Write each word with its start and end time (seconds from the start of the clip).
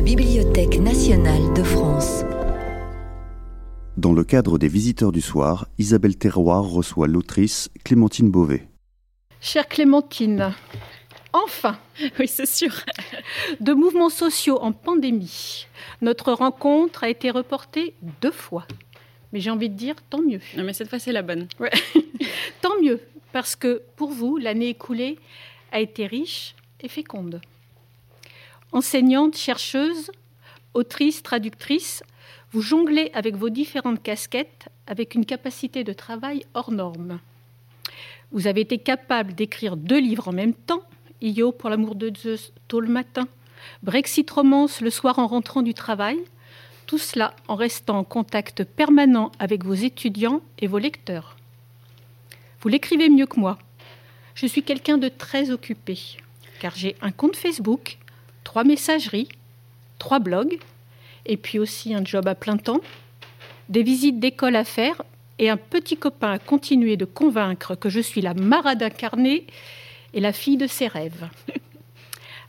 la 0.00 0.06
Bibliothèque 0.06 0.78
nationale 0.78 1.52
de 1.52 1.62
France. 1.62 2.24
Dans 3.98 4.14
le 4.14 4.24
cadre 4.24 4.56
des 4.56 4.66
Visiteurs 4.66 5.12
du 5.12 5.20
Soir, 5.20 5.68
Isabelle 5.76 6.16
Terroir 6.16 6.64
reçoit 6.64 7.06
l'autrice 7.06 7.68
Clémentine 7.84 8.30
Beauvais. 8.30 8.66
Chère 9.42 9.68
Clémentine, 9.68 10.54
enfin 11.34 11.78
Oui, 12.18 12.28
c'est 12.28 12.46
sûr. 12.46 12.72
De 13.60 13.74
mouvements 13.74 14.08
sociaux 14.08 14.58
en 14.62 14.72
pandémie, 14.72 15.66
notre 16.00 16.32
rencontre 16.32 17.04
a 17.04 17.10
été 17.10 17.30
reportée 17.30 17.92
deux 18.22 18.32
fois. 18.32 18.66
Mais 19.34 19.40
j'ai 19.40 19.50
envie 19.50 19.68
de 19.68 19.76
dire 19.76 19.96
tant 20.08 20.22
mieux. 20.22 20.40
Non, 20.56 20.64
mais 20.64 20.72
cette 20.72 20.88
fois, 20.88 20.98
c'est 20.98 21.12
la 21.12 21.20
bonne. 21.20 21.46
Ouais. 21.58 21.72
tant 22.62 22.80
mieux, 22.80 23.00
parce 23.34 23.54
que 23.54 23.82
pour 23.96 24.12
vous, 24.12 24.38
l'année 24.38 24.70
écoulée 24.70 25.18
a 25.72 25.80
été 25.80 26.06
riche 26.06 26.54
et 26.80 26.88
féconde. 26.88 27.42
Enseignante, 28.72 29.36
chercheuse, 29.36 30.12
autrice, 30.74 31.22
traductrice, 31.22 32.04
vous 32.52 32.62
jonglez 32.62 33.10
avec 33.14 33.34
vos 33.36 33.50
différentes 33.50 34.02
casquettes 34.02 34.68
avec 34.86 35.14
une 35.14 35.26
capacité 35.26 35.82
de 35.82 35.92
travail 35.92 36.44
hors 36.54 36.70
norme. 36.70 37.18
Vous 38.32 38.46
avez 38.46 38.60
été 38.60 38.78
capable 38.78 39.34
d'écrire 39.34 39.76
deux 39.76 39.98
livres 39.98 40.28
en 40.28 40.32
même 40.32 40.54
temps, 40.54 40.82
Io 41.20 41.50
pour 41.50 41.68
l'amour 41.68 41.96
de 41.96 42.12
Zeus 42.16 42.52
tôt 42.68 42.80
le 42.80 42.88
matin, 42.88 43.26
Brexit 43.82 44.30
romance 44.30 44.80
le 44.80 44.90
soir 44.90 45.18
en 45.18 45.26
rentrant 45.26 45.62
du 45.62 45.74
travail, 45.74 46.18
tout 46.86 46.98
cela 46.98 47.34
en 47.48 47.56
restant 47.56 47.98
en 47.98 48.04
contact 48.04 48.64
permanent 48.64 49.32
avec 49.38 49.64
vos 49.64 49.74
étudiants 49.74 50.42
et 50.58 50.66
vos 50.66 50.78
lecteurs. 50.78 51.36
Vous 52.60 52.68
l'écrivez 52.68 53.08
mieux 53.08 53.26
que 53.26 53.40
moi. 53.40 53.58
Je 54.34 54.46
suis 54.46 54.62
quelqu'un 54.62 54.98
de 54.98 55.08
très 55.08 55.50
occupé, 55.50 55.98
car 56.60 56.74
j'ai 56.76 56.96
un 57.00 57.10
compte 57.10 57.36
Facebook, 57.36 57.98
trois 58.44 58.64
messageries, 58.64 59.28
trois 59.98 60.18
blogs, 60.18 60.58
et 61.26 61.36
puis 61.36 61.58
aussi 61.58 61.94
un 61.94 62.04
job 62.04 62.26
à 62.28 62.34
plein 62.34 62.56
temps, 62.56 62.80
des 63.68 63.82
visites 63.82 64.18
d'école 64.18 64.56
à 64.56 64.64
faire 64.64 65.02
et 65.38 65.48
un 65.48 65.56
petit 65.56 65.96
copain 65.96 66.32
à 66.32 66.38
continuer 66.38 66.96
de 66.96 67.04
convaincre 67.04 67.74
que 67.74 67.88
je 67.88 68.00
suis 68.00 68.20
la 68.20 68.34
marade 68.34 68.82
incarnée 68.82 69.46
et 70.12 70.20
la 70.20 70.32
fille 70.32 70.56
de 70.56 70.66
ses 70.66 70.86
rêves. 70.86 71.28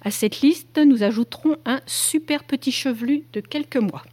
À 0.04 0.10
cette 0.10 0.42
liste, 0.42 0.80
nous 0.80 1.04
ajouterons 1.04 1.58
un 1.66 1.80
super 1.86 2.44
petit 2.44 2.72
chevelu 2.72 3.24
de 3.34 3.40
quelques 3.40 3.78
mois. 3.78 4.04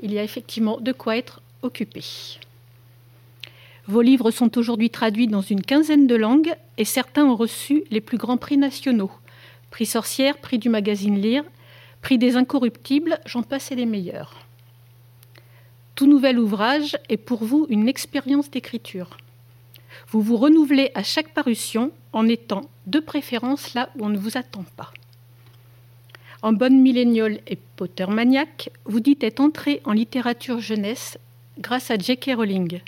Il 0.00 0.12
y 0.12 0.18
a 0.18 0.24
effectivement 0.24 0.80
de 0.80 0.92
quoi 0.92 1.16
être 1.16 1.42
occupé. 1.62 2.02
Vos 3.86 4.00
livres 4.00 4.30
sont 4.30 4.56
aujourd'hui 4.56 4.88
traduits 4.88 5.26
dans 5.26 5.42
une 5.42 5.60
quinzaine 5.60 6.06
de 6.06 6.14
langues 6.14 6.54
et 6.78 6.86
certains 6.86 7.26
ont 7.26 7.36
reçu 7.36 7.84
les 7.90 8.00
plus 8.00 8.16
grands 8.16 8.38
prix 8.38 8.56
nationaux. 8.56 9.10
Prix 9.74 9.86
Sorcière, 9.86 10.38
prix 10.38 10.60
du 10.60 10.68
magazine 10.68 11.20
Lire, 11.20 11.42
prix 12.00 12.16
des 12.16 12.36
Incorruptibles, 12.36 13.18
j'en 13.26 13.42
passe 13.42 13.72
et 13.72 13.74
des 13.74 13.86
meilleurs. 13.86 14.36
Tout 15.96 16.06
nouvel 16.06 16.38
ouvrage 16.38 16.96
est 17.08 17.16
pour 17.16 17.42
vous 17.42 17.66
une 17.68 17.88
expérience 17.88 18.48
d'écriture. 18.52 19.16
Vous 20.06 20.22
vous 20.22 20.36
renouvelez 20.36 20.92
à 20.94 21.02
chaque 21.02 21.34
parution 21.34 21.90
en 22.12 22.28
étant 22.28 22.70
de 22.86 23.00
préférence 23.00 23.74
là 23.74 23.90
où 23.96 24.04
on 24.04 24.10
ne 24.10 24.16
vous 24.16 24.38
attend 24.38 24.64
pas. 24.76 24.92
En 26.42 26.52
bonne 26.52 26.80
milléniale 26.80 27.40
et 27.48 27.58
Pottermaniac, 27.74 28.70
vous 28.84 29.00
dites 29.00 29.24
être 29.24 29.40
entré 29.40 29.80
en 29.84 29.90
littérature 29.90 30.60
jeunesse 30.60 31.18
grâce 31.58 31.90
à 31.90 31.98
J.K. 31.98 32.34
Rowling. 32.36 32.78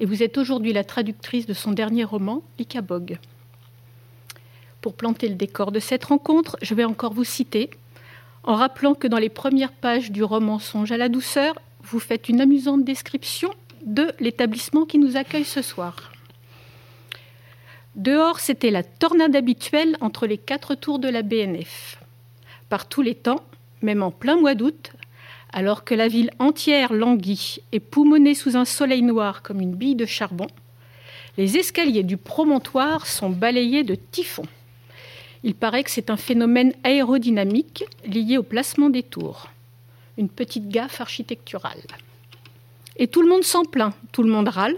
Et 0.00 0.04
vous 0.04 0.22
êtes 0.22 0.36
aujourd'hui 0.36 0.74
la 0.74 0.84
traductrice 0.84 1.46
de 1.46 1.54
son 1.54 1.72
dernier 1.72 2.04
roman, 2.04 2.42
Icabog. 2.58 3.18
Pour 4.80 4.94
planter 4.94 5.28
le 5.28 5.34
décor 5.34 5.72
de 5.72 5.80
cette 5.80 6.04
rencontre, 6.04 6.56
je 6.62 6.74
vais 6.74 6.84
encore 6.84 7.12
vous 7.12 7.24
citer, 7.24 7.70
en 8.44 8.54
rappelant 8.54 8.94
que 8.94 9.06
dans 9.06 9.18
les 9.18 9.28
premières 9.28 9.72
pages 9.72 10.10
du 10.10 10.24
roman 10.24 10.58
Songe 10.58 10.92
à 10.92 10.96
la 10.96 11.10
douceur, 11.10 11.60
vous 11.82 12.00
faites 12.00 12.28
une 12.28 12.40
amusante 12.40 12.84
description 12.84 13.50
de 13.84 14.12
l'établissement 14.20 14.86
qui 14.86 14.98
nous 14.98 15.16
accueille 15.16 15.44
ce 15.44 15.60
soir. 15.60 16.12
Dehors, 17.96 18.40
c'était 18.40 18.70
la 18.70 18.82
tornade 18.82 19.36
habituelle 19.36 19.96
entre 20.00 20.26
les 20.26 20.38
quatre 20.38 20.74
tours 20.74 20.98
de 20.98 21.08
la 21.08 21.22
BNF 21.22 22.00
par 22.70 22.88
tous 22.88 23.02
les 23.02 23.16
temps, 23.16 23.42
même 23.82 24.02
en 24.02 24.12
plein 24.12 24.36
mois 24.36 24.54
d'août, 24.54 24.92
alors 25.52 25.84
que 25.84 25.94
la 25.94 26.08
ville 26.08 26.30
entière 26.38 26.92
languit 26.92 27.58
et 27.72 27.80
poumonnée 27.80 28.34
sous 28.34 28.56
un 28.56 28.64
soleil 28.64 29.02
noir 29.02 29.42
comme 29.42 29.60
une 29.60 29.74
bille 29.74 29.96
de 29.96 30.06
charbon, 30.06 30.46
les 31.36 31.56
escaliers 31.56 32.04
du 32.04 32.16
promontoire 32.16 33.06
sont 33.06 33.30
balayés 33.30 33.82
de 33.82 33.96
typhons. 33.96 34.46
Il 35.42 35.54
paraît 35.54 35.84
que 35.84 35.90
c'est 35.90 36.10
un 36.10 36.16
phénomène 36.16 36.72
aérodynamique 36.84 37.84
lié 38.04 38.36
au 38.36 38.42
placement 38.42 38.90
des 38.90 39.02
tours. 39.02 39.48
Une 40.18 40.28
petite 40.28 40.68
gaffe 40.68 41.00
architecturale. 41.00 41.82
Et 42.96 43.08
tout 43.08 43.22
le 43.22 43.28
monde 43.28 43.44
s'en 43.44 43.64
plaint, 43.64 43.94
tout 44.12 44.22
le 44.22 44.30
monde 44.30 44.48
râle, 44.48 44.76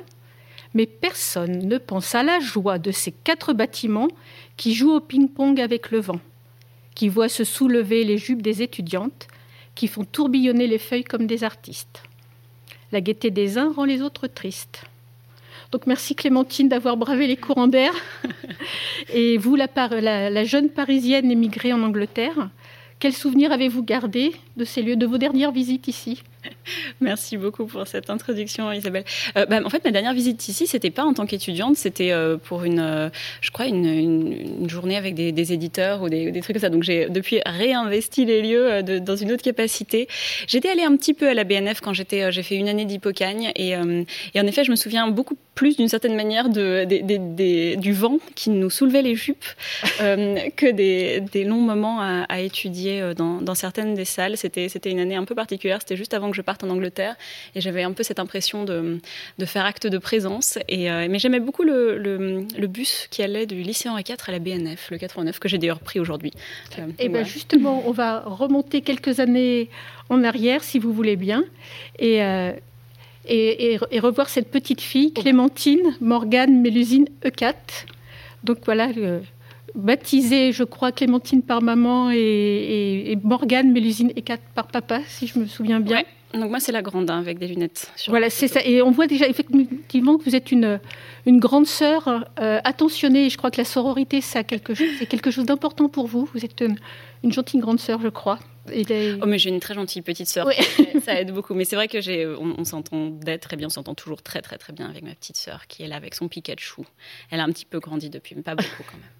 mais 0.74 0.86
personne 0.86 1.66
ne 1.66 1.78
pense 1.78 2.14
à 2.14 2.22
la 2.22 2.38
joie 2.38 2.78
de 2.78 2.92
ces 2.92 3.12
quatre 3.12 3.52
bâtiments 3.52 4.08
qui 4.56 4.74
jouent 4.74 4.94
au 4.94 5.00
ping-pong 5.00 5.60
avec 5.60 5.90
le 5.90 6.00
vent 6.00 6.20
qui 6.94 7.08
voient 7.08 7.28
se 7.28 7.44
soulever 7.44 8.04
les 8.04 8.18
jupes 8.18 8.42
des 8.42 8.62
étudiantes, 8.62 9.28
qui 9.74 9.88
font 9.88 10.04
tourbillonner 10.04 10.66
les 10.66 10.78
feuilles 10.78 11.04
comme 11.04 11.26
des 11.26 11.44
artistes. 11.44 12.02
La 12.90 13.00
gaieté 13.00 13.30
des 13.30 13.56
uns 13.56 13.72
rend 13.72 13.84
les 13.84 14.02
autres 14.02 14.26
tristes. 14.26 14.84
Donc 15.72 15.86
merci 15.86 16.14
Clémentine 16.14 16.68
d'avoir 16.68 16.98
bravé 16.98 17.26
les 17.26 17.38
courants 17.38 17.66
d'air. 17.66 17.92
Et 19.14 19.38
vous, 19.38 19.56
la, 19.56 19.66
la, 20.00 20.28
la, 20.28 20.44
jeune 20.44 20.68
Parisienne 20.68 21.30
émigrée 21.30 21.72
en 21.72 21.82
Angleterre, 21.82 22.50
quels 22.98 23.14
souvenirs 23.14 23.52
avez-vous 23.52 23.82
gardé 23.82 24.32
de 24.58 24.66
ces 24.66 24.82
lieux, 24.82 24.96
de 24.96 25.06
vos 25.06 25.16
dernières 25.16 25.50
visites 25.50 25.88
ici? 25.88 26.22
Merci 27.00 27.36
beaucoup 27.36 27.66
pour 27.66 27.86
cette 27.86 28.10
introduction, 28.10 28.70
Isabelle. 28.72 29.04
Euh, 29.36 29.46
bah, 29.46 29.60
en 29.64 29.70
fait, 29.70 29.84
ma 29.84 29.90
dernière 29.90 30.14
visite 30.14 30.48
ici, 30.48 30.66
c'était 30.66 30.90
pas 30.90 31.04
en 31.04 31.14
tant 31.14 31.26
qu'étudiante, 31.26 31.76
c'était 31.76 32.12
euh, 32.12 32.36
pour 32.36 32.64
une, 32.64 32.80
euh, 32.80 33.08
je 33.40 33.50
crois, 33.50 33.66
une, 33.66 34.68
journée 34.68 34.96
avec 34.96 35.14
des, 35.14 35.52
éditeurs 35.52 36.02
ou 36.02 36.08
des, 36.08 36.32
trucs 36.40 36.54
comme 36.54 36.60
ça. 36.60 36.68
Donc, 36.68 36.82
j'ai 36.82 37.08
depuis 37.08 37.40
réinvesti 37.44 38.24
les 38.24 38.42
lieux 38.42 38.82
dans 38.82 39.16
une 39.16 39.32
autre 39.32 39.42
capacité. 39.42 40.08
J'étais 40.46 40.68
allée 40.68 40.84
un 40.84 40.96
petit 40.96 41.14
peu 41.14 41.28
à 41.28 41.34
la 41.34 41.44
BNF 41.44 41.80
quand 41.80 41.92
j'étais, 41.92 42.30
j'ai 42.32 42.42
fait 42.42 42.56
une 42.56 42.68
année 42.68 42.84
d'hypocagne 42.84 43.52
et, 43.56 43.70
et, 43.70 44.40
en 44.40 44.46
effet, 44.46 44.64
je 44.64 44.70
me 44.70 44.76
souviens 44.76 45.08
beaucoup 45.08 45.36
plus 45.54 45.76
d'une 45.76 45.88
certaine 45.88 46.14
manière 46.14 46.48
de, 46.48 47.74
du 47.74 47.92
vent 47.92 48.18
qui 48.34 48.50
nous 48.50 48.70
soulevait 48.70 49.02
les 49.02 49.14
jupes 49.14 49.44
que 49.98 50.70
des, 50.70 51.44
longs 51.44 51.60
moments 51.60 52.00
à, 52.00 52.22
à 52.28 52.40
étudier 52.40 53.12
dans, 53.16 53.40
dans, 53.40 53.54
certaines 53.54 53.94
des 53.94 54.04
salles. 54.04 54.36
C'était, 54.36 54.68
c'était 54.68 54.90
une 54.90 55.00
année 55.00 55.16
un 55.16 55.24
peu 55.24 55.34
particulière. 55.34 55.78
C'était 55.80 55.96
juste 55.96 56.14
avant 56.14 56.31
que 56.32 56.36
je 56.36 56.42
parte 56.42 56.64
en 56.64 56.70
Angleterre 56.70 57.14
et 57.54 57.60
j'avais 57.60 57.82
un 57.82 57.92
peu 57.92 58.02
cette 58.02 58.18
impression 58.18 58.64
de, 58.64 58.98
de 59.38 59.44
faire 59.44 59.64
acte 59.64 59.86
de 59.86 59.98
présence. 59.98 60.58
Et, 60.68 60.90
euh, 60.90 61.06
mais 61.08 61.18
j'aimais 61.18 61.40
beaucoup 61.40 61.62
le, 61.62 61.96
le, 61.98 62.46
le, 62.58 62.66
bus 62.66 63.06
qui 63.10 63.22
allait 63.22 63.46
du 63.46 63.62
lycée 63.62 63.88
Henri 63.88 64.02
IV 64.08 64.16
à 64.26 64.32
la 64.32 64.38
BNF, 64.38 64.90
le 64.90 64.98
89, 64.98 65.38
que 65.38 65.48
j'ai 65.48 65.58
d'ailleurs 65.58 65.80
pris 65.80 66.00
aujourd'hui. 66.00 66.32
Euh, 66.78 66.88
et 66.98 67.08
bien 67.08 67.24
justement, 67.24 67.82
on 67.86 67.92
va 67.92 68.20
remonter 68.20 68.80
quelques 68.80 69.20
années 69.20 69.68
en 70.08 70.24
arrière, 70.24 70.64
si 70.64 70.78
vous 70.78 70.92
voulez 70.92 71.16
bien. 71.16 71.44
Et. 71.98 72.22
Euh, 72.22 72.52
et, 73.24 73.74
et, 73.74 73.78
et, 73.92 74.00
revoir 74.00 74.28
cette 74.28 74.50
petite 74.50 74.80
fille, 74.80 75.12
Clémentine 75.12 75.94
Morgane 76.00 76.60
Mélusine 76.60 77.06
E4. 77.24 77.54
Donc 78.42 78.58
voilà, 78.64 78.88
euh, 78.96 79.20
baptisée, 79.74 80.52
je 80.52 80.64
crois, 80.64 80.92
Clémentine 80.92 81.42
par 81.42 81.62
maman 81.62 82.10
et, 82.10 83.12
et 83.12 83.18
Morgane 83.22 83.70
Mélusine 83.70 84.10
E4 84.10 84.38
par 84.54 84.66
papa, 84.66 85.00
si 85.06 85.26
je 85.26 85.38
me 85.38 85.46
souviens 85.46 85.80
bien. 85.80 85.98
Ouais. 85.98 86.06
Donc 86.34 86.50
moi 86.50 86.60
c'est 86.60 86.72
la 86.72 86.82
grande 86.82 87.10
hein, 87.10 87.18
avec 87.18 87.38
des 87.38 87.46
lunettes. 87.46 87.92
Voilà, 88.08 88.30
c'est 88.30 88.48
ça. 88.48 88.60
Et 88.64 88.80
on 88.80 88.90
voit 88.90 89.06
déjà 89.06 89.28
effectivement 89.28 90.16
que 90.16 90.24
vous 90.24 90.34
êtes 90.34 90.50
une, 90.50 90.80
une 91.26 91.38
grande 91.38 91.66
sœur 91.66 92.08
euh, 92.40 92.60
attentionnée. 92.64 93.26
Et 93.26 93.30
je 93.30 93.36
crois 93.36 93.50
que 93.50 93.58
la 93.58 93.64
sororité, 93.64 94.20
c'est 94.20 94.42
quelque 94.44 94.74
chose, 94.74 94.88
c'est 94.98 95.06
quelque 95.06 95.30
chose 95.30 95.44
d'important 95.44 95.88
pour 95.88 96.06
vous. 96.06 96.28
Vous 96.32 96.44
êtes 96.44 96.60
une, 96.60 96.76
une 97.22 97.32
gentille 97.32 97.60
grande 97.60 97.80
sœur, 97.80 98.00
je 98.00 98.08
crois. 98.08 98.38
Les... 98.68 99.14
Oh 99.20 99.26
mais 99.26 99.38
j'ai 99.38 99.50
une 99.50 99.60
très 99.60 99.74
gentille 99.74 100.02
petite 100.02 100.28
sœur. 100.28 100.48
Ça 101.04 101.20
aide 101.20 101.32
beaucoup. 101.32 101.52
Mais 101.54 101.64
c'est 101.64 101.76
vrai 101.76 101.88
que 101.88 102.00
j'ai, 102.00 102.26
on, 102.26 102.54
on 102.58 102.64
s'entend 102.64 103.12
très 103.40 103.56
bien, 103.56 103.66
on 103.66 103.70
s'entend 103.70 103.94
toujours 103.94 104.22
très 104.22 104.40
très 104.40 104.56
très 104.56 104.72
bien 104.72 104.88
avec 104.88 105.02
ma 105.02 105.14
petite 105.14 105.36
sœur 105.36 105.66
qui 105.66 105.82
est 105.82 105.88
là 105.88 105.96
avec 105.96 106.14
son 106.14 106.28
Pikachu. 106.28 106.82
Elle 107.30 107.40
a 107.40 107.44
un 107.44 107.50
petit 107.50 107.66
peu 107.66 107.78
grandi 107.78 108.08
depuis, 108.08 108.34
mais 108.36 108.42
pas 108.42 108.54
beaucoup 108.54 108.84
quand 108.90 108.96
même. 108.96 109.10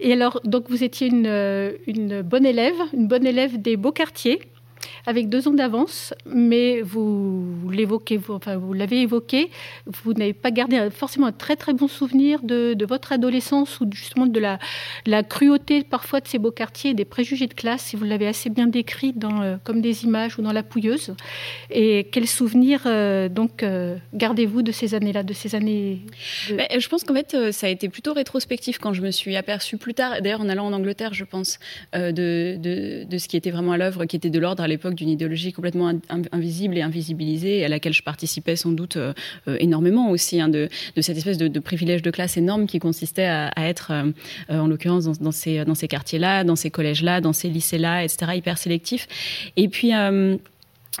Et 0.00 0.12
alors, 0.12 0.40
donc 0.44 0.70
vous 0.70 0.82
étiez 0.82 1.08
une, 1.08 1.74
une 1.86 2.22
bonne 2.22 2.46
élève, 2.46 2.76
une 2.94 3.08
bonne 3.08 3.26
élève 3.26 3.60
des 3.60 3.76
beaux 3.76 3.92
quartiers 3.92 4.40
avec 5.06 5.28
deux 5.28 5.46
ans 5.46 5.52
d'avance, 5.52 6.12
mais 6.26 6.80
vous, 6.80 7.70
l'évoquez, 7.70 8.16
vous, 8.16 8.72
l'avez 8.72 9.02
évoqué, 9.02 9.50
vous 9.86 10.12
n'avez 10.14 10.32
pas 10.32 10.50
gardé 10.50 10.88
forcément 10.90 11.26
un 11.26 11.32
très 11.32 11.54
très 11.54 11.72
bon 11.72 11.86
souvenir 11.86 12.40
de, 12.42 12.76
votre 12.86 13.12
adolescence 13.12 13.80
ou 13.80 13.88
justement 13.92 14.26
de 14.26 14.40
la, 14.40 15.22
cruauté 15.22 15.84
parfois 15.84 16.20
de 16.20 16.26
ces 16.26 16.38
beaux 16.38 16.50
quartiers 16.50 16.94
des 16.94 17.04
préjugés 17.04 17.46
de 17.46 17.54
classe, 17.54 17.82
si 17.82 17.96
vous 17.96 18.04
l'avez 18.04 18.26
assez 18.26 18.50
bien 18.50 18.66
décrit 18.66 19.14
euh, 19.24 19.56
comme 19.62 19.80
des 19.80 20.04
images 20.04 20.38
ou 20.38 20.42
dans 20.42 20.52
La 20.52 20.62
Pouilleuse. 20.62 21.14
Et 21.70 22.08
quels 22.10 22.26
souvenirs 22.26 22.82
euh, 22.86 23.28
donc 23.28 23.62
euh, 23.62 23.96
gardez-vous 24.14 24.62
de 24.62 24.72
ces 24.72 24.94
années-là, 24.94 25.22
de 25.22 25.32
ces 25.32 25.54
années 25.54 26.00
bah, 26.50 26.64
Je 26.76 26.88
pense 26.88 27.04
qu'en 27.04 27.14
fait, 27.14 27.52
ça 27.52 27.68
a 27.68 27.70
été 27.70 27.88
plutôt 27.88 28.12
rétrospectif 28.12 28.78
quand 28.78 28.92
je 28.92 29.02
me 29.02 29.10
suis 29.10 29.36
aperçue 29.36 29.76
plus 29.76 29.94
tard, 29.94 30.20
d'ailleurs 30.20 30.40
en 30.40 30.48
allant 30.48 30.66
en 30.66 30.72
Angleterre, 30.72 31.14
je 31.14 31.24
pense, 31.24 31.58
de, 31.94 32.56
de, 32.56 33.18
ce 33.18 33.28
qui 33.28 33.36
était 33.36 33.50
vraiment 33.50 33.72
à 33.72 33.78
l'œuvre, 33.78 34.04
qui 34.04 34.16
était 34.16 34.30
de 34.30 34.38
l'ordre 34.38 34.62
à 34.62 34.68
l'époque 34.68 34.95
d'une 34.96 35.08
idéologie 35.08 35.52
complètement 35.52 35.92
invisible 36.32 36.76
et 36.76 36.82
invisibilisée, 36.82 37.64
à 37.64 37.68
laquelle 37.68 37.92
je 37.92 38.02
participais 38.02 38.56
sans 38.56 38.72
doute 38.72 38.98
énormément 39.46 40.10
aussi, 40.10 40.40
hein, 40.40 40.48
de, 40.48 40.68
cette 41.00 41.16
espèce 41.16 41.38
de, 41.38 41.60
privilège 41.60 42.02
de 42.02 42.10
classe 42.10 42.36
énorme 42.36 42.66
qui 42.66 42.78
consistait 42.78 43.26
à, 43.26 43.52
être, 43.56 43.92
en 44.48 44.66
l'occurrence, 44.66 45.04
dans, 45.20 45.32
ces, 45.32 45.64
dans 45.64 45.74
ces 45.74 45.88
quartiers-là, 45.88 46.44
dans 46.44 46.56
ces 46.56 46.70
collèges-là, 46.70 47.20
dans 47.20 47.32
ces 47.32 47.48
lycées-là, 47.48 48.04
etc., 48.04 48.32
hyper 48.34 48.58
sélectifs. 48.58 49.06
Et 49.56 49.68
puis, 49.68 49.92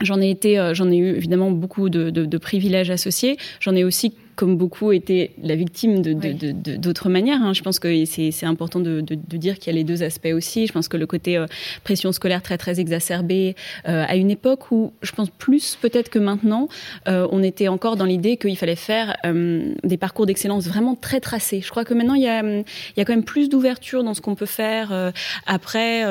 J'en 0.02 0.20
ai 0.20 0.30
été, 0.30 0.58
euh, 0.58 0.74
j'en 0.74 0.90
ai 0.90 0.96
eu 0.96 1.16
évidemment 1.16 1.50
beaucoup 1.50 1.88
de, 1.88 2.10
de 2.10 2.38
privilèges 2.38 2.90
associés. 2.90 3.38
J'en 3.60 3.74
ai 3.74 3.84
aussi 3.84 4.12
comme 4.36 4.56
beaucoup, 4.56 4.92
été 4.92 5.32
la 5.42 5.56
victime 5.56 6.02
d'autres 6.02 7.08
manières. 7.08 7.42
Hein. 7.42 7.54
Je 7.54 7.62
pense 7.62 7.78
que 7.78 8.04
c'est 8.04 8.44
important 8.44 8.80
de, 8.80 9.00
dire 9.00 9.58
qu'il 9.58 9.72
y 9.72 9.76
a 9.76 9.78
les 9.78 9.84
deux 9.84 10.02
aspects 10.02 10.32
aussi. 10.32 10.66
Je 10.66 10.72
pense 10.72 10.88
que 10.88 10.96
le 10.96 11.06
côté 11.06 11.36
euh, 11.36 11.46
pression 11.84 12.12
scolaire 12.12 12.42
très 12.42 12.58
très 12.58 12.78
exacerbée 12.78 13.56
euh, 13.88 14.04
à 14.06 14.16
une 14.16 14.30
époque 14.30 14.70
où 14.70 14.92
je 15.02 15.12
pense 15.12 15.30
plus 15.30 15.76
peut-être 15.80 16.10
que 16.10 16.18
maintenant, 16.18 16.68
euh, 17.08 17.26
on 17.32 17.42
était 17.42 17.68
encore 17.68 17.96
dans 17.96 18.04
l'idée 18.04 18.36
qu'il 18.36 18.56
fallait 18.56 18.76
faire 18.76 19.16
des 19.24 19.96
parcours 19.96 20.26
d'excellence 20.26 20.66
vraiment 20.66 20.94
très 20.94 21.20
tracés. 21.20 21.60
Je 21.62 21.70
crois 21.70 21.84
que 21.84 21.94
maintenant 21.94 22.14
il 22.14 22.22
y 22.22 22.28
a, 22.28 22.42
il 22.42 22.64
y 22.96 23.00
a 23.00 23.04
quand 23.04 23.14
même 23.14 23.24
plus 23.24 23.48
d'ouverture 23.48 24.04
dans 24.04 24.12
ce 24.12 24.20
qu'on 24.20 24.34
peut 24.34 24.46
faire 24.46 25.12
après 25.46 26.02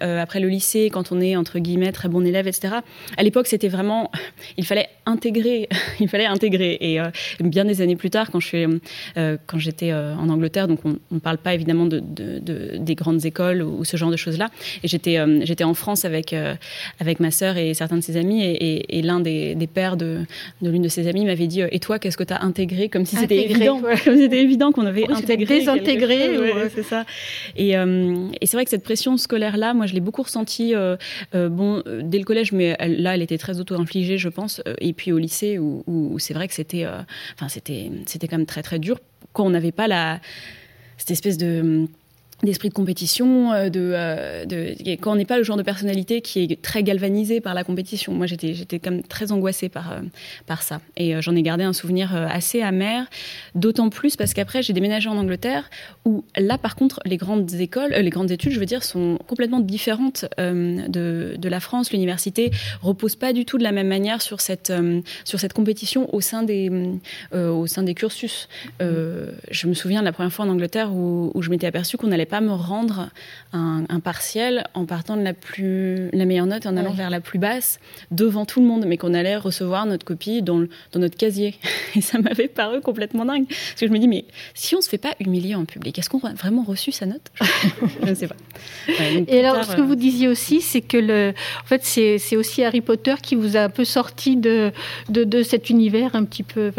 après 0.00 0.40
le 0.40 0.48
lycée 0.48 0.88
quand 0.90 1.12
on 1.12 1.20
est 1.20 1.36
entre 1.36 1.58
guillemets 1.58 1.92
très 1.92 2.08
bon 2.08 2.24
élève, 2.26 2.48
etc. 2.48 2.76
À 3.16 3.22
l'époque, 3.22 3.46
c'était 3.46 3.68
vraiment 3.68 4.10
il 4.56 4.64
fallait 4.64 4.88
intégrer, 5.04 5.68
il 6.00 6.08
fallait 6.08 6.26
intégrer 6.26 6.78
et 6.80 6.98
bien 7.40 7.68
années 7.80 7.96
plus 7.96 8.10
tard, 8.10 8.30
quand 8.30 8.40
je 8.40 8.54
euh, 9.16 9.36
quand 9.46 9.58
j'étais 9.58 9.90
euh, 9.90 10.14
en 10.14 10.28
Angleterre, 10.28 10.68
donc 10.68 10.80
on 10.84 10.96
ne 11.10 11.18
parle 11.18 11.38
pas 11.38 11.54
évidemment 11.54 11.86
de, 11.86 12.00
des 12.78 12.94
grandes 12.94 13.24
écoles 13.24 13.62
ou, 13.62 13.84
ce 13.84 13.96
genre 13.96 14.10
de 14.10 14.16
choses-là. 14.16 14.50
Et 14.82 14.88
j'étais 14.88 15.18
euh, 15.18 15.40
j'étais 15.44 15.64
en 15.64 15.74
France 15.74 16.04
avec 16.04 16.34
avec 17.00 17.20
ma 17.20 17.30
sœur 17.30 17.56
et 17.56 17.74
certains 17.74 17.96
de 17.96 18.02
ses 18.02 18.16
amis, 18.16 18.42
et, 18.42 19.02
l'un 19.02 19.20
des, 19.20 19.68
pères 19.72 19.96
de, 19.96 20.20
de 20.62 20.70
l'une 20.70 20.82
de 20.82 20.88
ses 20.88 21.08
amies 21.08 21.24
m'avait 21.24 21.46
dit 21.46 21.60
"Et 21.60 21.78
toi, 21.78 21.98
qu'est-ce 21.98 22.16
que 22.16 22.24
tu 22.24 22.32
as 22.32 22.42
intégré? 22.42 22.88
Comme 22.88 23.04
si 23.04 23.16
c'était 23.16 23.44
évident, 23.44 23.80
comme 24.04 24.16
c'était 24.16 24.40
évident 24.40 24.72
qu'on 24.72 24.86
avait 24.86 25.10
intégré, 25.10 25.58
désintégré, 25.58 26.30
c'est 26.74 26.82
ça. 26.82 27.04
Et, 27.56 27.72
et 27.72 28.46
c'est 28.46 28.56
vrai 28.56 28.64
que 28.64 28.70
cette 28.70 28.84
pression 28.84 29.16
scolaire-là, 29.16 29.74
moi, 29.74 29.86
je 29.86 29.94
l'ai 29.94 30.00
beaucoup 30.00 30.22
ressentie. 30.22 30.74
bon, 31.32 31.82
dès 32.02 32.18
le 32.18 32.24
collège, 32.24 32.52
mais 32.52 32.76
là, 32.80 33.14
elle 33.14 33.22
était 33.22 33.38
très 33.38 33.60
auto-infligée, 33.60 34.18
je 34.18 34.28
pense. 34.28 34.62
Et 34.80 34.92
puis 34.92 35.12
au 35.12 35.18
lycée, 35.18 35.58
où, 35.58 35.82
où 35.86 36.18
c'est 36.18 36.34
vrai 36.34 36.48
que 36.48 36.54
c'était, 36.54 36.86
enfin, 37.34 37.48
c'était 38.06 38.28
quand 38.28 38.38
même 38.38 38.46
très 38.46 38.62
très 38.62 38.78
dur 38.78 38.98
quand 39.32 39.44
on 39.44 39.50
n'avait 39.50 39.72
pas 39.72 39.88
la 39.88 40.20
cette 40.96 41.10
espèce 41.10 41.36
de 41.36 41.88
d'esprit 42.44 42.68
de 42.68 42.74
compétition, 42.74 43.52
euh, 43.52 43.68
de, 43.68 43.92
euh, 43.94 44.74
quand 45.00 45.12
on 45.12 45.16
n'est 45.16 45.24
pas 45.24 45.38
le 45.38 45.44
genre 45.44 45.56
de 45.56 45.62
personnalité 45.62 46.20
qui 46.20 46.44
est 46.44 46.62
très 46.62 46.82
galvanisé 46.82 47.40
par 47.40 47.54
la 47.54 47.64
compétition. 47.64 48.12
Moi, 48.12 48.26
j'étais, 48.26 48.54
j'étais 48.54 48.78
comme 48.78 49.02
très 49.02 49.32
angoissée 49.32 49.68
par, 49.68 49.92
euh, 49.92 50.00
par 50.46 50.62
ça. 50.62 50.80
Et 50.96 51.20
j'en 51.20 51.34
ai 51.34 51.42
gardé 51.42 51.64
un 51.64 51.72
souvenir 51.72 52.14
assez 52.14 52.62
amer, 52.62 53.06
d'autant 53.54 53.88
plus 53.88 54.16
parce 54.16 54.34
qu'après, 54.34 54.62
j'ai 54.62 54.72
déménagé 54.72 55.08
en 55.08 55.16
Angleterre, 55.16 55.70
où 56.04 56.24
là, 56.36 56.58
par 56.58 56.76
contre, 56.76 57.00
les 57.04 57.16
grandes 57.16 57.52
écoles, 57.54 57.92
les 57.92 58.10
grandes 58.10 58.30
études, 58.30 58.52
je 58.52 58.60
veux 58.60 58.66
dire, 58.66 58.82
sont 58.82 59.18
complètement 59.26 59.60
différentes 59.60 60.26
de, 60.38 61.34
de 61.36 61.48
la 61.48 61.60
France. 61.60 61.92
L'université 61.92 62.50
repose 62.82 63.16
pas 63.16 63.32
du 63.32 63.44
tout 63.44 63.58
de 63.58 63.62
la 63.62 63.72
même 63.72 63.88
manière 63.88 64.22
sur 64.22 64.40
cette, 64.40 64.72
sur 65.24 65.40
cette 65.40 65.52
compétition 65.52 66.12
au 66.14 66.20
sein 66.20 66.42
des, 66.42 66.70
au 67.32 67.66
sein 67.66 67.82
des 67.82 67.94
cursus. 67.94 68.48
je 68.80 69.66
me 69.66 69.74
souviens 69.74 70.00
de 70.00 70.04
la 70.04 70.12
première 70.12 70.32
fois 70.32 70.44
en 70.44 70.48
Angleterre 70.48 70.92
où, 70.92 71.30
où 71.34 71.42
je 71.42 71.50
m'étais 71.50 71.66
aperçue 71.66 71.96
qu'on 71.96 72.12
allait 72.12 72.26
pas 72.26 72.33
me 72.40 72.52
rendre 72.52 73.10
un, 73.52 74.00
partiel 74.00 74.66
en 74.74 74.84
partant 74.84 75.16
de 75.16 75.22
la, 75.22 75.32
plus, 75.32 76.10
la 76.12 76.24
meilleure 76.24 76.46
note, 76.46 76.66
en 76.66 76.76
allant 76.76 76.92
vers 76.92 77.10
la 77.10 77.20
plus 77.20 77.38
basse, 77.38 77.78
devant 78.10 78.44
tout 78.44 78.60
le 78.60 78.66
monde, 78.66 78.84
mais 78.86 78.96
qu'on 78.96 79.14
allait 79.14 79.36
recevoir 79.36 79.86
notre 79.86 80.04
copie 80.04 80.42
dans, 80.42 80.60
dans 80.92 81.00
notre 81.00 81.16
casier. 81.16 81.54
Et 81.94 82.00
ça 82.00 82.18
m'avait 82.18 82.48
paru 82.48 82.80
complètement 82.80 83.24
dingue. 83.24 83.46
Parce 83.46 83.80
que 83.80 83.86
je 83.86 83.92
me 83.92 83.98
dis, 83.98 84.08
mais 84.08 84.24
si 84.54 84.74
on 84.74 84.80
se 84.80 84.88
fait 84.88 84.98
pas 84.98 85.14
humilier 85.20 85.54
en 85.54 85.64
public, 85.64 85.98
est-ce 85.98 86.10
qu'on 86.10 86.20
a 86.20 86.34
vraiment 86.34 86.64
reçu 86.64 86.92
sa 86.92 87.06
note? 87.06 87.30
Je 88.02 88.10
ne 88.10 88.14
sais 88.14 88.28
pas. 88.28 88.36
Et 89.28 89.44
alors, 89.44 89.64
ce 89.64 89.76
que 89.76 89.80
vous 89.80 89.92
euh, 89.92 89.96
disiez 89.96 90.28
aussi, 90.28 90.60
c'est 90.60 90.80
que 90.80 90.96
le, 90.96 91.34
en 91.62 91.66
fait, 91.66 91.84
c'est 91.84 92.36
aussi 92.36 92.64
Harry 92.64 92.80
Potter 92.80 93.14
qui 93.22 93.34
vous 93.34 93.56
a 93.56 93.60
un 93.60 93.70
peu 93.70 93.84
sorti 93.84 94.36
de, 94.36 94.72
de, 95.08 95.24
de 95.24 95.42
cet 95.42 95.70
univers 95.70 96.14
un 96.14 96.24
petit 96.24 96.42
peu 96.42 96.72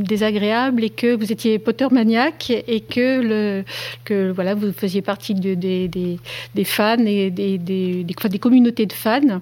désagréable 0.00 0.84
et 0.84 0.90
que 0.90 1.14
vous 1.14 1.32
étiez 1.32 1.58
Potter 1.58 1.86
maniaque 1.90 2.50
et 2.50 2.80
que, 2.80 3.20
le, 3.20 3.64
que 4.04 4.30
voilà, 4.30 4.54
vous 4.54 4.72
faisiez 4.72 4.93
partie 5.02 5.34
de, 5.34 5.54
des, 5.54 5.88
des, 5.88 6.64
fans 6.64 6.98
et 6.98 7.30
des, 7.30 7.58
des, 7.58 8.04
des, 8.04 8.38
communautés 8.38 8.86
de 8.86 8.92
fans 8.92 9.40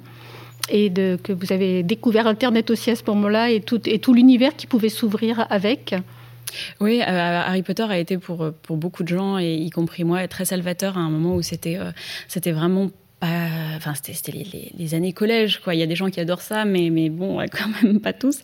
et 0.68 0.90
de, 0.90 1.18
que 1.22 1.32
vous 1.32 1.52
avez 1.52 1.82
découvert 1.82 2.26
Internet 2.26 2.70
aussi 2.70 2.90
à 2.90 2.96
ce 2.96 3.02
moment-là 3.06 3.50
et 3.50 3.60
tout, 3.60 3.80
et 3.88 3.98
tout 3.98 4.14
l'univers 4.14 4.56
qui 4.56 4.66
pouvait 4.66 4.88
s'ouvrir 4.88 5.46
avec. 5.50 5.94
Oui, 6.80 7.00
euh, 7.00 7.40
Harry 7.46 7.62
Potter 7.62 7.84
a 7.84 7.98
été 7.98 8.18
pour, 8.18 8.52
pour 8.62 8.76
beaucoup 8.76 9.02
de 9.02 9.08
gens, 9.08 9.38
et 9.38 9.54
y 9.54 9.70
compris 9.70 10.04
moi, 10.04 10.26
très 10.28 10.44
salvateur 10.44 10.98
à 10.98 11.00
un 11.00 11.08
moment 11.08 11.34
où 11.34 11.42
c'était 11.42 11.78
euh, 11.78 11.92
c'était 12.28 12.52
vraiment 12.52 12.90
enfin 13.22 13.92
c'était 13.94 14.32
les, 14.32 14.94
années 14.94 15.12
collège 15.12 15.60
quoi. 15.60 15.74
Il 15.74 15.80
y 15.80 15.82
a 15.82 15.86
des 15.86 15.94
gens 15.94 16.10
qui 16.10 16.18
adorent 16.18 16.40
ça, 16.40 16.64
mais 16.64 16.90
mais 16.90 17.08
bon 17.08 17.38
quand 17.52 17.68
même 17.82 18.00
pas 18.00 18.12
tous. 18.12 18.40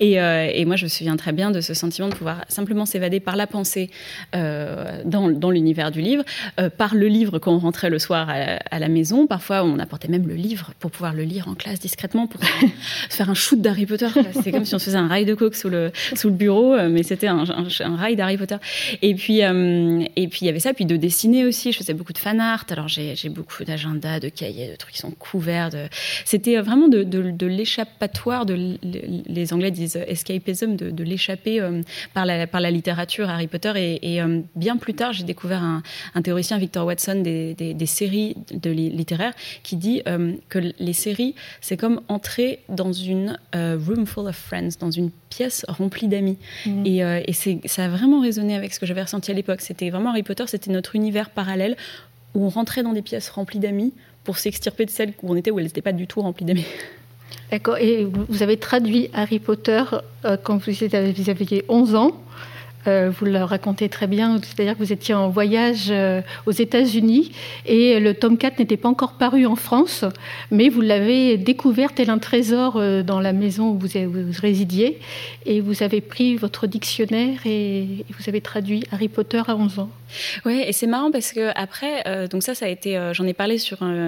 Et, 0.00 0.20
euh, 0.20 0.50
et 0.52 0.64
moi 0.64 0.76
je 0.76 0.84
me 0.84 0.88
souviens 0.88 1.16
très 1.16 1.32
bien 1.32 1.50
de 1.50 1.60
ce 1.60 1.74
sentiment 1.74 2.08
de 2.08 2.14
pouvoir 2.14 2.44
simplement 2.48 2.84
s'évader 2.84 3.20
par 3.20 3.36
la 3.36 3.46
pensée 3.46 3.90
euh, 4.34 5.02
dans, 5.04 5.30
dans 5.30 5.50
l'univers 5.50 5.90
du 5.90 6.00
livre, 6.00 6.24
euh, 6.60 6.68
par 6.68 6.94
le 6.94 7.06
livre 7.06 7.38
quand 7.38 7.52
on 7.52 7.58
rentrait 7.58 7.90
le 7.90 7.98
soir 7.98 8.28
à, 8.28 8.78
la 8.78 8.88
maison. 8.88 9.26
Parfois 9.26 9.64
on 9.64 9.78
apportait 9.78 10.08
même 10.08 10.26
le 10.26 10.34
livre 10.34 10.72
pour 10.78 10.90
pouvoir 10.90 11.14
le 11.14 11.22
lire 11.22 11.48
en 11.48 11.54
classe 11.54 11.80
discrètement 11.80 12.26
pour 12.26 12.40
faire 13.10 13.30
un 13.30 13.34
shoot 13.34 13.60
d'Harry 13.60 13.86
Potter. 13.86 14.08
C'est 14.42 14.52
comme 14.52 14.64
si 14.64 14.74
on 14.74 14.78
se 14.78 14.86
faisait 14.86 14.98
un 14.98 15.08
rail 15.08 15.24
de 15.24 15.34
coke 15.34 15.54
sous 15.54 15.70
le 15.70 15.90
sous 16.14 16.28
le 16.28 16.34
bureau, 16.34 16.76
mais 16.88 17.02
c'était 17.02 17.28
un, 17.28 17.44
un, 17.48 17.96
rail 17.96 18.16
d'Harry 18.16 18.36
Potter. 18.36 18.56
Et 19.02 19.14
puis 19.14 19.40
et 19.40 20.28
puis 20.28 20.38
il 20.42 20.46
y 20.46 20.48
avait 20.48 20.60
ça, 20.60 20.74
puis 20.74 20.84
de 20.84 20.96
dessiner 20.96 21.46
aussi. 21.46 21.72
Je 21.72 21.78
faisais 21.78 21.94
beaucoup 21.94 22.12
de 22.12 22.18
fan 22.18 22.40
art. 22.40 22.64
Alors 22.70 22.88
j'ai 22.88 23.28
beaucoup 23.28 23.64
d'agendas 23.64 24.17
de 24.20 24.28
cahiers, 24.28 24.70
de 24.70 24.76
trucs 24.76 24.94
qui 24.94 25.00
sont 25.00 25.10
couverts. 25.10 25.70
De... 25.70 25.88
C'était 26.24 26.56
vraiment 26.60 26.88
de, 26.88 27.02
de, 27.02 27.46
l'échappatoire, 27.46 28.46
de, 28.46 28.78
les 28.82 29.52
Anglais 29.52 29.70
disent 29.70 29.96
escapism, 29.96 30.76
de, 30.76 30.90
de 30.90 31.04
l'échapper 31.04 31.60
euh, 31.60 31.82
par, 32.14 32.26
la, 32.26 32.46
par 32.46 32.60
la 32.60 32.70
littérature 32.70 33.28
Harry 33.28 33.46
Potter. 33.46 33.98
Et, 34.02 34.22
euh, 34.22 34.40
bien 34.56 34.76
plus 34.76 34.94
tard, 34.94 35.12
j'ai 35.12 35.24
découvert 35.24 35.62
un, 35.62 35.82
un, 36.14 36.22
théoricien, 36.22 36.58
Victor 36.58 36.86
Watson, 36.86 37.20
des, 37.22 37.54
des, 37.54 37.86
séries 37.86 38.36
de 38.52 38.70
littéraires, 38.70 39.34
qui 39.62 39.76
dit 39.76 40.02
euh, 40.06 40.34
que 40.48 40.58
les 40.78 40.92
séries, 40.92 41.34
c'est 41.60 41.76
comme 41.76 42.00
entrer 42.08 42.60
dans 42.68 42.92
une 42.92 43.38
room 43.54 44.06
full 44.06 44.28
of 44.28 44.36
friends, 44.36 44.70
dans 44.80 44.90
une 44.90 45.10
pièce 45.30 45.64
remplie 45.68 46.08
d'amis. 46.08 46.38
Mmh. 46.66 46.86
Et, 46.86 46.98
et 46.98 47.68
ça 47.68 47.84
a 47.84 47.88
vraiment 47.88 48.20
résonné 48.20 48.54
avec 48.54 48.74
ce 48.74 48.80
que 48.80 48.86
j'avais 48.86 49.02
ressenti 49.02 49.30
à 49.30 49.34
l'époque. 49.34 49.60
C'était 49.60 49.90
vraiment 49.90 50.10
Harry 50.10 50.22
Potter, 50.22 50.44
c'était 50.46 50.70
notre 50.70 50.96
univers 50.96 51.30
parallèle 51.30 51.76
où 52.34 52.44
on 52.44 52.48
rentrait 52.48 52.82
dans 52.82 52.92
des 52.92 53.02
pièces 53.02 53.30
remplies 53.30 53.58
d'amis 53.58 53.92
pour 54.28 54.36
s'extirper 54.36 54.84
de 54.84 54.90
celles 54.90 55.14
où 55.22 55.32
on 55.32 55.36
était 55.36 55.50
où 55.50 55.58
elles 55.58 55.64
n'étaient 55.64 55.80
pas 55.80 55.94
du 55.94 56.06
tout 56.06 56.20
remplies 56.20 56.44
d'amis. 56.44 56.66
D'accord. 57.50 57.78
Et 57.78 58.04
vous 58.04 58.42
avez 58.42 58.58
traduit 58.58 59.08
Harry 59.14 59.38
Potter 59.38 59.82
euh, 60.26 60.36
quand 60.36 60.58
vous, 60.58 60.70
vous 61.16 61.30
aviez 61.30 61.64
11 61.66 61.94
ans. 61.94 62.12
Euh, 62.86 63.10
vous 63.10 63.26
le 63.26 63.42
racontez 63.42 63.88
très 63.88 64.06
bien, 64.06 64.40
c'est-à-dire 64.42 64.74
que 64.74 64.78
vous 64.78 64.92
étiez 64.92 65.12
en 65.12 65.28
voyage 65.28 65.86
euh, 65.90 66.20
aux 66.46 66.52
États-Unis 66.52 67.32
et 67.66 67.98
le 67.98 68.14
tome 68.14 68.38
4 68.38 68.60
n'était 68.60 68.76
pas 68.76 68.88
encore 68.88 69.14
paru 69.14 69.46
en 69.46 69.56
France, 69.56 70.04
mais 70.50 70.68
vous 70.68 70.80
l'avez 70.80 71.36
découvert 71.36 71.92
tel 71.92 72.08
un 72.08 72.18
trésor 72.18 72.76
euh, 72.76 73.02
dans 73.02 73.20
la 73.20 73.32
maison 73.32 73.70
où 73.70 73.78
vous, 73.78 73.88
résidiez 74.40 75.00
et 75.44 75.60
vous 75.60 75.82
avez 75.82 76.00
pris 76.00 76.36
votre 76.36 76.66
dictionnaire 76.66 77.40
et 77.46 78.04
vous 78.16 78.28
avez 78.28 78.40
traduit 78.40 78.84
Harry 78.92 79.08
Potter 79.08 79.42
à 79.46 79.56
11 79.56 79.80
ans. 79.80 79.90
Oui, 80.46 80.62
et 80.66 80.72
c'est 80.72 80.86
marrant 80.86 81.10
parce 81.10 81.32
que 81.32 81.50
après, 81.54 82.28
donc 82.28 82.42
ça, 82.42 82.54
ça 82.54 82.64
a 82.64 82.68
été, 82.68 82.98
j'en 83.12 83.26
ai 83.26 83.34
parlé 83.34 83.58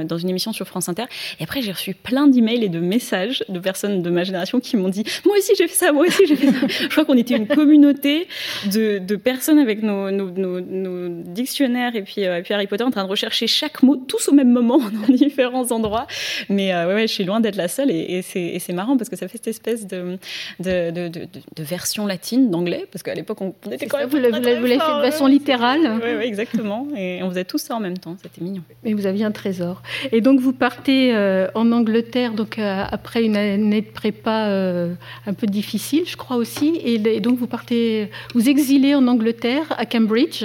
dans 0.05 0.17
une 0.17 0.31
émission 0.31 0.51
sur 0.55 0.67
France 0.67 0.89
Inter, 0.89 1.05
et 1.39 1.43
après 1.43 1.61
j'ai 1.61 1.73
reçu 1.73 1.93
plein 1.93 2.27
d'emails 2.27 2.65
et 2.65 2.69
de 2.71 2.81
messages 2.81 3.45
de 3.51 3.59
personnes 3.59 4.03
de 4.03 4.09
ma 4.09 4.25
génération 4.25 4.61
qui 4.61 4.79
m'ont 4.79 4.89
dit, 4.89 5.05
moi 5.27 5.37
aussi 5.37 5.53
j'ai 5.59 5.69
fait 5.69 5.75
ça, 5.75 5.93
moi 5.93 6.07
aussi 6.07 6.27
j'ai 6.27 6.37
fait 6.37 6.53
ça. 6.53 6.67
Je 6.69 6.89
crois 6.89 7.05
qu'on 7.05 7.19
était 7.19 7.37
une 7.37 7.47
communauté 7.47 8.29
de, 8.73 9.17
personnes 9.17 9.59
avec 9.59 9.83
nos, 9.83 10.11
nos, 10.11 11.09
dictionnaires 11.09 11.95
et 11.97 12.03
puis, 12.03 12.23
et 12.23 12.43
puis 12.43 12.55
Harry 12.55 12.67
Potter 12.67 12.85
en 12.85 12.91
train 12.91 13.05
de 13.05 13.11
rechercher 13.11 13.47
chaque 13.47 13.83
mot 13.83 13.97
tous 13.97 14.29
au 14.29 14.33
même 14.33 14.51
moment 14.51 14.79
dans 15.09 15.15
différents 15.15 15.71
endroits. 15.73 16.07
Mais 16.49 16.75
ouais, 16.87 17.07
je 17.07 17.13
suis 17.13 17.25
loin 17.25 17.41
d'être 17.41 17.57
la 17.57 17.69
seule 17.69 17.91
et, 17.91 18.23
et 18.35 18.59
c'est 18.59 18.73
marrant 18.73 18.97
parce 18.97 19.09
que 19.09 19.17
ça 19.17 19.29
fait 19.29 19.39
cette 19.39 19.49
espèce 19.49 19.87
de, 19.87 20.19
de, 20.61 20.91
de, 20.91 21.09
de 21.09 21.63
version 21.63 22.07
latine 22.07 22.51
d'anglais 22.51 22.87
parce 22.91 23.03
qu'à 23.03 23.15
l'époque 23.15 23.41
on, 23.41 23.55
était 23.71 23.87
quand 23.87 23.99
même. 23.99 24.09
vous 24.09 24.17
l'avez 24.17 24.43
fait 24.43 24.77
de 24.77 24.79
façon 24.79 25.27
littérale. 25.27 26.01
Oui, 26.03 26.27
exactement. 26.27 26.87
Et 26.97 27.23
on 27.23 27.31
faisait 27.31 27.45
tout 27.45 27.59
ça 27.59 27.75
en 27.77 27.81
même 27.81 27.99
temps. 27.99 28.17
C'était 28.23 28.43
mignon. 28.43 28.63
Mais 28.85 28.93
vous 28.93 29.07
aviez 29.07 29.25
un 29.25 29.31
trésor. 29.31 29.83
Et 30.13 30.21
donc 30.21 30.41
vous 30.41 30.53
partez 30.53 31.15
euh, 31.15 31.49
en 31.55 31.73
Angleterre 31.73 32.33
donc 32.33 32.59
euh, 32.59 32.85
après 32.91 33.25
une 33.25 33.37
année 33.37 33.81
de 33.81 33.87
prépa 33.87 34.47
euh, 34.49 34.95
un 35.27 35.35
peu 35.35 35.47
difficile, 35.47 36.05
je 36.07 36.17
crois 36.17 36.37
aussi. 36.37 36.81
Et, 36.85 36.99
donc 37.21 37.39
vous 37.39 37.47
partez, 37.47 38.11
vous 38.35 38.49
exilez 38.51 38.95
en 38.95 39.07
Angleterre 39.07 39.67
à 39.79 39.87
Cambridge 39.87 40.45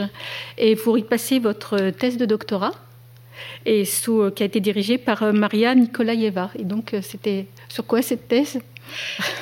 et 0.58 0.76
vous 0.76 0.98
y 0.98 1.04
passez 1.04 1.40
votre 1.40 1.90
thèse 1.90 2.18
de 2.18 2.26
doctorat 2.26 2.74
et 3.66 3.84
sous, 3.84 4.32
qui 4.32 4.44
a 4.44 4.46
été 4.46 4.60
dirigée 4.60 4.98
par 4.98 5.34
Maria 5.34 5.76
Nikolaeva. 5.76 6.52
Et 6.58 6.64
donc 6.64 6.96
c'était 7.02 7.48
sur 7.68 7.86
quoi 7.86 8.02
cette 8.02 8.28
thèse? 8.28 8.60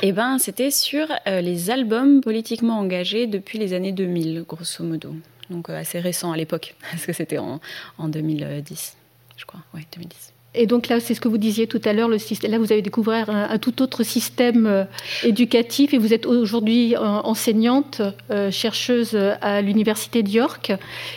Eh 0.01 0.12
ben, 0.12 0.38
c'était 0.38 0.72
sur 0.72 1.08
euh, 1.27 1.41
les 1.41 1.70
albums 1.70 2.22
politiquement 2.22 2.79
engagés 2.79 3.27
depuis 3.27 3.60
les 3.60 3.74
années 3.74 3.91
2000, 3.91 4.43
grosso 4.48 4.84
modo. 4.84 5.15
Donc 5.50 5.70
euh, 5.70 5.77
assez 5.77 6.00
récent 6.00 6.32
à 6.32 6.38
l'époque, 6.38 6.75
parce 6.91 7.05
que 7.05 7.13
c'était 7.13 7.38
en, 7.38 7.60
en 7.98 8.08
2010, 8.08 8.98
je 9.38 9.46
crois. 9.46 9.62
Oui, 9.74 9.82
2010. 9.93 10.33
Et 10.55 10.67
donc 10.67 10.88
là, 10.88 11.00
c'est 11.00 11.15
ce 11.15 11.22
que 11.22 11.27
vous 11.27 11.39
disiez 11.39 11.65
tout 11.65 11.81
à 11.83 11.93
l'heure, 11.93 12.10
le 12.10 12.19
système, 12.19 12.51
là 12.51 12.60
vous 12.60 12.72
avez 12.72 12.83
découvert 12.83 13.29
un, 13.29 13.57
tout 13.57 13.81
autre 13.81 14.03
système 14.03 14.67
euh, 14.67 14.83
éducatif 15.24 15.93
et 15.93 15.98
vous 15.98 16.13
êtes 16.13 16.27
aujourd'hui 16.27 16.95
enseignante, 16.98 18.01
euh, 18.29 18.51
chercheuse 18.51 19.17
à 19.41 19.62
l'université 19.62 20.22
de 20.22 20.29
York. 20.29 20.72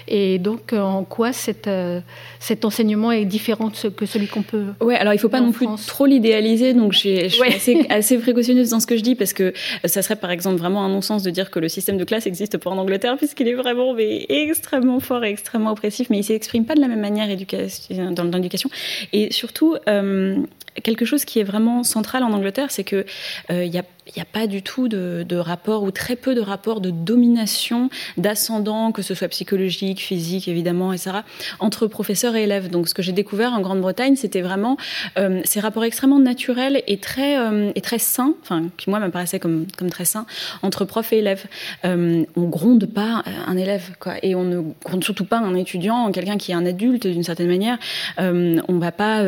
Et 0.08 0.38
donc 0.38 0.72
en 0.72 1.04
quoi 1.04 1.30
euh, 1.66 2.00
cet 2.40 2.64
enseignement 2.64 3.12
est 3.12 3.26
différent 3.26 3.70
que 3.96 4.06
celui 4.06 4.26
qu'on 4.26 4.42
peut... 4.42 4.64
Oui, 4.80 4.94
alors 4.94 5.12
il 5.12 5.16
ne 5.16 5.20
faut 5.20 5.28
pas 5.28 5.40
non 5.40 5.52
plus 5.52 5.66
trop 5.86 6.06
l'idéaliser, 6.06 6.72
donc 6.72 6.92
je 6.92 6.98
suis 6.98 7.18
assez, 7.42 7.86
assez, 7.90 8.18
précautionneuse 8.18 8.70
dans 8.70 8.80
ce 8.80 8.86
que 8.86 8.96
je 8.96 9.02
dis 9.02 9.14
parce 9.14 9.34
que 9.34 9.52
ça 9.84 10.00
serait 10.00 10.16
par 10.16 10.30
exemple 10.30 10.56
vraiment 10.56 10.82
un 10.82 10.88
non-sens 10.88 11.22
de 11.22 11.30
dire 11.30 11.50
que 11.50 11.58
le 11.58 11.68
système 11.68 11.98
de 11.98 12.04
classe 12.04 12.26
existe 12.26 12.56
pas 12.56 12.70
en 12.70 12.78
Angleterre 12.78 13.16
puisqu'il 13.18 13.48
est 13.48 13.54
vraiment 13.54 13.92
mais, 13.92 14.24
extrêmement 14.28 15.00
fort 15.00 15.24
et 15.24 15.30
extrêmement 15.30 15.72
oppressif, 15.72 16.08
mais 16.08 16.16
il 16.16 16.20
ne 16.20 16.24
s'exprime 16.24 16.64
pas 16.64 16.74
de 16.74 16.80
la 16.80 16.88
même 16.88 17.00
manière 17.00 17.26
dans 17.26 18.38
l'éducation. 18.38 18.70
Et 19.12 19.25
surtout, 19.30 19.76
euh, 19.88 20.38
quelque 20.82 21.04
chose 21.04 21.24
qui 21.24 21.40
est 21.40 21.44
vraiment 21.44 21.82
central 21.82 22.22
en 22.22 22.32
Angleterre, 22.32 22.70
c'est 22.70 22.84
qu'il 22.84 23.04
euh, 23.50 23.66
n'y 23.66 23.78
a 23.78 23.84
il 24.08 24.12
n'y 24.16 24.22
a 24.22 24.26
pas 24.26 24.46
du 24.46 24.62
tout 24.62 24.88
de, 24.88 25.24
de, 25.28 25.36
rapport 25.36 25.82
ou 25.82 25.90
très 25.90 26.14
peu 26.14 26.34
de 26.34 26.40
rapport 26.40 26.80
de 26.80 26.90
domination, 26.90 27.90
d'ascendant, 28.16 28.92
que 28.92 29.02
ce 29.02 29.14
soit 29.14 29.28
psychologique, 29.28 30.00
physique 30.00 30.46
évidemment, 30.46 30.92
etc., 30.92 31.18
entre 31.58 31.88
professeurs 31.88 32.36
et 32.36 32.44
élèves. 32.44 32.70
Donc 32.70 32.88
ce 32.88 32.94
que 32.94 33.02
j'ai 33.02 33.12
découvert 33.12 33.52
en 33.52 33.60
Grande-Bretagne, 33.60 34.14
c'était 34.14 34.42
vraiment 34.42 34.76
euh, 35.18 35.40
ces 35.44 35.58
rapports 35.58 35.84
extrêmement 35.84 36.20
naturels 36.20 36.82
et 36.86 36.98
très, 36.98 37.38
euh, 37.38 37.72
et 37.74 37.80
très 37.80 37.98
sains, 37.98 38.34
enfin 38.42 38.68
qui 38.76 38.90
moi 38.90 39.00
me 39.00 39.10
paraissaient 39.10 39.40
comme, 39.40 39.66
comme 39.76 39.90
très 39.90 40.04
sains, 40.04 40.26
entre 40.62 40.84
prof 40.84 41.12
et 41.12 41.18
élève. 41.18 41.44
Euh, 41.84 42.24
on 42.36 42.44
gronde 42.44 42.86
pas 42.86 43.24
un 43.46 43.56
élève, 43.56 43.90
quoi, 43.98 44.14
et 44.22 44.34
on 44.36 44.44
ne 44.44 44.60
gronde 44.84 45.02
surtout 45.02 45.24
pas 45.24 45.38
un 45.38 45.54
étudiant, 45.56 46.12
quelqu'un 46.12 46.36
qui 46.36 46.52
est 46.52 46.54
un 46.54 46.66
adulte 46.66 47.08
d'une 47.08 47.24
certaine 47.24 47.48
manière. 47.48 47.78
Euh, 48.20 48.60
on 48.68 48.78
va 48.78 48.92
pas 48.92 49.24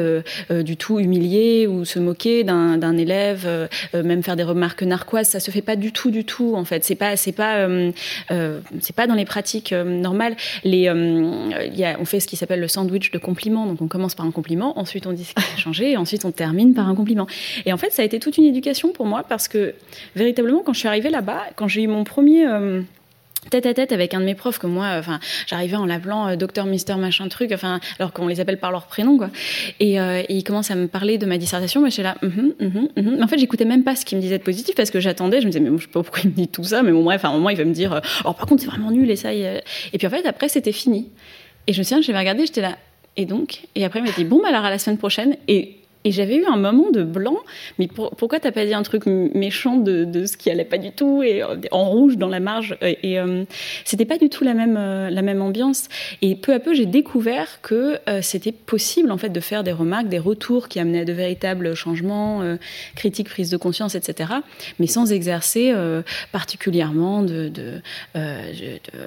du 0.51 0.77
tout 0.77 1.01
humilier 1.01 1.67
ou 1.67 1.85
se 1.85 1.99
moquer 1.99 2.45
d'un 2.45 2.97
élève, 2.97 3.69
même 3.95 4.23
faire 4.23 4.37
des 4.37 4.45
remarques 4.45 4.68
que 4.77 4.85
narquoise, 4.85 5.29
ça 5.29 5.41
se 5.41 5.51
fait 5.51 5.63
pas 5.63 5.77
du 5.77 5.93
tout, 5.93 6.11
du 6.11 6.25
tout 6.25 6.55
en 6.55 6.65
fait. 6.65 6.85
C'est 6.85 6.95
pas, 6.95 7.17
c'est 7.17 7.33
pas, 7.33 7.59
euh, 7.59 7.93
euh, 8.31 8.61
c'est 8.81 8.95
pas 8.95 9.07
dans 9.07 9.15
les 9.15 9.25
pratiques 9.25 9.73
euh, 9.73 9.85
normales. 9.85 10.37
Les, 10.65 10.91
on 10.91 12.05
fait 12.05 12.21
ce 12.21 12.27
qui 12.27 12.37
s'appelle 12.37 12.61
le 12.61 12.69
sandwich 12.69 13.11
de 13.11 13.19
compliments. 13.19 13.67
Donc 13.67 13.83
on 13.83 13.89
commence 13.89 14.15
par 14.15 14.27
un 14.27 14.31
compliment, 14.31 14.79
ensuite 14.79 15.07
on 15.07 15.13
dit 15.13 15.25
ce 15.25 15.35
qui 15.35 15.43
a 15.55 15.57
changé, 15.57 15.93
et 15.93 15.97
ensuite 15.97 16.25
on 16.25 16.33
termine 16.33 16.75
par 16.75 16.89
un 16.89 16.95
compliment. 16.95 17.27
Et 17.67 17.73
en 17.73 17.77
fait, 17.77 17.91
ça 17.91 18.03
a 18.03 18.05
été 18.05 18.19
toute 18.19 18.39
une 18.39 18.45
éducation 18.45 18.93
pour 18.93 19.07
moi 19.07 19.25
parce 19.29 19.49
que 19.49 19.75
véritablement, 20.17 20.63
quand 20.65 20.73
je 20.73 20.81
suis 20.81 20.89
arrivée 20.89 21.11
là-bas, 21.11 21.43
quand 21.57 21.69
j'ai 21.69 21.83
eu 21.83 21.89
mon 21.89 22.05
premier 22.05 22.47
tête 23.51 23.67
à 23.67 23.75
tête 23.75 23.93
avec 23.93 24.15
un 24.15 24.21
de 24.21 24.25
mes 24.25 24.35
profs 24.35 24.59
que 24.59 24.67
moi 24.67 24.97
enfin 24.99 25.21
j'arrivais 25.47 25.77
en 25.77 25.87
l'appelant 25.87 26.29
euh, 26.29 26.37
docteur 26.37 26.67
mister 26.67 26.95
machin 26.97 27.29
truc 27.29 27.51
enfin 27.53 27.81
alors 27.99 28.13
qu'on 28.13 28.27
les 28.27 28.41
appelle 28.41 28.59
par 28.59 28.71
leur 28.71 28.87
prénom 28.87 29.17
quoi. 29.17 29.31
Et, 29.81 30.01
euh, 30.01 30.23
il 30.29 30.45
commence 30.45 30.71
à 30.71 30.75
me 30.75 30.89
parler 30.89 31.19
de 31.19 31.27
ma 31.27 31.39
dissertation 31.39 31.81
moi 31.81 31.89
j'étais 31.89 32.03
là 32.03 32.17
mm-hmm, 32.23 32.55
mm-hmm, 32.61 32.93
mm-hmm. 32.97 33.23
en 33.23 33.29
fait 33.29 33.39
j'écoutais 33.39 33.65
même 33.65 33.85
pas 33.85 33.97
ce 33.97 34.05
qu'il 34.05 34.19
me 34.19 34.23
disait 34.23 34.39
de 34.39 34.43
positif 34.43 34.75
parce 34.75 34.91
que 34.91 35.01
j'attendais 35.01 35.41
je 35.41 35.47
me 35.47 35.53
disais 35.53 35.65
mais 35.65 35.77
je 35.77 35.83
sais 35.83 35.89
pas 35.89 36.03
pourquoi 36.03 36.21
il 36.25 36.31
me 36.31 36.35
dit 36.35 36.49
tout 36.49 36.65
ça 36.65 36.83
mais 36.83 36.93
bon 36.93 37.05
bref 37.05 37.25
à 37.25 37.29
un 37.29 37.33
moment 37.33 37.51
il 37.51 37.57
va 37.57 37.65
me 37.65 37.73
dire 37.73 38.01
oh 38.25 38.33
par 38.33 38.47
contre 38.47 38.63
c'est 38.63 38.69
vraiment 38.69 38.91
nul 38.91 39.11
et 39.11 39.17
ça 39.17 39.33
et 39.33 39.63
puis 39.97 40.07
en 40.07 40.11
fait 40.11 40.27
après 40.27 40.49
c'était 40.49 40.73
fini. 40.73 41.09
Et 41.67 41.73
je 41.73 41.79
me 41.79 41.85
souviens 41.85 42.03
j'avais 42.03 42.19
regardé 42.19 42.47
j'étais 42.47 42.63
là 42.63 42.77
et 43.17 43.27
donc? 43.27 43.63
Et 43.75 43.85
après 43.85 44.01
il 44.01 44.05
m'a 44.05 44.13
dit 44.13 44.25
bon 44.25 44.41
bah 44.43 44.49
alors 44.49 44.65
à 44.65 44.71
la 44.71 44.79
semaine 44.79 44.99
prochaine. 44.99 45.37
Et 45.49 45.78
et 46.05 46.13
j'avais 46.13 46.37
eu 46.37 46.45
un 46.47 46.57
moment 46.57 46.91
de 46.91 47.03
blanc, 47.03 47.37
mais 47.79 47.89
pour, 47.89 48.11
pourquoi 48.13 48.39
t'as 48.39 48.53
pas 48.53 48.65
dit 48.65 48.73
un 48.73 48.83
truc 48.83 49.07
méchant 49.07 49.77
de, 49.77 50.27
ce 50.27 50.37
qui 50.37 50.51
allait 50.51 50.65
pas 50.65 50.79
du 50.79 50.93
tout 50.93 51.23
et 51.23 51.43
euh, 51.43 51.57
en 51.73 51.85
rouge 51.89 52.17
dans 52.17 52.29
la 52.29 52.41
marge 52.41 52.77
Et, 52.83 53.19
euh, 53.19 53.45
c'était 53.85 54.05
pas 54.05 54.17
du 54.17 54.29
tout 54.29 54.45
la 54.45 54.55
même 54.55 54.77
euh, 54.79 55.41
ambiance. 55.41 55.89
Et 56.23 56.37
peu 56.37 56.55
à 56.55 56.61
peu, 56.61 56.73
j'ai 56.75 56.87
découvert 56.87 57.61
que 57.63 57.99
c'était 58.23 58.53
possible 58.53 59.11
en 59.11 59.19
fait 59.19 59.29
de 59.29 59.41
faire 59.41 59.63
des 59.63 59.73
remarques, 59.73 60.09
des 60.09 60.19
retours 60.19 60.69
qui 60.69 60.81
amenaient 60.81 61.01
à 61.01 61.05
de 61.05 61.13
véritables 61.13 61.75
changements, 61.75 62.43
critiques, 62.97 63.29
prise 63.29 63.51
de 63.51 63.57
conscience, 63.57 63.95
etc. 63.95 64.33
Mais 64.79 64.87
sans 64.87 65.13
exercer 65.13 65.75
particulièrement 66.33 67.25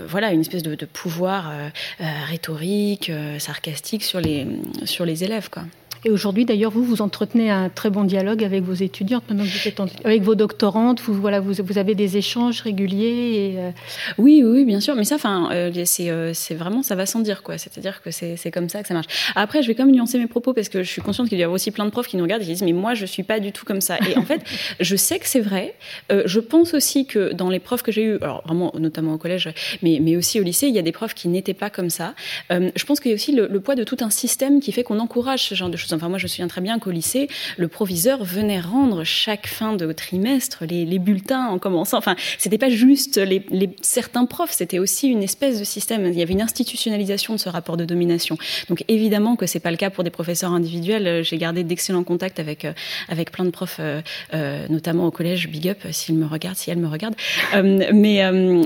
voilà 0.07 0.31
une 0.31 0.41
espèce 0.41 0.63
de, 0.63 0.85
pouvoir 0.85 1.51
rhétorique, 1.99 3.11
sarcastique 3.39 4.03
sur 4.03 4.21
les 4.21 4.47
sur 4.85 5.05
les 5.05 5.23
élèves 5.23 5.49
quoi. 5.49 5.63
Et 6.03 6.09
aujourd'hui, 6.09 6.45
d'ailleurs, 6.45 6.71
vous, 6.71 6.83
vous 6.83 7.01
entretenez 7.03 7.51
un 7.51 7.69
très 7.69 7.91
bon 7.91 8.03
dialogue 8.03 8.43
avec 8.43 8.63
vos 8.63 8.73
étudiantes, 8.73 9.23
maintenant 9.29 9.43
vous 9.43 9.67
êtes 9.67 9.79
avec 10.03 10.23
vos 10.23 10.33
doctorantes, 10.33 10.99
vous, 11.01 11.13
voilà, 11.13 11.39
vous, 11.39 11.77
avez 11.77 11.93
des 11.93 12.17
échanges 12.17 12.61
réguliers. 12.61 13.55
Euh, 13.57 13.71
Oui, 14.17 14.41
oui, 14.43 14.65
bien 14.65 14.79
sûr, 14.79 14.95
mais 14.95 15.03
ça, 15.03 15.15
enfin, 15.15 15.49
euh, 15.51 15.71
euh, 15.99 16.31
c'est 16.33 16.55
vraiment, 16.55 16.81
ça 16.81 16.95
va 16.95 17.05
sans 17.05 17.19
dire, 17.19 17.43
quoi. 17.43 17.59
C'est-à-dire 17.59 18.01
que 18.01 18.09
c'est 18.09 18.51
comme 18.51 18.67
ça 18.67 18.81
que 18.81 18.87
ça 18.87 18.95
marche. 18.95 19.33
Après, 19.35 19.61
je 19.61 19.67
vais 19.67 19.75
quand 19.75 19.85
même 19.85 19.93
nuancer 19.93 20.17
mes 20.17 20.25
propos 20.25 20.53
parce 20.53 20.69
que 20.69 20.81
je 20.81 20.89
suis 20.89 21.03
consciente 21.03 21.29
qu'il 21.29 21.37
y 21.37 21.43
a 21.43 21.49
aussi 21.49 21.69
plein 21.69 21.85
de 21.85 21.91
profs 21.91 22.07
qui 22.07 22.17
nous 22.17 22.23
regardent 22.23 22.41
et 22.41 22.45
qui 22.45 22.51
disent, 22.51 22.63
mais 22.63 22.73
moi, 22.73 22.95
je 22.95 23.05
suis 23.05 23.23
pas 23.23 23.39
du 23.39 23.51
tout 23.51 23.65
comme 23.65 23.81
ça. 23.81 23.97
Et 24.09 24.17
en 24.17 24.23
fait, 24.23 24.41
je 24.79 24.95
sais 24.95 25.19
que 25.19 25.27
c'est 25.27 25.39
vrai. 25.39 25.75
je 26.09 26.39
pense 26.39 26.73
aussi 26.73 27.05
que 27.05 27.31
dans 27.31 27.49
les 27.49 27.59
profs 27.59 27.83
que 27.83 27.91
j'ai 27.91 28.03
eu, 28.03 28.15
alors 28.21 28.41
vraiment, 28.45 28.73
notamment 28.79 29.13
au 29.13 29.17
collège, 29.19 29.49
mais, 29.83 29.99
mais 30.01 30.15
aussi 30.15 30.39
au 30.39 30.43
lycée, 30.43 30.67
il 30.67 30.73
y 30.73 30.79
a 30.79 30.83
des 30.83 30.91
profs 30.91 31.13
qui 31.13 31.27
n'étaient 31.27 31.53
pas 31.53 31.69
comme 31.69 31.91
ça. 31.91 32.15
je 32.49 32.85
pense 32.85 32.99
qu'il 32.99 33.11
y 33.11 33.13
a 33.13 33.15
aussi 33.15 33.33
le, 33.33 33.47
le 33.47 33.59
poids 33.59 33.75
de 33.75 33.83
tout 33.83 33.97
un 34.01 34.09
système 34.09 34.61
qui 34.61 34.71
fait 34.71 34.83
qu'on 34.83 34.99
encourage 34.99 35.43
ce 35.43 35.53
genre 35.53 35.69
de 35.69 35.77
choses 35.77 35.90
Enfin, 35.93 36.09
moi, 36.09 36.17
je 36.17 36.25
me 36.25 36.27
souviens 36.27 36.47
très 36.47 36.61
bien 36.61 36.79
qu'au 36.79 36.91
lycée, 36.91 37.27
le 37.57 37.67
proviseur 37.67 38.23
venait 38.23 38.59
rendre 38.59 39.03
chaque 39.03 39.47
fin 39.47 39.73
de 39.73 39.91
trimestre 39.91 40.63
les, 40.65 40.99
bulletins 40.99 41.47
en 41.47 41.57
commençant. 41.57 41.97
Enfin, 41.97 42.15
c'était 42.37 42.57
pas 42.57 42.69
juste 42.69 43.17
les, 43.17 43.43
certains 43.81 44.25
profs, 44.25 44.51
c'était 44.51 44.79
aussi 44.79 45.07
une 45.07 45.23
espèce 45.23 45.59
de 45.59 45.63
système. 45.63 46.05
Il 46.05 46.17
y 46.17 46.21
avait 46.21 46.33
une 46.33 46.41
institutionnalisation 46.41 47.33
de 47.33 47.39
ce 47.39 47.49
rapport 47.49 47.77
de 47.77 47.85
domination. 47.85 48.37
Donc, 48.69 48.83
évidemment 48.87 49.35
que 49.35 49.45
c'est 49.45 49.59
pas 49.59 49.71
le 49.71 49.77
cas 49.77 49.89
pour 49.89 50.03
des 50.03 50.09
professeurs 50.09 50.51
individuels. 50.51 51.23
J'ai 51.23 51.37
gardé 51.37 51.63
d'excellents 51.63 52.03
contacts 52.03 52.39
avec 52.39 52.65
euh, 52.65 52.73
avec 53.09 53.31
plein 53.31 53.45
de 53.45 53.49
profs, 53.49 53.77
euh, 53.79 54.01
euh, 54.33 54.67
notamment 54.69 55.05
au 55.05 55.11
collège. 55.11 55.49
Big 55.49 55.67
up 55.67 55.79
s'ils 55.91 56.15
me 56.15 56.25
regardent, 56.25 56.57
si 56.57 56.69
elles 56.69 56.77
me 56.77 56.87
regardent. 56.87 57.15
mais 57.53 58.21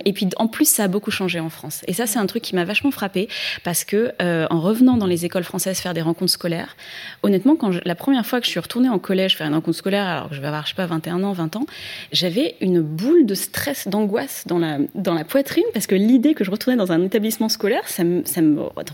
et 0.06 0.14
puis 0.14 0.28
en 0.38 0.48
plus, 0.48 0.68
ça 0.68 0.84
a 0.84 0.88
beaucoup 0.88 1.12
changé 1.12 1.40
en 1.40 1.50
France. 1.50 1.82
Et 1.88 1.94
ça, 1.94 2.06
c'est 2.06 2.20
un 2.20 2.26
truc 2.26 2.44
qui 2.44 2.56
m'a 2.56 2.66
vachement 2.66 2.92
frappé 2.92 3.28
parce 3.64 3.84
que 3.84 4.14
en 4.20 4.62
revenant 4.62 4.98
dans 4.98 5.06
les 5.06 5.26
écoles 5.26 5.44
françaises 5.44 5.80
faire 5.80 5.94
des 5.94 6.02
rencontres 6.02 6.32
scolaires, 6.32 6.76
honnêtement, 7.24 7.56
quand 7.56 7.72
la 7.84 7.96
première 7.96 8.26
fois 8.26 8.40
que 8.40 8.46
je 8.46 8.52
suis 8.52 8.60
retournée 8.60 8.90
en 8.90 9.00
collège 9.00 9.38
faire 9.38 9.48
une 9.48 9.54
rencontre 9.54 9.78
scolaire, 9.78 10.06
alors 10.06 10.30
que 10.30 10.36
je 10.36 10.42
vais 10.42 10.48
avoir, 10.48 10.68
sais 10.68 10.74
pas, 10.76 10.86
21 10.86 11.24
ans, 11.24 11.34
20 11.34 11.56
ans, 11.56 11.66
j'avais 12.12 12.56
une 12.62 12.82
boule 12.82 13.26
de 13.26 13.36
stress, 13.36 13.88
d'angoisse 13.88 14.46
dans 14.48 14.60
la, 14.60 15.24
poitrine 15.26 15.64
parce 15.74 15.88
que 15.88 15.96
l'idée 15.96 16.34
que 16.34 16.44
je 16.44 16.52
retournais 16.52 16.78
dans 16.78 16.92
un 16.92 17.02
établissement 17.04 17.50
scolaire, 17.50 17.88
ça 17.88 18.04
me, 18.04 18.24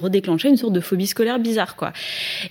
redéclenchait 0.01 0.50
une 0.50 0.58
sorte 0.58 0.74
de 0.74 0.80
phobie 0.80 1.08
scolaire 1.08 1.40
bizarre. 1.40 1.75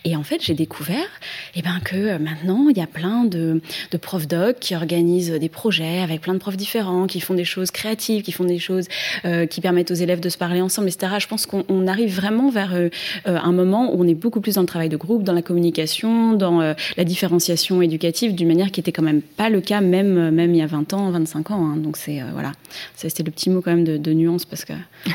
Et 0.04 0.16
en 0.16 0.22
fait, 0.22 0.42
j'ai 0.42 0.54
découvert, 0.54 1.06
eh 1.54 1.62
ben, 1.62 1.78
que 1.84 1.96
euh, 1.96 2.18
maintenant, 2.18 2.68
il 2.68 2.76
y 2.76 2.80
a 2.80 2.86
plein 2.86 3.24
de, 3.24 3.60
de 3.90 3.96
profs 3.98 4.26
doc 4.26 4.56
qui 4.60 4.74
organisent 4.74 5.32
des 5.32 5.48
projets 5.48 6.00
avec 6.00 6.20
plein 6.20 6.34
de 6.34 6.38
profs 6.38 6.56
différents, 6.56 7.06
qui 7.06 7.20
font 7.20 7.34
des 7.34 7.44
choses 7.44 7.70
créatives, 7.70 8.22
qui 8.22 8.32
font 8.32 8.44
des 8.44 8.58
choses 8.58 8.88
euh, 9.24 9.46
qui 9.46 9.60
permettent 9.60 9.90
aux 9.90 9.94
élèves 9.94 10.20
de 10.20 10.28
se 10.28 10.38
parler 10.38 10.60
ensemble, 10.60 10.88
etc. 10.88 11.14
Je 11.18 11.26
pense 11.26 11.46
qu'on 11.46 11.86
arrive 11.86 12.14
vraiment 12.14 12.50
vers 12.50 12.74
euh, 12.74 12.88
un 13.26 13.52
moment 13.52 13.94
où 13.94 14.02
on 14.02 14.08
est 14.08 14.14
beaucoup 14.14 14.40
plus 14.40 14.54
dans 14.54 14.62
le 14.62 14.66
travail 14.66 14.88
de 14.88 14.96
groupe, 14.96 15.22
dans 15.22 15.32
la 15.32 15.42
communication 15.60 16.32
dans 16.32 16.62
euh, 16.62 16.72
la 16.96 17.04
différenciation 17.04 17.82
éducative 17.82 18.34
d'une 18.34 18.48
manière 18.48 18.70
qui 18.70 18.80
était 18.80 18.92
quand 18.92 19.02
même 19.02 19.20
pas 19.20 19.50
le 19.50 19.60
cas 19.60 19.82
même 19.82 20.16
euh, 20.16 20.30
même 20.30 20.54
il 20.54 20.58
y 20.58 20.62
a 20.62 20.66
20 20.66 20.94
ans, 20.94 21.10
25 21.10 21.50
ans. 21.50 21.66
Hein. 21.66 21.76
Donc 21.76 21.98
c'est 21.98 22.22
euh, 22.22 22.24
voilà, 22.32 22.52
c'était 22.96 23.22
le 23.22 23.30
petit 23.30 23.50
mot 23.50 23.60
quand 23.60 23.72
même 23.72 23.84
de, 23.84 24.12
nuance 24.14 24.46
parce 24.46 24.64
que. 24.64 24.72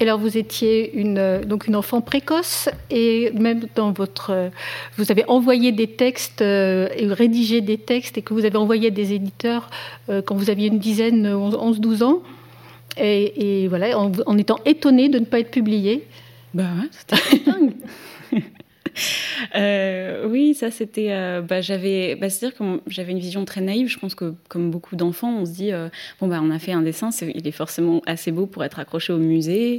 et 0.00 0.02
alors 0.02 0.18
vous 0.18 0.38
étiez 0.38 0.98
une 0.98 1.42
donc 1.44 1.66
une 1.66 1.76
enfant 1.76 2.00
précoce 2.00 2.70
et 2.90 3.30
même 3.34 3.60
dans 3.74 3.92
votre 3.92 4.50
vous 4.96 5.12
avez 5.12 5.24
envoyé 5.28 5.72
des 5.72 5.88
textes 5.88 6.40
et 6.40 7.06
rédigé 7.10 7.60
des 7.60 7.76
textes 7.76 8.16
et 8.16 8.22
que 8.22 8.32
vous 8.32 8.46
avez 8.46 8.56
envoyé 8.56 8.88
à 8.88 8.90
des 8.90 9.12
éditeurs 9.12 9.70
quand 10.08 10.34
vous 10.34 10.50
aviez 10.50 10.68
une 10.68 10.78
dizaine, 10.78 11.26
11-12 11.28 12.02
ans. 12.02 12.22
et, 12.96 13.68
voilà, 13.68 13.98
en, 13.98 14.38
étant 14.38 14.58
étonné 14.64 15.08
de 15.08 15.18
ne 15.18 15.24
pas 15.24 15.40
être 15.40 15.50
publié. 15.50 16.04
Bah 16.54 16.64
ouais, 16.80 16.88
c'était 16.90 17.50
dingue. 17.50 17.72
Euh, 19.54 20.26
oui, 20.26 20.54
ça 20.54 20.70
c'était. 20.70 21.08
Euh, 21.10 21.40
bah, 21.40 21.60
j'avais, 21.60 22.16
bah, 22.16 22.28
c'est-à-dire 22.28 22.58
que 22.58 22.64
j'avais 22.86 23.12
une 23.12 23.18
vision 23.18 23.44
très 23.44 23.60
naïve. 23.60 23.88
Je 23.88 23.98
pense 23.98 24.14
que 24.14 24.34
comme 24.48 24.70
beaucoup 24.70 24.96
d'enfants, 24.96 25.32
on 25.38 25.44
se 25.44 25.52
dit 25.52 25.72
euh, 25.72 25.88
bon 26.20 26.26
bah 26.26 26.40
on 26.42 26.50
a 26.50 26.58
fait 26.58 26.72
un 26.72 26.82
dessin, 26.82 27.10
il 27.22 27.46
est 27.46 27.52
forcément 27.52 28.02
assez 28.06 28.32
beau 28.32 28.46
pour 28.46 28.64
être 28.64 28.78
accroché 28.78 29.12
au 29.12 29.18
musée. 29.18 29.78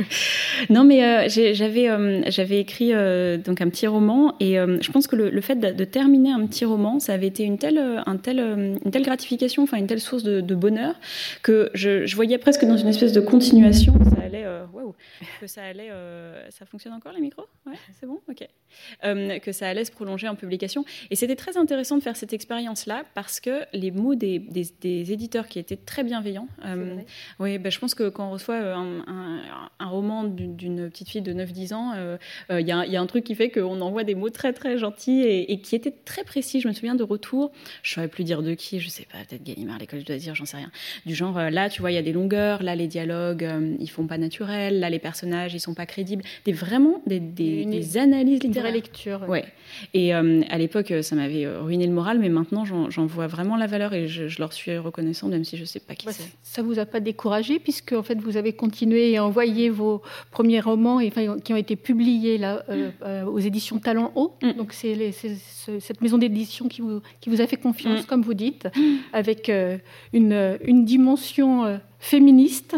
non, 0.70 0.84
mais 0.84 1.28
j'avais 1.28 2.30
j'avais 2.30 2.60
écrit 2.60 2.92
donc 2.92 3.60
un 3.60 3.68
petit 3.68 3.86
roman 3.86 4.34
et 4.40 4.54
je 4.54 4.90
pense 4.90 5.06
que 5.06 5.16
le, 5.16 5.40
fait 5.40 5.56
de, 5.56 5.84
terminer 5.84 6.32
un 6.32 6.46
petit 6.46 6.64
roman, 6.64 6.98
ça 6.98 7.12
avait 7.12 7.28
été 7.28 7.44
une 7.44 7.58
telle 7.58 7.78
un 7.78 8.16
tel, 8.16 8.38
une 8.84 8.90
telle 8.90 9.04
gratification, 9.04 9.62
enfin 9.62 9.76
une 9.76 9.86
telle 9.86 10.00
source 10.00 10.22
de, 10.22 10.54
bonheur 10.54 10.94
que 11.42 11.70
je, 11.74 12.06
je, 12.06 12.16
voyais 12.16 12.38
presque 12.38 12.64
dans 12.64 12.76
une 12.76 12.88
espèce 12.88 13.12
de 13.12 13.20
continuation. 13.20 13.94
Ça 14.04 14.22
allait, 14.24 14.46
que 15.40 15.46
ça 15.46 15.62
allait, 15.62 15.90
ça 16.50 16.64
fonctionne 16.64 16.94
encore 16.94 17.12
les 17.12 17.20
micros? 17.20 17.46
Ouais, 17.66 17.74
c'est 18.00 18.06
bon, 18.06 18.20
ok. 18.28 18.45
it. 18.46 18.65
Euh, 19.04 19.38
que 19.38 19.52
ça 19.52 19.68
allait 19.68 19.84
se 19.84 19.90
prolonger 19.90 20.28
en 20.28 20.34
publication. 20.34 20.84
Et 21.10 21.16
c'était 21.16 21.36
très 21.36 21.56
intéressant 21.56 21.96
de 21.96 22.02
faire 22.02 22.16
cette 22.16 22.32
expérience-là 22.32 23.04
parce 23.14 23.40
que 23.40 23.64
les 23.72 23.90
mots 23.90 24.14
des, 24.14 24.38
des, 24.38 25.12
éditeurs 25.12 25.46
qui 25.48 25.58
étaient 25.58 25.76
très 25.76 26.02
bienveillants. 26.04 26.48
Euh, 26.64 26.96
oui, 27.38 27.58
bah, 27.58 27.70
je 27.70 27.78
pense 27.78 27.94
que 27.94 28.08
quand 28.08 28.28
on 28.28 28.32
reçoit 28.32 28.56
euh, 28.56 28.74
un, 28.74 29.42
un, 29.78 29.86
roman 29.86 30.24
d'une 30.24 30.90
petite 30.90 31.08
fille 31.08 31.22
de 31.22 31.32
9-10 31.32 31.74
ans, 31.74 31.92
il 32.50 32.58
y, 32.60 32.64
y, 32.64 32.96
a 32.96 33.00
un 33.00 33.06
truc 33.06 33.24
qui 33.24 33.34
fait 33.34 33.50
qu'on 33.50 33.80
envoie 33.80 34.04
des 34.04 34.14
mots 34.14 34.30
très 34.30 34.52
très 34.52 34.78
gentils 34.78 35.22
et, 35.22 35.60
qui 35.60 35.76
étaient 35.76 35.94
très 36.04 36.24
précis. 36.24 36.60
Je 36.60 36.68
me 36.68 36.72
souviens 36.72 36.94
de 36.94 37.02
retour, 37.02 37.52
je 37.82 37.92
ne 37.92 37.94
saurais 37.94 38.08
plus 38.08 38.24
dire 38.24 38.42
de 38.42 38.54
qui, 38.54 38.80
je 38.80 38.88
sais 38.88 39.06
pas, 39.10 39.18
peut-être 39.28 39.44
Gallimard, 39.44 39.78
l'école, 39.78 40.00
je 40.00 40.04
dois 40.04 40.16
dire, 40.16 40.34
j'en 40.34 40.44
sais 40.44 40.56
rien. 40.56 40.70
Du 41.04 41.14
genre, 41.14 41.38
là, 41.38 41.68
tu 41.68 41.80
vois, 41.80 41.92
il 41.92 41.94
y 41.94 41.98
a 41.98 42.02
des 42.02 42.12
longueurs, 42.12 42.62
là, 42.62 42.74
les 42.74 42.88
dialogues, 42.88 43.48
ils 43.78 43.90
font 43.90 44.06
pas 44.06 44.18
naturel, 44.18 44.80
là, 44.80 44.90
les 44.90 44.98
personnages, 44.98 45.54
ils 45.54 45.60
sont 45.60 45.74
pas 45.74 45.86
crédibles. 45.86 46.24
Des, 46.44 46.52
vraiment 46.52 47.02
des, 47.06 47.20
des 47.20 47.98
analyses 47.98 48.42
littéraires 48.42 48.65
lecture. 48.70 49.28
Ouais. 49.28 49.44
Et 49.94 50.14
euh, 50.14 50.42
à 50.48 50.58
l'époque, 50.58 50.92
ça 51.02 51.16
m'avait 51.16 51.44
euh, 51.44 51.60
ruiné 51.60 51.86
le 51.86 51.92
moral, 51.92 52.18
mais 52.18 52.28
maintenant, 52.28 52.64
j'en 52.64 53.06
vois 53.06 53.26
vraiment 53.26 53.56
la 53.56 53.66
valeur 53.66 53.92
et 53.94 54.08
je, 54.08 54.38
leur 54.38 54.52
suis 54.52 54.76
reconnaissante, 54.78 55.30
même 55.30 55.44
si 55.44 55.56
je 55.56 55.62
ne 55.62 55.66
sais 55.66 55.80
pas 55.80 55.94
qui 55.94 56.06
c'est. 56.10 56.30
Ça 56.42 56.62
vous 56.62 56.78
a 56.78 56.86
pas 56.86 57.00
découragé, 57.00 57.58
puisque 57.58 57.92
en 57.92 58.02
fait, 58.02 58.18
vous 58.18 58.36
avez 58.36 58.52
continué 58.52 59.16
à 59.16 59.24
envoyer 59.24 59.70
vos 59.70 60.02
premiers 60.30 60.60
romans 60.60 61.00
et, 61.00 61.08
enfin, 61.08 61.38
qui 61.38 61.52
ont 61.52 61.56
été 61.56 61.76
publiés 61.76 62.38
là, 62.38 62.64
euh, 62.68 63.24
aux 63.24 63.38
éditions 63.38 63.78
Talent 63.78 64.12
Haut. 64.14 64.34
Mm. 64.42 64.52
Donc, 64.52 64.72
c'est 64.72 65.12
cette 65.12 66.00
maison 66.00 66.18
d'édition 66.18 66.68
qui 66.68 66.80
vous, 66.80 67.00
qui 67.20 67.30
vous 67.30 67.40
a 67.40 67.46
fait 67.46 67.56
confiance, 67.56 68.02
mm. 68.02 68.06
comme 68.06 68.22
vous 68.22 68.34
dites, 68.34 68.68
avec 69.12 69.50
une, 70.12 70.58
une 70.64 70.84
dimension 70.84 71.78
féministe 71.98 72.76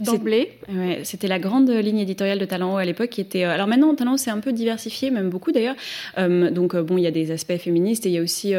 d'emblée. 0.00 0.58
c'était 1.04 1.28
la 1.28 1.38
grande 1.38 1.70
ligne 1.70 1.98
éditoriale 1.98 2.38
de 2.38 2.44
Talent 2.44 2.74
Haut 2.74 2.78
à 2.78 2.84
l'époque 2.84 3.10
qui 3.10 3.20
était. 3.20 3.44
Euh, 3.44 3.50
alors 3.50 3.66
maintenant, 3.66 3.94
Talent 3.94 4.14
Haut 4.14 4.16
c'est 4.16 4.30
un 4.30 4.40
peu 4.40 4.52
diversifié, 4.52 5.10
même 5.10 5.30
beaucoup 5.30 5.52
d'ailleurs. 5.52 5.76
Euh, 6.18 6.50
donc 6.50 6.74
euh, 6.74 6.82
bon, 6.82 6.98
il 6.98 7.02
y 7.02 7.06
a 7.06 7.10
des 7.10 7.30
aspects 7.30 7.56
féministes 7.56 8.06
et 8.06 8.10
il 8.10 8.14
y 8.14 8.18
a 8.18 8.22
aussi 8.22 8.54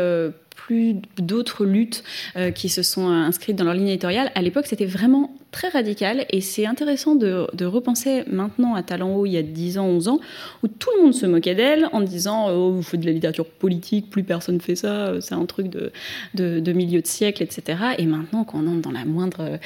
plus 0.65 0.95
d'autres 1.17 1.65
luttes 1.65 2.03
qui 2.55 2.69
se 2.69 2.83
sont 2.83 3.07
inscrites 3.07 3.55
dans 3.55 3.63
leur 3.63 3.73
ligne 3.73 3.87
éditoriale. 3.87 4.31
À 4.35 4.41
l'époque, 4.41 4.67
c'était 4.67 4.85
vraiment 4.85 5.35
très 5.51 5.67
radical 5.67 6.25
et 6.29 6.41
c'est 6.41 6.65
intéressant 6.65 7.15
de, 7.15 7.47
repenser 7.65 8.23
maintenant 8.27 8.73
à 8.73 8.83
Talent 8.83 9.13
Haut 9.13 9.25
il 9.25 9.33
y 9.33 9.37
a 9.37 9.43
10 9.43 9.77
ans, 9.77 9.85
11 9.85 10.07
ans, 10.07 10.19
où 10.63 10.67
tout 10.67 10.89
le 10.97 11.03
monde 11.03 11.13
se 11.13 11.25
moquait 11.25 11.55
d'elle 11.55 11.87
en 11.91 12.01
disant 12.01 12.49
Oh, 12.49 12.71
vous 12.71 12.81
faites 12.81 12.99
de 12.99 13.05
la 13.05 13.11
littérature 13.11 13.45
politique, 13.45 14.09
plus 14.09 14.23
personne 14.23 14.59
fait 14.59 14.75
ça, 14.75 15.21
c'est 15.21 15.35
un 15.35 15.45
truc 15.45 15.67
de, 15.69 16.71
milieu 16.71 17.01
de 17.01 17.07
siècle, 17.07 17.43
etc. 17.43 17.79
Et 17.97 18.05
maintenant, 18.05 18.43
quand 18.43 18.59
on 18.63 18.67
entre 18.67 18.81
dans 18.81 18.91
la 18.91 19.05
moindre 19.05 19.59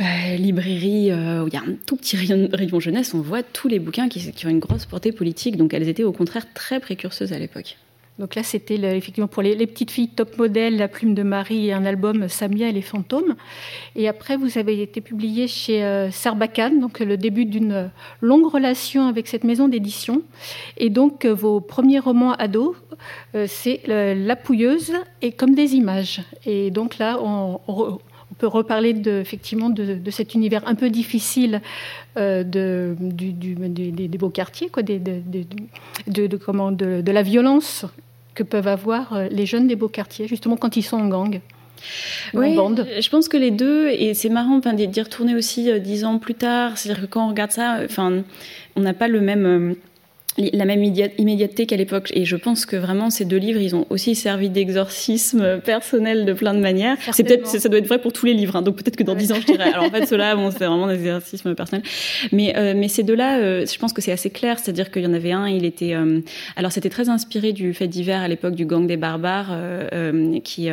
euh, 0.00 0.36
librairie 0.36 1.10
euh, 1.10 1.44
où 1.44 1.48
il 1.48 1.54
y 1.54 1.56
a 1.56 1.60
un 1.60 1.74
tout 1.86 1.96
petit 1.96 2.16
rayon, 2.16 2.48
rayon, 2.52 2.80
jeunesse, 2.80 3.14
on 3.14 3.20
voit 3.20 3.42
tous 3.42 3.68
les 3.68 3.78
bouquins 3.78 4.08
qui, 4.08 4.32
qui 4.32 4.46
ont 4.46 4.50
une 4.50 4.58
grosse 4.58 4.86
portée 4.86 5.12
politique, 5.12 5.56
donc 5.56 5.72
elles 5.72 5.88
étaient 5.88 6.04
au 6.04 6.12
contraire 6.12 6.46
très 6.52 6.80
précurseuses 6.80 7.32
à 7.32 7.38
l'époque. 7.38 7.76
Donc 8.18 8.34
là, 8.34 8.42
c'était 8.42 8.76
effectivement 8.96 9.28
pour 9.28 9.42
les, 9.42 9.66
petites 9.66 9.90
filles 9.90 10.08
top 10.08 10.36
modèle, 10.36 10.76
La 10.76 10.88
plume 10.88 11.14
de 11.14 11.22
Marie 11.22 11.68
et 11.68 11.72
un 11.72 11.84
album 11.86 12.28
Samia 12.28 12.68
et 12.68 12.72
les 12.72 12.82
fantômes. 12.82 13.34
Et 13.96 14.06
après, 14.06 14.36
vous 14.36 14.58
avez 14.58 14.82
été 14.82 15.00
publié 15.00 15.48
chez 15.48 15.82
euh, 15.82 16.10
Sarbacane, 16.10 16.78
donc 16.78 17.00
le 17.00 17.16
début 17.16 17.46
d'une 17.46 17.90
longue 18.20 18.46
relation 18.46 19.06
avec 19.06 19.28
cette 19.28 19.44
maison 19.44 19.66
d'édition. 19.66 20.22
Et 20.76 20.90
donc, 20.90 21.24
euh, 21.24 21.32
vos 21.32 21.60
premiers 21.60 21.98
romans 21.98 22.34
ados, 22.34 22.76
euh, 23.34 23.46
c'est 23.48 23.80
La 23.86 24.36
pouilleuse 24.36 24.92
et 25.22 25.32
Comme 25.32 25.54
des 25.54 25.74
images. 25.74 26.20
Et 26.44 26.70
donc 26.70 26.98
là, 26.98 27.18
on 27.22 27.60
peut 28.42 28.48
reparler 28.48 28.92
de, 28.92 29.20
effectivement 29.20 29.70
de, 29.70 30.10
cet 30.10 30.34
univers 30.34 30.66
un 30.66 30.74
peu 30.74 30.90
difficile 30.90 31.60
euh, 32.16 32.42
de, 32.42 32.96
des, 32.98 34.18
beaux 34.18 34.30
quartiers, 34.30 34.68
quoi, 34.68 34.82
de, 34.82 34.98
de, 36.08 36.36
comment, 36.36 36.72
de, 36.72 37.12
la 37.12 37.22
violence 37.22 37.84
que 38.34 38.42
peuvent 38.42 38.66
avoir 38.66 39.12
euh, 39.12 39.28
les 39.30 39.46
jeunes 39.46 39.68
des 39.68 39.76
beaux 39.76 39.88
quartiers, 39.88 40.26
justement 40.26 40.56
quand 40.56 40.76
ils 40.76 40.82
sont 40.82 40.96
en 40.96 41.06
gang. 41.06 41.40
Oui, 42.34 42.56
je 42.56 43.08
pense 43.10 43.28
que 43.28 43.36
les 43.36 43.52
deux, 43.52 43.90
et 43.90 44.12
c'est 44.14 44.28
marrant 44.28 44.58
d'y 44.58 45.00
retourner 45.00 45.36
aussi 45.36 45.70
euh, 45.70 45.78
dix 45.78 46.04
ans 46.04 46.18
plus 46.18 46.34
tard, 46.34 46.76
c'est-à-dire 46.76 47.04
que 47.04 47.06
quand 47.06 47.24
on 47.24 47.28
regarde 47.28 47.52
ça, 47.52 47.78
enfin, 47.84 48.24
on 48.74 48.80
n'a 48.80 48.94
pas 48.94 49.06
le 49.06 49.20
même 49.20 49.76
la 50.38 50.64
même 50.64 50.82
immédiateté 50.82 51.66
qu'à 51.66 51.76
l'époque. 51.76 52.10
Et 52.14 52.24
je 52.24 52.36
pense 52.36 52.64
que 52.64 52.76
vraiment, 52.76 53.10
ces 53.10 53.24
deux 53.24 53.36
livres, 53.36 53.60
ils 53.60 53.76
ont 53.76 53.86
aussi 53.90 54.14
servi 54.14 54.48
d'exorcisme 54.48 55.60
personnel 55.60 56.24
de 56.24 56.32
plein 56.32 56.54
de 56.54 56.60
manières. 56.60 56.96
C'est 57.12 57.24
peut-être, 57.24 57.46
ça 57.46 57.68
doit 57.68 57.78
être 57.78 57.86
vrai 57.86 58.00
pour 58.00 58.12
tous 58.12 58.26
les 58.26 58.34
livres. 58.34 58.56
Hein. 58.56 58.62
donc 58.62 58.76
peut-être 58.76 58.96
que 58.96 59.02
dans 59.02 59.14
dix 59.14 59.32
ans, 59.32 59.38
je 59.40 59.46
dirais. 59.46 59.72
Alors 59.72 59.84
en 59.84 59.90
fait, 59.90 60.06
ceux-là, 60.06 60.34
bon, 60.36 60.50
c'est 60.50 60.64
vraiment 60.64 60.86
des 60.86 60.94
exorcismes 60.94 61.54
personnels. 61.54 61.84
Mais, 62.32 62.54
euh, 62.56 62.74
mais 62.76 62.88
ces 62.88 63.02
deux-là, 63.02 63.38
euh, 63.38 63.66
je 63.66 63.78
pense 63.78 63.92
que 63.92 64.00
c'est 64.00 64.12
assez 64.12 64.30
clair. 64.30 64.58
C'est-à-dire 64.58 64.90
qu'il 64.90 65.02
y 65.02 65.06
en 65.06 65.12
avait 65.12 65.32
un, 65.32 65.48
il 65.48 65.64
était, 65.64 65.94
euh, 65.94 66.20
alors 66.56 66.72
c'était 66.72 66.90
très 66.90 67.08
inspiré 67.08 67.52
du 67.52 67.74
fait 67.74 67.88
divers 67.88 68.22
à 68.22 68.28
l'époque 68.28 68.54
du 68.54 68.64
gang 68.64 68.86
des 68.86 68.96
barbares, 68.96 69.56
qui, 70.44 70.68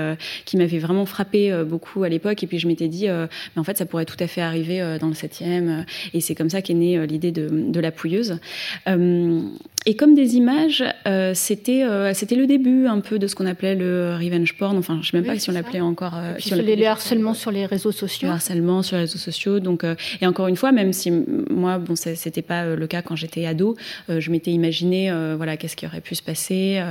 qui 0.45 0.57
m'avait 0.57 0.79
vraiment 0.79 1.05
frappé 1.05 1.51
beaucoup 1.65 2.03
à 2.03 2.09
l'époque. 2.09 2.43
Et 2.43 2.47
puis 2.47 2.59
je 2.59 2.67
m'étais 2.67 2.87
dit, 2.87 3.07
mais 3.07 3.59
en 3.59 3.63
fait, 3.63 3.77
ça 3.77 3.85
pourrait 3.85 4.05
tout 4.05 4.17
à 4.19 4.27
fait 4.27 4.41
arriver 4.41 4.97
dans 4.99 5.07
le 5.07 5.13
septième. 5.13 5.85
et 6.13 6.21
c'est 6.21 6.35
comme 6.35 6.49
ça 6.49 6.61
qu'est 6.61 6.73
née 6.73 7.05
l'idée 7.05 7.31
de, 7.31 7.47
de 7.49 7.79
la 7.79 7.91
pouilleuse 7.91 8.39
et 9.85 9.95
comme 9.95 10.13
des 10.13 10.35
images, 10.35 10.83
euh, 11.07 11.31
c'était 11.33 11.83
euh, 11.83 12.13
c'était 12.13 12.35
le 12.35 12.47
début 12.47 12.85
un 12.85 12.99
peu 12.99 13.17
de 13.17 13.27
ce 13.27 13.33
qu'on 13.33 13.45
appelait 13.45 13.75
le 13.75 14.17
revenge 14.19 14.55
porn. 14.57 14.77
Enfin, 14.77 14.95
je 14.95 14.99
ne 14.99 15.03
sais 15.03 15.17
même 15.17 15.25
pas 15.25 15.39
si 15.39 15.49
on 15.49 15.53
l'appelait 15.53 15.79
encore. 15.79 16.15
Euh, 16.15 16.35
si 16.37 16.53
les, 16.53 16.85
harcèlements 16.85 17.33
sur 17.33 17.49
les 17.49 17.65
réseaux 17.65 17.93
sociaux. 17.93 18.27
Le 18.27 18.33
harcèlement 18.33 18.83
sur 18.83 18.97
les 18.97 19.03
réseaux 19.03 19.17
sociaux. 19.17 19.59
Donc, 19.59 19.85
et 20.21 20.27
encore 20.27 20.47
une 20.47 20.57
fois, 20.57 20.73
même 20.73 20.91
si 20.91 21.11
moi, 21.11 21.77
bon, 21.79 21.95
c'était 21.95 22.41
pas 22.41 22.75
le 22.75 22.87
cas 22.87 23.01
quand 23.01 23.15
j'étais 23.15 23.45
ado, 23.45 23.77
je 24.09 24.29
m'étais 24.31 24.51
imaginé, 24.51 25.11
voilà, 25.37 25.55
qu'est-ce 25.55 25.75
qui 25.75 25.85
aurait 25.85 26.01
pu 26.01 26.13
se 26.13 26.23
passer 26.23 26.81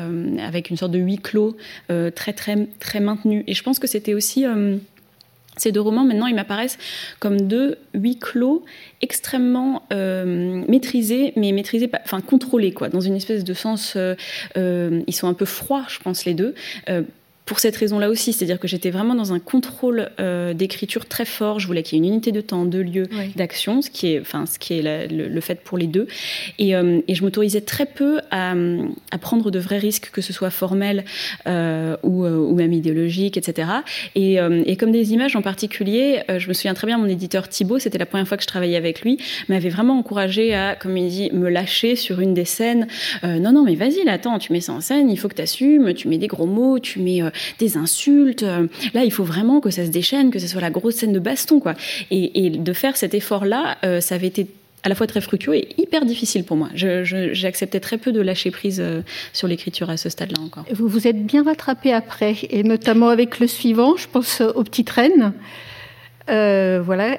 avec 0.42 0.70
une 0.70 0.76
sorte 0.76 0.92
de 0.92 0.98
huis 0.98 1.18
clos 1.18 1.56
très 1.88 2.32
très 2.32 2.66
très 2.80 3.00
maintenu. 3.00 3.44
Et 3.46 3.54
je 3.54 3.62
pense 3.62 3.78
que 3.78 3.86
c'était 3.86 4.14
aussi 4.14 4.44
ces 5.58 5.72
deux 5.72 5.80
romans, 5.80 6.04
maintenant, 6.04 6.26
ils 6.26 6.34
m'apparaissent 6.34 6.78
comme 7.20 7.40
deux 7.40 7.76
huis 7.94 8.18
clos 8.18 8.64
extrêmement 9.02 9.82
euh, 9.92 10.64
maîtrisés, 10.68 11.32
mais 11.36 11.52
maîtrisés, 11.52 11.90
enfin 12.04 12.20
contrôlés, 12.20 12.72
quoi, 12.72 12.88
dans 12.88 13.00
une 13.00 13.16
espèce 13.16 13.44
de 13.44 13.54
sens. 13.54 13.94
Euh, 13.96 14.14
euh, 14.56 15.02
ils 15.06 15.14
sont 15.14 15.28
un 15.28 15.34
peu 15.34 15.44
froids, 15.44 15.84
je 15.88 15.98
pense, 15.98 16.24
les 16.24 16.34
deux 16.34 16.54
pour 17.48 17.60
cette 17.60 17.76
raison-là 17.76 18.10
aussi, 18.10 18.34
c'est-à-dire 18.34 18.60
que 18.60 18.68
j'étais 18.68 18.90
vraiment 18.90 19.14
dans 19.14 19.32
un 19.32 19.38
contrôle 19.38 20.10
euh, 20.20 20.52
d'écriture 20.52 21.06
très 21.06 21.24
fort. 21.24 21.58
Je 21.58 21.66
voulais 21.66 21.82
qu'il 21.82 21.96
y 21.96 22.00
ait 22.02 22.04
une 22.04 22.12
unité 22.12 22.30
de 22.30 22.42
temps, 22.42 22.66
de 22.66 22.78
lieu, 22.78 23.08
d'action, 23.36 23.80
ce 23.80 23.88
qui 23.88 24.12
est, 24.12 24.20
enfin, 24.20 24.44
ce 24.44 24.58
qui 24.58 24.74
est 24.74 25.08
le, 25.10 25.40
fait 25.40 25.58
pour 25.62 25.78
les 25.78 25.86
deux. 25.86 26.08
Et, 26.58 26.76
euh, 26.76 27.00
et 27.08 27.14
je 27.14 27.24
m'autorisais 27.24 27.62
très 27.62 27.86
peu 27.86 28.20
à, 28.30 28.52
à, 29.12 29.18
prendre 29.18 29.50
de 29.50 29.58
vrais 29.58 29.78
risques, 29.78 30.10
que 30.12 30.20
ce 30.20 30.34
soit 30.34 30.50
formel 30.50 31.06
euh, 31.46 31.96
ou, 32.02 32.26
ou, 32.26 32.54
même 32.54 32.74
idéologique, 32.74 33.38
etc. 33.38 33.68
Et, 34.14 34.34
et, 34.66 34.76
comme 34.76 34.92
des 34.92 35.14
images 35.14 35.34
en 35.34 35.40
particulier, 35.40 36.20
je 36.28 36.48
me 36.48 36.52
souviens 36.52 36.74
très 36.74 36.86
bien, 36.86 36.98
mon 36.98 37.08
éditeur 37.08 37.48
Thibault, 37.48 37.78
c'était 37.78 37.96
la 37.98 38.04
première 38.04 38.28
fois 38.28 38.36
que 38.36 38.42
je 38.42 38.48
travaillais 38.48 38.76
avec 38.76 39.00
lui, 39.00 39.16
m'avait 39.48 39.70
vraiment 39.70 39.98
encouragé 39.98 40.54
à, 40.54 40.74
comme 40.74 40.98
il 40.98 41.08
dit, 41.08 41.30
me 41.32 41.48
lâcher 41.48 41.96
sur 41.96 42.20
une 42.20 42.34
des 42.34 42.44
scènes. 42.44 42.88
non, 43.22 43.52
non, 43.52 43.64
mais 43.64 43.74
vas-y, 43.74 44.04
là, 44.04 44.12
attends, 44.12 44.38
tu 44.38 44.52
mets 44.52 44.60
ça 44.60 44.74
en 44.74 44.82
scène, 44.82 45.08
il 45.08 45.18
faut 45.18 45.28
que 45.28 45.36
tu 45.36 45.42
assumes, 45.42 45.94
tu 45.94 46.08
mets 46.08 46.18
des 46.18 46.26
gros 46.26 46.46
mots, 46.46 46.78
tu 46.78 46.98
mets 46.98 47.22
des 47.58 47.76
insultes. 47.76 48.42
Euh, 48.42 48.66
là, 48.94 49.04
il 49.04 49.12
faut 49.12 49.24
vraiment 49.24 49.60
que 49.60 49.70
ça 49.70 49.84
se 49.84 49.90
déchaîne, 49.90 50.30
que 50.30 50.38
ce 50.38 50.46
soit 50.46 50.60
la 50.60 50.70
grosse 50.70 50.96
scène 50.96 51.12
de 51.12 51.18
baston, 51.18 51.60
quoi. 51.60 51.74
Et, 52.10 52.50
de 52.50 52.72
faire 52.72 52.96
cet 52.96 53.14
effort-là, 53.14 53.78
euh, 53.84 54.00
ça 54.00 54.14
avait 54.14 54.26
été 54.26 54.46
à 54.84 54.88
la 54.88 54.94
fois 54.94 55.06
très 55.06 55.20
fructueux 55.20 55.56
et 55.56 55.68
hyper 55.76 56.04
difficile 56.04 56.44
pour 56.44 56.56
moi. 56.56 56.68
J'ai 56.74 57.46
accepté 57.46 57.80
très 57.80 57.98
peu 57.98 58.12
de 58.12 58.20
lâcher 58.20 58.50
prise 58.50 58.80
euh, 58.80 59.02
sur 59.32 59.48
l'écriture 59.48 59.90
à 59.90 59.96
ce 59.96 60.08
stade-là 60.08 60.40
encore. 60.40 60.64
Vous 60.72 60.88
vous 60.88 61.06
êtes 61.06 61.26
bien 61.26 61.42
rattrapé 61.42 61.92
après, 61.92 62.36
et 62.50 62.62
notamment 62.62 63.08
avec 63.08 63.40
le 63.40 63.46
suivant, 63.46 63.96
je 63.96 64.06
pense 64.08 64.40
aux 64.40 64.64
petites 64.64 64.90
reines. 64.90 65.32
Euh, 66.28 66.80
voilà, 66.84 67.18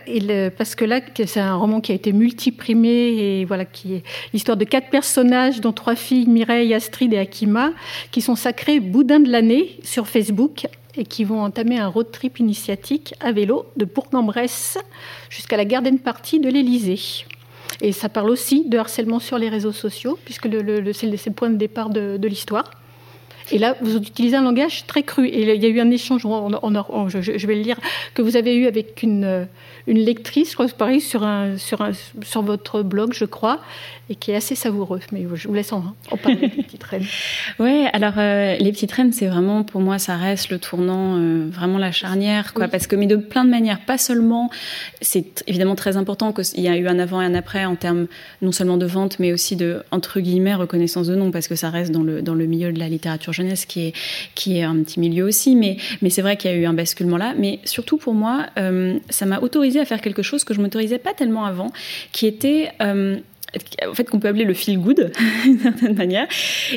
parce 0.57 0.75
que 0.75 0.85
là, 0.85 1.01
c'est 1.25 1.39
un 1.39 1.55
roman 1.55 1.81
qui 1.81 1.91
a 1.91 1.95
été 1.95 2.13
multiprimé 2.13 2.89
et 2.89 3.45
voilà, 3.45 3.65
qui 3.65 3.95
est 3.95 4.03
l'histoire 4.33 4.57
de 4.57 4.65
quatre 4.65 4.89
personnages, 4.89 5.61
dont 5.61 5.73
trois 5.73 5.95
filles, 5.95 6.27
Mireille, 6.27 6.73
Astrid 6.73 7.13
et 7.13 7.17
Akima, 7.17 7.71
qui 8.11 8.21
sont 8.21 8.35
sacrés 8.35 8.79
boudins 8.79 9.19
de 9.19 9.31
l'année 9.31 9.77
sur 9.83 10.07
Facebook. 10.07 10.67
et 10.97 11.05
qui 11.05 11.23
vont 11.23 11.41
entamer 11.43 11.77
un 11.77 11.87
road 11.87 12.11
trip 12.11 12.39
initiatique 12.39 13.13
à 13.21 13.31
vélo 13.31 13.67
de 13.77 13.85
Bourg-en-Bresse 13.85 14.77
jusqu'à 15.29 15.55
la 15.55 15.63
garden 15.63 15.99
party 15.99 16.39
de 16.39 16.49
l'Élysée. 16.49 17.25
Et 17.81 17.91
ça 17.91 18.09
parle 18.09 18.29
aussi 18.29 18.67
de 18.67 18.77
harcèlement 18.77 19.19
sur 19.19 19.37
les 19.37 19.49
réseaux 19.49 19.71
sociaux, 19.71 20.17
puisque 20.25 20.49
c'est 20.93 21.07
le 21.07 21.31
point 21.31 21.49
de 21.49 21.55
départ 21.55 21.89
de, 21.89 22.27
l'histoire. 22.27 22.71
Et 23.51 23.57
là, 23.57 23.75
vous 23.81 23.97
utilisez 23.97 24.35
un 24.35 24.43
langage 24.43 24.85
très 24.85 25.03
cru. 25.03 25.27
Et 25.27 25.55
il 25.55 25.63
y 25.63 25.65
a 25.65 25.69
eu 25.69 25.79
un 25.79 25.91
échange, 25.91 26.21
je, 26.21 27.47
vais 27.47 27.55
le 27.55 27.61
lire, 27.61 27.77
que 28.13 28.21
vous 28.21 28.35
avez 28.35 28.55
eu 28.55 28.67
avec 28.67 29.03
une, 29.03 29.47
une 29.89 29.97
lectrice, 29.97 30.51
je 30.51 30.53
crois 30.53 30.67
pareil, 30.67 31.01
sur, 31.01 31.23
un, 31.23 31.57
sur, 31.57 31.81
un, 31.81 31.91
sur 32.21 32.43
votre 32.43 32.83
blog, 32.83 33.13
je 33.13 33.25
crois, 33.25 33.59
et 34.09 34.15
qui 34.15 34.31
est 34.31 34.35
assez 34.35 34.53
savoureux. 34.53 34.99
Mais 35.11 35.25
je 35.33 35.47
vous 35.47 35.53
laisse 35.53 35.73
en, 35.73 35.95
parler, 36.21 36.51
les 36.55 36.63
petites 36.63 36.83
reines. 36.83 37.05
Oui, 37.59 37.85
alors 37.91 38.13
euh, 38.17 38.55
les 38.57 38.71
petites 38.71 38.91
reines, 38.91 39.11
c'est 39.11 39.25
vraiment, 39.25 39.63
pour 39.63 39.81
moi, 39.81 39.97
ça 39.97 40.15
reste 40.15 40.49
le 40.49 40.59
tournant, 40.59 41.17
euh, 41.17 41.49
vraiment 41.51 41.79
la 41.79 41.91
charnière, 41.91 42.53
quoi. 42.53 42.67
Parce 42.67 42.85
que, 42.85 42.95
mais 42.95 43.07
de 43.07 43.15
plein 43.15 43.43
de 43.43 43.49
manières, 43.49 43.79
pas 43.81 43.97
seulement, 43.97 44.51
c'est 45.01 45.43
évidemment 45.47 45.75
très 45.75 45.97
important 45.97 46.31
qu'il 46.33 46.61
y 46.61 46.67
a 46.67 46.77
eu 46.77 46.87
un 46.87 46.99
avant 46.99 47.21
et 47.21 47.25
un 47.25 47.33
après 47.33 47.65
en 47.65 47.75
termes 47.75 48.05
non 48.41 48.51
seulement 48.51 48.77
de 48.77 48.85
vente, 48.85 49.17
mais 49.19 49.33
aussi 49.33 49.55
de, 49.55 49.83
entre 49.91 50.19
guillemets, 50.19 50.53
reconnaissance 50.53 51.07
de 51.07 51.15
nom, 51.15 51.31
parce 51.31 51.47
que 51.47 51.55
ça 51.55 51.69
reste 51.71 51.91
dans 51.91 52.03
le, 52.03 52.21
dans 52.21 52.35
le 52.35 52.45
milieu 52.45 52.71
de 52.71 52.79
la 52.79 52.89
littérature 52.89 53.33
jeunesse, 53.33 53.65
qui 53.65 53.87
est, 53.87 53.93
qui 54.35 54.57
est 54.57 54.63
un 54.63 54.75
petit 54.83 54.99
milieu 54.99 55.25
aussi. 55.25 55.55
Mais, 55.55 55.77
mais 56.03 56.11
c'est 56.11 56.21
vrai 56.21 56.37
qu'il 56.37 56.51
y 56.51 56.53
a 56.53 56.57
eu 56.57 56.65
un 56.65 56.73
basculement 56.73 57.17
là. 57.17 57.33
Mais 57.37 57.59
surtout 57.65 57.97
pour 57.97 58.13
moi, 58.13 58.45
euh, 58.57 58.99
ça 59.09 59.25
m'a 59.25 59.39
autorisé 59.39 59.78
à 59.79 59.85
faire 59.85 60.01
quelque 60.01 60.21
chose 60.21 60.43
que 60.43 60.53
je 60.53 60.61
m'autorisais 60.61 60.99
pas 60.99 61.13
tellement 61.13 61.45
avant, 61.45 61.71
qui 62.11 62.27
était 62.27 62.71
en 63.87 63.93
fait 63.93 64.09
qu'on 64.09 64.19
peut 64.19 64.27
appeler 64.27 64.45
le 64.45 64.53
feel 64.53 64.79
good 64.79 65.11
d'une 65.43 65.59
certaine 65.59 65.95
manière 65.95 66.27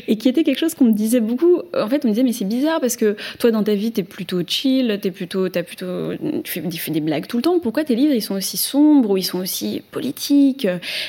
et 0.09 0.17
qui 0.17 0.29
était 0.29 0.45
quelque 0.45 0.59
chose 0.59 0.75
qu'on 0.75 0.87
me 0.87 0.93
disait 0.93 1.21
beaucoup. 1.21 1.61
En 1.77 1.89
fait 1.89 2.05
on 2.05 2.09
me 2.09 2.13
disait 2.13 2.23
mais 2.23 2.33
c'est 2.33 2.45
bizarre 2.45 2.81
parce 2.81 2.97
que 2.97 3.17
toi 3.39 3.51
dans 3.51 3.63
ta 3.63 3.75
vie 3.75 3.93
t'es 3.93 4.03
plutôt 4.03 4.43
chill 4.47 4.99
t'es 5.01 5.11
plutôt 5.11 5.49
t'as 5.49 5.63
plutôt 5.63 6.13
tu 6.45 6.61
fais, 6.61 6.91
des 6.91 7.01
blagues 7.01 7.27
tout 7.27 7.39
le 7.39 7.43
temps. 7.43 7.59
Pourquoi 7.61 7.85
tes 7.85 7.95
livres 7.95 8.15
ils 8.15 8.23
sont 8.23 8.35
aussi 8.35 8.57
sombres 8.57 9.11
ou 9.11 9.17
ils 9.17 9.25
sont 9.25 9.39
aussi 9.39 9.83
politiques? 9.91 10.67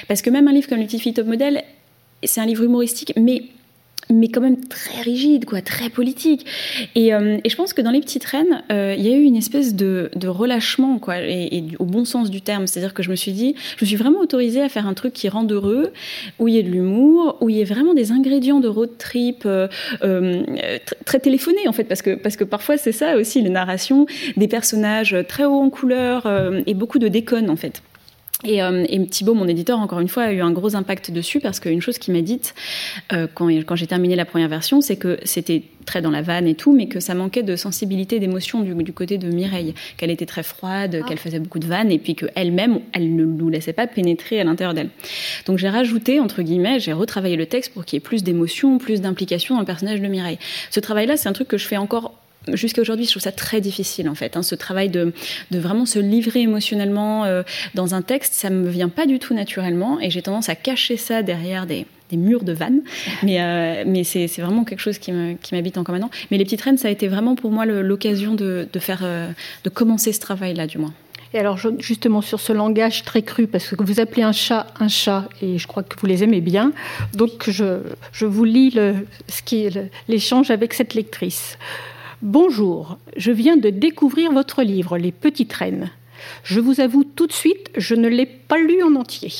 Parce 0.08 0.22
que 0.22 0.30
même 0.30 0.48
un 0.48 0.54
livre 0.54 0.68
comme 0.68 0.80
le 0.80 1.14
Top 1.14 1.28
Model 1.28 1.64
c'est 2.24 2.42
un 2.42 2.46
livre 2.46 2.64
humoristique 2.64 3.14
mais 3.18 3.44
mais 4.10 4.28
quand 4.28 4.42
même 4.42 4.60
très 4.66 5.02
rigide, 5.02 5.46
quoi, 5.46 5.62
très 5.62 5.90
politique. 5.90 6.46
Et, 6.96 7.14
euh, 7.14 7.38
et 7.44 7.50
je 7.50 7.56
pense 7.56 7.74
que 7.74 7.82
dans 7.82 7.92
Les 7.92 8.02
Petites 8.02 8.26
Reines, 8.26 8.64
euh, 8.72 8.96
il 8.98 9.06
y 9.06 9.14
a 9.14 9.16
eu 9.16 9.24
une 9.24 9.36
espèce 9.36 9.76
de, 9.76 10.10
de 10.16 10.28
relâchement, 10.28 11.00
quoi, 11.00 11.20
et, 11.20 11.64
au 11.80 11.86
bon 11.86 12.06
sens 12.06 12.30
du 12.30 12.42
terme. 12.42 12.68
C'est-à-dire 12.68 12.94
que 12.94 13.04
je 13.04 13.10
me 13.10 13.16
suis 13.16 13.32
dit, 13.32 13.56
je 13.78 13.86
me 13.86 13.88
suis 13.88 13.96
vraiment 13.96 14.20
autorisée 14.20 14.62
à 14.62 14.70
faire 14.70 14.88
un 14.88 14.94
truc 14.94 15.14
qui 15.14 15.30
rende 15.30 15.52
heureux, 15.52 15.92
où 16.40 16.48
il 16.48 16.56
y 16.56 16.58
ait 16.58 16.64
de 16.64 16.70
l'humour, 16.70 17.38
où 17.42 17.50
il 17.50 17.58
y 17.58 17.62
ait 17.62 17.66
vraiment 17.66 17.94
des 17.94 18.12
ingrédients 18.12 18.60
de 18.60 18.68
road 18.68 18.92
trip 18.98 19.44
euh, 19.46 19.68
très 21.06 21.20
téléphonés, 21.20 21.68
en 21.68 21.74
fait, 21.74 21.86
parce 21.86 22.02
que, 22.02 22.16
parce 22.16 22.36
que 22.36 22.44
parfois 22.44 22.78
c'est 22.78 22.92
ça 22.92 23.18
aussi, 23.18 23.42
les 23.42 23.50
narrations, 23.50 24.06
des 24.38 24.48
personnages 24.48 25.16
très 25.28 25.46
hauts 25.46 25.62
en 25.62 25.70
couleur 25.70 26.28
et 26.66 26.74
beaucoup 26.74 27.00
de 27.00 27.08
déconnes, 27.08 27.50
en 27.50 27.56
fait. 27.56 27.82
Et, 28.46 28.62
euh, 28.62 28.86
et, 28.90 29.06
Thibaut, 29.08 29.34
mon 29.34 29.48
éditeur, 29.48 29.80
encore 29.80 30.00
une 30.00 30.08
fois, 30.08 30.24
a 30.24 30.32
eu 30.32 30.42
un 30.42 30.52
gros 30.52 30.76
impact 30.76 31.12
dessus 31.12 31.40
parce 31.40 31.60
qu'une 31.60 31.82
chose 31.82 31.98
qu'il 31.98 32.14
m'a 32.14 32.22
dite 32.22 32.54
euh, 33.12 33.28
quand, 33.34 33.48
quand 33.48 33.76
j'ai 33.76 33.88
terminé 33.88 34.16
la 34.16 34.26
première 34.26 34.50
version, 34.50 34.82
c'est 34.82 34.98
que 34.98 35.18
c'était 35.24 35.64
très 35.86 36.02
dans 36.02 36.12
la 36.12 36.22
vanne 36.22 36.48
et 36.48 36.56
tout, 36.56 36.74
mais 36.74 36.88
que 36.88 37.00
ça 37.00 37.14
manquait 37.14 37.44
de 37.44 37.56
sensibilité, 37.56 38.20
d'émotion 38.20 38.62
du, 38.62 38.74
du, 38.74 38.94
côté 38.94 39.18
de 39.18 39.28
Mireille, 39.28 39.74
qu'elle 39.98 40.12
était 40.12 40.26
très 40.26 40.44
froide, 40.44 41.00
ah. 41.02 41.08
qu'elle 41.08 41.18
faisait 41.18 41.40
beaucoup 41.40 41.60
de 41.60 41.68
vannes, 41.68 41.92
et 41.92 42.00
puis 42.00 42.16
qu'elle-même, 42.16 42.80
elle 42.94 43.16
ne 43.16 43.26
nous 43.26 43.50
laissait 43.50 43.74
pas 43.74 43.88
pénétrer 43.88 44.40
à 44.40 44.44
l'intérieur 44.44 44.74
d'elle. 44.74 44.90
Donc 45.46 45.58
j'ai 45.58 45.70
rajouté, 45.70 46.20
entre 46.20 46.42
guillemets, 46.42 46.80
j'ai 46.80 46.94
retravaillé 46.94 47.36
le 47.36 47.46
texte 47.46 47.74
pour 47.74 47.86
qu'il 47.86 47.98
y 47.98 48.02
ait 48.02 48.02
plus 48.02 48.24
d'émotion, 48.24 48.78
plus 48.78 49.02
d'implication 49.02 49.56
dans 49.56 49.62
le 49.62 49.66
personnage 49.66 50.02
de 50.02 50.08
Mireille. 50.08 50.40
Ce 50.70 50.80
travail-là, 50.80 51.18
c'est 51.18 51.30
un 51.30 51.34
truc 51.34 51.48
que 51.48 51.58
je 51.58 51.68
fais 51.68 51.78
encore 51.78 52.14
jusqu'à 52.52 52.82
aujourd'hui, 52.82 53.06
je 53.06 53.12
trouve 53.12 53.22
ça 53.22 53.32
très 53.32 53.62
difficile 53.62 54.10
en 54.10 54.16
fait. 54.16 54.36
Hein, 54.38 54.44
ce 54.44 54.56
travail 54.56 54.90
de, 54.90 55.14
vraiment 55.52 55.86
se 55.86 56.00
livrer 56.00 56.42
émotionnellement 56.42 57.26
euh, 57.26 57.44
dans 57.74 57.96
un 57.96 58.02
texte, 58.02 58.34
ça 58.34 58.50
me 58.50 58.70
vient 58.70 58.90
pas 58.90 59.06
du 59.06 59.20
tout 59.20 59.34
naturellement 59.34 60.00
et 60.00 60.10
j'ai 60.10 60.22
tendance 60.22 60.50
à 60.50 60.56
cacher 60.56 60.98
ça 60.98 61.24
derrière 61.24 61.66
des, 61.66 61.86
murs 62.12 62.44
de 62.44 62.54
vannes. 62.54 62.82
Mais, 63.24 63.42
euh, 63.42 64.04
c'est 64.04 64.28
vraiment 64.40 64.66
quelque 64.66 64.82
chose 64.82 65.00
qui 65.00 65.12
m'habite 65.12 65.80
encore 65.80 65.94
maintenant. 65.94 66.12
Mais 66.30 66.38
les 66.38 66.44
petites 66.44 66.62
reines, 66.62 66.78
ça 66.78 66.88
a 66.88 66.92
été 66.92 67.08
vraiment 67.08 67.34
pour 67.34 67.50
moi 67.50 67.66
l'occasion 67.66 68.36
de, 68.36 68.68
faire, 68.78 69.02
euh, 69.04 69.30
de 69.64 69.70
commencer 69.72 70.14
ce 70.14 70.20
travail-là, 70.20 70.68
du 70.68 70.78
moins. 70.78 70.94
Et 71.34 71.40
alors 71.40 71.58
justement 71.80 72.22
sur 72.22 72.40
ce 72.40 72.54
langage 72.54 73.04
très 73.04 73.24
cru, 73.24 73.48
parce 73.48 73.76
que 73.76 73.84
vous 73.84 74.00
appelez 74.00 74.22
un 74.22 74.32
chat 74.32 74.68
un 74.80 74.88
chat, 74.88 75.28
et 75.42 75.58
je 75.58 75.66
crois 75.66 75.82
que 75.82 76.00
vous 76.00 76.06
les 76.06 76.24
aimez 76.24 76.42
bien, 76.42 76.72
donc 77.16 77.50
je, 77.50 77.80
vous 78.22 78.44
lis 78.44 78.78
l'échange 80.08 80.52
avec 80.52 80.76
cette 80.76 80.94
lectrice. 80.94 81.58
Bonjour, 82.24 83.00
je 83.18 83.34
viens 83.34 83.58
de 83.58 83.70
découvrir 83.70 84.32
votre 84.32 84.64
livre, 84.64 84.98
Les 84.98 85.12
Petites 85.12 85.52
Reines. 85.52 85.92
Je 86.46 86.62
vous 86.62 86.80
avoue 86.80 87.04
tout 87.04 87.28
de 87.28 87.34
suite, 87.34 87.70
je 87.76 87.96
ne 87.96 88.08
l'ai 88.08 88.26
pas 88.26 88.60
lu 88.60 88.82
en 88.82 88.96
entier. 88.96 89.34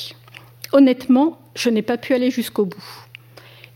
Honnêtement, 0.70 1.38
je 1.54 1.70
n'ai 1.70 1.80
pas 1.80 1.96
pu 1.96 2.12
aller 2.12 2.30
jusqu'au 2.30 2.66
bout. 2.66 3.06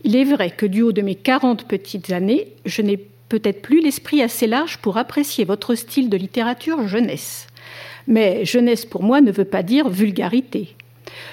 Il 0.03 0.15
est 0.15 0.25
vrai 0.25 0.51
que 0.51 0.67
du 0.67 0.83
haut 0.83 0.91
de 0.91 1.01
mes 1.01 1.15
40 1.15 1.67
petites 1.67 2.11
années, 2.11 2.49
je 2.67 2.83
n'ai 2.83 2.97
peut-être 3.29 3.63
plus 3.63 3.81
l'esprit 3.81 4.21
assez 4.21 4.45
large 4.45 4.77
pour 4.77 4.97
apprécier 4.97 5.43
votre 5.43 5.73
style 5.73 6.11
de 6.11 6.17
littérature 6.17 6.87
jeunesse. 6.87 7.47
Mais 8.05 8.45
jeunesse 8.45 8.85
pour 8.85 9.01
moi 9.01 9.21
ne 9.21 9.31
veut 9.31 9.43
pas 9.43 9.63
dire 9.63 9.89
vulgarité. 9.89 10.75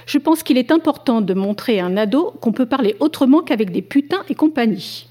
Je 0.07 0.17
pense 0.17 0.43
qu'il 0.43 0.57
est 0.57 0.73
important 0.73 1.21
de 1.21 1.35
montrer 1.35 1.79
à 1.81 1.85
un 1.85 1.99
ado 1.99 2.33
qu'on 2.41 2.53
peut 2.53 2.65
parler 2.65 2.97
autrement 3.01 3.43
qu'avec 3.43 3.71
des 3.71 3.83
putains 3.83 4.25
et 4.31 4.35
compagnie. 4.35 5.09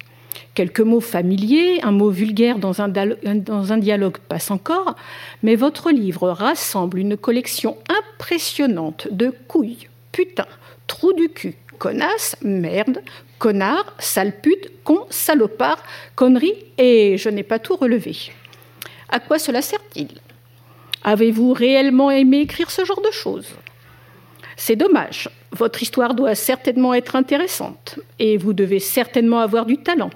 Quelques 0.56 0.80
mots 0.80 1.02
familiers, 1.02 1.82
un 1.84 1.92
mot 1.92 2.10
vulgaire 2.10 2.60
dans 2.60 2.82
un, 2.82 3.78
dialogue 3.78 4.18
passe 4.30 4.52
encore, 4.52 4.96
mais 5.44 5.56
votre 5.56 5.92
livre 5.92 6.30
rassemble 6.30 7.00
une 7.00 7.18
collection 7.18 7.78
impressionnante 7.90 9.10
de 9.12 9.34
couilles, 9.50 9.90
putain, 10.14 10.46
trou 10.88 11.12
du 11.12 11.28
cul, 11.28 11.56
connasse, 11.78 12.38
merde, 12.42 13.02
connard, 13.38 13.94
sale 14.00 14.32
con, 14.86 15.06
salopard, 15.10 15.84
connerie, 16.16 16.56
et 16.78 17.18
je 17.18 17.28
n'ai 17.28 17.44
pas 17.44 17.60
tout 17.60 17.76
relevé. 17.76 18.16
À 19.10 19.20
quoi 19.20 19.40
cela 19.40 19.62
sert-il? 19.62 20.08
Avez-vous 21.04 21.52
réellement 21.52 22.10
aimé 22.12 22.40
écrire 22.40 22.72
ce 22.72 22.86
genre 22.86 23.02
de 23.02 23.12
choses? 23.12 23.50
C'est 24.56 24.78
dommage. 24.78 25.30
Votre 25.56 25.82
histoire 25.82 26.14
doit 26.14 26.36
certainement 26.36 26.94
être 26.94 27.16
intéressante, 27.16 28.00
et 28.20 28.38
vous 28.38 28.54
devez 28.54 28.80
certainement 28.80 29.40
avoir 29.40 29.66
du 29.66 29.78
talent 29.78 30.12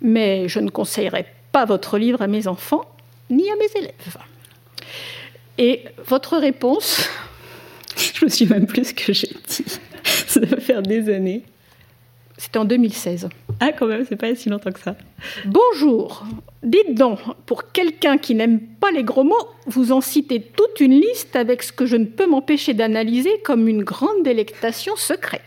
mais 0.00 0.48
je 0.48 0.60
ne 0.60 0.70
conseillerais 0.70 1.26
pas 1.52 1.64
votre 1.64 1.98
livre 1.98 2.22
à 2.22 2.26
mes 2.26 2.46
enfants 2.46 2.84
ni 3.30 3.50
à 3.50 3.56
mes 3.56 3.80
élèves. 3.80 4.16
Et 5.58 5.84
votre 6.06 6.36
réponse 6.38 7.08
Je 7.96 8.24
me 8.24 8.30
suis 8.30 8.46
même 8.46 8.66
plus 8.66 8.88
ce 8.88 8.94
que 8.94 9.12
j'ai 9.12 9.34
dit. 9.48 9.64
Ça 10.04 10.40
doit 10.40 10.60
faire 10.60 10.82
des 10.82 11.12
années. 11.12 11.42
C'était 12.38 12.58
en 12.58 12.64
2016. 12.64 13.28
Ah, 13.58 13.72
quand 13.72 13.86
même, 13.86 14.06
c'est 14.08 14.14
pas 14.14 14.32
si 14.36 14.48
longtemps 14.48 14.70
que 14.70 14.78
ça. 14.78 14.94
Bonjour. 15.44 16.24
Dites 16.62 16.94
donc, 16.94 17.18
pour 17.46 17.72
quelqu'un 17.72 18.16
qui 18.16 18.36
n'aime 18.36 18.60
pas 18.60 18.92
les 18.92 19.02
gros 19.02 19.24
mots, 19.24 19.48
vous 19.66 19.90
en 19.90 20.00
citez 20.00 20.40
toute 20.40 20.78
une 20.78 20.92
liste 20.92 21.34
avec 21.34 21.64
ce 21.64 21.72
que 21.72 21.84
je 21.84 21.96
ne 21.96 22.04
peux 22.04 22.26
m'empêcher 22.26 22.74
d'analyser 22.74 23.40
comme 23.44 23.66
une 23.66 23.82
grande 23.82 24.22
délectation 24.22 24.94
secrète. 24.94 25.42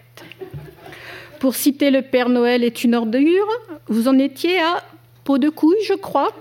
Pour 1.40 1.56
citer 1.56 1.92
le 1.92 2.02
Père 2.02 2.28
Noël 2.28 2.62
est 2.66 2.84
une 2.84 2.94
ordure, 2.94 3.48
vous 3.88 4.10
en 4.10 4.20
étiez 4.20 4.60
à 4.60 4.84
peau 5.24 5.38
de 5.38 5.48
couille, 5.50 5.82
je 5.88 5.94
crois. 5.94 6.34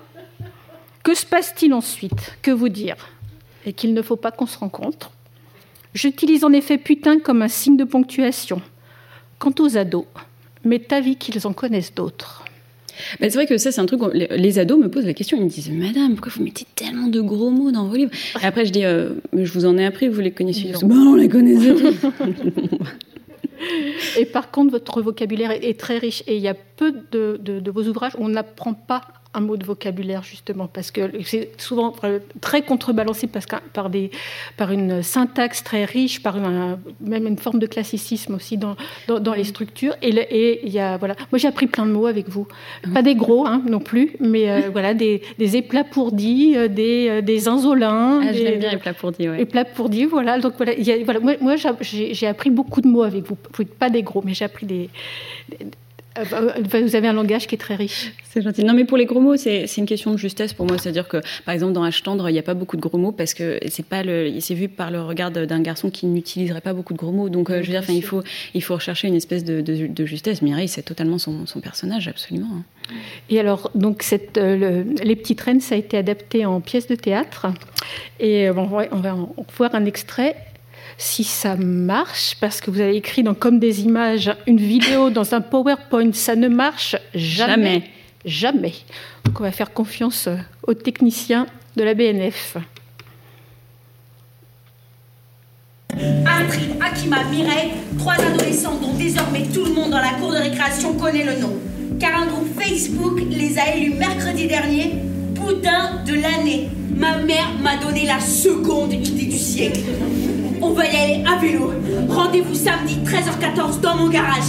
Que 1.05 1.15
se 1.15 1.25
passe-t-il 1.25 1.73
ensuite? 1.73 2.37
Que 2.43 2.51
vous 2.51 2.69
dire? 2.69 2.97
Et 3.67 3.73
qu'il 3.73 3.95
ne 3.95 4.03
faut 4.03 4.17
pas 4.17 4.33
qu'on 4.33 4.47
se 4.47 4.59
rencontre. 4.59 5.13
J'utilise 5.95 6.45
en 6.45 6.53
effet 6.53 6.77
putain 6.77 7.21
comme 7.21 7.41
un 7.41 7.49
signe 7.49 7.77
de 7.77 7.85
ponctuation. 7.85 8.61
Quant 9.39 9.55
aux 9.61 9.79
ados, 9.79 10.07
m'est 10.65 10.93
avis 10.93 11.17
qu'ils 11.17 11.47
en 11.47 11.53
connaissent 11.53 11.95
d'autres. 11.95 12.45
c'est 13.19 13.35
vrai 13.35 13.47
que 13.47 13.57
ça, 13.59 13.73
c'est 13.73 13.81
un 13.81 13.87
truc. 13.87 14.01
Les, 14.13 14.59
ados 14.59 14.79
me 14.79 14.89
posent 14.89 15.07
la 15.07 15.15
question. 15.15 15.39
Ils 15.39 15.45
me 15.45 15.49
disent 15.49 15.71
Madame, 15.71 16.15
pourquoi 16.15 16.33
vous 16.37 16.45
mettez 16.45 16.67
tellement 16.75 17.09
de 17.09 17.21
gros 17.21 17.51
mots 17.51 17.71
dans 17.71 17.87
vos 17.87 17.97
livres? 17.97 18.13
Et 18.43 18.47
après, 18.47 18.67
je 18.67 18.73
dis 18.73 18.85
euh, 18.85 19.15
Je 19.33 19.53
vous 19.53 19.65
en 19.65 19.79
ai 19.79 19.85
appris, 19.85 20.09
vous 20.09 20.21
les 20.21 20.33
connaissez 20.33 20.73
Ben, 20.83 20.97
on 20.97 21.15
les 21.15 21.29
connaissait. 21.29 21.75
Et 24.19 24.25
par 24.25 24.51
contre, 24.51 24.71
votre 24.71 25.03
vocabulaire 25.03 25.51
est, 25.51 25.79
très 25.79 25.99
riche 25.99 26.23
et 26.27 26.35
il 26.37 26.43
y 26.43 26.49
a 26.49 26.55
peu 26.55 26.95
de, 27.13 27.39
de 27.43 27.71
vos 27.71 27.83
ouvrages 27.85 28.15
où 28.19 28.25
on 28.25 28.31
n'apprend 28.31 28.73
pas 28.73 29.03
un 29.33 29.41
mot 29.41 29.57
de 29.57 29.65
vocabulaire 29.65 30.25
justement 30.25 30.67
parce 30.67 30.91
que 30.91 31.23
c'est 31.25 31.51
souvent 31.61 31.95
très 32.41 32.63
contrebalancé 32.63 33.29
parce 33.29 33.47
par, 33.73 33.89
des, 33.89 34.11
par 34.57 34.73
une 34.73 35.03
syntaxe 35.03 35.63
très 35.63 35.85
riche, 35.85 36.23
par 36.23 36.37
même 37.01 37.27
une 37.27 37.39
forme 37.39 37.61
de 37.61 37.67
classicisme 37.67 38.35
aussi 38.35 38.57
dans, 38.57 38.77
dans, 39.07 39.35
les 39.35 39.45
structures. 39.45 39.95
Et 40.03 40.61
il 40.67 40.73
y 40.73 40.81
a 40.81 40.97
voilà, 40.97 41.15
moi 41.31 41.39
j'ai 41.39 41.47
appris 41.47 41.69
plein 41.69 41.87
de 41.87 41.93
mots 41.93 42.07
avec 42.07 42.29
vous, 42.29 42.49
pas 42.93 43.03
des 43.03 43.15
gros 43.15 43.47
hein, 43.47 43.63
non 43.69 43.79
plus, 43.79 44.17
mais 44.19 44.51
euh, 44.51 44.69
voilà 44.73 44.95
des, 44.95 45.23
des 45.39 45.57
éplapourdis, 45.57 46.57
euh, 46.57 46.69
des, 46.69 47.09
euh, 47.09 47.21
des 47.21 47.47
insolins. 47.47 48.21
Ah, 48.23 48.33
j'aime 48.33 48.59
bien 48.59 48.73
éplapourdis, 48.73 49.29
ouais. 49.29 49.43
Éplapourdis, 49.43 50.07
voilà. 50.07 50.41
Donc 50.41 50.55
voilà, 50.57 50.73
voilà 51.05 51.21
moi, 51.21 51.35
moi 51.41 51.55
j'ai 51.81 52.27
appris 52.27 52.51
beaucoup 52.51 52.81
de 52.81 52.89
mots 52.89 53.03
avec 53.05 53.25
vous, 53.29 53.37
pas 53.79 53.91
des 53.91 54.03
gros, 54.03 54.23
mais 54.25 54.35
j'ai 54.35 54.45
appris 54.45 54.67
des 54.67 54.91
vous 56.17 56.97
avez 56.97 57.09
un 57.09 57.13
langage 57.13 57.47
qui 57.47 57.55
est 57.55 57.59
très 57.59 57.77
riche. 57.77 58.13
C'est 58.25 58.43
gentil. 58.43 58.65
Non, 58.65 58.75
mais 58.75 58.85
pour 58.85 58.97
les 58.97 59.07
gros 59.07 59.21
mots, 59.21 59.37
c'est 59.37 59.67
une 59.77 59.87
question 59.87 60.13
de 60.13 60.17
justesse 60.17 60.53
pour 60.53 60.67
moi. 60.67 60.77
C'est-à-dire 60.79 61.09
que, 61.09 61.19
par 61.45 61.55
exemple, 61.55 61.73
dans 61.73 61.85
H 61.85 62.03
tendre, 62.03 62.29
il 62.29 62.33
n'y 62.33 62.39
a 62.39 62.43
pas 62.43 62.55
beaucoup 62.55 62.77
de 62.77 62.81
gros 62.81 62.99
mots 62.99 63.13
parce 63.13 63.35
que 63.35 63.59
c'est 63.69 63.87
pas 63.87 64.03
le, 64.03 64.33
c'est 64.41 64.55
vu 64.55 64.69
par 64.69 64.91
le 64.91 65.01
regard 65.03 65.31
d'un 65.31 65.61
garçon 65.61 65.91
qui 65.91 66.07
n'utiliserait 66.07 66.61
pas 66.61 66.73
beaucoup 66.73 66.93
de 66.93 66.99
gros 66.99 67.13
mots. 67.13 67.29
Donc, 67.29 67.51
euh, 67.51 67.63
je 67.63 67.71
veux 67.71 67.79
dire, 67.79 67.89
il 67.89 68.05
faut, 68.05 68.23
il 68.55 68.63
faut 68.63 68.75
rechercher 68.75 69.09
une 69.09 69.15
espèce 69.15 69.45
de, 69.45 69.61
de, 69.61 70.07
justesse. 70.07 70.43
Mireille, 70.43 70.69
c'est 70.69 70.83
totalement 70.83 71.19
son, 71.19 71.47
son, 71.47 71.61
personnage, 71.61 72.09
absolument. 72.09 72.51
Hein. 72.57 72.95
Et 73.29 73.39
alors, 73.39 73.71
donc, 73.75 74.03
cette, 74.03 74.39
euh, 74.39 74.85
les 75.03 75.17
petites 75.17 75.41
reines, 75.41 75.61
ça 75.61 75.75
a 75.75 75.79
été 75.79 75.97
adapté 75.97 76.45
en 76.47 76.61
pièce 76.61 76.89
de 76.89 76.95
théâtre. 76.97 77.47
Et 78.19 78.51
on 78.51 78.65
va, 78.65 78.87
on 78.91 78.97
va 78.97 79.15
en 79.15 79.35
voir 79.57 79.75
un 79.75 79.85
extrait 79.85 80.37
si 81.01 81.25
ça 81.25 81.57
marche, 81.57 82.37
parce 82.41 82.61
que 82.61 82.71
vous 82.71 82.81
avez 82.81 82.95
écrit 82.95 83.23
dans 83.23 83.33
Comme 83.33 83.59
des 83.59 83.81
images 83.81 84.31
une 84.47 84.59
vidéo 84.59 85.09
dans 85.09 85.35
un 85.35 85.41
PowerPoint, 85.41 86.13
ça 86.13 86.37
ne 86.37 86.47
marche 86.47 86.95
jamais. 87.15 87.85
Jamais. 88.27 88.75
Donc 89.25 89.41
on 89.41 89.43
va 89.43 89.51
faire 89.51 89.73
confiance 89.73 90.29
aux 90.67 90.75
techniciens 90.75 91.47
de 91.77 91.85
la 91.85 91.95
BNF. 91.95 92.59
Astrid, 96.27 96.73
Akima, 96.81 97.25
Mireille, 97.25 97.71
trois 97.99 98.21
adolescents 98.21 98.77
dont 98.77 98.93
désormais 98.93 99.47
tout 99.55 99.65
le 99.65 99.73
monde 99.73 99.91
dans 99.93 100.01
la 100.01 100.13
cour 100.21 100.33
de 100.33 100.37
récréation 100.37 100.93
connaît 100.95 101.25
le 101.25 101.41
nom. 101.41 101.55
Car 101.99 102.21
un 102.21 102.27
groupe 102.27 102.61
Facebook 102.61 103.23
les 103.31 103.59
a 103.59 103.75
élus 103.75 103.95
mercredi 103.95 104.47
dernier 104.47 104.97
boudin 105.35 106.05
de 106.07 106.13
l'année. 106.13 106.69
Ma 106.95 107.17
mère 107.17 107.49
m'a 107.63 107.79
donné 107.79 108.05
la 108.05 108.21
seconde 108.21 108.93
idée 108.93 109.27
du 109.27 109.39
siècle. 109.39 109.81
On 110.63 110.71
va 110.71 110.85
y 110.87 110.97
aller 110.97 111.25
à 111.27 111.37
vélo. 111.39 111.73
Rendez-vous 112.09 112.55
samedi 112.55 112.99
13h14 113.05 113.81
dans 113.81 113.97
mon 113.97 114.09
garage. 114.09 114.45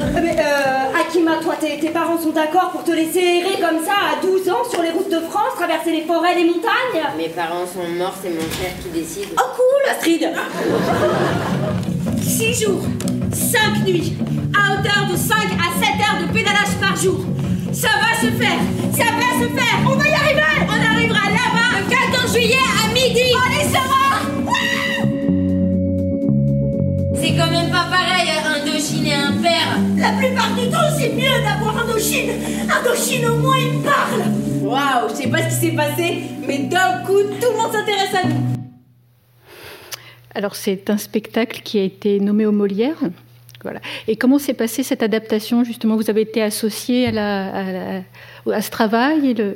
Euh, 0.00 0.20
mais 0.22 0.36
euh, 0.38 1.00
Akima, 1.00 1.36
toi, 1.42 1.54
tes, 1.60 1.88
parents 1.90 2.18
sont 2.18 2.30
d'accord 2.30 2.70
pour 2.70 2.84
te 2.84 2.92
laisser 2.92 3.18
errer 3.18 3.60
comme 3.60 3.84
ça 3.84 3.92
à 4.12 4.24
12 4.24 4.48
ans 4.50 4.64
sur 4.70 4.82
les 4.82 4.90
routes 4.90 5.10
de 5.10 5.20
France, 5.20 5.54
traverser 5.56 5.92
les 5.92 6.02
forêts, 6.02 6.34
les 6.34 6.44
montagnes? 6.44 7.02
Mes 7.16 7.28
parents 7.28 7.66
sont 7.66 7.88
morts, 7.88 8.14
c'est 8.22 8.30
mon 8.30 8.40
frère 8.40 8.72
qui 8.82 8.88
décide. 8.90 9.28
Oh 9.36 9.42
cool 9.56 9.90
Astrid 9.90 10.28
6 12.22 12.62
jours, 12.62 12.82
5 13.32 13.84
nuits, 13.86 14.16
à 14.54 14.74
hauteur 14.74 15.08
de 15.10 15.16
5 15.16 15.36
à 15.36 15.84
7 15.84 15.88
heures 16.00 16.26
de 16.26 16.32
pédalage 16.32 16.76
par 16.80 16.96
jour. 16.96 17.20
Ça 17.78 17.90
va 17.90 18.20
se 18.20 18.26
faire. 18.32 18.60
Ça 18.90 19.04
va 19.04 19.28
se 19.40 19.48
faire. 19.54 19.78
On 19.86 19.94
va 19.94 20.08
y 20.08 20.12
arriver. 20.12 20.42
On 20.66 20.96
arrivera 20.96 21.30
là-bas 21.30 21.78
le 21.78 21.84
14 22.12 22.34
juillet 22.34 22.56
à 22.58 22.92
midi. 22.92 23.22
On 23.36 23.50
est 23.52 23.68
C'est 27.20 27.36
quand 27.36 27.50
même 27.52 27.70
pas 27.70 27.86
pareil, 27.88 28.28
Indochine 28.56 29.06
et 29.06 29.14
un 29.14 29.32
père. 29.40 29.78
La 29.96 30.10
plupart 30.18 30.54
du 30.56 30.68
temps, 30.68 30.90
c'est 30.98 31.10
mieux 31.10 31.40
d'avoir 31.44 31.84
Indochine. 31.84 32.32
Indochine, 32.68 33.26
au 33.26 33.36
moins, 33.36 33.58
il 33.58 33.80
parle 33.82 34.24
Waouh, 34.60 35.10
je 35.10 35.14
sais 35.14 35.28
pas 35.28 35.38
ce 35.48 35.60
qui 35.60 35.66
s'est 35.66 35.76
passé, 35.76 36.22
mais 36.48 36.58
d'un 36.58 37.04
coup, 37.06 37.22
tout 37.40 37.52
le 37.52 37.56
monde 37.56 37.72
s'intéresse 37.72 38.14
à 38.24 38.26
nous. 38.26 38.42
Alors 40.34 40.56
c'est 40.56 40.90
un 40.90 40.98
spectacle 40.98 41.62
qui 41.62 41.78
a 41.78 41.82
été 41.82 42.18
nommé 42.18 42.44
au 42.44 42.52
Molière, 42.52 42.98
Et 44.06 44.16
comment 44.16 44.38
s'est 44.38 44.54
passée 44.54 44.82
cette 44.82 45.02
adaptation 45.02 45.64
Justement, 45.64 45.96
vous 45.96 46.10
avez 46.10 46.22
été 46.22 46.42
associé 46.42 47.08
à, 47.08 47.12
la, 47.12 48.02
ce 48.46 48.70
travail 48.70 49.34
le... 49.34 49.54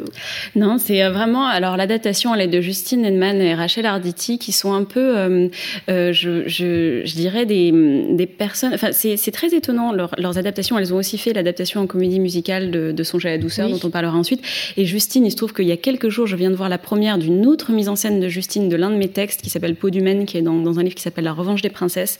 Non, 0.56 0.78
c'est 0.78 1.02
euh, 1.02 1.10
vraiment. 1.10 1.46
Alors, 1.46 1.76
l'adaptation, 1.76 2.34
elle 2.34 2.42
est 2.42 2.48
de 2.48 2.60
Justine 2.60 3.04
Edman 3.04 3.40
et 3.40 3.54
Rachel 3.54 3.86
Arditi, 3.86 4.38
qui 4.38 4.52
sont 4.52 4.72
un 4.72 4.84
peu, 4.84 5.16
euh, 5.16 5.48
euh, 5.90 6.12
je, 6.12 6.46
je, 6.46 7.02
je, 7.04 7.14
dirais, 7.14 7.46
des, 7.46 7.72
des 8.10 8.26
personnes. 8.26 8.74
Enfin, 8.74 8.90
c'est 8.92 9.32
très 9.32 9.54
étonnant. 9.54 9.92
leurs 9.92 10.38
adaptations, 10.38 10.78
elles 10.78 10.92
ont 10.92 10.98
aussi 10.98 11.18
fait 11.18 11.32
l'adaptation 11.32 11.80
en 11.80 11.86
comédie 11.86 12.20
musicale 12.20 12.70
de, 12.70 12.92
de 12.92 13.02
Songe 13.02 13.26
à 13.26 13.30
la 13.30 13.38
douceur, 13.38 13.68
dont 13.68 13.80
on 13.84 13.90
parlera 13.90 14.16
ensuite. 14.16 14.42
Et 14.76 14.84
Justine, 14.84 15.26
il 15.26 15.30
se 15.30 15.36
trouve 15.36 15.52
qu'il 15.52 15.66
y 15.66 15.72
a 15.72 15.76
quelques 15.76 16.08
jours, 16.08 16.26
je 16.26 16.36
viens 16.36 16.50
de 16.50 16.56
voir 16.56 16.68
la 16.68 16.78
première 16.78 17.18
d'une 17.18 17.46
autre 17.46 17.72
mise 17.72 17.88
en 17.88 17.96
scène 17.96 18.20
de 18.20 18.28
Justine, 18.28 18.68
de 18.68 18.76
l'un 18.76 18.90
de 18.90 18.96
mes 18.96 19.08
textes, 19.08 19.42
qui 19.42 19.50
s'appelle 19.50 19.74
Peau 19.74 19.90
d'humaine, 19.90 20.26
qui 20.26 20.38
est 20.38 20.42
dans, 20.42 20.58
dans, 20.58 20.78
un 20.78 20.82
livre 20.82 20.94
qui 20.94 21.02
s'appelle 21.02 21.24
La 21.24 21.32
revanche 21.32 21.62
des 21.62 21.70
princesses. 21.70 22.18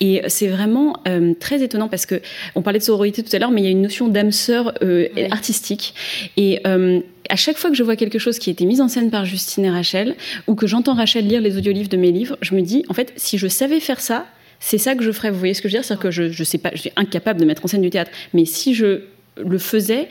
Et 0.00 0.22
c'est 0.28 0.48
vraiment. 0.48 0.96
Euh, 1.06 1.34
très 1.38 1.62
étonnant 1.62 1.88
parce 1.88 2.06
que 2.06 2.20
on 2.54 2.62
parlait 2.62 2.78
de 2.78 2.84
sororité 2.84 3.22
tout 3.22 3.34
à 3.34 3.38
l'heure, 3.38 3.50
mais 3.50 3.60
il 3.60 3.64
y 3.64 3.68
a 3.68 3.70
une 3.70 3.82
notion 3.82 4.08
d'âme 4.08 4.32
sœur 4.32 4.74
euh, 4.82 5.08
artistique. 5.30 5.94
Et 6.36 6.60
euh, 6.66 7.00
à 7.28 7.36
chaque 7.36 7.56
fois 7.56 7.70
que 7.70 7.76
je 7.76 7.82
vois 7.82 7.96
quelque 7.96 8.18
chose 8.18 8.38
qui 8.38 8.50
a 8.50 8.52
été 8.52 8.64
mis 8.64 8.80
en 8.80 8.88
scène 8.88 9.10
par 9.10 9.24
Justine 9.24 9.64
et 9.64 9.70
Rachel, 9.70 10.16
ou 10.46 10.54
que 10.54 10.66
j'entends 10.66 10.94
Rachel 10.94 11.26
lire 11.26 11.40
les 11.40 11.56
audiolivres 11.56 11.88
de 11.88 11.96
mes 11.96 12.12
livres, 12.12 12.36
je 12.40 12.54
me 12.54 12.62
dis, 12.62 12.84
en 12.88 12.94
fait, 12.94 13.12
si 13.16 13.38
je 13.38 13.48
savais 13.48 13.80
faire 13.80 14.00
ça, 14.00 14.26
c'est 14.60 14.78
ça 14.78 14.94
que 14.94 15.02
je 15.02 15.12
ferais. 15.12 15.30
Vous 15.30 15.38
voyez 15.38 15.54
ce 15.54 15.62
que 15.62 15.68
je 15.68 15.74
veux 15.74 15.80
dire? 15.80 15.84
C'est-à-dire 15.84 16.02
que 16.02 16.10
je, 16.10 16.30
je 16.30 16.44
sais 16.44 16.58
pas, 16.58 16.70
je 16.74 16.80
suis 16.80 16.92
incapable 16.96 17.40
de 17.40 17.44
mettre 17.44 17.64
en 17.64 17.68
scène 17.68 17.82
du 17.82 17.90
théâtre, 17.90 18.10
mais 18.32 18.44
si 18.44 18.74
je 18.74 19.02
le 19.44 19.58
faisait, 19.58 20.08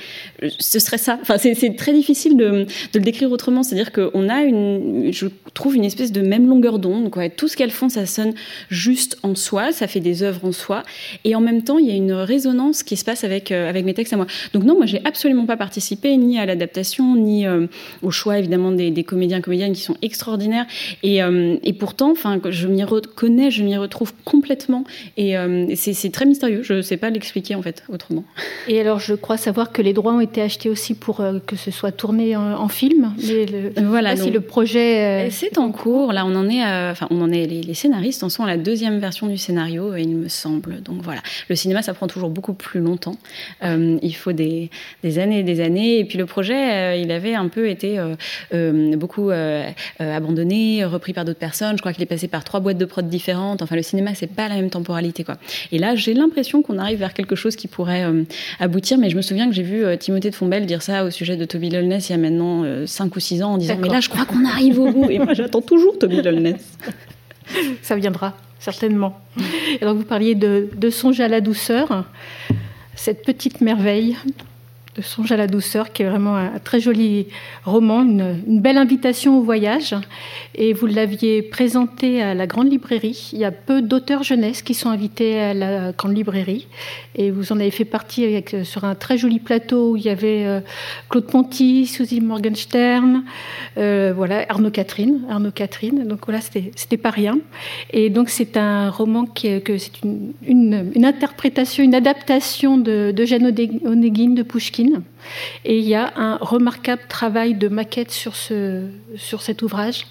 ce 0.60 0.80
serait 0.80 0.98
ça. 0.98 1.18
Enfin, 1.22 1.38
c'est 1.38 1.76
très 1.76 1.94
difficile 1.94 2.38
de, 2.38 2.66
le 2.94 3.00
décrire 3.00 3.32
autrement. 3.32 3.64
C'est-à-dire 3.64 3.92
qu'on 3.92 4.30
a 4.30 4.42
une, 4.44 5.12
je 5.12 5.28
trouve 5.54 5.76
une 5.76 5.86
espèce 5.86 6.12
de 6.12 6.22
même 6.22 6.48
longueur 6.48 6.80
d'onde. 6.80 7.12
Tout 7.36 7.48
ce 7.48 7.58
qu'elles 7.58 7.72
font, 7.72 7.90
ça 7.90 8.06
sonne 8.06 8.34
juste 8.70 9.18
en 9.24 9.36
soi, 9.36 9.72
ça 9.72 9.88
fait 9.88 10.00
des 10.00 10.24
œuvres 10.24 10.46
en 10.46 10.52
soi, 10.52 10.84
et 11.24 11.36
en 11.36 11.42
même 11.42 11.64
temps, 11.64 11.78
il 11.78 11.88
y 11.88 11.92
a 11.92 11.96
une 11.96 12.14
résonance 12.14 12.84
qui 12.84 12.98
se 12.98 13.06
passe 13.06 13.24
avec 13.24 13.52
euh, 13.52 13.72
mes 13.84 13.94
textes 13.94 14.14
à 14.14 14.18
moi. 14.18 14.28
Donc 14.54 14.64
non, 14.64 14.76
moi, 14.76 14.86
j'ai 14.86 15.02
absolument 15.06 15.46
pas 15.46 15.58
participé 15.58 16.16
ni 16.18 16.40
à 16.40 16.46
l'adaptation, 16.46 17.16
ni 17.16 17.46
euh, 17.48 17.68
au 18.02 18.12
choix 18.12 18.40
évidemment 18.40 18.72
des, 18.72 18.92
des, 18.92 19.04
comédiens 19.04 19.42
comédiennes 19.42 19.74
qui 19.74 19.82
sont 19.82 19.98
extraordinaires. 20.02 20.66
Et, 21.04 21.24
euh, 21.24 21.58
pourtant, 21.80 22.12
enfin, 22.12 22.40
je 22.50 22.68
m'y 22.68 22.84
reconnais, 22.84 23.52
je 23.52 23.64
m'y 23.64 23.78
retrouve 23.78 24.14
complètement. 24.24 24.84
Et 25.18 25.36
c'est 25.76 26.12
très 26.12 26.26
mystérieux. 26.26 26.64
Je 26.64 26.82
sais 26.82 26.98
pas 26.98 27.10
l'expliquer 27.10 27.56
en 27.56 27.62
fait 27.62 27.84
autrement. 27.90 28.24
Et 28.68 28.80
alors, 28.80 29.00
je 29.00 29.14
crois 29.16 29.38
savoir 29.38 29.72
que 29.72 29.82
les 29.82 29.94
droits 29.94 30.14
ont 30.14 30.20
été 30.20 30.42
achetés 30.42 30.70
aussi 30.70 30.94
pour 30.94 31.22
euh, 31.22 31.40
que 31.46 31.56
ce 31.56 31.72
soit 31.72 31.92
tourné 31.92 32.36
en, 32.36 32.68
film. 32.68 33.14
Mais 33.28 33.84
voilà, 33.84 34.16
si 34.16 34.32
le 34.32 34.42
projet. 34.42 35.28
Euh, 35.28 35.30
c'est 35.30 35.58
en 35.58 35.72
cours. 35.72 36.14
Là, 36.14 36.26
on 36.26 36.36
en 36.36 36.50
est. 36.50 36.64
Enfin, 36.64 37.08
on 37.12 37.22
en 37.22 37.32
est. 37.32 37.46
Les, 37.46 37.74
scénaristes 37.74 38.24
en 38.24 38.30
sont 38.30 38.44
à 38.44 38.48
la 38.48 38.58
deuxième 38.58 39.00
version 39.00 39.28
du 39.28 39.38
scénario, 39.38 39.96
il 39.96 40.16
me 40.16 40.30
semble. 40.30 40.82
Donc 40.82 41.02
voilà. 41.02 41.22
Le 41.50 41.56
cinéma, 41.56 41.82
ça 41.82 41.94
prend 41.94 42.08
toujours 42.08 42.30
beaucoup 42.30 42.54
plus 42.54 42.80
longtemps. 42.80 43.18
Euh, 43.64 43.98
il 44.02 44.16
faut 44.16 44.32
des, 44.32 44.70
des, 45.04 45.20
années 45.20 45.40
et 45.40 45.44
des 45.44 45.62
années. 45.62 46.00
Et 46.00 46.06
puis 46.06 46.18
le 46.18 46.26
projet, 46.26 47.02
il 47.02 47.12
avait 47.12 47.36
un 47.36 47.48
peu 47.48 47.70
été 47.70 48.00
beaucoup 48.52 49.32
abandonné, 50.00 50.86
repris 50.86 51.14
par 51.14 51.26
d'autres 51.26 51.40
personnes. 51.40 51.76
Je 51.76 51.82
crois 51.82 51.94
qu'il 51.94 52.04
est 52.04 52.08
passé 52.08 52.28
par 52.28 52.44
trois 52.44 52.60
boîtes 52.60 52.78
de 52.78 52.86
prod 52.86 53.08
différentes. 53.08 53.62
Enfin, 53.62 53.76
le 53.76 53.84
cinéma, 53.84 54.16
c'est 54.16 54.28
pas 54.28 54.48
la 54.48 54.56
même 54.56 54.70
temporalité, 54.70 55.24
quoi. 55.24 55.36
Et 55.72 55.78
là, 55.78 55.96
j'ai 55.96 56.14
l'impression 56.14 56.62
qu'on 56.62 56.78
arrive 56.78 57.00
vers 57.00 57.14
quelque 57.14 57.36
chose 57.36 57.56
qui 57.56 57.68
pourrait 57.68 58.06
aboutir 58.60 58.86
mais 58.98 59.05
je 59.10 59.16
me 59.16 59.22
souviens 59.22 59.48
que 59.48 59.54
j'ai 59.54 59.64
vu 59.64 59.84
euh, 59.84 59.98
Timothée 59.98 60.30
de 60.30 60.36
Fombelle 60.36 60.66
dire 60.66 60.82
ça 60.82 61.04
au 61.04 61.10
sujet 61.10 61.38
de 61.38 61.46
Toby 61.46 61.70
Lolness 61.70 62.10
il 62.10 62.14
y 62.14 62.16
a 62.16 62.18
maintenant 62.18 62.64
5 62.86 63.06
euh, 63.06 63.10
ou 63.16 63.20
6 63.20 63.44
ans 63.44 63.54
en 63.54 63.58
disant 63.58 63.78
Mais 63.80 63.90
là, 63.90 64.00
je 64.00 64.10
crois 64.10 64.26
qu'on 64.26 64.46
arrive 64.46 64.80
au 64.80 64.92
bout. 64.92 65.10
Et 65.10 65.20
moi, 65.20 65.34
j'attends 65.34 65.62
toujours 65.62 65.98
Toby 65.98 66.22
Lolness. 66.22 66.78
Ça 67.82 67.96
viendra, 67.96 68.36
certainement. 68.60 69.20
Alors, 69.82 69.96
vous 69.96 70.04
parliez 70.04 70.36
de, 70.36 70.70
de 70.76 70.90
Songe 70.90 71.20
à 71.20 71.28
la 71.28 71.42
douceur, 71.42 72.06
cette 72.96 73.24
petite 73.24 73.62
merveille 73.62 74.16
Songe 75.02 75.32
à 75.32 75.38
la 75.38 75.48
douceur, 75.48 75.92
qui 75.92 76.04
est 76.04 76.10
vraiment 76.10 76.36
un 76.36 76.60
très 76.60 76.80
joli 76.80 77.28
roman, 77.66 78.02
une, 78.04 78.62
belle 78.62 78.78
invitation 78.78 79.38
au 79.38 79.42
voyage. 79.42 79.96
Et 80.56 80.74
vous 80.74 80.88
l'aviez 80.88 81.42
présenté 81.42 82.22
à 82.22 82.34
la 82.34 82.48
Grande 82.48 82.72
Librairie. 82.72 83.30
Il 83.34 83.40
y 83.40 83.46
a 83.46 83.52
peu 83.52 83.82
d'auteurs 83.82 84.24
jeunesse 84.24 84.62
qui 84.62 84.74
sont 84.74 84.90
invités 84.90 85.40
à 85.40 85.54
la 85.54 85.92
Grande 85.92 86.16
Librairie. 86.16 86.68
Et 87.16 87.32
vous 87.32 87.52
en 87.52 87.60
avez 87.60 87.72
fait 87.72 87.86
partie 87.86 88.26
euh, 88.26 88.64
sur 88.64 88.86
un 88.86 88.96
très 88.96 89.18
joli 89.18 89.40
plateau 89.40 89.92
où 89.92 89.98
il 89.98 90.06
y 90.06 90.10
avait 90.10 90.46
euh, 90.46 90.62
Claude 91.10 91.28
Ponty, 91.28 91.86
Suzy 91.86 92.22
Morgenstern, 92.22 93.24
euh, 93.78 94.14
voilà, 94.16 94.46
Arnaud 94.50 94.72
Catherine. 94.72 95.22
Arnaud 95.30 95.52
Catherine. 95.52 96.08
Donc 96.08 96.20
voilà, 96.26 96.40
c'était 96.42 96.98
pas 96.98 97.10
rien. 97.10 97.38
Et 97.92 98.10
donc 98.10 98.30
c'est 98.30 98.58
un 98.58 98.90
roman 98.90 99.26
qui 99.26 99.48
est, 99.48 99.62
que 99.62 99.78
c'est 99.78 99.92
une, 100.46 100.94
interprétation, 101.04 101.84
une 101.84 101.96
adaptation 101.96 102.78
de, 102.78 103.12
de 103.16 103.26
Jeanne 103.26 103.54
Onegin 103.86 104.30
de 104.30 104.44
Pushkin 104.44 104.85
Chine. 104.86 105.15
Et 105.64 105.78
il 105.78 105.86
y 105.86 105.96
a 105.96 106.14
un 106.16 106.38
remarquable 106.38 107.04
travail 107.08 107.56
de 107.56 107.68
maquette 107.68 108.12
sur, 108.12 108.36
ce, 108.36 108.84
sur 109.16 109.42
cet 109.42 109.62
ouvrage, 109.62 110.06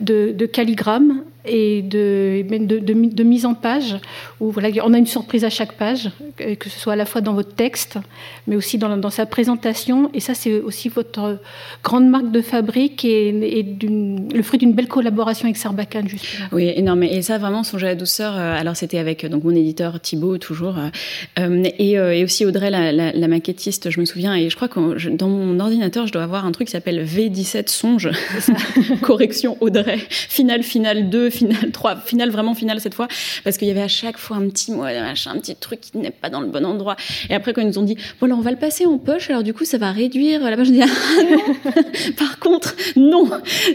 de, 0.00 0.32
de 0.32 0.46
calligramme 0.46 1.22
et 1.46 1.82
de, 1.82 2.42
de, 2.42 3.22
mise 3.22 3.44
en 3.44 3.54
page, 3.54 3.96
où 4.40 4.50
voilà, 4.50 4.70
on 4.82 4.94
a 4.94 4.98
une 4.98 5.06
surprise 5.06 5.44
à 5.44 5.50
chaque 5.50 5.72
page, 5.72 6.10
que 6.38 6.70
ce 6.70 6.78
soit 6.78 6.94
à 6.94 6.96
la 6.96 7.04
fois 7.04 7.20
dans 7.20 7.34
votre 7.34 7.54
texte, 7.54 7.98
mais 8.46 8.56
aussi 8.56 8.78
dans, 8.78 9.10
sa 9.10 9.26
présentation. 9.26 10.10
Et 10.14 10.20
ça, 10.20 10.34
c'est 10.34 10.60
aussi 10.60 10.88
votre 10.88 11.38
grande 11.82 12.08
marque 12.08 12.30
de 12.30 12.40
fabrique 12.40 13.04
et, 13.04 13.58
et 13.58 13.62
le 13.62 14.42
fruit 14.42 14.58
d'une 14.58 14.72
belle 14.72 14.88
collaboration 14.88 15.44
avec 15.44 15.56
Sarbacane, 15.56 16.08
justement. 16.08 16.48
Oui, 16.52 16.72
énorme. 16.74 17.02
Et 17.02 17.20
ça, 17.22 17.38
vraiment, 17.38 17.62
Songer 17.62 17.86
à 17.86 17.90
la 17.90 17.94
douceur, 17.94 18.34
euh, 18.36 18.58
alors 18.58 18.76
c'était 18.76 18.98
avec 18.98 19.26
donc, 19.26 19.44
mon 19.44 19.54
éditeur 19.54 20.00
Thibaut, 20.00 20.38
toujours, 20.38 20.78
euh, 20.78 21.64
et, 21.78 21.98
euh, 21.98 22.14
et, 22.14 22.24
aussi 22.24 22.46
Audrey, 22.46 22.70
la, 22.70 22.92
la, 22.92 23.28
maquettiste, 23.28 23.90
je 23.90 24.00
me 24.00 24.06
souviens, 24.06 24.34
et 24.34 24.48
je 24.54 24.56
crois 24.56 24.68
que 24.68 25.08
dans 25.08 25.28
mon 25.28 25.58
ordinateur, 25.58 26.06
je 26.06 26.12
dois 26.12 26.22
avoir 26.22 26.46
un 26.46 26.52
truc 26.52 26.68
qui 26.68 26.72
s'appelle 26.72 27.04
V17 27.04 27.68
Songe, 27.68 28.10
correction 29.02 29.56
Audrey, 29.60 29.98
finale, 30.08 30.62
finale 30.62 31.10
2, 31.10 31.28
finales, 31.28 31.72
trois. 31.72 31.96
Finales 31.96 32.30
vraiment 32.30 32.54
finales 32.54 32.78
cette 32.78 32.94
fois, 32.94 33.08
parce 33.42 33.58
qu'il 33.58 33.66
y 33.66 33.72
avait 33.72 33.82
à 33.82 33.88
chaque 33.88 34.16
fois 34.16 34.36
un 34.36 34.48
petit 34.48 34.70
mot, 34.70 34.84
un 34.84 35.38
petit 35.40 35.56
truc 35.56 35.80
qui 35.80 35.98
n'est 35.98 36.12
pas 36.12 36.30
dans 36.30 36.40
le 36.40 36.46
bon 36.46 36.64
endroit. 36.64 36.94
Et 37.28 37.34
après, 37.34 37.52
quand 37.52 37.62
ils 37.62 37.66
nous 37.66 37.80
ont 37.80 37.82
dit, 37.82 37.96
voilà, 38.20 38.36
on 38.36 38.42
va 38.42 38.52
le 38.52 38.56
passer 38.56 38.86
en 38.86 38.96
poche, 38.96 39.28
alors 39.28 39.42
du 39.42 39.52
coup, 39.52 39.64
ça 39.64 39.76
va 39.76 39.90
réduire 39.90 40.40
la 40.40 40.56
page, 40.56 40.68
je 40.68 40.72
dis, 40.72 40.82
ah 40.82 41.22
non, 41.28 41.72
par 42.16 42.38
contre, 42.38 42.76
non, 42.94 43.28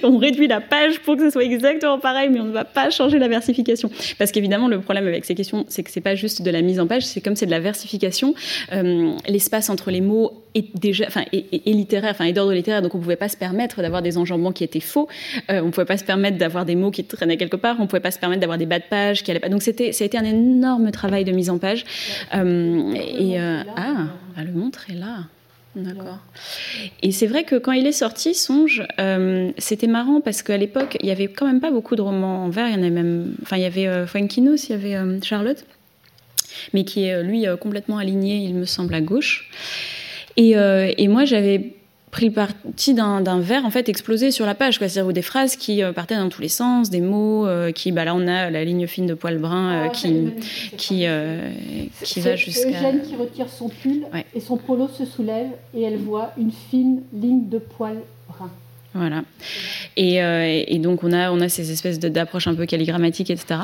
on 0.03 0.17
réduit 0.17 0.47
la 0.47 0.61
page 0.61 1.01
pour 1.01 1.17
que 1.17 1.23
ce 1.23 1.31
soit 1.31 1.43
exactement 1.43 1.99
pareil, 1.99 2.29
mais 2.29 2.39
on 2.39 2.45
ne 2.45 2.53
va 2.53 2.63
pas 2.63 2.89
changer 2.89 3.19
la 3.19 3.27
versification. 3.27 3.91
Parce 4.17 4.31
qu'évidemment, 4.31 4.69
le 4.69 4.79
problème 4.79 5.07
avec 5.07 5.25
ces 5.25 5.35
questions, 5.35 5.65
c'est 5.67 5.83
que 5.83 5.91
c'est 5.91 5.99
pas 5.99 6.15
juste 6.15 6.41
de 6.41 6.49
la 6.49 6.61
mise 6.61 6.79
en 6.79 6.87
page, 6.87 7.05
c'est 7.05 7.19
comme 7.19 7.35
c'est 7.35 7.47
de 7.47 7.51
la 7.51 7.59
versification, 7.59 8.33
euh, 8.71 9.11
l'espace 9.27 9.69
entre 9.69 9.91
les 9.91 9.99
mots 9.99 10.45
est 10.55 10.68
déjà, 10.75 11.05
enfin, 11.07 11.23
est, 11.31 11.65
littéraire, 11.65 12.11
enfin, 12.11 12.25
est 12.25 12.33
d'ordre 12.33 12.53
littéraire, 12.53 12.81
donc 12.81 12.95
on 12.95 12.99
pouvait 12.99 13.15
pas 13.15 13.29
se 13.29 13.37
permettre 13.37 13.81
d'avoir 13.81 14.01
des 14.01 14.17
enjambements 14.17 14.51
qui 14.51 14.63
étaient 14.63 14.79
faux, 14.79 15.07
euh, 15.51 15.61
on 15.61 15.71
pouvait 15.71 15.85
pas 15.85 15.97
se 15.97 16.03
permettre 16.03 16.37
d'avoir 16.37 16.65
des 16.65 16.75
mots 16.75 16.91
qui 16.91 17.03
traînaient 17.03 17.37
quelque 17.37 17.57
part, 17.57 17.77
on 17.79 17.87
pouvait 17.87 17.99
pas 17.99 18.11
se 18.11 18.19
permettre 18.19 18.41
d'avoir 18.41 18.57
des 18.57 18.65
bas 18.65 18.79
de 18.79 18.85
page 18.89 19.23
qui 19.23 19.31
allaient 19.31 19.39
pas. 19.39 19.49
Donc 19.49 19.63
c'était, 19.63 19.91
ça 19.91 20.03
a 20.03 20.07
été 20.07 20.17
un 20.17 20.25
énorme 20.25 20.91
travail 20.91 21.23
de 21.23 21.31
mise 21.31 21.49
en 21.49 21.57
page. 21.57 21.85
Euh, 22.33 22.93
et 22.93 23.39
euh, 23.39 23.61
ah, 23.75 24.07
ah, 24.37 24.43
le 24.43 24.51
montre 24.51 24.89
est 24.89 24.95
là. 24.95 25.25
D'accord. 25.75 26.17
Et 27.03 27.11
c'est 27.11 27.27
vrai 27.27 27.43
que 27.43 27.55
quand 27.55 27.71
il 27.71 27.85
est 27.85 27.91
sorti, 27.91 28.33
Songe, 28.33 28.83
euh, 28.99 29.51
c'était 29.57 29.87
marrant 29.87 30.19
parce 30.19 30.41
qu'à 30.41 30.57
l'époque, 30.57 30.97
il 30.99 31.07
y 31.07 31.11
avait 31.11 31.27
quand 31.27 31.45
même 31.45 31.61
pas 31.61 31.71
beaucoup 31.71 31.95
de 31.95 32.01
romans 32.01 32.45
en 32.45 32.49
vers. 32.49 32.67
Il 32.67 32.73
y 32.73 32.75
en 32.75 32.79
avait 32.79 32.89
même, 32.89 33.35
enfin, 33.43 33.57
il 33.57 33.61
y 33.61 33.65
avait 33.65 33.87
euh, 33.87 34.07
Fuenkinos, 34.07 34.67
il 34.67 34.71
y 34.71 34.73
avait 34.73 35.21
Charlotte, 35.21 35.63
mais 36.73 36.83
qui 36.83 37.03
est 37.03 37.23
lui 37.23 37.45
complètement 37.61 37.97
aligné, 37.97 38.37
il 38.37 38.55
me 38.55 38.65
semble, 38.65 38.93
à 38.93 39.01
gauche. 39.01 39.51
Et, 40.41 40.55
et 40.97 41.07
moi, 41.09 41.25
j'avais 41.25 41.73
pris 42.11 42.29
parti 42.29 42.93
d'un 42.93 43.39
verre 43.39 43.65
en 43.65 43.69
fait 43.69 43.87
explosé 43.89 44.31
sur 44.31 44.45
la 44.45 44.55
page, 44.55 44.79
c'est-à-dire 44.79 45.07
ou 45.07 45.13
des 45.13 45.21
phrases 45.21 45.55
qui 45.55 45.83
euh, 45.83 45.91
partaient 45.91 46.15
dans 46.15 46.29
tous 46.29 46.41
les 46.41 46.49
sens, 46.49 46.89
des 46.89 47.01
mots 47.01 47.47
euh, 47.47 47.71
qui, 47.71 47.91
bah 47.91 48.05
là 48.05 48.15
on 48.15 48.27
a 48.27 48.49
la 48.49 48.63
ligne 48.63 48.87
fine 48.87 49.05
de 49.05 49.13
poil 49.13 49.37
brun 49.37 49.69
euh, 49.69 49.85
ah, 49.85 49.89
qui 49.89 50.31
qui 50.77 51.05
qui 52.03 52.19
va 52.19 52.35
jusqu'à. 52.35 52.69
Eugène 52.69 53.01
qui 53.01 53.15
retire 53.15 53.49
son 53.49 53.69
pull 53.69 54.05
et 54.33 54.39
son 54.39 54.57
polo 54.57 54.87
se 54.87 55.05
soulève 55.05 55.49
et 55.75 55.83
elle 55.83 55.97
voit 55.97 56.31
une 56.37 56.51
fine 56.51 57.01
ligne 57.13 57.47
de 57.47 57.59
poil 57.59 57.97
brun. 58.27 58.49
Voilà. 58.95 59.21
Et, 59.97 60.23
euh, 60.23 60.63
et, 60.65 60.79
donc, 60.79 61.03
on 61.03 61.11
a, 61.13 61.31
on 61.31 61.39
a 61.41 61.49
ces 61.49 61.71
espèces 61.71 61.99
d'approches 61.99 62.47
un 62.47 62.55
peu 62.55 62.65
calligrammatiques, 62.65 63.29
etc. 63.29 63.59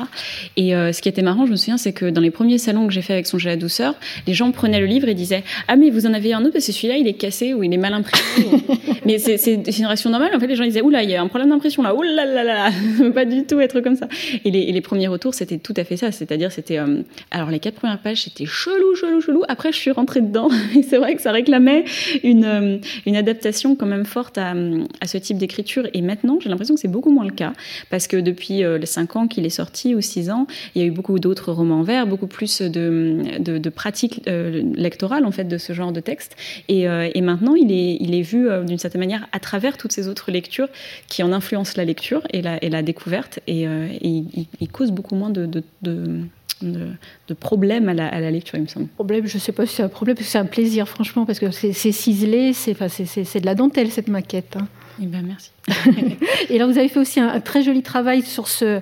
Et 0.56 0.72
euh, 0.72 0.92
ce 0.92 1.02
qui 1.02 1.08
était 1.08 1.22
marrant, 1.22 1.46
je 1.46 1.50
me 1.50 1.56
souviens, 1.56 1.78
c'est 1.78 1.92
que 1.92 2.06
dans 2.06 2.20
les 2.20 2.30
premiers 2.30 2.58
salons 2.58 2.86
que 2.86 2.92
j'ai 2.92 3.02
fait 3.02 3.14
avec 3.14 3.26
Son 3.26 3.38
à 3.38 3.46
la 3.46 3.56
douceur, 3.56 3.96
les 4.28 4.34
gens 4.34 4.52
prenaient 4.52 4.78
le 4.78 4.86
livre 4.86 5.08
et 5.08 5.14
disaient 5.14 5.42
Ah, 5.66 5.74
mais 5.74 5.90
vous 5.90 6.06
en 6.06 6.14
avez 6.14 6.32
un 6.32 6.42
autre 6.42 6.52
parce 6.52 6.66
que 6.66 6.72
celui-là, 6.72 6.96
il 6.96 7.08
est 7.08 7.14
cassé 7.14 7.54
ou 7.54 7.64
il 7.64 7.74
est 7.74 7.76
mal 7.76 7.92
imprimé. 7.92 8.62
mais 9.04 9.18
c'est 9.18 9.52
une 9.52 9.86
réaction 9.86 10.10
normale. 10.10 10.30
En 10.34 10.38
fait, 10.38 10.46
les 10.46 10.54
gens 10.54 10.62
disaient 10.62 10.80
Oula, 10.80 11.02
il 11.02 11.10
y 11.10 11.16
a 11.16 11.22
un 11.22 11.26
problème 11.26 11.50
d'impression 11.50 11.82
là. 11.82 11.92
Oula 11.92 12.24
là 12.24 12.24
là 12.24 12.44
là, 12.44 12.70
pas 13.14 13.24
du 13.24 13.44
tout 13.46 13.58
être 13.58 13.80
comme 13.80 13.96
ça. 13.96 14.06
Et 14.44 14.52
les, 14.52 14.70
les 14.70 14.80
premiers 14.80 15.08
retours, 15.08 15.34
c'était 15.34 15.58
tout 15.58 15.74
à 15.76 15.82
fait 15.82 15.96
ça. 15.96 16.12
C'est-à-dire, 16.12 16.52
c'était. 16.52 16.78
Euh, 16.78 17.02
alors, 17.32 17.50
les 17.50 17.58
quatre 17.58 17.74
premières 17.74 17.98
pages, 17.98 18.22
c'était 18.22 18.46
chelou, 18.46 18.94
chelou, 18.94 19.20
chelou. 19.20 19.42
Après, 19.48 19.72
je 19.72 19.78
suis 19.78 19.90
rentrée 19.90 20.20
dedans. 20.20 20.48
Et 20.76 20.84
c'est 20.84 20.98
vrai 20.98 21.16
que 21.16 21.22
ça 21.22 21.32
réclamait 21.32 21.84
une, 22.22 22.80
une 23.06 23.16
adaptation 23.16 23.74
quand 23.74 23.86
même 23.86 24.04
forte 24.04 24.38
à, 24.38 24.54
à 25.00 25.06
ce 25.08 25.15
type 25.18 25.38
d'écriture. 25.38 25.88
Et 25.94 26.02
maintenant, 26.02 26.38
j'ai 26.40 26.48
l'impression 26.48 26.74
que 26.74 26.80
c'est 26.80 26.88
beaucoup 26.88 27.10
moins 27.10 27.24
le 27.24 27.32
cas, 27.32 27.52
parce 27.90 28.06
que 28.06 28.16
depuis 28.16 28.64
euh, 28.64 28.78
les 28.78 28.86
5 28.86 29.16
ans 29.16 29.28
qu'il 29.28 29.46
est 29.46 29.50
sorti, 29.50 29.94
ou 29.94 30.00
6 30.00 30.30
ans, 30.30 30.46
il 30.74 30.82
y 30.82 30.84
a 30.84 30.88
eu 30.88 30.90
beaucoup 30.90 31.18
d'autres 31.18 31.52
romans 31.52 31.82
verts, 31.82 32.06
beaucoup 32.06 32.26
plus 32.26 32.62
de, 32.62 33.38
de, 33.38 33.68
pratiques 33.70 34.22
euh, 34.28 34.62
lectorales, 34.74 35.26
en 35.26 35.30
fait, 35.30 35.44
de 35.44 35.58
ce 35.58 35.72
genre 35.72 35.92
de 35.92 36.00
texte. 36.00 36.36
Et, 36.68 36.88
euh, 36.88 37.08
maintenant, 37.20 37.54
il 37.54 37.72
est, 37.72 37.96
il 38.00 38.14
est 38.14 38.22
vu 38.22 38.48
d'une 38.64 38.78
certaine 38.78 39.00
manière 39.00 39.26
à 39.32 39.40
travers 39.40 39.76
toutes 39.76 39.90
ces 39.90 40.06
autres 40.06 40.30
lectures 40.30 40.68
qui 41.08 41.24
en 41.24 41.32
influencent 41.32 41.72
la 41.76 41.84
lecture 41.84 42.22
et 42.30 42.40
la, 42.40 42.62
et 42.62 42.70
la 42.70 42.82
découverte, 42.82 43.40
et, 43.48 43.66
il, 44.02 44.68
cause 44.70 44.92
beaucoup 44.92 45.14
moins 45.14 45.30
de, 45.30 45.46
de 45.46 46.22
de, 46.62 47.34
problèmes 47.34 47.88
à 47.88 47.94
la, 47.94 48.08
à 48.08 48.20
la, 48.20 48.30
lecture, 48.30 48.56
il 48.56 48.62
me 48.62 48.66
semble. 48.66 48.86
Problème, 48.88 49.26
je 49.26 49.36
ne 49.36 49.40
sais 49.40 49.52
pas 49.52 49.66
si 49.66 49.76
c'est 49.76 49.82
un 49.82 49.88
problème, 49.88 50.16
c'est 50.20 50.38
un 50.38 50.46
plaisir, 50.46 50.88
franchement, 50.88 51.26
parce 51.26 51.38
que 51.38 51.50
c'est 51.50 51.72
ciselé, 51.72 52.52
c'est 52.52 52.74
de 52.74 53.46
la 53.46 53.54
dentelle, 53.54 53.90
cette 53.90 54.08
maquette. 54.08 54.56
Hein. 54.56 54.68
Eh 55.02 55.06
ben, 55.06 55.22
merci. 55.26 55.50
et 56.48 56.58
là, 56.58 56.66
vous 56.66 56.78
avez 56.78 56.88
fait 56.88 57.00
aussi 57.00 57.20
un, 57.20 57.40
très 57.40 57.62
joli 57.62 57.82
travail 57.82 58.22
sur 58.22 58.48
ce, 58.48 58.80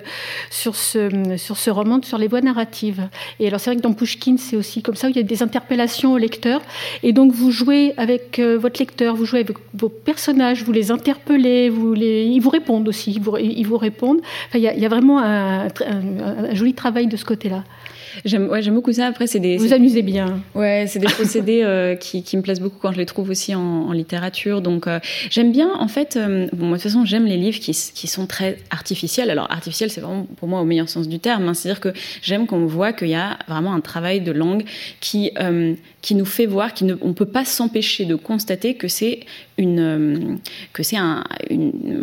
sur, 0.49 0.75
ce, 0.75 1.35
sur 1.37 1.57
ce 1.57 1.69
roman, 1.69 2.01
sur 2.01 2.17
les 2.17 2.27
voix 2.27 2.41
narratives. 2.41 3.09
Et 3.39 3.47
alors, 3.47 3.59
c'est 3.59 3.69
vrai 3.69 3.77
que 3.77 3.81
dans 3.81 3.93
Pushkin, 3.93 4.37
c'est 4.37 4.55
aussi 4.55 4.81
comme 4.81 4.95
ça, 4.95 5.07
où 5.07 5.09
il 5.09 5.15
y 5.17 5.19
a 5.19 5.23
des 5.23 5.43
interpellations 5.43 6.13
au 6.13 6.17
lecteur. 6.17 6.61
Et 7.03 7.11
donc, 7.11 7.33
vous 7.33 7.51
jouez 7.51 7.93
avec 7.97 8.39
euh, 8.39 8.57
votre 8.57 8.79
lecteur, 8.79 9.15
vous 9.15 9.25
jouez 9.25 9.41
avec 9.41 9.57
vos 9.73 9.89
personnages, 9.89 10.63
vous 10.63 10.71
les 10.71 10.91
interpellez, 10.91 11.69
vous 11.69 11.93
les, 11.93 12.25
ils 12.25 12.39
vous 12.39 12.49
répondent 12.49 12.87
aussi, 12.87 13.11
ils 13.11 13.21
vous, 13.21 13.77
répondent. 13.77 14.21
Enfin, 14.47 14.59
il, 14.59 14.63
y 14.63 14.85
a, 14.85 14.89
vraiment 14.89 15.19
un 15.19 15.67
joli 16.53 16.73
travail 16.73 17.07
de 17.07 17.17
ce 17.17 17.25
côté-là. 17.25 17.63
J'aime 18.23 18.49
ouais, 18.49 18.61
beaucoup 18.69 18.93
ça. 18.93 19.07
Après, 19.07 19.27
c'est 19.27 19.39
des. 19.39 19.57
Vous 19.57 19.73
amusez 19.73 20.01
bien. 20.01 20.41
Ouais, 20.53 20.85
c'est 20.87 20.99
des 20.99 21.07
procédés 21.07 21.61
euh, 21.63 21.95
qui, 21.95 22.23
qui, 22.23 22.37
me 22.37 22.41
plaisent 22.41 22.59
beaucoup 22.59 22.77
quand 22.79 22.91
je 22.91 22.97
les 22.97 23.05
trouve 23.05 23.29
aussi 23.29 23.53
en, 23.55 23.61
en 23.61 23.91
littérature. 23.91 24.61
Donc, 24.61 24.87
euh, 24.87 24.99
j'aime 25.29 25.51
bien, 25.51 25.71
en 25.77 25.87
fait, 25.87 26.15
euh, 26.15 26.47
bon, 26.53 26.67
moi, 26.67 26.77
de 26.77 26.81
toute 26.81 26.91
façon, 26.91 27.05
j'aime 27.05 27.25
les 27.25 27.37
livres 27.37 27.59
qui, 27.59 27.71
qui, 27.71 28.07
sont 28.07 28.25
très 28.27 28.57
artificiels. 28.69 29.29
Alors, 29.29 29.51
artificiel, 29.51 29.89
c'est 29.89 30.01
vraiment 30.01 30.27
pour 30.37 30.47
moi 30.47 30.61
au 30.61 30.65
meilleur 30.65 30.89
sens 30.89 31.07
du 31.07 31.19
terme. 31.19 31.47
Hein. 31.47 31.53
C'est-à-dire 31.53 31.81
que 31.81 31.93
j'aime 32.21 32.47
qu'on 32.47 32.65
voit 32.65 32.93
qu'il 32.93 33.09
y 33.09 33.15
a 33.15 33.37
vraiment 33.47 33.73
un 33.73 33.81
travail 33.81 34.21
de 34.21 34.31
langue 34.31 34.63
qui, 34.99 35.31
qui 36.05 36.13
nous 36.13 36.25
fait 36.25 36.45
voir 36.45 36.75
qu'on 36.75 36.85
ne 36.85 37.13
peut 37.13 37.25
pas 37.25 37.45
s'empêcher 37.45 38.05
de 38.05 38.13
constater 38.13 38.75
que 38.75 38.87
c'est 38.87 39.21
une 39.57 40.37
que 40.71 40.83
c'est 40.83 40.97
un 40.97 41.23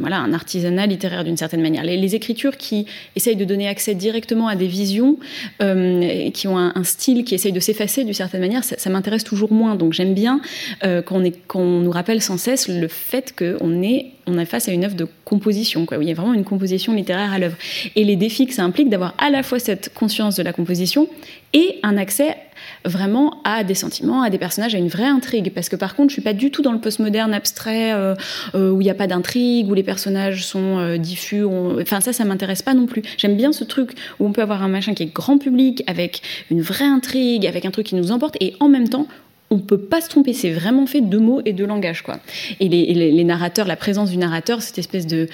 voilà 0.01 0.19
un 0.19 0.33
artisanat 0.33 0.89
littéraire 0.89 1.23
d'une 1.23 1.37
certaine 1.37 1.63
manière. 1.63 1.85
Les, 1.85 2.13
écritures 2.17 2.57
qui 2.57 2.87
essayent 3.15 3.37
de 3.37 3.45
donner 3.45 3.69
accès 3.69 3.95
directement 3.95 4.49
à 4.49 4.57
des 4.57 4.67
visions 4.67 5.19
qui 5.61 6.49
ont 6.49 6.59
un, 6.59 6.85
style 6.85 7.23
qui 7.23 7.37
essaye 7.37 7.53
de 7.53 7.61
s'effacer 7.61 8.03
d'une 8.03 8.13
certaine 8.13 8.41
manière, 8.41 8.65
ça, 8.65 8.91
m'intéresse 8.91 9.23
toujours 9.23 9.53
moins. 9.53 9.77
Donc 9.77 9.93
j'aime 9.93 10.15
bien 10.15 10.41
euh, 10.83 11.01
qu'on 11.01 11.81
nous 11.81 11.91
rappelle 11.91 12.21
sans 12.21 12.39
cesse 12.39 12.69
le 12.69 12.89
fait 12.89 13.33
qu'on 13.37 13.83
est, 13.83 14.07
on 14.27 14.37
est 14.37 14.45
face 14.45 14.69
à 14.69 14.73
une 14.73 14.85
œuvre 14.85 14.97
de 14.97 15.07
composition, 15.25 15.87
quoi, 15.87 15.99
il 16.01 16.09
y 16.09 16.11
a 16.11 16.15
vraiment 16.15 16.35
une 16.35 16.45
composition 16.45 16.93
littéraire 16.93 17.33
à 17.33 17.39
l'œuvre. 17.39 17.57
Et 17.95 18.03
les 18.03 18.17
défis 18.17 18.47
que 18.47 18.55
ça 18.55 18.65
implique 18.65 18.91
d'avoir 18.91 19.15
à 19.19 19.31
la 19.31 19.45
fois 19.45 19.61
cette 19.61 19.95
conscience 19.95 20.35
de 20.35 20.43
la 20.43 20.53
composition 20.53 21.09
et 21.53 21.79
un 21.85 21.97
accès 21.97 22.37
vraiment 22.85 23.41
à 23.45 23.65
des 23.65 23.75
sentiments, 23.75 24.23
à 24.23 24.31
des 24.31 24.39
personnages, 24.39 24.75
à 24.75 24.79
une 24.79 24.89
vraie 24.89 25.07
intrigue. 25.07 25.53
Parce 25.55 25.69
que 25.69 25.77
par 25.77 25.95
contre, 25.95 26.11
je 26.11 26.15
suis 26.15 26.23
pas 26.23 26.33
du 26.33 26.51
tout 26.51 26.63
dans 26.63 26.73
le 26.73 26.79
postmoderne 26.79 27.35
abstrait 27.35 27.93
euh, 27.93 28.15
euh, 28.55 28.71
où 28.71 28.81
il 28.81 28.85
n'y 28.85 28.91
a 28.91 28.95
pas 28.95 29.07
d'intrigue, 29.07 29.69
où 29.71 29.75
les 29.75 29.83
personnages 29.83 30.45
sont 30.45 30.79
euh, 30.79 30.97
diffus. 30.97 31.45
Enfin, 31.45 32.01
ça, 32.01 32.13
ça 32.13 32.25
m'intéresse 32.25 32.63
pas 32.63 32.75
non 32.75 32.87
plus. 32.87 33.03
J'aime 33.17 33.37
bien 33.37 33.53
ce 33.53 33.65
truc 33.65 33.93
où 34.19 34.27
on 34.27 34.33
peut 34.33 34.43
avoir 34.43 34.63
un 34.63 34.69
machin 34.69 34.95
qui 34.95 35.03
est 35.03 35.15
grand 35.15 35.39
public, 35.39 35.83
avec 35.87 36.23
une 36.51 36.63
vraie 36.63 36.85
intrigue, 36.85 37.47
avec 37.47 37.65
un 37.65 37.71
truc 37.71 37.87
qui 37.87 37.95
nous 37.95 38.13
emporte, 38.13 38.37
et 38.41 38.55
en 38.61 38.69
même 38.69 38.89
temps, 38.89 39.07
on 39.53 39.59
peut 39.59 39.79
pas 39.79 40.01
se 40.01 40.09
tromper. 40.09 40.33
C'est 40.33 40.51
vraiment 40.51 40.87
fait 40.87 41.03
de 41.03 41.19
mots 41.19 41.43
et 41.45 41.53
de 41.53 41.65
langage, 41.65 42.03
quoi. 42.03 42.19
Et 42.59 42.69
les, 42.69 43.25
narrateurs, 43.25 43.67
la 43.67 43.77
présence 43.77 44.11
du 44.11 44.17
narrateur, 44.17 44.63
cette 44.63 44.79
espèce 44.79 45.07
de, 45.07 45.29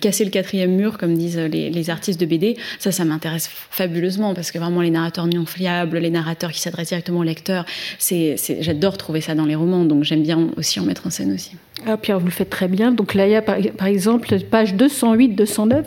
casser 0.00 0.24
le 0.24 0.30
quatrième 0.30 0.76
mur, 0.76 0.98
comme 0.98 1.16
disent 1.16 1.38
les, 1.38 1.90
artistes 1.90 2.20
de 2.20 2.26
BD, 2.26 2.56
ça, 2.78 2.92
ça 2.92 3.04
m'intéresse 3.04 3.48
fabuleusement 3.70 4.34
parce 4.34 4.50
que 4.52 4.58
vraiment 4.58 4.82
les 4.82 4.90
narrateurs 4.90 5.26
non 5.26 5.46
fiables, 5.46 5.98
les 5.98 6.10
narrateurs 6.10 6.52
qui 6.52 6.60
s'adressent 6.60 6.88
directement 6.88 7.20
au 7.20 7.24
lecteur, 7.24 7.64
c'est, 7.98 8.36
j'adore 8.60 8.96
trouver 8.98 9.20
ça 9.20 9.34
dans 9.34 9.46
les 9.46 9.54
romans. 9.54 9.84
Donc 9.84 10.04
j'aime 10.04 10.22
bien 10.22 10.50
aussi 10.56 10.78
en 10.78 10.84
mettre 10.84 11.06
en 11.06 11.10
scène 11.10 11.32
aussi. 11.32 11.52
Ah, 11.86 11.96
Pierre, 11.96 12.20
vous 12.20 12.26
le 12.26 12.32
faites 12.32 12.50
très 12.50 12.68
bien. 12.68 12.92
Donc 12.92 13.14
là, 13.14 13.26
il 13.26 13.32
y 13.32 13.36
a 13.36 13.42
par, 13.42 13.86
exemple, 13.86 14.28
page 14.50 14.74
208-209, 14.74 15.84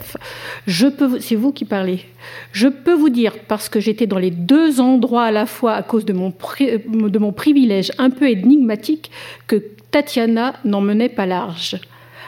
je 0.67 0.87
peux, 0.87 1.19
c'est 1.19 1.35
vous 1.35 1.53
qui 1.53 1.63
parlez. 1.63 2.05
Je 2.51 2.67
peux 2.67 2.93
vous 2.93 3.09
dire, 3.09 3.33
parce 3.47 3.69
que 3.69 3.79
j'étais 3.79 4.07
dans 4.07 4.17
les 4.17 4.31
deux 4.31 4.81
endroits 4.81 5.23
à 5.23 5.31
la 5.31 5.45
fois 5.45 5.73
à 5.73 5.83
cause 5.83 6.05
de 6.05 6.13
mon, 6.13 6.33
de 6.59 7.19
mon 7.19 7.31
privilège 7.31 7.91
un 7.97 8.09
peu 8.09 8.29
énigmatique, 8.29 9.09
que 9.47 9.55
Tatiana 9.91 10.55
n'en 10.65 10.81
menait 10.81 11.09
pas 11.09 11.25
large. 11.25 11.79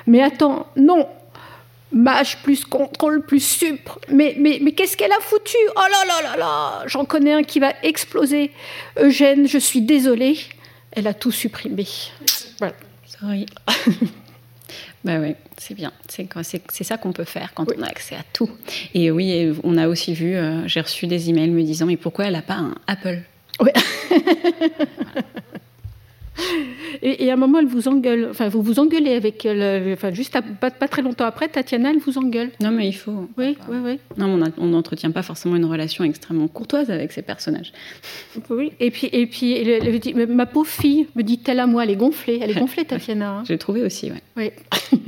Mais 0.05 0.21
attends, 0.21 0.67
non, 0.77 1.07
Mâche 1.91 2.37
plus 2.43 2.65
contrôle 2.65 3.25
plus 3.25 3.39
supre. 3.39 3.99
Mais, 4.09 4.35
mais, 4.37 4.59
mais 4.61 4.73
qu'est-ce 4.73 4.97
qu'elle 4.97 5.11
a 5.11 5.21
foutu? 5.21 5.55
Oh 5.75 5.79
là 5.79 6.05
là 6.05 6.29
là 6.29 6.37
là 6.37 6.83
J'en 6.85 7.05
connais 7.05 7.31
un 7.31 7.43
qui 7.43 7.59
va 7.59 7.73
exploser. 7.81 8.51
Eugène, 8.99 9.47
je 9.47 9.57
suis 9.57 9.81
désolée. 9.81 10.37
Elle 10.91 11.07
a 11.07 11.13
tout 11.13 11.31
supprimé. 11.31 11.87
Voilà. 12.59 12.73
Oui. 13.23 13.45
bah 15.03 15.19
oui, 15.19 15.35
c'est 15.57 15.73
bien. 15.73 15.91
C'est 16.07 16.83
ça 16.83 16.97
qu'on 16.97 17.13
peut 17.13 17.23
faire 17.23 17.53
quand 17.53 17.65
on 17.77 17.81
a 17.81 17.87
accès 17.87 18.15
à 18.15 18.23
tout. 18.33 18.49
Et 18.93 19.11
oui, 19.11 19.53
on 19.63 19.77
a 19.77 19.87
aussi 19.87 20.13
vu, 20.13 20.35
euh, 20.35 20.67
j'ai 20.67 20.81
reçu 20.81 21.07
des 21.07 21.29
emails 21.29 21.49
me 21.49 21.63
disant 21.63 21.85
mais 21.85 21.97
pourquoi 21.97 22.25
elle 22.25 22.33
n'a 22.33 22.41
pas 22.41 22.55
un 22.55 22.75
Apple? 22.87 23.21
Oui. 23.59 23.71
Et, 27.01 27.29
à 27.29 27.33
un 27.33 27.37
moment, 27.37 27.59
elle 27.59 27.67
vous 27.67 27.87
engueule. 27.87 28.27
Enfin, 28.29 28.47
vous 28.49 28.61
vous 28.61 28.79
engueulez 28.79 29.13
avec 29.13 29.45
elle. 29.45 29.93
Enfin, 29.93 30.11
juste 30.11 30.37
pas, 30.59 30.71
pas, 30.71 30.87
très 30.87 31.01
longtemps 31.01 31.25
après, 31.25 31.47
Tatiana, 31.47 31.91
elle 31.91 31.99
vous 31.99 32.17
engueule. 32.17 32.51
Non, 32.61 32.71
mais 32.71 32.87
il 32.87 32.93
faut. 32.93 33.27
Oui, 33.37 33.57
oui, 33.69 33.77
oui. 33.83 33.99
Non, 34.17 34.39
on 34.57 34.65
n'entretient 34.65 35.11
pas 35.11 35.23
forcément 35.23 35.55
une 35.55 35.65
relation 35.65 36.03
extrêmement 36.03 36.47
courtoise 36.47 36.89
avec 36.91 37.11
ces 37.11 37.21
personnages. 37.21 37.73
Oui. 38.49 38.71
Et 38.79 38.91
puis, 38.91 39.09
et 39.11 39.27
puis 39.27 39.53
elle, 39.53 39.99
dit, 39.99 40.13
ma 40.13 40.45
pauvre 40.45 40.69
fille, 40.69 41.07
me 41.15 41.23
dit-elle 41.23 41.59
à 41.59 41.67
moi, 41.67 41.83
elle 41.83 41.91
est 41.91 41.95
gonflée. 41.95 42.39
Elle 42.41 42.51
est 42.51 42.59
gonflée, 42.59 42.85
Tatiana. 42.85 43.29
Hein. 43.31 43.43
J'ai 43.47 43.57
trouvé 43.57 43.83
aussi, 43.83 44.11
oui. 44.11 44.19
Oui. 44.37 44.99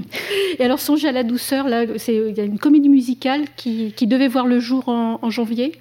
et 0.60 0.63
alors, 0.63 0.80
Songez 0.80 1.07
à 1.07 1.11
la 1.11 1.24
douceur, 1.24 1.68
là, 1.68 1.84
il 1.84 2.38
y 2.38 2.41
a 2.41 2.43
une 2.43 2.59
comédie 2.59 2.89
musicale 2.89 3.45
qui, 3.55 3.93
qui 3.95 4.07
devait 4.07 4.28
voir 4.28 4.47
le 4.47 4.59
jour 4.59 4.89
en, 4.89 5.20
en 5.22 5.30
janvier. 5.30 5.74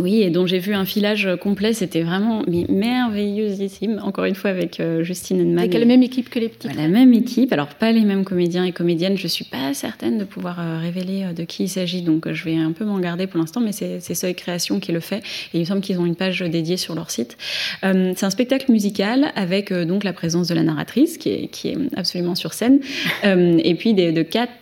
Oui, 0.00 0.22
et 0.22 0.30
dont 0.30 0.46
j'ai 0.46 0.58
vu 0.58 0.74
un 0.74 0.84
filage 0.84 1.28
complet, 1.40 1.72
c'était 1.72 2.02
vraiment 2.02 2.42
merveilleusissime, 2.48 4.00
encore 4.02 4.24
une 4.24 4.34
fois 4.34 4.50
avec 4.50 4.80
euh, 4.80 5.02
Justine 5.02 5.40
Henneman. 5.40 5.58
Avec 5.58 5.74
la 5.74 5.84
même 5.84 6.02
équipe 6.02 6.30
que 6.30 6.38
les 6.38 6.48
petits. 6.48 6.68
La 6.68 6.88
même 6.88 7.12
équipe, 7.12 7.52
alors 7.52 7.68
pas 7.68 7.92
les 7.92 8.02
mêmes 8.02 8.24
comédiens 8.24 8.64
et 8.64 8.72
comédiennes, 8.72 9.18
je 9.18 9.26
suis 9.26 9.44
pas 9.44 9.74
certaine 9.74 10.18
de 10.18 10.24
pouvoir 10.24 10.58
euh, 10.60 10.78
révéler 10.78 11.24
euh, 11.24 11.32
de 11.32 11.44
qui 11.44 11.64
il 11.64 11.68
s'agit, 11.68 12.02
donc 12.02 12.30
je 12.32 12.44
vais 12.44 12.56
un 12.56 12.72
peu 12.72 12.84
m'en 12.84 12.98
garder 12.98 13.26
pour 13.26 13.38
l'instant, 13.38 13.60
mais 13.60 13.72
c'est 13.72 14.14
Seuil 14.14 14.34
Création 14.34 14.80
qui 14.80 14.92
le 14.92 15.00
fait, 15.00 15.18
et 15.18 15.58
il 15.58 15.60
me 15.60 15.64
semble 15.64 15.80
qu'ils 15.80 16.00
ont 16.00 16.06
une 16.06 16.16
page 16.16 16.40
dédiée 16.40 16.76
sur 16.76 16.94
leur 16.94 17.10
site. 17.10 17.36
c'est 17.82 18.24
un 18.24 18.30
spectacle 18.30 18.70
musical 18.72 19.32
avec 19.36 19.72
donc 19.72 20.04
la 20.04 20.12
présence 20.12 20.48
de 20.48 20.54
la 20.54 20.62
narratrice, 20.62 21.18
qui 21.18 21.28
est, 21.28 21.48
qui 21.48 21.68
est 21.68 21.76
absolument 21.96 22.34
sur 22.34 22.52
scène, 22.52 22.80
et 23.24 23.74
puis 23.74 23.94
des, 23.94 24.12
de 24.12 24.22
quatre 24.22 24.52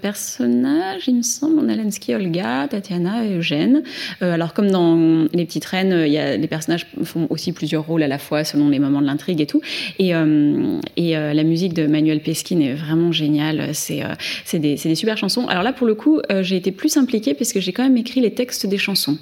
personnages, 0.00 1.08
il 1.08 1.16
me 1.16 1.22
semble. 1.22 1.58
On 1.58 1.68
a 1.68 1.74
Lensky, 1.74 2.14
Olga, 2.14 2.66
Tatiana 2.68 3.24
et 3.24 3.36
Eugène. 3.36 3.82
Euh, 4.22 4.34
alors, 4.34 4.54
comme 4.54 4.70
dans 4.70 5.26
Les 5.32 5.44
Petites 5.44 5.64
Reines, 5.64 6.04
il 6.06 6.12
y 6.12 6.18
a, 6.18 6.36
les 6.36 6.46
personnages 6.46 6.86
font 7.02 7.26
aussi 7.30 7.52
plusieurs 7.52 7.86
rôles 7.86 8.02
à 8.02 8.08
la 8.08 8.18
fois 8.18 8.44
selon 8.44 8.68
les 8.68 8.78
moments 8.78 9.00
de 9.00 9.06
l'intrigue 9.06 9.40
et 9.40 9.46
tout. 9.46 9.60
Et, 9.98 10.14
euh, 10.14 10.78
et 10.96 11.16
euh, 11.16 11.32
la 11.32 11.42
musique 11.44 11.74
de 11.74 11.86
Manuel 11.86 12.20
Peskin 12.20 12.60
est 12.60 12.74
vraiment 12.74 13.12
géniale. 13.12 13.70
C'est 13.72 14.02
c'est 14.44 14.58
des, 14.58 14.74
des, 14.76 14.94
super 14.94 15.16
chansons. 15.16 15.46
Alors 15.48 15.62
là, 15.62 15.72
pour 15.72 15.86
le 15.86 15.94
coup, 15.94 16.20
j'ai 16.40 16.56
été 16.56 16.72
plus 16.72 16.96
impliquée 16.96 17.34
puisque 17.34 17.60
j'ai 17.60 17.72
quand 17.72 17.82
même 17.82 17.96
écrit 17.96 18.20
les 18.20 18.32
textes 18.32 18.66
des 18.66 18.78
chansons. 18.78 19.18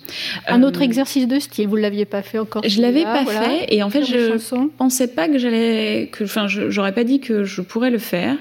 Un 0.46 0.62
autre 0.62 0.82
exercice 0.82 1.26
de 1.26 1.38
style, 1.38 1.68
vous 1.68 1.76
ne 1.76 1.82
l'aviez 1.82 2.04
pas 2.04 2.22
fait 2.22 2.38
encore 2.38 2.62
Je 2.66 2.80
l'avais 2.80 3.04
pas 3.04 3.24
fait. 3.24 3.66
Et 3.74 3.82
en 3.82 3.90
fait, 3.90 4.04
je 4.04 4.36
pensais 4.76 5.08
pas 5.08 5.28
que 5.28 5.38
j'allais. 5.38 6.10
Enfin, 6.22 6.46
j'aurais 6.48 6.92
pas 6.92 7.04
dit 7.04 7.20
que 7.20 7.44
je 7.44 7.60
pourrais 7.60 7.90
le 7.90 7.98
faire. 7.98 8.36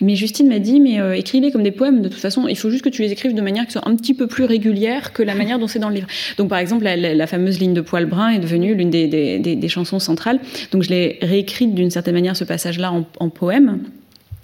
Mais 0.00 0.16
Justine 0.16 0.48
m'a 0.48 0.58
dit, 0.58 0.80
mais 0.80 1.18
écris 1.18 1.35
comme 1.52 1.62
des 1.62 1.70
poèmes. 1.70 2.02
De 2.02 2.08
toute 2.08 2.20
façon, 2.20 2.48
il 2.48 2.56
faut 2.56 2.70
juste 2.70 2.84
que 2.84 2.88
tu 2.88 3.02
les 3.02 3.12
écrives 3.12 3.34
de 3.34 3.40
manière 3.40 3.66
qui 3.66 3.72
soit 3.72 3.88
un 3.88 3.96
petit 3.96 4.14
peu 4.14 4.26
plus 4.26 4.44
régulière 4.44 5.12
que 5.12 5.22
la 5.22 5.34
manière 5.34 5.58
dont 5.58 5.68
c'est 5.68 5.78
dans 5.78 5.88
le 5.88 5.96
livre. 5.96 6.08
Donc, 6.38 6.48
par 6.48 6.58
exemple, 6.58 6.84
la, 6.84 7.26
fameuse 7.26 7.58
ligne 7.58 7.74
de 7.74 7.80
poil 7.80 8.06
brun 8.06 8.30
est 8.30 8.38
devenue 8.38 8.74
l'une 8.74 8.90
des, 8.90 9.68
chansons 9.68 9.98
centrales. 9.98 10.40
Donc, 10.72 10.82
je 10.82 10.90
l'ai 10.90 11.18
réécrite 11.22 11.74
d'une 11.74 11.90
certaine 11.90 12.14
manière, 12.14 12.36
ce 12.36 12.44
passage-là, 12.44 12.92
en, 12.92 13.28
poème. 13.28 13.80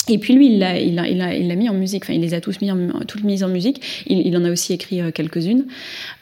Et 0.09 0.19
puis 0.19 0.35
lui, 0.35 0.47
il 0.53 0.59
l'a 0.59 0.81
il 0.81 0.99
a, 0.99 1.07
il 1.07 1.21
a, 1.21 1.35
il 1.35 1.57
mis 1.57 1.69
en 1.69 1.75
musique, 1.75 2.05
enfin 2.05 2.13
il 2.13 2.21
les 2.21 2.35
a 2.35 2.41
tous 2.41 2.61
mis 2.61 2.73
en, 2.73 2.77
toutes 3.07 3.23
mises 3.23 3.45
en 3.45 3.49
musique. 3.49 4.05
Il, 4.07 4.37
en 4.37 4.45
a 4.45 4.51
aussi 4.51 4.73
écrit 4.73 5.01
euh, 5.01 5.13
quelques-unes. 5.13 5.67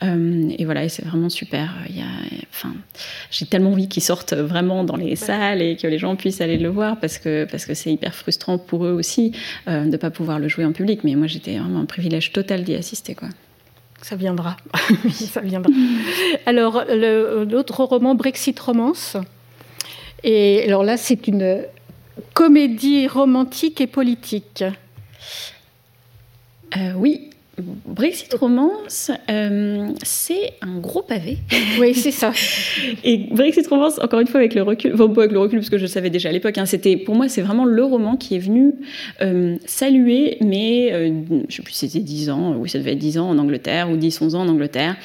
Euh, 0.02 0.50
et 0.58 0.64
voilà, 0.66 0.84
et 0.84 0.90
c'est 0.90 1.04
vraiment 1.04 1.30
super. 1.30 1.74
Il 1.88 1.96
y 1.96 2.02
a, 2.02 2.04
enfin, 2.50 2.74
j'ai 3.30 3.46
tellement 3.46 3.70
envie 3.70 3.88
qu'ils 3.88 4.02
sortent 4.02 4.34
vraiment 4.34 4.84
dans 4.84 4.96
les 4.96 5.16
salles 5.16 5.62
et 5.62 5.76
que 5.76 5.86
les 5.86 5.98
gens 5.98 6.14
puissent 6.14 6.42
aller 6.42 6.58
le 6.58 6.68
voir 6.68 7.00
parce 7.00 7.18
que 7.18 7.46
parce 7.50 7.64
que 7.64 7.72
c'est 7.72 7.90
hyper 7.90 8.14
frustrant 8.14 8.58
pour 8.58 8.84
eux 8.84 8.92
aussi 8.92 9.32
euh, 9.66 9.84
de 9.84 9.90
ne 9.90 9.96
pas 9.96 10.10
pouvoir 10.10 10.38
le 10.38 10.48
jouer 10.48 10.66
en 10.66 10.72
public. 10.72 11.00
Mais 11.04 11.14
moi, 11.14 11.26
j'étais 11.26 11.56
vraiment 11.58 11.80
un 11.80 11.86
privilège 11.86 12.32
total 12.32 12.64
d'y 12.64 12.74
assister, 12.74 13.14
quoi. 13.14 13.28
Ça 14.02 14.14
viendra. 14.14 14.58
ça 15.10 15.40
viendra. 15.40 15.72
Alors, 16.44 16.84
l'autre 16.86 17.82
roman, 17.84 18.14
Brexit 18.14 18.58
Romance. 18.60 19.16
Et 20.22 20.64
alors 20.66 20.84
là, 20.84 20.98
c'est 20.98 21.28
une 21.28 21.64
comédie 22.34 23.06
romantique 23.06 23.80
et 23.80 23.86
politique. 23.86 24.64
Euh, 26.76 26.92
oui, 26.96 27.30
Brexit 27.60 28.32
Romance, 28.34 29.10
euh, 29.30 29.88
c'est 30.02 30.54
un 30.62 30.78
gros 30.78 31.02
pavé. 31.02 31.38
Oui, 31.78 31.94
c'est 31.94 32.10
ça. 32.10 32.32
Et 33.04 33.18
Brexit 33.30 33.66
Romance, 33.66 33.98
encore 33.98 34.20
une 34.20 34.26
fois, 34.26 34.40
avec 34.40 34.54
le 34.54 34.62
recul, 34.62 34.92
enfin, 34.94 35.08
pas 35.08 35.22
avec 35.22 35.32
le 35.32 35.40
recul, 35.40 35.58
parce 35.58 35.70
que 35.70 35.76
je 35.76 35.82
le 35.82 35.88
savais 35.88 36.10
déjà 36.10 36.28
à 36.28 36.32
l'époque, 36.32 36.56
hein, 36.58 36.66
c'était, 36.66 36.96
pour 36.96 37.14
moi, 37.14 37.28
c'est 37.28 37.42
vraiment 37.42 37.64
le 37.64 37.84
roman 37.84 38.16
qui 38.16 38.34
est 38.36 38.38
venu 38.38 38.72
euh, 39.20 39.56
saluer, 39.66 40.38
mais 40.40 40.90
je 40.90 41.34
ne 41.34 41.50
sais 41.50 41.62
plus 41.62 41.74
si 41.74 41.88
c'était 41.88 42.04
10 42.04 42.30
ans, 42.30 42.56
oui, 42.56 42.68
ça 42.68 42.78
devait 42.78 42.92
être 42.92 42.98
10 42.98 43.18
ans 43.18 43.28
en 43.28 43.38
Angleterre, 43.38 43.90
ou 43.90 43.96
10, 43.96 44.22
11 44.22 44.34
ans 44.34 44.42
en 44.42 44.48
Angleterre. 44.48 44.96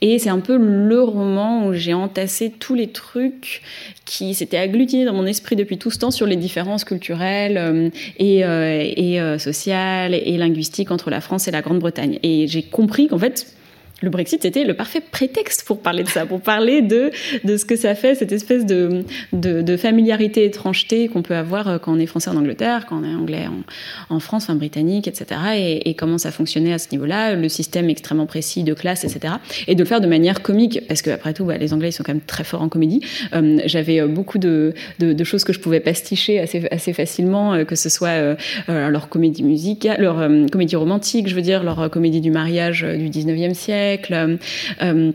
Et 0.00 0.18
c'est 0.18 0.30
un 0.30 0.40
peu 0.40 0.56
le 0.56 1.02
roman 1.02 1.66
où 1.66 1.72
j'ai 1.72 1.94
entassé 1.94 2.50
tous 2.50 2.74
les 2.74 2.88
trucs 2.88 3.62
qui 4.04 4.34
s'était 4.34 4.56
agglutiné 4.56 5.04
dans 5.04 5.12
mon 5.12 5.26
esprit 5.26 5.56
depuis 5.56 5.78
tout 5.78 5.90
ce 5.90 5.98
temps 5.98 6.10
sur 6.10 6.26
les 6.26 6.36
différences 6.36 6.84
culturelles 6.84 7.56
euh, 7.56 7.90
et, 8.18 8.44
euh, 8.44 8.82
et 8.96 9.20
euh, 9.20 9.38
sociales 9.38 10.14
et 10.14 10.36
linguistiques 10.36 10.90
entre 10.90 11.10
la 11.10 11.20
France 11.20 11.48
et 11.48 11.50
la 11.50 11.62
Grande-Bretagne. 11.62 12.18
Et 12.22 12.46
j'ai 12.48 12.62
compris 12.62 13.08
qu'en 13.08 13.18
fait, 13.18 13.54
le 14.02 14.10
Brexit, 14.10 14.42
c'était 14.42 14.64
le 14.64 14.74
parfait 14.74 15.00
prétexte 15.00 15.64
pour 15.64 15.80
parler 15.80 16.02
de 16.02 16.08
ça, 16.08 16.26
pour 16.26 16.40
parler 16.40 16.82
de, 16.82 17.10
de 17.44 17.56
ce 17.56 17.64
que 17.64 17.76
ça 17.76 17.94
fait, 17.94 18.14
cette 18.14 18.32
espèce 18.32 18.66
de, 18.66 19.04
de, 19.32 19.76
familiarité, 19.76 20.44
étrangeté 20.44 21.08
qu'on 21.08 21.22
peut 21.22 21.36
avoir 21.36 21.68
euh, 21.68 21.78
quand 21.78 21.94
on 21.94 21.98
est 21.98 22.06
français 22.06 22.30
en 22.30 22.36
Angleterre, 22.36 22.86
quand 22.86 23.00
on 23.00 23.04
est 23.04 23.14
anglais 23.14 23.46
en, 23.46 24.14
en 24.14 24.20
France, 24.20 24.44
enfin 24.44 24.56
britannique, 24.56 25.08
etc. 25.08 25.40
Et, 25.84 25.94
comment 25.94 26.18
ça 26.18 26.32
fonctionnait 26.32 26.72
à 26.72 26.78
ce 26.78 26.88
niveau-là, 26.90 27.34
le 27.34 27.48
système 27.48 27.88
extrêmement 27.88 28.26
précis 28.26 28.64
de 28.64 28.74
classe, 28.74 29.04
etc. 29.04 29.34
Et 29.68 29.74
de 29.74 29.80
le 29.80 29.84
faire 29.84 30.00
de 30.00 30.06
manière 30.06 30.42
comique, 30.42 30.80
parce 30.88 31.02
qu'après 31.02 31.32
tout, 31.32 31.44
bah, 31.44 31.58
les 31.58 31.72
Anglais, 31.72 31.90
ils 31.90 31.92
sont 31.92 32.02
quand 32.02 32.12
même 32.12 32.22
très 32.22 32.44
forts 32.44 32.62
en 32.62 32.68
comédie. 32.68 33.00
Euh, 33.34 33.60
j'avais 33.66 34.00
euh, 34.00 34.08
beaucoup 34.08 34.38
de, 34.38 34.74
de, 34.98 35.24
choses 35.24 35.44
que 35.44 35.52
je 35.52 35.60
pouvais 35.60 35.80
pasticher 35.80 36.40
assez, 36.40 36.66
assez 36.72 36.92
facilement, 36.92 37.64
que 37.64 37.76
ce 37.76 37.88
soit 37.88 38.36
leur 38.66 39.08
comédie 39.08 39.44
musicale, 39.44 40.00
leur 40.00 40.28
comédie 40.50 40.74
romantique, 40.74 41.28
je 41.28 41.34
veux 41.34 41.42
dire, 41.42 41.62
leur 41.62 41.88
comédie 41.90 42.20
du 42.20 42.32
mariage 42.32 42.82
du 42.82 43.08
19e 43.08 43.54
siècle, 43.54 43.91
euh, 44.10 44.36
euh, 44.82 45.12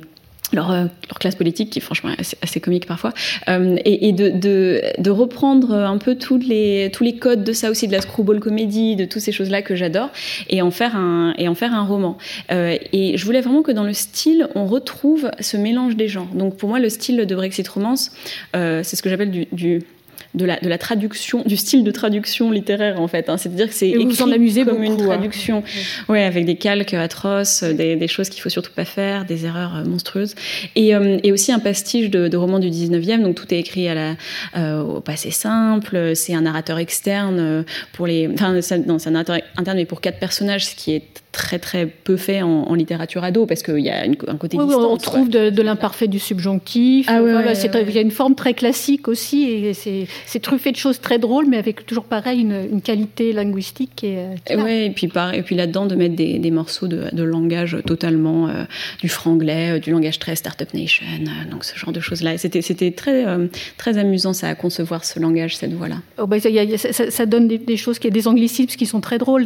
leur, 0.54 0.72
leur, 0.72 1.20
classe 1.20 1.36
politique, 1.36 1.72
qui 1.72 1.80
est 1.80 1.82
franchement 1.82 2.12
assez, 2.42 2.62
comique 2.62 2.86
parfois, 2.86 3.12
euh, 3.50 3.76
et, 3.84 4.14
de, 4.14 5.10
reprendre 5.10 5.74
un 5.74 5.98
peu 5.98 6.16
tous 6.16 6.38
les, 6.38 6.90
codes 7.20 7.44
de 7.44 7.52
ça 7.52 7.70
aussi, 7.70 7.88
de 7.88 7.92
la 7.92 8.00
screwball 8.00 8.40
comédie, 8.40 8.96
de 8.96 9.04
toutes 9.04 9.22
ces 9.22 9.34
choses-là 9.34 9.62
que 9.62 9.76
j'adore, 9.76 10.10
et, 10.50 10.62
en 10.62 10.72
faire 10.72 10.96
un, 10.96 11.34
et 11.38 11.50
en 11.50 11.56
faire 11.56 11.74
un 11.74 11.84
roman. 11.84 12.18
et 12.50 13.18
je 13.18 13.26
voulais 13.26 13.42
vraiment 13.42 13.62
que 13.62 13.74
dans 13.74 13.84
le 13.84 13.92
style, 13.92 14.48
on 14.56 14.66
retrouve 14.66 15.30
ce 15.42 15.58
mélange 15.58 15.98
des 15.98 16.08
genres. 16.08 16.30
Donc 16.34 16.56
pour 16.56 16.70
moi, 16.70 16.80
le 16.80 16.88
style 16.88 17.26
de 17.26 17.36
Brexit 17.36 17.68
Romance, 17.68 18.12
c'est 18.54 18.96
ce 18.96 19.02
que 19.02 19.10
j'appelle 19.10 19.48
du 19.52 19.82
de 20.34 20.46
la, 20.46 20.60
de 20.60 20.68
la 20.68 20.78
traduction, 20.78 21.44
du 21.46 21.58
style 21.58 21.84
de 21.84 21.92
traduction 21.92 22.52
littéraire 22.52 23.02
en 23.02 23.08
fait. 23.08 23.30
Hein. 23.30 23.38
C'est-à-dire 23.38 23.68
que 23.68 23.74
c'est 23.74 23.90
écrit 23.90 24.06
vous 24.06 24.22
en 24.22 24.32
amusez 24.32 24.66
comme 24.66 24.84
une 24.84 24.94
hein. 24.94 25.06
traduction, 25.06 25.64
ouais, 26.10 26.24
avec 26.24 26.46
des 26.46 26.56
calques 26.56 26.94
atroces, 26.94 27.64
des, 27.64 27.96
des 27.96 28.08
choses 28.08 28.30
qu'il 28.30 28.42
faut 28.42 28.50
surtout 28.50 28.72
pas 28.74 28.86
faire, 28.86 29.26
des 29.26 29.46
erreurs 29.46 29.78
euh, 29.78 29.84
monstrueuses, 29.84 30.36
et, 30.76 30.96
euh, 30.96 31.18
et 31.24 31.32
aussi 31.32 31.52
un 31.52 31.60
pastiche 31.60 32.10
de, 32.10 32.28
de, 32.28 32.38
romans 32.38 32.60
du 32.60 32.70
19e. 32.70 33.22
Donc 33.22 33.36
tout 33.36 33.54
est 33.54 33.60
écrit 33.60 33.88
à 33.88 33.96
la, 33.96 34.16
euh, 34.56 34.82
au 34.82 35.02
passé 35.02 35.32
simple. 35.32 36.16
C'est 36.16 36.34
un 36.34 36.42
narrateur 36.42 36.78
externe 36.78 37.66
pour 37.94 38.08
les, 38.08 38.30
enfin 38.34 38.54
non, 38.54 39.00
c'est 39.00 39.08
un 39.08 39.12
narrateur 39.12 39.40
interne 39.58 39.78
mais 39.78 39.86
pour 39.86 40.02
quatre 40.02 40.20
personnages, 40.20 40.66
ce 40.66 40.76
qui 40.76 40.94
est 40.94 41.04
très 41.38 41.60
très 41.60 41.86
peu 41.86 42.18
fait 42.18 42.42
en, 42.42 42.74
littérature 42.74 43.24
ado 43.24 43.46
parce 43.46 43.64
qu'il 43.64 43.80
y 43.80 43.90
a 43.90 44.02
un 44.02 44.38
côté 44.38 44.58
oui, 44.58 44.74
on 44.76 44.98
trouve 44.98 45.30
de, 45.30 45.62
l'imparfait 45.62 46.08
du 46.08 46.20
subjonctif. 46.20 47.08
Ah, 47.10 47.20
il 47.22 47.92
y 47.92 47.98
a 47.98 48.02
une 48.02 48.12
forme 48.12 48.36
très 48.36 48.54
classique 48.54 49.08
aussi 49.08 49.44
et 49.44 49.74
c'est 49.74 50.40
truffé 50.40 50.72
de 50.72 50.78
choses 50.78 51.00
très 51.00 51.20
drôles 51.20 51.46
mais 51.48 51.58
avec 51.58 51.86
toujours 51.86 52.06
pareil 52.06 52.42
une, 52.42 52.82
qualité 52.82 53.34
linguistique. 53.34 54.04
Et, 54.04 54.18
euh, 54.52 54.64
ouais, 54.64 54.88
et 54.88 54.90
puis, 54.92 55.10
et 55.34 55.42
puis 55.42 55.56
là-dedans 55.56 55.86
de 55.86 55.96
mettre 55.96 56.16
des, 56.16 56.40
des 56.40 56.52
morceaux 56.52 56.88
de, 56.88 57.04
de, 57.12 57.24
langage 57.24 57.78
totalement 57.86 58.48
euh, 58.48 58.64
du 59.02 59.10
franglais, 59.10 59.78
euh, 59.78 59.80
du 59.80 59.92
langage 59.92 60.20
très 60.20 60.36
Startup 60.36 60.74
Nation, 60.74 61.06
donc 61.52 61.66
ce 61.66 61.78
genre 61.78 61.92
de 61.92 62.00
choses-là. 62.00 62.38
C'était 62.38 62.92
très, 62.92 63.26
très 63.78 63.98
amusant 63.98 64.34
ça 64.34 64.48
à 64.48 64.56
concevoir 64.56 65.06
ce 65.06 65.20
langage, 65.20 65.58
cette 65.58 65.74
voix-là. 65.74 65.98
Oh, 66.18 66.28
bah, 66.28 66.38
ça, 66.40 67.12
ça, 67.12 67.26
donne 67.26 67.48
des, 67.48 67.78
choses, 67.78 68.00
qui, 68.00 68.10
des 68.10 68.28
anglicismes 68.28 68.76
qui 68.76 68.86
sont 68.86 69.02
très 69.02 69.18
drôles. 69.18 69.46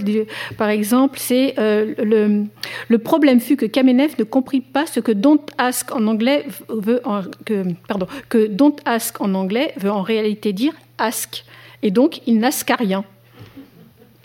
Par 0.57 0.69
exemple, 0.69 1.17
c'est 1.19 1.55
le, 1.97 2.97
problème 2.97 3.39
fut 3.39 3.55
que 3.55 3.65
Kamenev 3.65 4.15
ne 4.19 4.23
comprit 4.23 4.61
pas 4.61 4.85
ce 4.85 4.99
que 4.99 5.11
don't 5.11 5.45
ask 5.57 5.93
en 5.93 6.07
anglais 6.07 6.45
veut 6.69 7.01
en, 7.05 7.21
que, 7.45 7.65
pardon, 7.87 8.07
que 8.29 8.47
don't 8.47 8.75
ask 8.85 9.19
en 9.21 9.33
anglais 9.33 9.73
veut 9.77 9.91
en 9.91 10.01
réalité 10.01 10.53
dire 10.53 10.73
ask. 10.97 11.43
Et 11.83 11.91
donc, 11.91 12.21
il 12.27 12.39
n'asca 12.39 12.75
rien. 12.75 13.03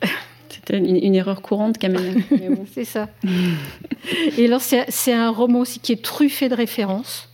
C'était 0.48 0.78
une, 0.78 1.14
erreur 1.14 1.42
courante, 1.42 1.78
Kamenev. 1.78 2.22
c'est 2.74 2.84
ça. 2.84 3.08
Et 4.36 4.46
alors, 4.46 4.60
c'est 4.60 5.12
un 5.12 5.30
roman 5.30 5.60
aussi 5.60 5.80
qui 5.80 5.92
est 5.92 6.02
truffé 6.02 6.48
de 6.48 6.54
références. 6.54 7.28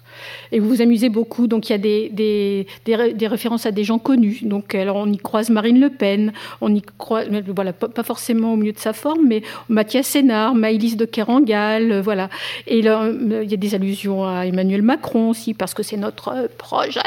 Et 0.50 0.58
vous 0.58 0.68
vous 0.68 0.82
amusez 0.82 1.08
beaucoup. 1.08 1.46
Donc 1.46 1.68
il 1.68 1.72
y 1.72 1.74
a 1.74 1.78
des, 1.78 2.08
des, 2.10 2.66
des, 2.84 3.26
références 3.26 3.66
à 3.66 3.70
des 3.70 3.84
gens 3.84 3.98
connus. 3.98 4.40
Donc 4.42 4.74
alors, 4.74 4.96
on 4.96 5.10
y 5.10 5.18
croise 5.18 5.50
Marine 5.50 5.80
Le 5.80 5.90
Pen, 5.90 6.32
on 6.60 6.74
y 6.74 6.82
croise, 6.98 7.28
voilà, 7.54 7.72
pas, 7.72 8.02
forcément 8.02 8.54
au 8.54 8.56
mieux 8.56 8.72
de 8.72 8.78
sa 8.78 8.92
forme, 8.92 9.26
mais 9.26 9.42
Mathias 9.68 10.06
Sénard, 10.06 10.54
Maïlis 10.54 10.96
de 10.96 11.04
Kerangal, 11.04 11.92
euh, 11.92 12.02
voilà. 12.02 12.28
Et 12.66 12.78
il 12.78 12.84
y 12.84 12.88
a 12.88 13.56
des 13.56 13.74
allusions 13.74 14.24
à 14.24 14.46
Emmanuel 14.46 14.82
Macron 14.82 15.30
aussi, 15.30 15.54
parce 15.54 15.74
que 15.74 15.82
c'est 15.82 15.96
notre 15.96 16.48
projet. 16.58 17.00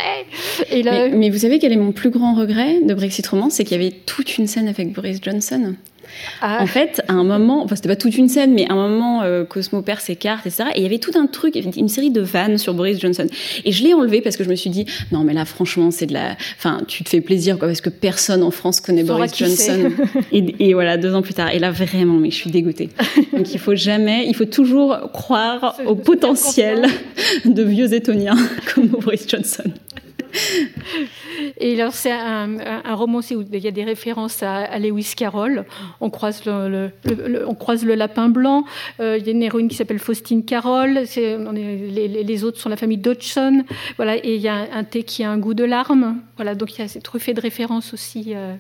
Et 0.72 0.84
mais, 0.84 1.10
mais, 1.10 1.30
vous 1.30 1.40
savez 1.40 1.60
quel 1.60 1.72
est 1.74 1.78
mon 1.78 1.92
plus 1.92 2.10
grand 2.10 2.36
regret 2.36 2.82
de 2.82 2.94
Brexit 2.94 3.26
Romance 3.28 3.54
C'est 3.54 3.64
qu'il 3.64 3.82
y 3.82 3.86
avait 3.86 3.96
toute 4.06 4.38
une 4.38 4.48
scène 4.48 4.68
avec 4.68 4.92
Boris 4.94 5.20
Johnson. 5.22 5.76
Ah. 6.42 6.62
En 6.62 6.68
fait, 6.68 7.02
à 7.08 7.14
un 7.14 7.24
moment, 7.24 7.64
enfin 7.64 7.76
c'était 7.76 7.90
pas 7.90 7.96
toute 7.96 8.18
une 8.18 8.30
scène, 8.30 8.54
mais 8.54 8.68
à 8.70 8.74
un 8.74 8.76
moment, 8.76 9.22
euh, 9.24 9.44
Cosmo 9.44 9.82
perd 9.82 10.00
ses 10.00 10.16
cartes, 10.16 10.46
etc. 10.46 10.70
Et 10.76 10.80
il 10.80 10.84
y 10.84 10.86
avait 10.86 11.00
tout 11.00 11.12
un 11.16 11.28
truc, 11.28 11.56
une 11.56 11.90
série 11.90 12.12
de 12.12 12.22
vannes 12.22 12.58
sur 12.58 12.74
Boris 12.74 13.00
Johnson. 13.00 13.28
Et 13.64 13.72
je 13.72 13.84
l'ai 13.84 13.94
enlevé 13.94 14.22
parce 14.22 14.38
que 14.38 14.44
je 14.44 14.50
me 14.50 14.56
suis 14.56 14.70
dit, 14.70 14.86
non 15.12 15.24
mais 15.24 15.34
là 15.34 15.46
franchement, 15.46 15.92
c'est 15.92 16.06
de 16.06 16.14
la, 16.14 16.36
enfin 16.58 16.82
tu 16.88 17.04
te 17.04 17.10
fais 17.10 17.22
plaisir 17.22 17.58
quoi, 17.58 17.68
parce 17.68 17.82
que 17.82 17.90
personne 17.90 18.44
en 18.44 18.52
France 18.52 18.82
connaît 18.82 19.04
Boris 19.04 19.36
Johnson. 19.36 19.92
et, 20.32 20.74
voilà, 20.74 20.98
deux 20.98 21.14
ans 21.14 21.22
plus 21.22 21.34
tard. 21.34 21.54
Et 21.54 21.60
là 21.60 21.72
vraiment, 21.72 22.20
mais 22.20 22.32
je 22.32 22.36
suis 22.36 22.52
dégoûtée. 22.52 22.90
Donc 23.34 23.54
il 23.54 23.60
faut 23.60 23.76
jamais, 23.76 24.26
il 24.28 24.36
faut 24.36 24.46
toujours 24.46 24.98
croire 25.14 25.78
au 25.86 25.96
potentiel 25.96 26.86
de 27.46 27.64
vieux 27.64 27.94
étoniens 27.94 28.38
comme 28.74 28.88
Boris 28.88 29.28
Johnson. 29.28 29.64
Et 31.58 31.80
alors, 31.80 31.94
c'est 31.94 32.12
un, 32.12 32.96
roman 32.96 33.20
aussi 33.20 33.36
où 33.36 33.44
il 33.52 33.60
y 33.60 33.68
a 33.68 33.72
des 33.72 33.84
références 33.84 34.44
à, 34.44 34.78
Lewis 34.80 35.14
Carroll. 35.16 35.66
On 36.02 36.10
croise 36.10 36.44
le, 36.46 36.92
on 37.48 37.56
croise 37.56 37.86
le 37.86 37.96
lapin 37.96 38.30
blanc. 38.30 38.66
Euh, 39.00 39.18
il 39.18 39.26
y 39.26 39.30
a 39.30 39.32
une 39.32 39.44
héroïne 39.44 39.68
qui 39.68 39.76
s'appelle 39.76 40.00
Faustine 40.00 40.44
Carroll. 40.46 41.04
les, 41.16 42.44
autres 42.44 42.60
sont 42.60 42.70
la 42.70 42.78
famille 42.78 42.98
Dodgson. 42.98 43.64
Voilà, 43.98 44.18
et 44.18 44.36
il 44.36 44.42
y 44.42 44.48
a 44.48 44.68
un, 44.74 44.84
thé 44.84 45.04
qui 45.04 45.24
a 45.24 45.32
un 45.32 45.38
goût 45.38 45.54
de 45.54 45.64
larmes. 45.64 46.18
Voilà, 46.38 46.56
donc 46.56 46.78
il 46.78 46.82
y 46.82 46.84
a 46.84 47.02
truffé 47.02 47.34
de 47.34 47.42
références 47.42 47.94
aussi. 47.94 48.34
Euh, 48.36 48.56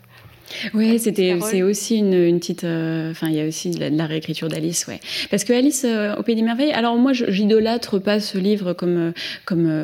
oui, 0.74 1.00
c'était 1.00 1.38
c'est 1.42 1.64
aussi 1.64 1.98
une, 1.98 2.14
une 2.14 2.40
petite. 2.40 2.64
Euh, 2.64 3.12
enfin, 3.12 3.28
il 3.30 3.36
y 3.36 3.42
a 3.42 3.48
aussi 3.48 3.72
de 3.72 3.98
la, 3.98 4.06
réécriture 4.06 4.48
d'Alice, 4.48 4.88
ouais. 4.88 5.00
Parce 5.30 5.44
que 5.44 5.54
Alice 5.54 5.86
euh, 5.86 6.16
au 6.16 6.24
Pays 6.24 6.36
des 6.36 6.42
merveilles. 6.42 6.72
Alors 6.72 6.96
moi, 6.98 7.14
j'idolâtre 7.14 8.00
pas 8.00 8.20
ce 8.20 8.38
livre 8.38 8.74
comme 8.74 8.98
euh, 8.98 9.12
comme 9.46 9.84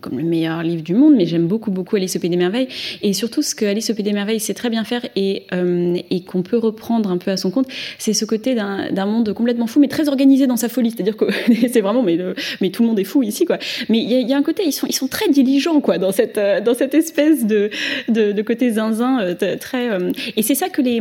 comme 0.00 0.18
le 0.18 0.24
meilleur 0.24 0.62
livre 0.62 0.82
du 0.82 0.94
monde, 0.94 1.14
mais 1.16 1.26
j'aime 1.26 1.46
beaucoup 1.46 1.70
beaucoup 1.70 1.96
Alice 1.96 2.16
au 2.16 2.18
Pays 2.18 2.30
des 2.30 2.36
merveilles. 2.36 2.68
Et 3.02 3.12
surtout, 3.12 3.42
ce 3.42 3.54
que 3.54 3.64
Alice 3.64 3.90
au 3.90 3.94
Pays 3.94 4.04
des 4.04 4.12
merveilles 4.12 4.40
sait 4.40 4.54
très 4.54 4.70
bien 4.70 4.84
faire 4.84 5.02
et 5.16 5.46
et 6.10 6.22
qu'on 6.22 6.42
peut 6.42 6.58
reprendre 6.58 7.10
un 7.10 7.18
peu 7.18 7.30
à 7.30 7.36
son 7.36 7.50
compte, 7.50 7.68
c'est 7.98 8.14
ce 8.14 8.24
côté 8.24 8.54
d'un 8.54 9.06
monde 9.06 9.32
complètement 9.32 9.66
fou, 9.66 9.80
mais 9.80 9.88
très 9.88 10.08
organisé 10.08 10.46
dans 10.46 10.56
sa 10.56 10.68
folie. 10.68 10.90
C'est-à-dire 10.90 11.16
que 11.16 11.26
c'est 11.72 11.80
vraiment 11.80 12.02
mais 12.02 12.18
mais 12.60 12.70
tout 12.70 12.82
le 12.82 12.88
monde 12.88 12.98
est 12.98 13.04
fou 13.04 13.22
ici, 13.22 13.44
quoi. 13.44 13.58
Mais 13.88 13.98
il 13.98 14.10
y, 14.10 14.30
y, 14.30 14.32
a 14.32 14.36
un 14.36 14.42
côté, 14.42 14.62
ils 14.64 14.72
sont 14.72 14.86
ils 14.86 14.94
sont 14.94 15.08
très 15.08 15.28
diligents, 15.28 15.80
quoi, 15.80 15.98
dans 15.98 16.12
cette 16.12 16.40
dans 16.64 16.74
cette 16.74 16.94
espèce 16.94 17.46
de 17.46 17.70
de, 18.08 18.32
de 18.32 18.42
côté 18.42 18.70
zinzin 18.70 19.34
Euh, 19.74 20.12
et 20.36 20.42
c'est 20.42 20.54
ça 20.54 20.68
que 20.68 20.82
les 20.82 21.00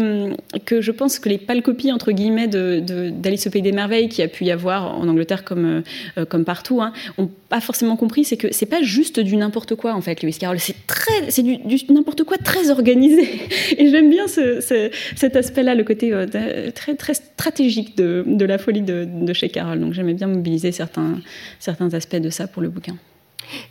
que 0.65 0.81
je 0.81 0.91
pense 0.91 1.19
que 1.19 1.29
les 1.29 1.37
pâles 1.37 1.61
copies 1.61 1.91
entre 1.91 2.11
guillemets 2.11 2.47
de 2.47 2.79
d'Alice 3.09 3.47
au 3.47 3.49
pays 3.49 3.61
des 3.61 3.71
merveilles 3.71 4.09
qui 4.09 4.21
a 4.21 4.27
pu 4.27 4.45
y 4.45 4.51
avoir 4.51 4.97
en 4.97 5.07
Angleterre 5.07 5.43
comme 5.43 5.83
euh, 6.17 6.25
comme 6.25 6.45
partout, 6.45 6.81
hein, 6.81 6.93
ont 7.17 7.29
pas 7.49 7.61
forcément 7.61 7.95
compris, 7.95 8.23
c'est 8.23 8.37
que 8.37 8.51
c'est 8.51 8.65
pas 8.65 8.81
juste 8.81 9.19
du 9.19 9.37
n'importe 9.37 9.75
quoi 9.75 9.93
en 9.93 10.01
fait, 10.01 10.21
Lewis 10.21 10.37
Carroll. 10.39 10.59
C'est 10.59 10.75
très, 10.87 11.29
c'est 11.29 11.43
du, 11.43 11.57
n'importe 11.89 12.23
quoi 12.23 12.37
très 12.37 12.69
organisé. 12.69 13.27
Et 13.77 13.89
j'aime 13.89 14.09
bien 14.09 14.27
ce, 14.27 14.59
cet 15.15 15.35
aspect-là, 15.35 15.75
le 15.75 15.83
côté 15.83 16.13
euh, 16.13 16.25
très 16.73 16.95
très 16.95 17.13
stratégique 17.13 17.97
de, 17.97 18.23
de 18.25 18.45
la 18.45 18.57
folie 18.57 18.81
de, 18.81 19.07
de 19.07 19.33
chez 19.33 19.49
Carroll. 19.49 19.79
Donc 19.79 19.93
j'aimais 19.93 20.13
bien 20.13 20.27
mobiliser 20.27 20.71
certains 20.71 21.19
certains 21.59 21.93
aspects 21.93 22.15
de 22.15 22.29
ça 22.29 22.47
pour 22.47 22.61
le 22.61 22.69
bouquin. 22.69 22.95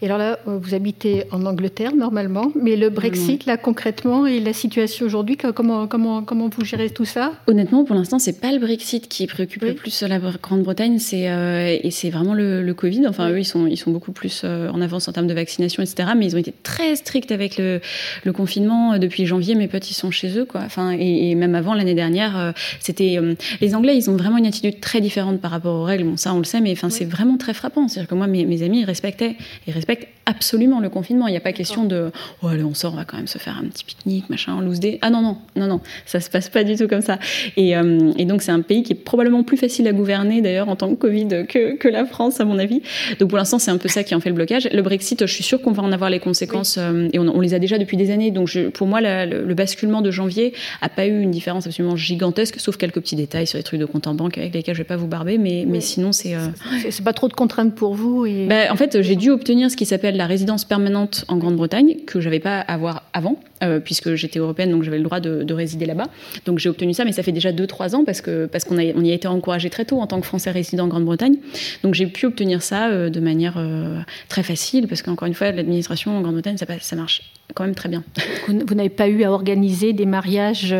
Et 0.02 0.06
alors 0.06 0.18
là, 0.18 0.38
vous 0.46 0.74
habitez 0.74 1.24
en 1.30 1.44
Angleterre 1.46 1.94
normalement, 1.94 2.52
mais 2.60 2.76
le 2.76 2.90
Brexit, 2.90 3.46
là 3.46 3.56
concrètement, 3.56 4.26
et 4.26 4.40
la 4.40 4.52
situation 4.52 5.06
aujourd'hui, 5.06 5.36
comment, 5.36 5.86
comment, 5.86 6.22
comment 6.22 6.48
vous 6.48 6.64
gérez 6.64 6.90
tout 6.90 7.04
ça? 7.04 7.32
Honnêtement, 7.46 7.84
pour 7.84 7.96
l'instant, 7.96 8.18
c'est 8.18 8.40
pas 8.40 8.52
le 8.52 8.58
Brexit 8.58 9.08
qui 9.08 9.26
préoccupe 9.26 9.62
le 9.62 9.74
plus 9.74 10.02
la 10.02 10.18
Grande-Bretagne, 10.18 10.98
c'est 10.98 11.28
euh, 11.30 11.76
et 11.82 11.90
c'est 11.90 12.10
vraiment 12.10 12.34
le, 12.34 12.72
Covid. 12.74 13.06
Enfin, 13.06 13.30
eux, 13.30 13.38
ils 13.38 13.44
sont, 13.44 13.66
ils 13.66 13.76
sont 13.76 13.90
beaucoup 13.90 14.12
plus 14.12 14.42
euh, 14.44 14.68
en 14.70 14.80
avance 14.82 15.08
en 15.08 15.12
termes 15.12 15.26
de 15.26 15.34
vaccination, 15.34 15.82
etc. 15.82 16.10
Mais 16.16 16.26
ils 16.26 16.34
ont 16.34 16.38
été 16.38 16.52
très 16.62 16.96
stricts 16.96 17.32
avec 17.32 17.56
le, 17.56 17.80
le 18.24 18.32
confinement 18.32 18.94
euh, 18.94 18.98
depuis 18.98 19.24
janvier. 19.24 19.54
Mes 19.54 19.68
potes, 19.68 19.90
ils 19.90 19.94
sont 19.94 20.10
chez 20.10 20.38
eux, 20.38 20.44
quoi. 20.44 20.60
Enfin, 20.64 20.90
et, 20.90 21.34
même 21.34 21.54
avant 21.54 21.74
l'année 21.74 21.94
dernière, 21.94 22.54
c'était 22.80 23.18
les 23.60 23.74
Anglais, 23.74 23.96
ils 23.96 24.08
ont 24.10 24.16
vraiment 24.16 24.38
une 24.38 24.46
attitude 24.46 24.80
très 24.80 25.00
différente 25.00 25.40
par 25.40 25.50
rapport 25.50 25.74
aux 25.74 25.84
règles. 25.84 26.04
Bon, 26.04 26.16
ça, 26.16 26.32
on 26.34 26.38
le 26.38 26.44
sait, 26.44 26.60
mais 26.60 26.72
enfin, 26.72 26.88
c'est 26.88 27.04
vraiment 27.04 27.36
très 27.36 27.52
frappant. 27.52 27.88
C'est-à-dire 27.88 28.08
que 28.08 28.14
moi, 28.14 28.26
mes, 28.26 28.44
mes 28.46 28.62
amis, 28.62 28.80
ils 28.80 28.84
respectaient 28.84 29.36
ils 29.66 29.72
respectent 29.72 30.08
absolument 30.26 30.80
le 30.80 30.90
confinement. 30.90 31.28
Il 31.28 31.30
n'y 31.30 31.36
a 31.36 31.40
pas 31.40 31.52
question 31.52 31.84
de 31.84 32.10
oh 32.42 32.48
allez 32.48 32.64
on 32.64 32.74
sort, 32.74 32.92
on 32.92 32.96
va 32.96 33.04
quand 33.04 33.16
même 33.16 33.28
se 33.28 33.38
faire 33.38 33.56
un 33.58 33.66
petit 33.68 33.84
pique-nique, 33.84 34.28
machin, 34.28 34.54
en 34.54 34.60
loose 34.60 34.80
day. 34.80 34.98
Ah 35.02 35.10
non 35.10 35.22
non 35.22 35.38
non 35.54 35.66
non, 35.68 35.80
ça 36.04 36.20
se 36.20 36.28
passe 36.28 36.48
pas 36.48 36.64
du 36.64 36.76
tout 36.76 36.88
comme 36.88 37.00
ça. 37.00 37.18
Et, 37.56 37.76
euh, 37.76 38.12
et 38.18 38.24
donc 38.24 38.42
c'est 38.42 38.50
un 38.50 38.60
pays 38.60 38.82
qui 38.82 38.92
est 38.92 38.96
probablement 38.96 39.44
plus 39.44 39.56
facile 39.56 39.86
à 39.86 39.92
gouverner 39.92 40.42
d'ailleurs 40.42 40.68
en 40.68 40.76
tant 40.76 40.90
que 40.90 40.94
Covid 40.94 41.46
que, 41.48 41.76
que, 41.76 41.88
la 41.88 42.04
France 42.04 42.40
à 42.40 42.44
mon 42.44 42.58
avis. 42.58 42.82
Donc 43.20 43.30
pour 43.30 43.38
l'instant 43.38 43.58
c'est 43.58 43.70
un 43.70 43.78
peu 43.78 43.88
ça 43.88 44.02
qui 44.02 44.14
en 44.14 44.20
fait 44.20 44.28
le 44.28 44.34
blocage. 44.34 44.68
Le 44.72 44.82
Brexit, 44.82 45.24
je 45.24 45.32
suis 45.32 45.44
sûre 45.44 45.62
qu'on 45.62 45.72
va 45.72 45.82
en 45.84 45.92
avoir 45.92 46.10
les 46.10 46.18
conséquences 46.18 46.76
euh, 46.78 47.08
et 47.12 47.18
on, 47.20 47.40
les 47.40 47.54
a 47.54 47.60
déjà 47.60 47.78
depuis 47.78 47.96
des 47.96 48.10
années. 48.10 48.32
Donc 48.32 48.48
je, 48.48 48.68
pour 48.68 48.88
moi 48.88 49.00
le, 49.00 49.54
basculement 49.54 50.02
de 50.02 50.10
janvier 50.10 50.52
a 50.82 50.88
pas 50.88 51.06
eu 51.06 51.20
une 51.20 51.30
différence 51.30 51.66
absolument 51.66 51.96
gigantesque, 51.96 52.58
sauf 52.58 52.76
quelques 52.76 53.00
petits 53.00 53.16
détails 53.16 53.46
sur 53.46 53.58
les 53.58 53.62
trucs 53.62 53.80
de 53.80 53.86
compte 53.86 54.06
en 54.06 54.14
banque 54.14 54.38
avec 54.38 54.54
lesquels 54.54 54.74
je 54.74 54.80
vais 54.80 54.84
pas 54.84 54.96
vous 54.96 55.06
barber, 55.06 55.38
mais, 55.38 55.64
mais 55.66 55.80
sinon 55.80 56.12
c'est 56.12 56.34
euh, 56.34 56.48
c'est 56.90 57.04
pas 57.04 57.12
trop 57.12 57.28
de 57.28 57.32
contraintes 57.32 57.74
pour 57.74 57.94
vous. 57.94 58.26
Et... 58.26 58.46
Bah, 58.46 58.70
en 58.70 58.76
fait 58.76 59.00
j'ai 59.02 59.16
dû 59.16 59.30
obtenir 59.30 59.55
ce 59.68 59.76
qui 59.76 59.86
s'appelle 59.86 60.16
la 60.16 60.26
résidence 60.26 60.64
permanente 60.64 61.24
en 61.28 61.36
Grande-Bretagne, 61.36 61.96
que 62.06 62.20
j'avais 62.20 62.40
pas 62.40 62.60
à 62.60 62.74
avoir 62.74 63.04
avant, 63.12 63.40
euh, 63.62 63.80
puisque 63.80 64.14
j'étais 64.14 64.38
européenne, 64.38 64.70
donc 64.70 64.82
j'avais 64.82 64.98
le 64.98 65.04
droit 65.04 65.20
de, 65.20 65.52
résider 65.52 65.86
là-bas. 65.86 66.08
Donc 66.44 66.58
j'ai 66.58 66.68
obtenu 66.68 66.92
ça, 66.92 67.04
mais 67.04 67.12
ça 67.12 67.22
fait 67.22 67.32
déjà 67.32 67.52
2-3 67.52 67.94
ans, 67.94 68.04
parce 68.04 68.20
qu'on 68.20 68.48
parce 68.50 68.64
qu'on 68.64 68.76
on 68.76 69.04
y 69.04 69.10
a 69.10 69.14
été 69.14 69.26
encouragé 69.28 69.70
très 69.70 69.84
tôt 69.84 70.00
en 70.00 70.06
tant 70.06 70.20
que 70.20 70.26
Français 70.26 70.50
résident 70.50 70.84
en 70.84 70.88
Grande-Bretagne. 70.88 71.36
Donc 71.82 71.94
j'ai 71.94 72.06
pu 72.06 72.26
obtenir 72.26 72.62
ça 72.62 72.88
euh, 72.88 73.08
de 73.08 73.20
manière 73.20 73.54
euh, 73.56 74.00
très 74.28 74.42
facile, 74.42 74.86
parce 74.86 75.02
qu'encore 75.02 75.26
une 75.26 75.34
fois, 75.34 75.50
l'administration 75.52 76.16
en 76.16 76.20
Grande-Bretagne, 76.20 76.58
ça, 76.58 76.66
ça 76.80 76.96
marche 76.96 77.22
quand 77.54 77.64
même 77.64 77.74
très 77.74 77.88
bien. 77.88 78.04
Vous, 78.48 78.74
n'avez 78.74 78.90
pas 78.90 79.08
eu 79.08 79.22
à 79.22 79.32
organiser 79.32 79.92
des 79.92 80.04
mariages 80.04 80.74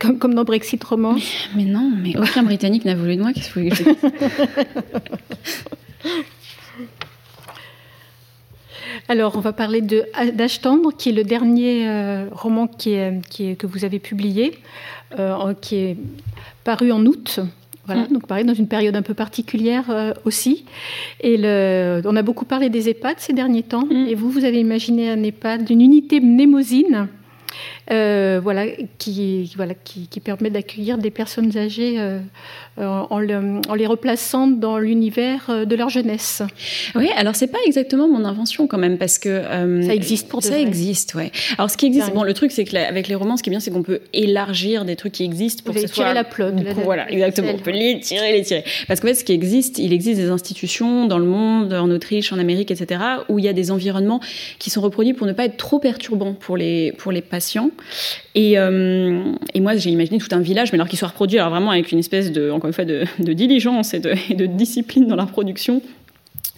comme, 0.00 0.18
comme, 0.18 0.34
dans 0.34 0.44
Brexit 0.44 0.82
Romance? 0.82 1.48
Mais, 1.54 1.64
non, 1.64 1.92
mais 2.02 2.16
aucun 2.16 2.44
Britannique 2.44 2.84
n'a 2.84 2.94
voulu 2.94 3.16
de 3.16 3.20
moi. 3.20 3.32
Qu'est-ce 3.34 3.52
que 3.52 3.60
vous 3.60 3.68
voulez 3.68 3.96
Alors, 9.08 9.36
on 9.36 9.40
va 9.40 9.52
parler 9.52 9.82
d'Âge 9.82 10.60
tendre, 10.60 10.92
qui 10.92 11.10
est 11.10 11.12
le 11.12 11.22
dernier 11.22 11.88
euh, 11.88 12.26
roman 12.32 12.66
qui 12.66 12.94
est, 12.94 13.56
que 13.56 13.66
vous 13.66 13.84
avez 13.84 14.00
publié, 14.00 14.58
euh, 15.18 15.54
qui 15.60 15.76
est 15.76 15.96
paru 16.64 16.90
en 16.90 17.04
août. 17.06 17.40
Voilà, 17.86 18.02
mm. 18.02 18.12
donc 18.12 18.26
pareil, 18.26 18.44
dans 18.44 18.54
une 18.54 18.66
période 18.66 18.96
un 18.96 19.02
peu 19.02 19.14
particulière 19.14 19.84
euh, 19.90 20.12
aussi. 20.24 20.64
Et 21.20 21.36
le, 21.36 22.02
on 22.04 22.16
a 22.16 22.22
beaucoup 22.22 22.44
parlé 22.44 22.68
des 22.68 22.88
EHPAD 22.88 23.16
ces 23.18 23.32
derniers 23.32 23.62
temps. 23.62 23.86
Mm. 23.86 24.08
Et 24.08 24.14
vous, 24.16 24.28
vous 24.28 24.44
avez 24.44 24.58
imaginé 24.58 25.08
un 25.08 25.22
EHPAD 25.22 25.64
d'une 25.64 25.80
unité 25.80 26.20
mnémosine 26.20 27.08
euh, 27.90 28.40
voilà, 28.42 28.66
qui, 28.98 29.52
voilà, 29.56 29.74
qui, 29.74 30.08
permet 30.20 30.50
d'accueillir 30.50 30.98
des 30.98 31.10
personnes 31.10 31.56
âgées 31.56 31.96
euh, 31.98 32.18
en, 32.78 33.18
les 33.18 33.86
replaçant 33.86 34.46
dans 34.48 34.78
l'univers 34.78 35.66
de 35.66 35.76
leur 35.76 35.88
jeunesse. 35.88 36.42
Oui, 36.94 37.08
alors 37.16 37.36
c'est 37.36 37.46
pas 37.46 37.58
exactement 37.66 38.08
mon 38.08 38.24
invention 38.24 38.66
quand 38.66 38.78
même, 38.78 38.98
parce 38.98 39.18
que 39.18 39.42
ça 39.82 39.94
existe 39.94 40.28
pour 40.28 40.42
ça 40.42 40.58
existe, 40.58 41.14
ouais. 41.14 41.30
Alors 41.58 41.70
ce 41.70 41.76
qui 41.76 41.86
existe, 41.86 42.12
bon, 42.12 42.22
le 42.22 42.34
truc 42.34 42.50
c'est 42.52 42.64
que 42.64 42.76
avec 42.76 43.08
les 43.08 43.14
romans, 43.14 43.36
ce 43.36 43.42
qui 43.42 43.50
est 43.50 43.52
bien, 43.52 43.60
c'est 43.60 43.70
qu'on 43.70 43.82
peut 43.82 44.00
élargir 44.12 44.84
des 44.84 44.96
trucs 44.96 45.12
qui 45.12 45.24
existent 45.24 45.62
pour 45.64 45.74
Vous 45.74 45.82
que 45.82 45.86
ce 45.86 45.92
tirer 45.92 46.14
la 46.14 46.24
plug. 46.24 46.66
Voilà, 46.84 47.10
exactement. 47.10 47.52
On 47.54 47.58
peut 47.58 47.70
les 47.70 48.00
tirer, 48.00 48.32
les 48.32 48.42
tirer. 48.42 48.64
Parce 48.88 49.00
qu'en 49.00 49.08
fait, 49.08 49.14
ce 49.14 49.24
qui 49.24 49.32
existe, 49.32 49.78
il 49.78 49.92
existe 49.92 50.20
des 50.20 50.30
institutions 50.30 51.06
dans 51.06 51.18
le 51.18 51.24
monde, 51.24 51.72
en 51.72 51.90
Autriche, 51.90 52.32
en 52.32 52.38
Amérique, 52.38 52.70
etc., 52.70 53.00
où 53.28 53.38
il 53.38 53.44
y 53.44 53.48
a 53.48 53.52
des 53.52 53.70
environnements 53.70 54.20
qui 54.58 54.70
sont 54.70 54.80
reproduits 54.80 55.14
pour 55.14 55.26
ne 55.26 55.32
pas 55.32 55.44
être 55.44 55.56
trop 55.56 55.78
perturbants 55.78 56.34
pour 56.34 56.56
les 56.56 56.92
pour 56.92 57.12
les 57.12 57.22
patients. 57.22 57.70
Et, 58.34 58.58
euh, 58.58 59.32
et 59.54 59.60
moi, 59.60 59.76
j'ai 59.76 59.90
imaginé 59.90 60.18
tout 60.18 60.28
un 60.32 60.40
village, 60.40 60.72
mais 60.72 60.76
alors 60.76 60.88
qu'il 60.88 60.98
soit 60.98 61.08
reproduit, 61.08 61.38
alors 61.38 61.50
vraiment 61.50 61.70
avec 61.70 61.90
une 61.92 61.98
espèce 61.98 62.32
de, 62.32 62.50
encore 62.50 62.68
une 62.68 62.74
fois, 62.74 62.84
de, 62.84 63.06
diligence 63.18 63.94
et 63.94 64.00
de, 64.00 64.46
discipline 64.46 65.06
dans 65.06 65.16
la 65.16 65.26
production 65.26 65.82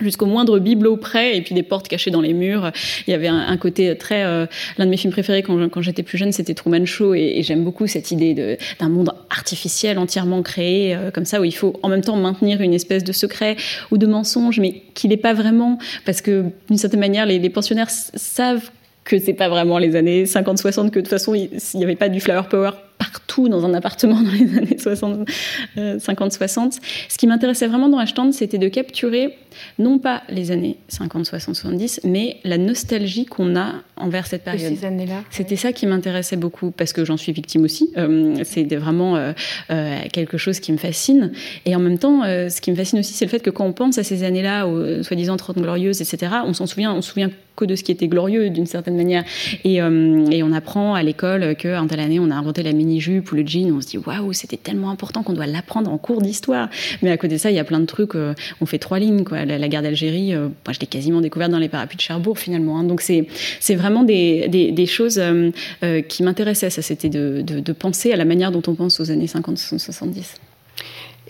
jusqu'au 0.00 0.26
moindre 0.26 0.60
bibelot 0.60 0.96
près 0.96 1.36
et 1.36 1.42
puis 1.42 1.56
des 1.56 1.64
portes 1.64 1.88
cachées 1.88 2.12
dans 2.12 2.20
les 2.20 2.32
murs. 2.32 2.70
Il 3.08 3.10
y 3.10 3.14
avait 3.14 3.26
un, 3.26 3.56
côté 3.56 3.98
très... 3.98 4.22
Euh, 4.24 4.46
l'un 4.76 4.84
de 4.84 4.90
mes 4.90 4.96
films 4.96 5.12
préférés 5.12 5.42
quand, 5.42 5.82
j'étais 5.82 6.04
plus 6.04 6.16
jeune, 6.18 6.30
c'était 6.30 6.54
Truman 6.54 6.84
Show 6.84 7.14
et, 7.14 7.40
j'aime 7.42 7.64
beaucoup 7.64 7.88
cette 7.88 8.12
idée 8.12 8.58
d'un 8.78 8.88
monde 8.88 9.10
artificiel 9.28 9.98
entièrement 9.98 10.42
créé 10.42 10.94
euh, 10.94 11.10
comme 11.10 11.24
ça 11.24 11.40
où 11.40 11.44
il 11.44 11.54
faut 11.54 11.80
en 11.82 11.88
même 11.88 12.02
temps 12.02 12.16
maintenir 12.16 12.60
une 12.60 12.74
espèce 12.74 13.02
de 13.02 13.12
secret 13.12 13.56
ou 13.90 13.98
de 13.98 14.06
mensonge 14.06 14.60
mais 14.60 14.82
qui 14.94 15.08
n'est 15.08 15.16
pas 15.16 15.34
vraiment 15.34 15.78
parce 16.04 16.20
que 16.20 16.44
d'une 16.68 16.78
certaine 16.78 17.00
manière 17.00 17.26
les 17.26 17.50
pensionnaires 17.50 17.90
savent 17.90 18.70
que 19.08 19.18
c'est 19.18 19.32
pas 19.32 19.48
vraiment 19.48 19.78
les 19.78 19.96
années 19.96 20.24
50-60, 20.24 20.90
que 20.90 20.96
de 20.96 21.00
toute 21.00 21.08
façon, 21.08 21.34
il 21.34 21.50
n'y 21.74 21.84
avait 21.84 21.96
pas 21.96 22.08
du 22.08 22.20
flower 22.20 22.42
power 22.48 22.70
partout 22.98 23.48
dans 23.48 23.64
un 23.64 23.74
appartement 23.74 24.20
dans 24.20 24.32
les 24.32 24.56
années 24.56 24.78
60, 24.78 25.28
50-60. 25.76 26.78
Ce 27.08 27.18
qui 27.18 27.26
m'intéressait 27.26 27.66
vraiment 27.66 27.88
dans 27.88 27.98
Ashton, 27.98 28.32
c'était 28.32 28.58
de 28.58 28.68
capturer 28.68 29.36
non 29.78 29.98
pas 29.98 30.22
les 30.28 30.50
années 30.50 30.76
50, 30.88 31.26
60, 31.26 31.54
70, 31.54 32.00
mais 32.04 32.38
la 32.44 32.58
nostalgie 32.58 33.26
qu'on 33.26 33.56
a 33.56 33.74
envers 33.96 34.26
cette 34.26 34.44
période. 34.44 34.74
ces 34.74 34.84
années-là. 34.84 35.22
C'était 35.30 35.56
ça 35.56 35.72
qui 35.72 35.86
m'intéressait 35.86 36.36
beaucoup, 36.36 36.70
parce 36.70 36.92
que 36.92 37.04
j'en 37.04 37.16
suis 37.16 37.32
victime 37.32 37.64
aussi. 37.64 37.90
Euh, 37.96 38.36
c'est 38.44 38.64
vraiment 38.76 39.16
euh, 39.16 39.32
euh, 39.70 39.98
quelque 40.12 40.38
chose 40.38 40.60
qui 40.60 40.72
me 40.72 40.78
fascine. 40.78 41.32
Et 41.64 41.74
en 41.74 41.80
même 41.80 41.98
temps, 41.98 42.22
ce 42.22 42.60
qui 42.60 42.70
me 42.70 42.76
fascine 42.76 42.98
aussi, 42.98 43.12
c'est 43.12 43.24
le 43.24 43.30
fait 43.30 43.40
que 43.40 43.50
quand 43.50 43.64
on 43.64 43.72
pense 43.72 43.98
à 43.98 44.02
ces 44.02 44.24
années-là, 44.24 44.66
aux 44.66 45.02
soi-disant 45.02 45.36
30 45.36 45.58
glorieuses, 45.58 46.00
etc., 46.00 46.32
on 46.44 46.52
s'en 46.52 46.66
souvient, 46.66 46.92
on 46.92 47.02
se 47.02 47.10
souvient 47.10 47.30
que 47.56 47.64
de 47.64 47.74
ce 47.74 47.82
qui 47.82 47.90
était 47.90 48.06
glorieux 48.06 48.50
d'une 48.50 48.66
certaine 48.66 48.96
manière. 48.96 49.24
Et, 49.64 49.76
et 49.76 50.42
on 50.42 50.52
apprend 50.52 50.94
à 50.94 51.02
l'école 51.02 51.56
qu'en 51.60 51.86
telle 51.86 52.00
année, 52.00 52.20
on 52.20 52.30
a 52.30 52.34
inventé 52.34 52.62
la 52.62 52.72
mini-jupe 52.88 53.32
ou 53.32 53.34
le 53.34 53.46
jean. 53.46 53.72
On 53.72 53.80
se 53.80 53.88
dit, 53.88 53.98
waouh, 53.98 54.32
c'était 54.32 54.56
tellement 54.56 54.90
important 54.90 55.22
qu'on 55.22 55.32
doit 55.32 55.46
l'apprendre 55.46 55.90
en 55.90 55.98
cours 55.98 56.22
d'histoire. 56.22 56.68
Mais 57.02 57.10
à 57.10 57.16
côté 57.16 57.34
de 57.34 57.38
ça, 57.38 57.50
il 57.50 57.56
y 57.56 57.60
a 57.60 57.64
plein 57.64 57.80
de 57.80 57.86
trucs. 57.86 58.14
on 58.14 58.66
fait 58.66 58.78
trois 58.78 58.98
lignes, 58.98 59.24
quoi 59.24 59.38
la, 59.44 59.68
guerre 59.68 59.82
d'Algérie, 59.82 60.34
euh, 60.34 60.48
moi 60.48 60.72
je 60.72 60.80
l'ai 60.80 60.86
quasiment 60.86 61.20
découverte 61.20 61.50
dans 61.50 61.58
les 61.58 61.68
parapluies 61.68 61.96
de 61.96 62.02
Cherbourg 62.02 62.38
finalement. 62.38 62.78
Hein. 62.78 62.84
Donc 62.84 63.00
c'est 63.00 63.74
vraiment 63.74 64.04
des, 64.04 64.48
des, 64.48 64.86
choses 64.86 65.18
euh, 65.18 65.50
euh, 65.82 66.02
qui 66.02 66.22
m'intéressaient. 66.22 66.70
Ça, 66.70 66.82
c'était 66.82 67.08
de, 67.08 67.42
de, 67.42 67.72
penser 67.72 68.12
à 68.12 68.16
la 68.16 68.24
manière 68.24 68.50
dont 68.50 68.62
on 68.66 68.74
pense 68.74 69.00
aux 69.00 69.10
années 69.10 69.26
50-70. 69.26 70.36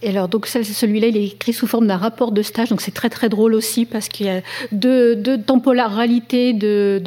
Et 0.03 0.11
alors, 0.11 0.29
donc 0.29 0.47
celui-là, 0.47 1.09
il 1.09 1.17
est 1.17 1.25
écrit 1.25 1.53
sous 1.53 1.67
forme 1.67 1.87
d'un 1.87 1.97
rapport 1.97 2.31
de 2.33 2.43
stage, 2.43 2.69
donc 2.69 2.81
c'est 2.81 2.95
très 2.95 3.11
très 3.11 3.29
drôle 3.29 3.55
aussi 3.55 3.85
parce 3.85 4.09
qu'il 4.09 4.27
y 4.27 4.29
a 4.29 4.43
deux, 4.71 5.17
deux 5.17 5.41
temporalités 5.41 6.53
de, 6.53 7.03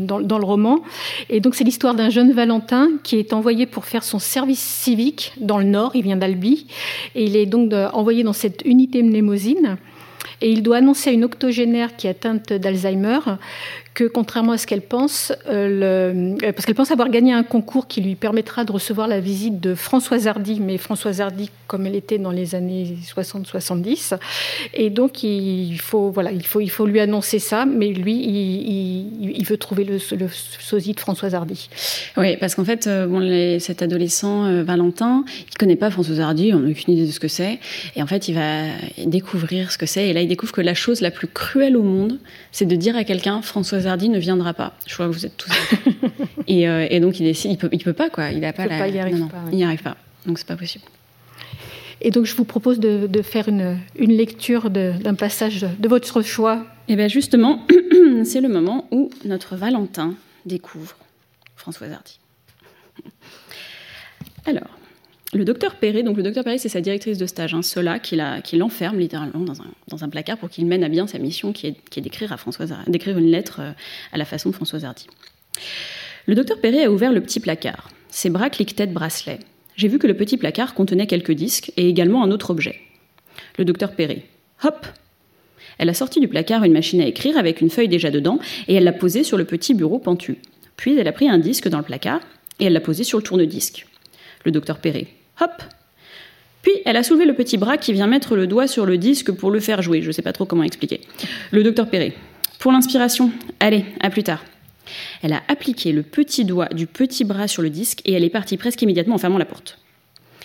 dans, 0.00 0.38
le 0.38 0.44
roman. 0.44 0.80
Et 1.28 1.40
donc 1.40 1.54
c'est 1.54 1.64
l'histoire 1.64 1.94
d'un 1.94 2.10
jeune 2.10 2.32
Valentin 2.32 2.88
qui 3.02 3.16
est 3.16 3.32
envoyé 3.32 3.66
pour 3.66 3.84
faire 3.84 4.04
son 4.04 4.18
service 4.18 4.60
civique 4.60 5.32
dans 5.38 5.58
le 5.58 5.64
Nord. 5.64 5.92
Il 5.94 6.02
vient 6.02 6.16
d'Albi 6.16 6.66
et 7.14 7.24
il 7.24 7.36
est 7.36 7.46
donc 7.46 7.72
envoyé 7.92 8.22
dans 8.22 8.32
cette 8.32 8.62
unité 8.64 9.02
mnémosine. 9.02 9.78
Et 10.42 10.50
il 10.50 10.62
doit 10.62 10.78
annoncer 10.78 11.10
à 11.10 11.12
une 11.12 11.24
octogénaire 11.24 11.96
qui 11.96 12.06
est 12.06 12.10
atteinte 12.10 12.52
d'Alzheimer 12.52 13.18
que 13.94 14.04
contrairement 14.04 14.52
à 14.52 14.58
ce 14.58 14.66
qu'elle 14.66 14.82
pense, 14.82 15.32
euh, 15.48 16.36
euh, 16.42 16.52
parce 16.52 16.64
qu'elle 16.64 16.74
pense 16.74 16.90
avoir 16.90 17.08
gagné 17.08 17.32
un 17.32 17.42
concours 17.42 17.88
qui 17.88 18.00
lui 18.00 18.14
permettra 18.14 18.64
de 18.64 18.70
recevoir 18.70 19.08
la 19.08 19.20
visite 19.20 19.60
de 19.60 19.74
Françoise 19.74 20.28
Hardy, 20.28 20.60
mais 20.60 20.78
Françoise 20.78 21.20
Hardy 21.20 21.50
comme 21.66 21.86
elle 21.86 21.96
était 21.96 22.18
dans 22.18 22.30
les 22.30 22.54
années 22.54 22.96
60-70. 23.04 24.18
Et 24.74 24.90
donc 24.90 25.22
il 25.22 25.78
faut, 25.80 26.10
voilà, 26.10 26.30
il, 26.30 26.44
faut, 26.44 26.60
il 26.60 26.70
faut 26.70 26.86
lui 26.86 27.00
annoncer 27.00 27.38
ça, 27.38 27.66
mais 27.66 27.88
lui, 27.88 28.14
il, 28.14 29.44
veut 29.44 29.56
trouver 29.56 29.84
le, 29.84 29.98
le, 30.16 30.28
sosie 30.28 30.92
de 30.92 31.00
Françoise 31.00 31.34
Hardy. 31.34 31.68
Oui, 32.16 32.36
parce 32.36 32.54
qu'en 32.54 32.64
fait, 32.64 32.86
euh, 32.86 33.06
bon, 33.06 33.58
cet 33.58 33.82
adolescent 33.82 34.62
Valentin, 34.62 35.24
il 35.48 35.56
connaît 35.56 35.76
pas 35.76 35.90
Françoise 35.90 36.20
Hardy, 36.20 36.52
on 36.54 36.60
n'a 36.60 36.70
aucune 36.70 36.94
idée 36.94 37.06
de 37.06 37.12
ce 37.12 37.20
que 37.20 37.28
c'est. 37.28 37.58
Et 37.96 38.02
en 38.02 38.06
fait, 38.06 38.28
il 38.28 38.34
va 38.34 38.64
découvrir 39.06 39.72
ce 39.72 39.78
que 39.78 39.86
c'est. 39.86 40.08
Et 40.08 40.12
là, 40.12 40.20
il 40.20 40.28
découvre 40.28 40.52
que 40.52 40.60
la 40.60 40.74
chose 40.74 41.00
la 41.00 41.10
plus 41.10 41.26
cruelle 41.26 41.76
au 41.76 41.82
monde, 41.82 42.18
c'est 42.52 42.66
de 42.66 42.76
dire 42.76 42.96
à 42.96 43.04
quelqu'un 43.04 43.42
Françoise 43.42 43.79
Hardy 43.86 44.08
ne 44.08 44.18
viendra 44.18 44.54
pas. 44.54 44.74
Je 44.86 44.94
crois 44.94 45.06
que 45.06 45.12
vous 45.12 45.26
êtes 45.26 45.36
tous. 45.36 45.50
et, 46.46 46.68
euh, 46.68 46.86
et, 46.90 47.00
donc 47.00 47.20
il 47.20 47.24
décide, 47.24 47.52
il 47.52 47.58
peut, 47.58 47.68
il 47.72 47.82
peut 47.82 47.92
pas 47.92 48.10
quoi. 48.10 48.30
Il 48.30 48.44
a 48.44 48.52
pas, 48.52 48.66
la... 48.66 48.88
il 48.88 48.94
n'y 48.94 49.00
arrive, 49.00 49.26
pas, 49.28 49.42
il 49.50 49.56
n'y 49.56 49.64
arrive 49.64 49.82
pas. 49.82 49.96
Donc 50.26 50.38
c'est 50.38 50.46
pas 50.46 50.56
possible. 50.56 50.84
Et 52.00 52.10
donc 52.10 52.24
je 52.24 52.34
vous 52.34 52.44
propose 52.44 52.80
de, 52.80 53.06
de 53.06 53.22
faire 53.22 53.48
une, 53.48 53.78
une 53.96 54.12
lecture 54.12 54.70
d'un 54.70 55.14
passage 55.14 55.60
de, 55.78 55.88
votre 55.88 56.22
choix. 56.22 56.64
Et 56.88 56.94
eh 56.94 56.96
bien 56.96 57.08
justement, 57.08 57.66
c'est 58.24 58.40
le 58.40 58.48
moment 58.48 58.88
où 58.90 59.10
notre 59.24 59.56
Valentin 59.56 60.14
découvre 60.46 60.96
Françoise 61.56 61.92
Hardy. 61.92 62.18
Alors, 64.46 64.68
le 65.32 65.44
docteur 65.44 65.76
Perret, 65.76 66.02
donc 66.02 66.16
le 66.16 66.24
docteur 66.24 66.42
Perret, 66.42 66.58
c'est 66.58 66.68
sa 66.68 66.80
directrice 66.80 67.16
de 67.16 67.26
stage, 67.26 67.54
hein, 67.54 67.62
cela 67.62 68.00
qui 68.00 68.16
l'enferme 68.56 68.98
littéralement 68.98 69.44
dans 69.44 70.04
un, 70.04 70.08
placard 70.08 70.38
pour 70.38 70.50
qu'il 70.50 70.66
mène 70.66 70.82
à 70.82 70.88
bien 70.88 71.06
sa 71.06 71.18
mission 71.18 71.52
qui 71.52 71.68
est, 71.68 72.00
d'écrire 72.00 72.32
à 72.32 72.36
Françoise, 72.36 72.74
d'écrire 72.88 73.16
une 73.16 73.30
lettre 73.30 73.60
euh, 73.60 73.72
à 74.12 74.18
la 74.18 74.24
façon 74.24 74.50
de 74.50 74.54
Françoise 74.54 74.84
Hardy. 74.84 75.06
Le 76.26 76.34
docteur 76.34 76.60
Perret 76.60 76.84
a 76.84 76.90
ouvert 76.90 77.12
le 77.12 77.20
petit 77.20 77.38
placard. 77.38 77.90
Ses 78.08 78.28
bras 78.28 78.50
cliquetaient 78.50 78.88
de 78.88 78.92
bracelet. 78.92 79.38
J'ai 79.76 79.86
vu 79.86 80.00
que 80.00 80.08
le 80.08 80.14
petit 80.14 80.36
placard 80.36 80.74
contenait 80.74 81.06
quelques 81.06 81.32
disques 81.32 81.72
et 81.76 81.88
également 81.88 82.24
un 82.24 82.32
autre 82.32 82.50
objet. 82.50 82.80
Le 83.56 83.64
docteur 83.64 83.94
Perret. 83.94 84.24
Hop 84.64 84.84
Elle 85.78 85.90
a 85.90 85.94
sorti 85.94 86.18
du 86.18 86.26
placard 86.26 86.64
une 86.64 86.72
machine 86.72 87.00
à 87.00 87.06
écrire 87.06 87.38
avec 87.38 87.60
une 87.60 87.70
feuille 87.70 87.88
déjà 87.88 88.10
dedans 88.10 88.40
et 88.66 88.74
elle 88.74 88.84
l'a 88.84 88.92
posée 88.92 89.22
sur 89.22 89.38
le 89.38 89.44
petit 89.44 89.74
bureau 89.74 90.00
pentu. 90.00 90.38
Puis 90.76 90.98
elle 90.98 91.08
a 91.08 91.12
pris 91.12 91.28
un 91.28 91.38
disque 91.38 91.68
dans 91.68 91.78
le 91.78 91.84
placard 91.84 92.20
et 92.58 92.64
elle 92.64 92.72
l'a 92.72 92.80
posé 92.80 93.04
sur 93.04 93.18
le 93.18 93.22
tourne-disque. 93.22 93.86
Le 94.44 94.50
docteur 94.50 94.80
Perret. 94.80 95.06
Hop 95.40 95.62
Puis 96.62 96.72
elle 96.84 96.96
a 96.96 97.02
soulevé 97.02 97.24
le 97.24 97.34
petit 97.34 97.56
bras 97.56 97.78
qui 97.78 97.92
vient 97.92 98.06
mettre 98.06 98.36
le 98.36 98.46
doigt 98.46 98.66
sur 98.66 98.86
le 98.86 98.98
disque 98.98 99.32
pour 99.32 99.50
le 99.50 99.60
faire 99.60 99.82
jouer. 99.82 100.02
Je 100.02 100.08
ne 100.08 100.12
sais 100.12 100.22
pas 100.22 100.32
trop 100.32 100.44
comment 100.44 100.62
expliquer. 100.62 101.00
Le 101.50 101.62
docteur 101.62 101.88
Perret. 101.88 102.14
Pour 102.58 102.72
l'inspiration, 102.72 103.32
allez, 103.58 103.84
à 104.00 104.10
plus 104.10 104.22
tard. 104.22 104.44
Elle 105.22 105.32
a 105.32 105.42
appliqué 105.48 105.92
le 105.92 106.02
petit 106.02 106.44
doigt 106.44 106.68
du 106.68 106.86
petit 106.86 107.24
bras 107.24 107.48
sur 107.48 107.62
le 107.62 107.70
disque 107.70 108.00
et 108.04 108.12
elle 108.12 108.24
est 108.24 108.30
partie 108.30 108.56
presque 108.56 108.82
immédiatement 108.82 109.14
en 109.14 109.18
fermant 109.18 109.38
la 109.38 109.44
porte. 109.44 109.78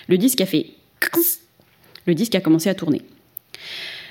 Le 0.08 0.18
disque 0.18 0.42
a 0.42 0.46
fait. 0.46 0.68
Le 2.06 2.16
disque 2.16 2.36
a 2.36 2.42
commencé 2.42 2.70
à 2.70 2.76
tourner. 2.76 3.02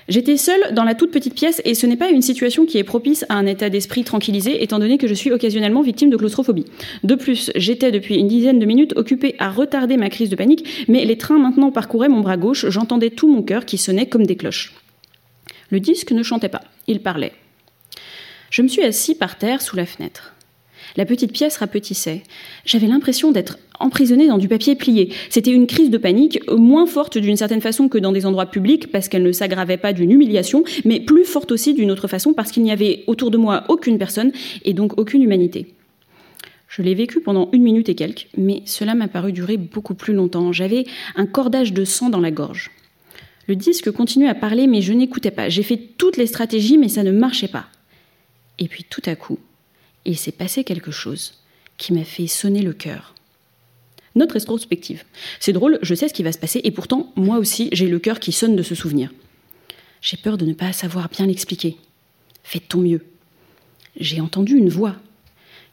J'étais 0.08 0.36
seule 0.36 0.74
dans 0.74 0.84
la 0.84 0.94
toute 0.94 1.10
petite 1.10 1.34
pièce 1.34 1.62
et 1.64 1.74
ce 1.74 1.86
n'est 1.86 1.96
pas 1.96 2.10
une 2.10 2.20
situation 2.20 2.66
qui 2.66 2.76
est 2.76 2.84
propice 2.84 3.24
à 3.30 3.34
un 3.34 3.46
état 3.46 3.70
d'esprit 3.70 4.04
tranquillisé 4.04 4.62
étant 4.62 4.78
donné 4.78 4.98
que 4.98 5.06
je 5.06 5.14
suis 5.14 5.32
occasionnellement 5.32 5.80
victime 5.80 6.10
de 6.10 6.16
claustrophobie. 6.16 6.66
De 7.04 7.14
plus, 7.14 7.50
j'étais 7.54 7.90
depuis 7.90 8.16
une 8.16 8.28
dizaine 8.28 8.58
de 8.58 8.66
minutes 8.66 8.92
occupée 8.96 9.34
à 9.38 9.50
retarder 9.50 9.96
ma 9.96 10.10
crise 10.10 10.28
de 10.28 10.36
panique, 10.36 10.86
mais 10.88 11.06
les 11.06 11.16
trains 11.16 11.38
maintenant 11.38 11.70
parcouraient 11.70 12.10
mon 12.10 12.20
bras 12.20 12.36
gauche, 12.36 12.68
j'entendais 12.68 13.10
tout 13.10 13.32
mon 13.32 13.42
cœur 13.42 13.64
qui 13.64 13.78
sonnait 13.78 14.06
comme 14.06 14.26
des 14.26 14.36
cloches. 14.36 14.74
Le 15.70 15.80
disque 15.80 16.12
ne 16.12 16.22
chantait 16.22 16.50
pas, 16.50 16.62
il 16.86 17.00
parlait. 17.00 17.32
Je 18.50 18.62
me 18.62 18.68
suis 18.68 18.82
assis 18.82 19.14
par 19.14 19.38
terre 19.38 19.62
sous 19.62 19.74
la 19.74 19.86
fenêtre. 19.86 20.33
La 20.96 21.06
petite 21.06 21.32
pièce 21.32 21.56
rapetissait. 21.56 22.22
J'avais 22.64 22.86
l'impression 22.86 23.32
d'être 23.32 23.58
emprisonnée 23.80 24.28
dans 24.28 24.38
du 24.38 24.46
papier 24.46 24.76
plié. 24.76 25.12
C'était 25.28 25.50
une 25.50 25.66
crise 25.66 25.90
de 25.90 25.98
panique, 25.98 26.38
moins 26.50 26.86
forte 26.86 27.18
d'une 27.18 27.36
certaine 27.36 27.60
façon 27.60 27.88
que 27.88 27.98
dans 27.98 28.12
des 28.12 28.26
endroits 28.26 28.46
publics, 28.46 28.92
parce 28.92 29.08
qu'elle 29.08 29.24
ne 29.24 29.32
s'aggravait 29.32 29.76
pas 29.76 29.92
d'une 29.92 30.12
humiliation, 30.12 30.62
mais 30.84 31.00
plus 31.00 31.24
forte 31.24 31.50
aussi 31.50 31.74
d'une 31.74 31.90
autre 31.90 32.06
façon, 32.06 32.32
parce 32.32 32.52
qu'il 32.52 32.62
n'y 32.62 32.70
avait 32.70 33.02
autour 33.08 33.32
de 33.32 33.38
moi 33.38 33.64
aucune 33.68 33.98
personne, 33.98 34.30
et 34.64 34.72
donc 34.72 34.96
aucune 34.96 35.22
humanité. 35.22 35.74
Je 36.68 36.82
l'ai 36.82 36.94
vécu 36.94 37.20
pendant 37.20 37.48
une 37.52 37.62
minute 37.62 37.88
et 37.88 37.94
quelques, 37.96 38.28
mais 38.36 38.62
cela 38.64 38.94
m'a 38.94 39.08
paru 39.08 39.32
durer 39.32 39.56
beaucoup 39.56 39.94
plus 39.94 40.14
longtemps. 40.14 40.52
J'avais 40.52 40.84
un 41.16 41.26
cordage 41.26 41.72
de 41.72 41.84
sang 41.84 42.08
dans 42.08 42.20
la 42.20 42.30
gorge. 42.30 42.70
Le 43.46 43.56
disque 43.56 43.90
continuait 43.90 44.28
à 44.28 44.34
parler, 44.34 44.66
mais 44.66 44.80
je 44.80 44.92
n'écoutais 44.92 45.30
pas. 45.30 45.48
J'ai 45.48 45.62
fait 45.62 45.76
toutes 45.98 46.16
les 46.16 46.26
stratégies, 46.26 46.78
mais 46.78 46.88
ça 46.88 47.02
ne 47.02 47.12
marchait 47.12 47.48
pas. 47.48 47.66
Et 48.58 48.68
puis 48.68 48.84
tout 48.88 49.02
à 49.06 49.16
coup, 49.16 49.38
il 50.04 50.18
s'est 50.18 50.32
passé 50.32 50.64
quelque 50.64 50.90
chose 50.90 51.34
qui 51.76 51.92
m'a 51.92 52.04
fait 52.04 52.26
sonner 52.26 52.62
le 52.62 52.72
cœur. 52.72 53.14
Notre 54.14 54.34
rétrospective. 54.34 55.04
C'est 55.40 55.52
drôle, 55.52 55.78
je 55.82 55.94
sais 55.94 56.08
ce 56.08 56.14
qui 56.14 56.22
va 56.22 56.32
se 56.32 56.38
passer, 56.38 56.60
et 56.62 56.70
pourtant, 56.70 57.12
moi 57.16 57.38
aussi, 57.38 57.68
j'ai 57.72 57.88
le 57.88 57.98
cœur 57.98 58.20
qui 58.20 58.32
sonne 58.32 58.54
de 58.54 58.62
ce 58.62 58.74
souvenir. 58.74 59.10
J'ai 60.00 60.16
peur 60.16 60.38
de 60.38 60.46
ne 60.46 60.52
pas 60.52 60.72
savoir 60.72 61.08
bien 61.08 61.26
l'expliquer. 61.26 61.76
Fais 62.44 62.60
ton 62.60 62.80
mieux. 62.80 63.04
J'ai 63.98 64.20
entendu 64.20 64.56
une 64.56 64.68
voix, 64.68 64.96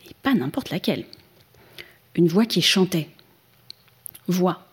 et 0.10 0.14
pas 0.24 0.34
n'importe 0.34 0.72
laquelle. 0.72 1.06
Une 2.16 2.28
voix 2.28 2.46
qui 2.46 2.62
chantait. 2.62 3.10
Voix 4.28 4.71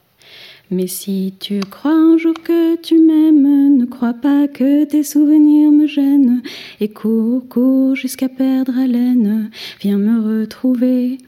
mais 0.71 0.87
si 0.87 1.35
tu 1.41 1.61
crois 1.61 1.93
un 1.93 2.19
jour 2.19 2.35
que 2.45 2.77
tu 2.81 2.99
m'aimes, 2.99 3.77
ne 3.79 3.87
crois 3.87 4.15
pas 4.15 4.49
que 4.49 4.85
tes 4.85 5.03
souvenirs 5.03 5.71
me 5.71 5.87
gênent. 5.87 6.43
Et 6.81 6.89
cours, 6.89 7.49
cours 7.49 7.95
jusqu'à 7.95 8.29
perdre 8.29 8.77
haleine, 8.79 9.51
viens 9.81 9.99
me 9.99 10.41
retrouver. 10.41 11.19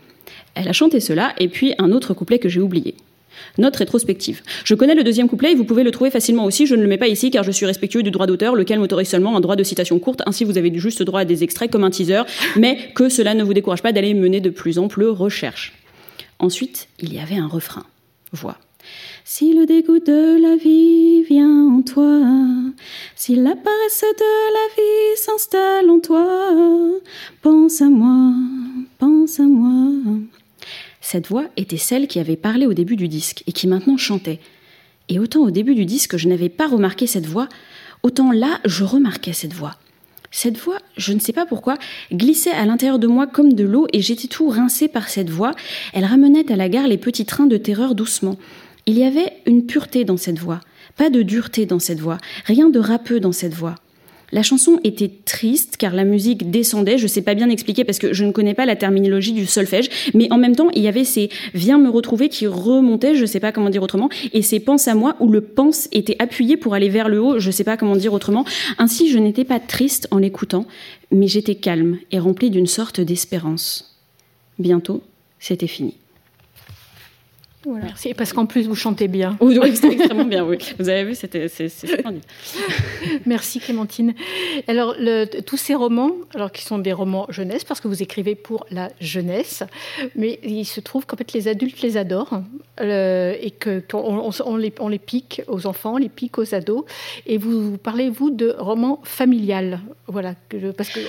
Elle 0.55 0.69
a 0.69 0.73
chanté 0.73 1.01
cela, 1.01 1.33
et 1.39 1.49
puis 1.49 1.75
un 1.79 1.93
autre 1.93 2.13
couplet 2.13 2.39
que 2.39 2.49
j'ai 2.49 2.61
oublié. 2.61 2.95
Note 3.59 3.77
rétrospective. 3.77 4.43
Je 4.65 4.75
connais 4.75 4.95
le 4.95 5.05
deuxième 5.05 5.29
couplet 5.29 5.53
et 5.53 5.55
vous 5.55 5.65
pouvez 5.65 5.83
le 5.83 5.91
trouver 5.91 6.11
facilement 6.11 6.45
aussi. 6.45 6.67
Je 6.67 6.75
ne 6.75 6.83
le 6.83 6.89
mets 6.89 6.99
pas 6.99 7.09
ici 7.09 7.31
car 7.31 7.43
je 7.43 7.51
suis 7.51 7.67
respectueux 7.67 8.03
du 8.03 8.11
droit 8.11 8.27
d'auteur, 8.27 8.55
lequel 8.55 8.79
m'autorise 8.79 9.09
seulement 9.09 9.37
un 9.37 9.41
droit 9.41 9.57
de 9.57 9.65
citation 9.65 9.99
courte. 9.99 10.23
Ainsi, 10.27 10.45
vous 10.45 10.59
avez 10.59 10.77
juste 10.79 11.03
droit 11.03 11.21
à 11.21 11.25
des 11.25 11.43
extraits 11.43 11.71
comme 11.71 11.85
un 11.85 11.91
teaser, 11.91 12.23
mais 12.57 12.93
que 12.95 13.09
cela 13.09 13.35
ne 13.35 13.43
vous 13.43 13.55
décourage 13.55 13.83
pas 13.83 13.93
d'aller 13.93 14.15
mener 14.15 14.41
de 14.41 14.51
plus 14.51 14.79
amples 14.79 15.05
recherches. 15.05 15.73
Ensuite, 16.39 16.89
il 17.01 17.13
y 17.15 17.19
avait 17.19 17.37
un 17.37 17.49
refrain. 17.49 17.85
Voix. 18.33 18.59
Si 19.25 19.53
le 19.53 19.67
dégoût 19.67 19.99
de 19.99 20.41
la 20.43 20.57
vie 20.57 21.23
vient 21.23 21.67
en 21.67 21.83
toi, 21.83 22.21
si 23.15 23.37
la 23.37 23.55
paresse 23.55 24.05
de 24.19 24.53
la 24.53 24.75
vie 24.77 25.17
s'installe 25.17 25.91
en 25.91 26.01
toi, 26.01 26.27
pense 27.43 27.81
à 27.81 27.89
moi, 27.89 28.33
pense 28.99 29.39
à 29.39 29.45
moi. 29.45 30.19
Cette 31.01 31.29
voix 31.29 31.47
était 31.57 31.77
celle 31.77 32.09
qui 32.09 32.19
avait 32.19 32.37
parlé 32.37 32.67
au 32.67 32.75
début 32.75 32.97
du 32.97 33.09
disque 33.09 33.43
et 33.47 33.53
qui 33.53 33.67
maintenant 33.69 33.97
chantait. 33.97 34.41
Et 35.09 35.19
autant 35.19 35.41
au 35.41 35.51
début 35.51 35.75
du 35.75 35.87
disque 35.87 36.17
je 36.17 36.29
n'avais 36.29 36.49
pas 36.49 36.69
remarqué 36.69 37.07
cette 37.07 37.27
voix, 37.27 37.49
autant 38.03 38.33
là 38.33 38.61
je 38.65 38.85
remarquais 38.85 39.33
cette 39.33 39.55
voix. 39.55 39.77
Cette 40.33 40.59
voix, 40.59 40.79
je 40.97 41.13
ne 41.13 41.19
sais 41.19 41.33
pas 41.33 41.45
pourquoi, 41.45 41.77
glissait 42.13 42.53
à 42.53 42.65
l'intérieur 42.65 43.01
de 43.01 43.09
moi 43.09 43.27
comme 43.27 43.53
de 43.53 43.65
l'eau 43.65 43.89
et 43.93 44.01
j'étais 44.01 44.29
tout 44.29 44.49
rincé 44.49 44.87
par 44.87 45.09
cette 45.09 45.31
voix. 45.31 45.53
Elle 45.93 46.05
ramenait 46.05 46.51
à 46.53 46.57
la 46.57 46.69
gare 46.69 46.87
les 46.87 46.99
petits 46.99 47.27
trains 47.27 47.47
de 47.47 47.57
terreur 47.57 47.97
doucement. 47.97 48.39
Il 48.87 48.99
y 48.99 49.05
avait 49.05 49.33
une 49.47 49.67
pureté 49.67 50.05
dans 50.05 50.17
cette 50.17 50.39
voix, 50.39 50.61
pas 50.97 51.11
de 51.11 51.23
dureté 51.23 51.67
dans 51.67 51.79
cette 51.79 52.01
voix, 52.01 52.19
rien 52.45 52.69
de 52.71 52.79
râpeux 52.79 53.21
dans 53.21 53.33
cette 53.33 53.55
voix. 53.55 53.75
La 54.33 54.45
chanson 54.45 54.79
était 54.85 55.11
triste 55.25 55.77
car 55.77 55.93
la 55.93 56.05
musique 56.05 56.51
descendait, 56.51 56.99
je 56.99 57.05
ne 57.05 57.09
sais 57.09 57.23
pas 57.23 57.35
bien 57.35 57.51
expliquer 57.51 57.85
parce 57.85 57.99
que 57.99 58.13
je 58.13 58.25
ne 58.25 58.31
connais 58.31 58.55
pas 58.55 58.65
la 58.65 58.77
terminologie 58.77 59.33
du 59.33 59.45
solfège, 59.45 59.89
mais 60.15 60.33
en 60.33 60.39
même 60.39 60.55
temps 60.55 60.71
il 60.71 60.83
y 60.83 60.89
avait 60.89 61.05
ces 61.05 61.31
viens 61.53 61.79
me 61.79 61.91
retrouver 61.91 62.29
qui 62.29 62.47
remontaient, 62.47 63.17
je 63.17 63.23
ne 63.23 63.27
sais 63.27 63.41
pas 63.41 63.51
comment 63.51 63.71
dire 63.71 63.83
autrement, 63.83 64.09
et 64.33 64.43
ces 64.43 64.61
pense 64.61 64.87
à 64.87 64.95
moi 64.95 65.17
où 65.19 65.29
le 65.29 65.41
pense 65.41 65.89
était 65.91 66.17
appuyé 66.21 66.57
pour 66.57 66.75
aller 66.75 66.89
vers 66.89 67.09
le 67.09 67.21
haut, 67.21 67.41
je 67.41 67.49
ne 67.49 67.53
sais 67.53 67.65
pas 67.65 67.77
comment 67.77 67.97
dire 67.97 68.13
autrement. 68.13 68.45
Ainsi 68.79 69.11
je 69.11 69.19
n'étais 69.19 69.45
pas 69.45 69.59
triste 69.59 70.07
en 70.13 70.19
l'écoutant, 70.19 70.67
mais 71.11 71.27
j'étais 71.27 71.57
calme 71.57 71.99
et 72.13 72.21
rempli 72.21 72.51
d'une 72.51 72.69
sorte 72.69 73.01
d'espérance. 73.01 73.99
Bientôt, 74.61 75.03
c'était 75.41 75.67
fini. 75.67 75.95
Merci. 77.67 78.15
Parce 78.15 78.33
qu'en 78.33 78.47
plus, 78.47 78.67
vous 78.67 78.75
chantez 78.75 79.09
bien. 79.09 79.37
Oui, 79.41 79.59
extrêmement 79.65 80.25
bien, 80.25 80.45
oui. 80.45 80.59
Vous 80.79 80.89
avez 80.89 81.05
vu, 81.05 81.15
c'était 81.15 81.49
c'est 81.49 81.69
splendide. 81.69 82.23
Merci 83.27 83.61
Clémentine. 83.61 84.15
Alors, 84.67 84.95
le, 84.99 85.27
tous 85.43 85.57
ces 85.57 85.75
romans, 85.75 86.13
alors 86.35 86.53
qui 86.53 86.63
sont 86.63 86.79
des 86.79 86.93
romans 86.93 87.27
jeunesse, 87.29 87.65
parce 87.65 87.81
que 87.81 87.89
vous 87.89 88.03
écrivez 88.03 88.35
pour 88.35 88.67
la 88.71 88.89
jeunesse, 89.01 89.63
mais 90.17 90.39
il 90.43 90.65
se 90.65 90.81
trouve 90.81 91.05
qu'en 91.07 91.17
fait 91.17 91.33
les 91.33 91.49
adultes 91.49 91.83
les 91.83 91.97
adorent 91.97 92.43
euh, 92.81 93.35
et 93.41 93.51
que 93.51 93.83
on, 93.93 94.31
on, 94.45 94.57
les, 94.57 94.73
on 94.81 94.89
les 94.89 94.99
pique 94.99 95.43
aux 95.47 95.67
enfants, 95.67 95.95
on 95.95 95.99
les 95.99 96.09
pique 96.09 96.39
aux 96.39 96.55
ados. 96.55 96.85
Et 97.27 97.37
vous, 97.37 97.73
vous 97.73 97.79
parlez 97.79 98.09
vous 98.09 98.31
de 98.31 98.55
romans 98.59 99.01
familial, 99.05 99.81
voilà, 100.07 100.35
parce 100.77 100.91
que 100.91 101.01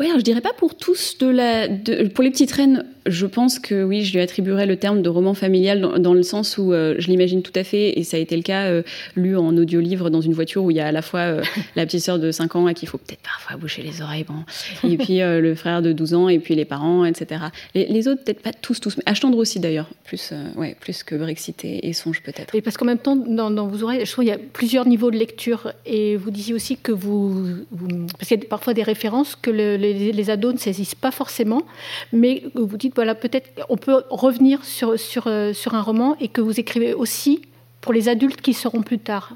oui, 0.00 0.10
je 0.16 0.22
dirais 0.22 0.40
pas 0.40 0.54
pour 0.54 0.76
tous 0.76 1.18
de 1.18 1.28
la. 1.28 1.68
De, 1.68 2.08
pour 2.08 2.24
les 2.24 2.30
petites 2.30 2.52
reines, 2.52 2.86
je 3.06 3.26
pense 3.26 3.58
que 3.58 3.82
oui, 3.84 4.04
je 4.04 4.12
lui 4.12 4.20
attribuerais 4.20 4.66
le 4.66 4.76
terme 4.76 5.02
de 5.02 5.08
roman 5.08 5.34
familial 5.34 5.80
dans, 5.98 6.14
le 6.14 6.22
sens 6.22 6.58
où 6.58 6.72
euh, 6.72 6.94
je 6.98 7.08
l'imagine 7.08 7.42
tout 7.42 7.52
à 7.54 7.64
fait, 7.64 7.98
et 7.98 8.04
ça 8.04 8.16
a 8.16 8.20
été 8.20 8.36
le 8.36 8.42
cas 8.42 8.64
euh, 8.64 8.82
lu 9.16 9.36
en 9.36 9.56
audio-livre 9.56 10.10
dans 10.10 10.20
une 10.20 10.32
voiture 10.32 10.64
où 10.64 10.70
il 10.70 10.76
y 10.76 10.80
a 10.80 10.86
à 10.86 10.92
la 10.92 11.02
fois 11.02 11.20
euh, 11.20 11.42
la 11.76 11.86
petite 11.86 12.00
sœur 12.00 12.18
de 12.18 12.30
5 12.30 12.56
ans 12.56 12.66
à 12.66 12.74
qui 12.74 12.86
il 12.86 12.88
faut 12.88 12.98
peut-être 12.98 13.20
parfois 13.20 13.56
boucher 13.56 13.82
les 13.82 14.02
oreilles, 14.02 14.24
bon, 14.24 14.44
et 14.88 14.96
puis 14.96 15.18
le 15.20 15.54
frère 15.54 15.82
de 15.82 15.92
12 15.92 16.14
ans, 16.14 16.28
et 16.28 16.38
puis 16.38 16.54
les 16.54 16.64
parents, 16.64 17.04
etc. 17.04 17.42
Les, 17.74 17.86
les 17.86 18.08
autres, 18.08 18.24
peut-être 18.24 18.42
pas 18.42 18.52
tous, 18.52 18.80
tous, 18.80 18.96
mais 18.96 19.02
Ashtandre 19.06 19.38
aussi 19.38 19.60
d'ailleurs, 19.60 19.88
plus, 20.04 20.32
ouais, 20.56 20.76
plus 20.80 21.02
que 21.02 21.14
Brexit 21.14 21.64
et, 21.64 21.92
Songe 21.92 22.22
peut-être. 22.22 22.54
Et 22.54 22.62
parce 22.62 22.76
qu'en 22.76 22.86
même 22.86 22.98
temps, 22.98 23.16
dans, 23.16 23.50
dans, 23.50 23.66
vos 23.66 23.82
oreilles, 23.82 24.06
je 24.06 24.10
trouve 24.12 24.24
qu'il 24.24 24.32
y 24.32 24.36
a 24.36 24.40
plusieurs 24.52 24.86
niveaux 24.86 25.10
de 25.10 25.18
lecture, 25.18 25.72
et 25.84 26.16
vous 26.16 26.30
disiez 26.30 26.54
aussi 26.54 26.76
que 26.76 26.92
vous. 26.92 27.44
vous 27.70 27.88
parce 28.18 28.28
qu'il 28.28 28.40
y 28.40 28.44
a 28.44 28.48
parfois 28.48 28.74
des 28.74 28.82
références 28.82 29.36
que 29.36 29.50
le, 29.50 29.76
les 29.76 29.90
les, 30.12 30.30
ados 30.30 30.54
ne 30.54 30.58
saisissent 30.58 30.94
pas 30.94 31.10
forcément, 31.10 31.62
mais 32.12 32.44
vous 32.54 32.76
dites, 32.76 32.89
voilà, 32.94 33.14
peut-être 33.14 33.50
on 33.68 33.76
peut 33.76 34.02
revenir 34.10 34.64
sur, 34.64 34.98
sur, 34.98 35.26
euh, 35.26 35.52
sur 35.52 35.74
un 35.74 35.82
roman 35.82 36.16
et 36.20 36.28
que 36.28 36.40
vous 36.40 36.58
écrivez 36.58 36.94
aussi 36.94 37.42
pour 37.80 37.92
les 37.92 38.08
adultes 38.08 38.40
qui 38.40 38.54
seront 38.54 38.82
plus 38.82 38.98
tard. 38.98 39.34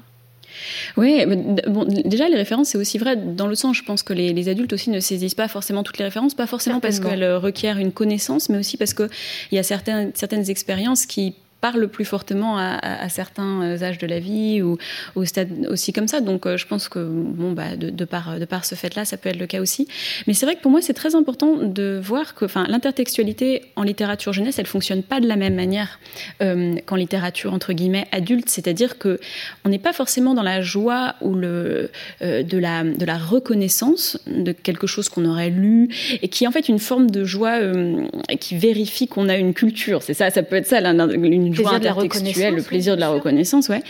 Oui, 0.95 1.25
bon, 1.67 1.85
déjà 1.85 2.29
les 2.29 2.37
références, 2.37 2.69
c'est 2.69 2.77
aussi 2.77 2.97
vrai 2.97 3.17
dans 3.17 3.47
le 3.47 3.55
sens, 3.55 3.75
je 3.75 3.83
pense 3.83 4.03
que 4.03 4.13
les, 4.13 4.47
adultes 4.47 4.71
aussi 4.71 4.89
ne 4.89 5.01
saisissent 5.01 5.35
pas 5.35 5.49
forcément 5.49 5.83
toutes 5.83 5.97
les 5.97 6.05
références, 6.05 6.33
pas 6.33 6.47
forcément 6.47 6.79
parce 6.79 7.01
qu'elles 7.01 7.35
requièrent 7.35 7.77
une 7.77 7.91
connaissance, 7.91 8.47
mais 8.47 8.57
aussi 8.57 8.77
parce 8.77 8.93
qu'il 8.93 9.09
y 9.51 9.57
a 9.57 9.63
certaines, 9.63 10.11
certaines 10.13 10.49
expériences 10.49 11.05
qui 11.05 11.35
parle 11.61 11.87
plus 11.87 12.05
fortement 12.05 12.57
à, 12.57 13.09
certains 13.09 13.63
euh, 13.63 13.83
âges 13.83 13.97
de 13.97 14.07
la 14.07 14.19
vie 14.19 14.61
ou 14.61 14.77
au 15.15 15.25
stade 15.25 15.67
aussi 15.69 15.93
comme 15.93 16.07
ça. 16.07 16.21
Donc 16.21 16.45
euh, 16.45 16.57
je 16.57 16.67
pense 16.67 16.89
que 16.89 16.99
bon, 16.99 17.53
bah, 17.53 17.75
de, 17.75 18.05
par, 18.05 18.39
de 18.39 18.45
par 18.45 18.65
ce 18.65 18.75
fait-là, 18.75 19.05
ça 19.05 19.17
peut 19.17 19.29
être 19.29 19.39
le 19.39 19.47
cas 19.47 19.61
aussi. 19.61 19.87
Mais 20.27 20.33
c'est 20.33 20.45
vrai 20.45 20.55
que 20.55 20.61
pour 20.61 20.71
moi, 20.71 20.81
c'est 20.81 20.93
très 20.93 21.15
important 21.15 21.55
de 21.55 21.99
voir 22.01 22.35
que 22.35 22.45
l'intertextualité 22.69 23.63
en 23.75 23.83
littérature 23.83 24.31
jeunesse, 24.33 24.59
elle 24.59 24.67
fonctionne 24.67 25.01
pas 25.01 25.19
de 25.19 25.27
la 25.27 25.35
même 25.35 25.55
manière 25.55 25.99
euh, 26.41 26.75
qu'en 26.85 26.95
littérature 26.95 27.53
entre 27.53 27.73
guillemets 27.73 28.07
adulte. 28.11 28.49
C'est-à-dire 28.49 28.97
que 28.97 29.19
on 29.63 29.69
n'est 29.69 29.79
pas 29.79 29.93
forcément 29.93 30.33
dans 30.33 30.43
la 30.43 30.61
joie 30.61 31.15
ou 31.21 31.33
le, 31.33 31.89
de, 32.21 32.57
la, 32.57 32.83
de 32.83 33.05
la 33.05 33.17
reconnaissance 33.17 34.19
de 34.27 34.51
quelque 34.51 34.87
chose 34.87 35.09
qu'on 35.09 35.25
aurait 35.25 35.49
lu 35.49 35.89
et 36.21 36.27
qui 36.27 36.43
est 36.43 36.47
en 36.47 36.51
fait 36.51 36.69
une 36.69 36.79
forme 36.79 37.09
de 37.09 37.23
joie 37.23 37.59
qui 38.39 38.57
vérifie 38.57 39.07
qu'on 39.07 39.29
a 39.29 39.37
une 39.37 39.53
culture. 39.53 40.03
C'est 40.03 40.13
ça, 40.13 40.29
ça 40.29 40.43
peut 40.43 40.57
être 40.57 40.67
ça, 40.67 40.81
joie 41.55 41.73
intertextuelle, 41.73 42.55
le 42.55 42.61
plaisir 42.61 42.95
de 42.95 43.01
la 43.01 43.09
reconnaissance, 43.09 43.69
ouais. 43.69 43.81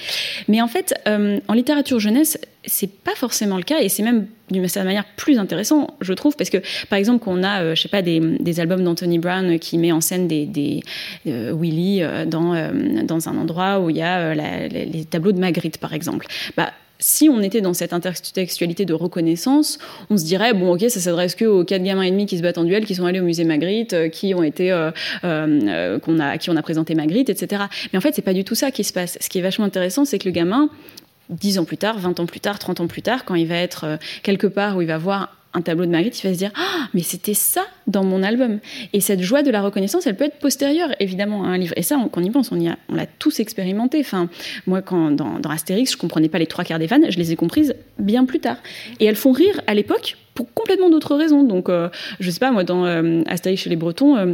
Mais 0.48 0.62
en 0.62 0.68
fait, 0.68 0.94
euh, 1.08 1.40
en 1.48 1.54
littérature 1.54 2.00
jeunesse, 2.00 2.38
c'est 2.66 2.90
pas 2.90 3.16
forcément 3.16 3.58
le 3.58 3.64
cas 3.64 3.80
et 3.80 3.90
c'est 3.90 4.04
même 4.04 4.28
d'une 4.50 4.68
certaine 4.68 4.88
manière 4.88 5.06
plus 5.18 5.38
intéressant, 5.38 5.88
je 6.02 6.14
trouve, 6.14 6.36
parce 6.36 6.50
que 6.50 6.58
par 6.90 7.00
exemple, 7.00 7.24
qu'on 7.24 7.44
a, 7.44 7.62
euh, 7.62 7.76
je 7.76 7.82
sais 7.82 7.90
pas, 7.90 8.02
des, 8.02 8.20
des 8.20 8.60
albums 8.60 8.84
d'Anthony 8.84 9.20
Brown 9.20 9.60
qui 9.60 9.78
met 9.78 9.92
en 9.92 10.02
scène 10.02 10.28
des, 10.28 10.46
des 10.46 10.82
euh, 11.28 11.54
Willy 11.56 12.02
dans, 12.28 12.72
dans 13.04 13.30
un 13.30 13.38
endroit 13.38 13.80
où 13.80 13.90
il 13.90 13.98
y 13.98 14.02
a 14.02 14.34
les 14.34 15.06
tableaux 15.06 15.32
de 15.32 15.40
Magritte, 15.40 15.78
par 15.78 15.94
exemple. 15.94 16.28
Bah, 16.56 16.72
si 17.00 17.30
on 17.30 17.42
était 17.42 17.62
dans 17.62 17.74
cette 17.74 17.94
intertextualité 17.94 18.86
de 18.86 18.94
reconnaissance, 18.94 19.80
on 20.10 20.18
se 20.18 20.26
dirait 20.26 20.54
bon 20.54 20.74
ok 20.74 20.86
ça 20.90 21.00
s'adresse 21.00 21.36
que 21.36 21.46
aux 21.46 21.64
quatre 21.64 21.84
gamins 21.84 22.04
et 22.04 22.12
demi 22.12 22.26
qui 22.26 22.38
se 22.38 22.42
battent 22.42 22.58
en 22.58 22.64
duel, 22.64 22.86
qui 22.86 22.96
sont 22.96 23.06
allés 23.06 23.20
au 23.20 23.24
musée 23.24 23.44
Magritte, 23.44 23.94
euh, 23.94 24.10
qui 24.10 24.34
ont 24.34 24.44
été 24.44 24.72
euh, 24.72 24.92
euh, 25.24 26.00
qu'on 26.00 26.20
a 26.20 26.38
qui 26.38 26.50
on 26.50 26.56
a 26.56 26.62
présenté 26.62 26.96
Magritte, 26.96 27.30
etc. 27.30 27.64
Mais 27.92 27.98
en 27.98 28.02
fait 28.02 28.16
c'est 28.16 28.22
pas 28.22 28.34
du 28.34 28.44
tout 28.44 28.56
ça 28.56 28.72
qui 28.72 28.84
se 28.84 28.94
passe. 28.94 29.18
Ce 29.20 29.30
qui 29.30 29.40
est 29.40 29.42
vachement 29.42 29.66
intéressant, 29.66 30.06
c'est 30.06 30.20
que 30.20 30.26
le 30.26 30.34
gamin, 30.34 30.70
dix 31.30 31.60
ans 31.60 31.66
plus 31.66 31.78
tard, 31.78 32.00
20 32.00 32.20
ans 32.20 32.26
plus 32.26 32.40
tard, 32.40 32.60
30 32.60 32.82
ans 32.82 32.88
plus 32.88 33.02
tard, 33.02 33.26
quand 33.26 33.36
il 33.36 33.48
va 33.48 33.56
être 33.56 33.98
quelque 34.24 34.48
part 34.48 34.78
où 34.78 34.82
il 34.82 34.88
va 34.88 34.98
voir 34.98 35.36
un 35.56 35.62
tableau 35.62 35.86
de 35.86 35.92
Magritte, 35.92 36.22
il 36.22 36.28
va 36.28 36.34
se 36.34 36.38
dire 36.38 36.52
Ah, 36.56 36.88
mais 36.94 37.02
c'était 37.02 37.34
ça 37.34 37.62
dans 37.88 38.04
mon 38.04 38.24
album. 38.24 38.60
Et 38.94 39.00
cette 39.00 39.22
joie 39.22 39.42
de 39.42 39.52
la 39.52 39.62
reconnaissance, 39.62 40.06
elle 40.06 40.16
peut 40.16 40.26
être 40.26 40.40
postérieure, 40.40 40.90
évidemment, 41.00 41.46
à 41.46 41.48
un 41.48 41.58
livre. 41.58 41.74
Et 41.78 41.82
ça, 41.82 41.98
quand 42.12 42.22
on 42.22 42.24
y 42.24 42.30
pense, 42.30 42.52
on, 42.52 42.60
y 42.60 42.68
a, 42.68 42.78
on 42.90 42.96
l'a 42.96 43.06
tous 43.06 43.40
expérimenté. 43.40 44.00
Enfin, 44.00 44.30
moi, 44.68 44.82
quand, 44.82 45.12
dans, 45.12 45.40
dans 45.40 45.50
Astérix, 45.50 45.94
je 45.94 45.98
comprenais 45.98 46.30
pas 46.30 46.40
les 46.40 46.48
trois 46.48 46.64
quarts 46.64 46.80
des 46.80 46.88
vannes, 46.88 47.06
je 47.10 47.18
les 47.18 47.32
ai 47.32 47.36
comprises 47.36 47.76
bien 47.98 48.26
plus 48.26 48.40
tard. 48.40 48.58
Et 49.00 49.06
elles 49.06 49.16
font 49.16 49.32
rire 49.32 49.62
à 49.68 49.74
l'époque 49.74 50.18
pour 50.34 50.54
complètement 50.54 50.90
d'autres 50.90 51.16
raisons. 51.16 51.44
Donc, 51.44 51.70
euh, 51.70 51.90
je 52.20 52.30
sais 52.30 52.40
pas, 52.40 52.52
moi, 52.52 52.64
dans 52.64 52.86
euh, 52.86 53.22
Astérix 53.26 53.64
chez 53.64 53.70
les 53.70 53.76
Bretons, 53.76 54.18
euh, 54.18 54.34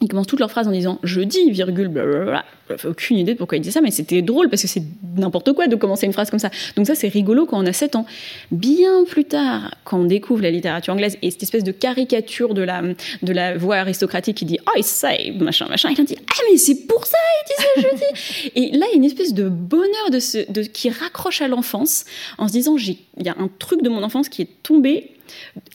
ils 0.00 0.08
commencent 0.08 0.26
toutes 0.26 0.40
leurs 0.40 0.50
phrases 0.50 0.68
en 0.68 0.72
disant 0.72 0.98
je 1.02 1.20
dis, 1.20 1.50
virgule, 1.50 1.88
blablabla. 1.88 2.44
Aucune 2.84 3.18
idée 3.18 3.34
de 3.34 3.38
pourquoi 3.38 3.58
ils 3.58 3.60
disaient 3.60 3.72
ça, 3.72 3.80
mais 3.80 3.90
c'était 3.90 4.22
drôle 4.22 4.48
parce 4.48 4.62
que 4.62 4.68
c'est 4.68 4.82
n'importe 5.16 5.52
quoi 5.52 5.66
de 5.66 5.76
commencer 5.76 6.06
une 6.06 6.12
phrase 6.12 6.30
comme 6.30 6.38
ça. 6.38 6.50
Donc 6.76 6.86
ça, 6.86 6.94
c'est 6.94 7.08
rigolo 7.08 7.46
quand 7.46 7.62
on 7.62 7.66
a 7.66 7.72
7 7.72 7.96
ans. 7.96 8.06
Bien 8.50 9.04
plus 9.04 9.24
tard, 9.24 9.74
quand 9.84 9.98
on 9.98 10.04
découvre 10.04 10.42
la 10.42 10.50
littérature 10.50 10.94
anglaise 10.94 11.18
et 11.22 11.30
cette 11.30 11.42
espèce 11.42 11.64
de 11.64 11.72
caricature 11.72 12.54
de 12.54 12.62
la, 12.62 12.82
de 13.22 13.32
la 13.32 13.56
voix 13.56 13.76
aristocratique 13.76 14.36
qui 14.36 14.44
dit 14.44 14.58
I 14.76 14.82
say, 14.82 15.32
machin, 15.38 15.66
machin, 15.68 15.90
il 15.96 16.04
dit 16.04 16.16
Ah, 16.18 16.42
mais 16.50 16.56
c'est 16.56 16.86
pour 16.86 17.06
ça, 17.06 17.18
il 17.40 17.46
dit 17.46 17.54
ça, 17.56 17.88
je 17.90 17.96
dis. 17.96 18.52
et 18.54 18.76
là, 18.76 18.86
il 18.88 18.90
y 18.90 18.94
a 18.94 18.96
une 18.96 19.04
espèce 19.04 19.34
de 19.34 19.48
bonheur 19.48 20.10
de 20.10 20.18
ce, 20.18 20.50
de, 20.50 20.62
qui 20.62 20.90
raccroche 20.90 21.40
à 21.42 21.48
l'enfance 21.48 22.04
en 22.38 22.48
se 22.48 22.52
disant 22.52 22.76
il 22.78 23.26
y 23.26 23.28
a 23.28 23.36
un 23.38 23.48
truc 23.58 23.82
de 23.82 23.88
mon 23.88 24.02
enfance 24.02 24.28
qui 24.28 24.42
est 24.42 24.62
tombé 24.62 25.10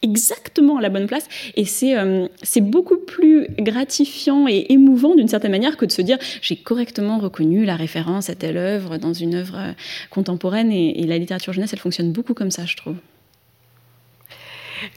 exactement 0.01 0.77
à 0.77 0.81
la 0.81 0.89
bonne 0.89 1.07
place. 1.07 1.27
Et 1.55 1.65
c'est 1.65 1.97
euh, 1.97 2.27
c'est 2.43 2.61
beaucoup 2.61 2.97
plus 2.97 3.47
gratifiant 3.57 4.47
et 4.47 4.65
émouvant 4.69 5.15
d'une 5.15 5.27
certaine 5.27 5.51
manière 5.51 5.77
que 5.77 5.85
de 5.85 5.91
se 5.91 6.01
dire 6.01 6.17
j'ai 6.41 6.55
correctement 6.55 6.84
reconnu 7.19 7.65
la 7.65 7.75
référence 7.75 8.29
à 8.29 8.35
telle 8.35 8.57
œuvre 8.57 8.97
dans 8.97 9.13
une 9.13 9.35
œuvre 9.35 9.55
euh, 9.57 9.71
contemporaine. 10.09 10.71
Et, 10.71 11.05
la 11.05 11.17
littérature 11.17 11.53
jeunesse, 11.53 11.73
elle 11.73 11.79
fonctionne 11.79 12.11
beaucoup 12.11 12.33
comme 12.33 12.51
ça, 12.51 12.65
je 12.65 12.75
trouve. 12.75 12.95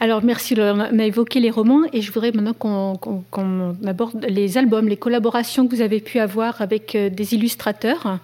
Alors 0.01 0.24
merci, 0.24 0.55
on 0.59 0.80
a 0.80 1.05
évoqué 1.05 1.39
les 1.39 1.51
romans 1.51 1.82
et 1.93 2.03
je 2.03 2.11
voudrais 2.12 2.32
maintenant 2.32 2.53
qu'on 2.53 3.76
aborde 3.86 4.24
les 4.28 4.59
albums, 4.59 4.89
les 4.89 4.97
collaborations 4.97 5.68
que 5.68 5.74
vous 5.74 5.82
avez 5.82 6.01
pu 6.01 6.18
avoir 6.18 6.61
avec 6.61 6.95
euh, 6.95 7.11
des 7.11 7.34
illustrateurs. 7.34 8.18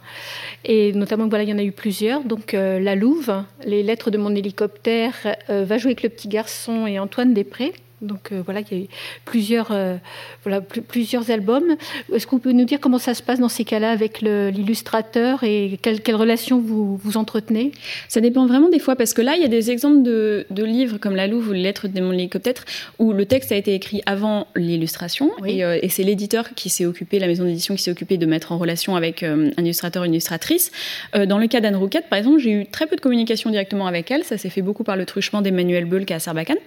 Et 0.64 0.92
notamment, 0.92 1.28
voilà, 1.28 1.44
il 1.44 1.50
y 1.50 1.52
en 1.52 1.58
a 1.58 1.62
eu 1.62 1.72
plusieurs. 1.72 2.24
Donc 2.24 2.54
euh, 2.54 2.80
La 2.80 2.96
Louve, 2.96 3.44
Les 3.64 3.82
lettres 3.82 4.10
de 4.10 4.18
mon 4.18 4.34
hélicoptère, 4.34 5.14
Va 5.48 5.78
jouer 5.78 5.90
avec 5.90 6.02
le 6.02 6.08
petit 6.08 6.28
garçon 6.28 6.86
et 6.86 6.98
Antoine 6.98 7.34
Després. 7.34 7.72
Donc 8.04 8.30
euh, 8.32 8.42
voilà, 8.44 8.60
il 8.60 8.78
y 8.78 8.80
a 8.80 8.84
eu 8.84 8.88
plusieurs, 9.24 9.68
euh, 9.70 9.96
voilà, 10.42 10.60
plusieurs 10.60 11.30
albums. 11.30 11.76
Est-ce 12.12 12.26
qu'on 12.26 12.38
peut 12.38 12.52
nous 12.52 12.64
dire 12.64 12.78
comment 12.80 12.98
ça 12.98 13.14
se 13.14 13.22
passe 13.22 13.40
dans 13.40 13.48
ces 13.48 13.64
cas-là 13.64 13.90
avec 13.90 14.20
l'illustrateur 14.20 15.42
et 15.42 15.78
quelle, 15.82 16.00
quelle, 16.00 16.14
relation 16.14 16.60
vous, 16.60 16.96
vous 16.96 17.16
entretenez? 17.16 17.72
Ça 18.08 18.20
dépend 18.20 18.46
vraiment 18.46 18.68
des 18.68 18.78
fois, 18.78 18.96
parce 18.96 19.14
que 19.14 19.22
là, 19.22 19.36
il 19.36 19.42
y 19.42 19.44
a 19.44 19.48
des 19.48 19.70
exemples 19.70 20.02
de, 20.02 20.46
de 20.50 20.64
livres 20.64 20.98
comme 20.98 21.16
La 21.16 21.26
Louve 21.26 21.48
ou 21.48 21.52
Les 21.52 21.62
Lettres 21.62 21.88
de 21.88 22.00
mon 22.00 22.12
hélicoptère 22.12 22.64
où 22.98 23.12
le 23.12 23.26
texte 23.26 23.52
a 23.52 23.56
été 23.56 23.74
écrit 23.74 24.02
avant 24.06 24.46
l'illustration 24.54 25.30
et, 25.46 25.64
euh, 25.64 25.78
et 25.80 25.88
c'est 25.88 26.02
l'éditeur 26.02 26.50
qui 26.54 26.68
s'est 26.68 26.86
occupé, 26.86 27.18
la 27.18 27.26
maison 27.26 27.44
d'édition 27.44 27.74
qui 27.74 27.82
s'est 27.82 27.90
occupée 27.90 28.18
de 28.18 28.26
mettre 28.26 28.52
en 28.52 28.58
relation 28.58 28.96
avec 28.96 29.22
un 29.22 29.50
illustrateur, 29.58 30.04
une 30.04 30.12
illustratrice. 30.12 30.70
dans 31.14 31.38
le 31.38 31.46
cas 31.46 31.60
d'Anne 31.60 31.76
Rouquette, 31.76 32.08
par 32.08 32.18
exemple, 32.18 32.38
j'ai 32.38 32.50
eu 32.50 32.66
très 32.66 32.86
peu 32.86 32.96
de 32.96 33.00
communication 33.00 33.50
directement 33.50 33.86
avec 33.86 34.10
elle. 34.10 34.24
Ça 34.24 34.36
s'est 34.38 34.50
fait 34.50 34.62
beaucoup 34.62 34.84
par 34.84 34.96
le 34.96 35.06
truchement 35.06 35.42
d'Emmanuel 35.42 35.84
Beul 35.84 36.04
à 36.10 36.18
Sarbacane. 36.18 36.58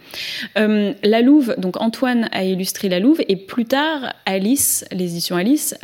la 0.55 1.21
Louve, 1.27 1.55
donc 1.57 1.79
Antoine 1.81 2.29
a 2.31 2.43
illustré 2.43 2.87
la 2.87 2.99
Louve, 2.99 3.21
et 3.27 3.35
plus 3.35 3.65
tard, 3.65 4.13
Alice, 4.25 4.85
les 4.91 5.11
éditions 5.11 5.35
Alice, 5.35 5.75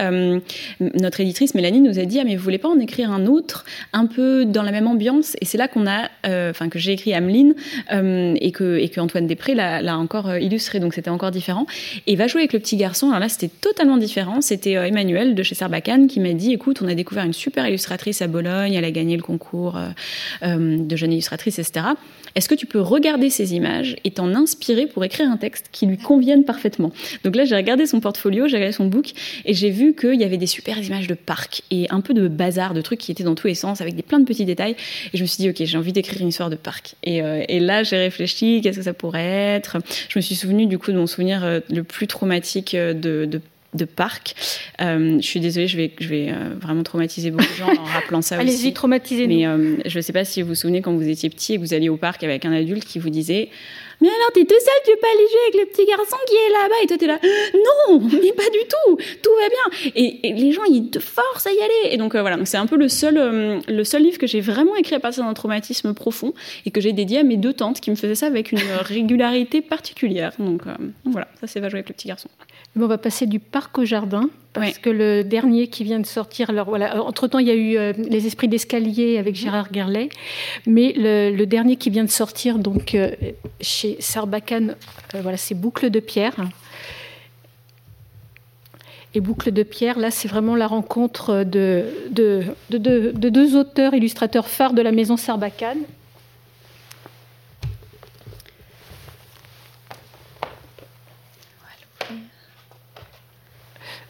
notre 0.80 1.20
éditrice 1.20 1.54
Mélanie 1.54 1.82
nous 1.82 2.00
a 2.00 2.06
dit 2.06 2.20
ah 2.20 2.24
mais 2.24 2.38
vous 2.38 2.44
voulez 2.44 2.58
pas 2.58 2.70
en 2.70 2.80
écrire 2.80 3.12
un 3.12 3.26
autre, 3.26 3.66
un 3.91 4.06
peu 4.06 4.46
dans 4.46 4.64
la 4.64 4.72
même 4.72 4.88
ambiance, 4.88 5.36
et 5.41 5.46
c'est 5.46 5.58
là 5.58 5.68
qu'on 5.68 5.86
a, 5.86 6.10
enfin 6.50 6.70
que 6.70 6.80
j'ai 6.80 6.94
écrit 6.94 7.14
Ameline 7.14 7.56
et 7.91 8.52
que 8.52 8.78
et 8.78 8.88
que 8.89 9.02
Antoine 9.02 9.28
Després 9.28 9.54
l'a 9.54 9.98
encore 9.98 10.34
illustré, 10.38 10.80
donc 10.80 10.94
c'était 10.94 11.10
encore 11.10 11.32
différent. 11.32 11.66
Et 12.08 12.16
va 12.16 12.28
jouer 12.28 12.41
avec 12.41 12.54
le 12.54 12.60
petit 12.60 12.78
garçon. 12.78 13.10
Alors 13.10 13.20
là, 13.20 13.30
c'était 13.30 13.50
totalement 13.50 13.98
différent. 13.98 14.39
C'était 14.41 14.72
Emmanuel 14.74 15.36
de 15.36 15.44
chez 15.44 15.56
Sarbacane 15.56 16.08
qui 16.08 16.20
m'a 16.20 16.34
dit 16.34 16.54
écoute, 16.54 16.82
on 16.82 16.88
a 16.88 16.96
découvert 16.96 17.26
une 17.26 17.34
super 17.34 17.68
illustratrice 17.68 18.22
à 18.22 18.28
Bologne, 18.28 18.74
elle 18.74 18.86
a 18.86 18.91
gagné 18.91 19.18
le 19.18 19.24
concours 19.24 19.78
de 20.41 20.96
jeune 20.96 21.12
illustratrice, 21.12 21.60
etc. 21.60 21.88
Est-ce 22.36 22.50
que 22.50 22.56
tu 22.56 22.66
peux 22.66 22.82
regarder 22.82 23.30
ces 23.30 23.54
images 23.54 23.96
et 24.04 24.12
t'en 24.12 24.34
inspirer 24.34 24.88
pour 24.88 25.04
écrire 25.04 25.30
texte 25.38 25.70
qui 25.72 25.86
lui 25.86 25.98
convienne 25.98 26.44
parfaitement 26.46 26.92
Donc 27.24 27.36
là, 27.36 27.46
j'ai 27.46 27.56
regardé 27.56 27.86
son 27.86 28.00
portfolio, 28.00 28.48
j'ai 28.48 28.58
regardé 28.58 28.74
son 28.74 28.86
book 28.86 29.14
et 29.46 29.54
j'ai 29.54 29.70
vu 29.70 29.96
qu'il 29.96 30.20
y 30.20 30.24
avait 30.24 30.38
des 30.38 30.48
super 30.48 30.78
images 30.78 31.08
de 31.08 31.14
parcs 31.14 31.64
et 31.72 31.88
un 31.90 32.02
peu 32.02 32.14
de 32.14 32.28
bazar, 32.28 32.74
de 32.74 32.82
trucs 32.82 33.00
qui 33.00 33.12
étaient 33.12 33.24
dans 33.24 33.36
tous 33.36 33.48
les 33.48 33.56
sens 33.56 33.82
avec 33.82 33.96
des 33.96 34.04
plein 34.04 34.20
de 34.20 34.26
petits 34.26 34.46
détails. 34.46 34.76
Et 35.14 35.18
je 35.18 35.22
me 35.22 35.28
suis 35.28 35.38
dit, 35.38 35.50
ok, 35.50 35.64
j'ai 35.66 35.78
envie 35.78 35.94
d'écrire 35.94 36.22
une 36.22 36.30
histoire 36.30 36.50
de 36.50 36.56
parc. 36.56 36.96
Et, 37.04 37.22
euh, 37.22 37.44
là, 37.50 37.84
j'ai 37.84 37.98
réfléchi, 37.98 38.62
qu'est-ce 38.62 38.78
que 38.78 38.84
ça 38.84 38.94
pourrait 38.94 39.24
être? 39.24 39.78
Je 40.10 40.20
me 40.20 40.22
suis 40.22 40.36
souvenu 40.36 40.66
du 40.66 40.78
coup 40.78 40.92
de 40.92 40.98
mon 40.98 41.08
souvenir 41.08 41.44
euh, 41.44 41.60
le 41.70 41.84
plus 41.84 42.08
traumatique 42.08 42.76
euh, 42.76 42.94
de, 42.94 43.26
de 43.26 43.42
de 43.74 43.86
parc. 43.86 44.36
Euh, 44.82 45.18
je 45.20 45.26
suis 45.26 45.40
désolée, 45.40 45.68
je 45.68 45.78
vais, 45.78 45.92
je 46.00 46.08
vais 46.08 46.30
euh, 46.30 46.56
vraiment 46.60 46.84
traumatiser 46.84 47.32
beaucoup 47.32 47.50
de 47.50 47.58
gens 47.58 47.70
en 47.70 47.84
rappelant 47.94 48.22
ça 48.22 48.38
aussi. 48.38 48.48
Allez-y, 48.48 48.74
traumatisez-nous. 48.74 49.36
Mais 49.36 49.46
euh, 49.46 49.78
je 49.86 49.98
ne 49.98 50.02
sais 50.02 50.14
pas 50.14 50.26
si 50.26 50.42
vous 50.42 50.50
vous 50.50 50.56
souvenez 50.56 50.82
quand 50.82 50.94
vous 50.94 51.08
étiez 51.08 51.30
petit 51.30 51.54
et 51.54 51.56
que 51.58 51.62
vous 51.62 51.74
alliez 51.74 51.90
au 51.90 51.98
parc 51.98 52.24
avec 52.24 52.46
un 52.46 52.52
adulte 52.52 52.86
qui 52.86 53.00
vous 53.00 53.10
disait 53.10 53.50
mais 54.02 54.10
alors, 54.10 54.32
t'es 54.34 54.44
tout 54.44 54.60
seul, 54.60 54.74
tu 54.84 54.92
veux 54.92 54.98
pas 54.98 55.08
aller 55.08 55.28
jouer 55.30 55.40
avec 55.48 55.62
le 55.62 55.72
petit 55.72 55.86
garçon 55.86 56.18
qui 56.28 56.36
est 56.36 56.50
là-bas? 56.50 56.76
Et 56.84 56.88
toi, 56.88 56.98
t'es 56.98 57.08
là, 57.08 57.20
non, 57.54 58.02
mais 58.02 58.34
pas 58.34 58.50
du 58.50 58.60
tout, 58.68 58.98
tout 58.98 59.30
va 59.40 59.48
bien. 59.48 59.92
Et, 59.96 60.34
les 60.34 60.52
gens, 60.52 60.64
ils 60.66 60.90
te 60.90 61.00
forcent 61.00 61.48
à 61.48 61.52
y 61.54 61.62
aller. 61.62 61.94
Et 61.94 61.98
donc, 61.98 62.14
voilà, 62.14 62.36
donc 62.36 62.48
c'est 62.48 62.58
un 62.58 62.66
peu 62.66 62.76
le 62.76 62.90
seul, 62.90 63.62
le 63.66 63.84
seul 63.86 64.04
livre 64.04 64.18
que 64.18 64.28
j'ai 64.28 64.42
vraiment 64.42 64.76
écrit 64.76 64.96
à 64.96 65.00
partir 65.00 65.24
d'un 65.24 65.34
traumatisme 65.34 65.94
profond 65.94 66.34
et 66.66 66.72
que 66.72 66.82
j'ai 66.82 66.92
dédié 66.92 67.20
à 67.20 67.24
mes 67.24 67.38
deux 67.38 67.54
tantes 67.54 67.80
qui 67.80 67.92
me 67.92 67.96
faisaient 67.96 68.16
ça 68.16 68.26
avec 68.26 68.52
une 68.52 68.60
régularité 68.82 69.62
particulière. 69.62 70.34
Donc, 70.38 70.64
voilà, 71.06 71.30
ça, 71.40 71.48
c'est 71.48 71.62
va 71.62 71.70
jouer 71.70 71.80
avec 71.80 71.88
le 71.88 71.94
petit 71.94 72.10
garçon 72.10 72.28
on 72.82 72.88
va 72.88 72.98
passer 72.98 73.28
du 73.28 73.40
parc 73.40 73.78
au 73.78 73.86
jardin, 73.86 74.30
parce 74.54 74.78
que 74.78 74.90
le 74.90 75.24
dernier 75.24 75.68
qui 75.68 75.84
vient 75.84 76.00
de 76.00 76.06
sortir, 76.06 76.50
alors 76.50 76.68
voilà, 76.68 77.04
entre-temps, 77.04 77.40
il 77.40 77.48
y 77.48 77.52
a 77.52 77.56
eu 77.56 77.78
euh, 77.78 77.94
Les 77.98 78.28
Esprits 78.28 78.48
d'escalier 78.48 79.18
avec 79.18 79.36
Gérard 79.36 79.68
Gerlet, 79.72 80.10
mais 80.66 80.94
le, 80.96 81.46
dernier 81.46 81.76
qui 81.76 81.90
vient 81.90 82.04
de 82.04 82.10
sortir, 82.10 82.60
donc 82.60 82.96
euh, 82.96 83.12
chez 83.62 83.98
Sarbacane, 84.00 84.76
euh, 85.16 85.22
voilà, 85.22 85.38
c'est 85.38 85.56
Boucle 85.56 85.90
de 85.90 86.00
pierre. 86.00 86.36
Et 89.16 89.20
Boucle 89.20 89.52
de 89.52 89.64
pierre, 89.64 90.00
là, 90.00 90.10
c'est 90.10 90.28
vraiment 90.28 90.56
la 90.56 90.66
rencontre 90.66 91.44
de, 91.44 91.86
de, 92.10 92.44
de, 92.72 93.30
deux 93.30 93.56
auteurs, 93.56 93.94
illustrateurs 93.94 94.48
phares 94.48 94.74
de 94.74 94.82
la 94.82 94.92
maison 94.92 95.18
Sarbacane, 95.18 95.82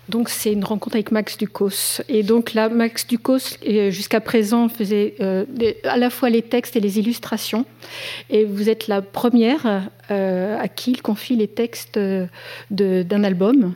Donc 0.09 0.29
c'est 0.29 0.51
une 0.51 0.65
rencontre 0.65 0.97
avec 0.97 1.11
Max 1.11 1.37
Ducos. 1.37 2.01
Et 2.09 2.23
donc 2.23 2.53
là, 2.53 2.67
Max 2.67 3.07
Ducos, 3.07 3.57
euh, 3.67 3.89
jusqu'à 3.89 4.19
présent, 4.19 4.67
faisait 4.67 5.15
euh, 5.21 5.45
à 5.85 5.97
la 5.97 6.09
fois 6.09 6.29
les 6.29 6.41
textes 6.41 6.75
et 6.75 6.81
les 6.81 6.99
illustrations. 6.99 7.65
Et 8.29 8.43
vous 8.43 8.69
êtes 8.69 8.87
la 8.87 9.01
première 9.01 9.89
euh, 10.11 10.57
à 10.59 10.67
qui 10.67 10.91
il 10.91 11.01
confie 11.01 11.37
les 11.37 11.47
textes 11.47 11.97
d'un 12.69 13.23
album. 13.23 13.75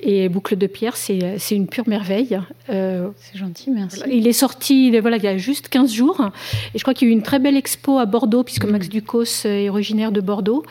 Et 0.00 0.28
Boucle 0.28 0.56
de 0.56 0.66
pierre, 0.66 0.96
c'est 0.96 1.38
une 1.52 1.68
pure 1.68 1.88
merveille. 1.88 2.38
c'est 2.66 3.38
gentil, 3.38 3.70
merci. 3.70 4.02
Il 4.10 4.26
est 4.26 4.32
sorti 4.32 4.98
voilà, 4.98 5.16
il 5.16 5.22
y 5.22 5.28
a 5.28 5.38
juste 5.38 5.68
15 5.68 5.92
jours. 5.92 6.20
Et 6.74 6.78
je 6.78 6.82
crois 6.82 6.94
qu'il 6.94 7.06
y 7.06 7.10
a 7.10 7.12
eu 7.12 7.16
une 7.16 7.22
très 7.22 7.38
belle 7.38 7.56
expo 7.56 7.98
à 7.98 8.06
Bordeaux, 8.06 8.42
puisque 8.42 8.64
Max 8.64 8.86
mm. 8.86 8.90
Ducos 8.90 9.44
est 9.44 9.68
originaire 9.68 10.10
de 10.10 10.20
Bordeaux. 10.20 10.64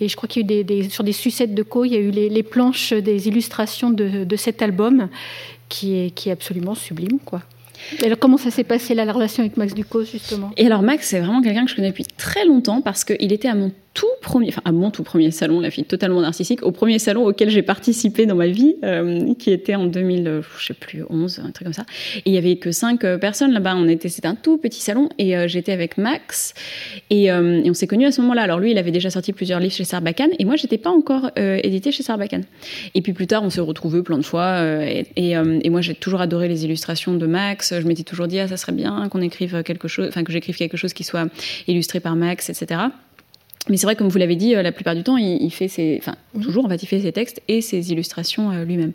Et 0.00 0.08
je 0.08 0.16
crois 0.16 0.28
qu'il 0.28 0.50
y 0.50 0.54
a 0.54 0.60
eu 0.60 0.64
des, 0.64 0.88
sur 0.88 1.04
des 1.04 1.12
sucettes 1.12 1.54
de 1.54 1.62
co, 1.62 1.84
il 1.84 1.92
y 1.92 1.96
a 1.96 2.00
eu 2.00 2.10
les, 2.10 2.42
planches 2.42 2.92
des 2.92 3.28
illustrations 3.28 3.90
de, 3.90 4.24
de 4.24 4.36
album 4.62 5.08
qui 5.68 5.96
est, 5.96 6.10
qui 6.10 6.28
est 6.28 6.32
absolument 6.32 6.74
sublime, 6.74 7.18
quoi. 7.24 7.42
Et 8.00 8.06
alors, 8.06 8.18
comment 8.18 8.36
ça 8.36 8.50
s'est 8.50 8.64
passé 8.64 8.94
la 8.94 9.10
relation 9.12 9.42
avec 9.42 9.56
Max 9.56 9.74
Ducos, 9.74 10.04
justement? 10.04 10.50
Et 10.56 10.66
alors, 10.66 10.82
Max, 10.82 11.08
c'est 11.08 11.20
vraiment 11.20 11.42
quelqu'un 11.42 11.64
que 11.64 11.70
je 11.70 11.76
connais 11.76 11.90
depuis 11.90 12.04
très 12.04 12.44
longtemps 12.46 12.80
parce 12.80 13.04
qu'il 13.04 13.32
était 13.32 13.48
à 13.48 13.54
mon 13.54 13.72
tout 13.94 14.06
premier, 14.20 14.48
enfin 14.48 14.62
à 14.64 14.72
mon 14.72 14.90
tout 14.90 15.04
premier 15.04 15.30
salon, 15.30 15.60
la 15.60 15.70
fille 15.70 15.84
totalement 15.84 16.20
narcissique, 16.20 16.64
au 16.64 16.72
premier 16.72 16.98
salon 16.98 17.24
auquel 17.26 17.48
j'ai 17.48 17.62
participé 17.62 18.26
dans 18.26 18.34
ma 18.34 18.48
vie, 18.48 18.74
euh, 18.82 19.32
qui 19.34 19.52
était 19.52 19.76
en 19.76 19.86
2000, 19.86 20.26
euh, 20.26 20.42
je 20.58 20.66
sais 20.66 20.74
plus, 20.74 21.04
11, 21.08 21.42
un 21.44 21.52
truc 21.52 21.64
comme 21.64 21.72
ça. 21.72 21.86
Et 22.16 22.30
il 22.30 22.34
y 22.34 22.38
avait 22.38 22.56
que 22.56 22.72
cinq 22.72 23.04
euh, 23.04 23.18
personnes 23.18 23.52
là-bas. 23.52 23.76
On 23.76 23.86
était, 23.86 24.08
c'était 24.08 24.26
un 24.26 24.34
tout 24.34 24.58
petit 24.58 24.80
salon 24.80 25.08
et 25.18 25.34
j'étais 25.48 25.70
avec 25.70 25.96
Max 25.96 26.54
et, 27.10 27.24
et 27.26 27.70
on 27.70 27.74
s'est 27.74 27.86
connus 27.86 28.06
à 28.06 28.12
ce 28.12 28.20
moment-là. 28.22 28.42
Alors 28.42 28.58
lui, 28.58 28.72
il 28.72 28.78
avait 28.78 28.90
déjà 28.90 29.10
sorti 29.10 29.32
plusieurs 29.32 29.60
livres 29.60 29.74
chez 29.74 29.84
Sarbacane 29.84 30.30
et 30.38 30.44
moi, 30.44 30.56
j'étais 30.56 30.78
pas 30.78 30.90
encore 30.90 31.30
édité 31.36 31.92
chez 31.92 32.02
Sarbacane. 32.02 32.44
Et 32.94 33.02
puis 33.02 33.12
plus 33.12 33.26
tard, 33.26 33.44
on 33.44 33.50
s'est 33.50 33.60
retrouvés 33.60 34.02
plein 34.02 34.18
de 34.18 34.24
fois 34.24 34.62
et, 34.84 35.06
et, 35.16 35.30
et 35.32 35.70
moi, 35.70 35.80
j'ai 35.80 35.94
toujours 35.94 36.20
adoré 36.20 36.48
les 36.48 36.64
illustrations 36.64 37.14
de 37.14 37.26
Max. 37.26 37.74
Je 37.78 37.86
m'étais 37.86 38.02
toujours 38.02 38.26
dit, 38.26 38.40
ah, 38.40 38.48
ça 38.48 38.56
serait 38.56 38.72
bien 38.72 39.08
qu'on 39.08 39.20
écrive 39.20 39.62
quelque 39.62 39.88
chose, 39.88 40.08
enfin 40.08 40.24
que 40.24 40.32
j'écrive 40.32 40.56
quelque 40.56 40.76
chose 40.76 40.92
qui 40.92 41.04
soit 41.04 41.28
illustré 41.68 42.00
par 42.00 42.16
Max, 42.16 42.50
etc. 42.50 42.80
Mais 43.70 43.78
c'est 43.78 43.86
vrai, 43.86 43.96
comme 43.96 44.08
vous 44.08 44.18
l'avez 44.18 44.36
dit, 44.36 44.54
euh, 44.54 44.62
la 44.62 44.72
plupart 44.72 44.94
du 44.94 45.02
temps, 45.02 45.16
il, 45.16 45.50
fait 45.50 45.68
ses, 45.68 45.96
enfin 45.98 46.16
mhm. 46.34 46.42
toujours 46.42 46.66
en 46.66 46.68
fait, 46.68 46.82
il 46.82 46.86
fait 46.86 47.00
ses 47.00 47.12
textes 47.12 47.42
et 47.48 47.62
ses 47.62 47.92
illustrations 47.92 48.50
euh, 48.50 48.64
lui-même. 48.64 48.92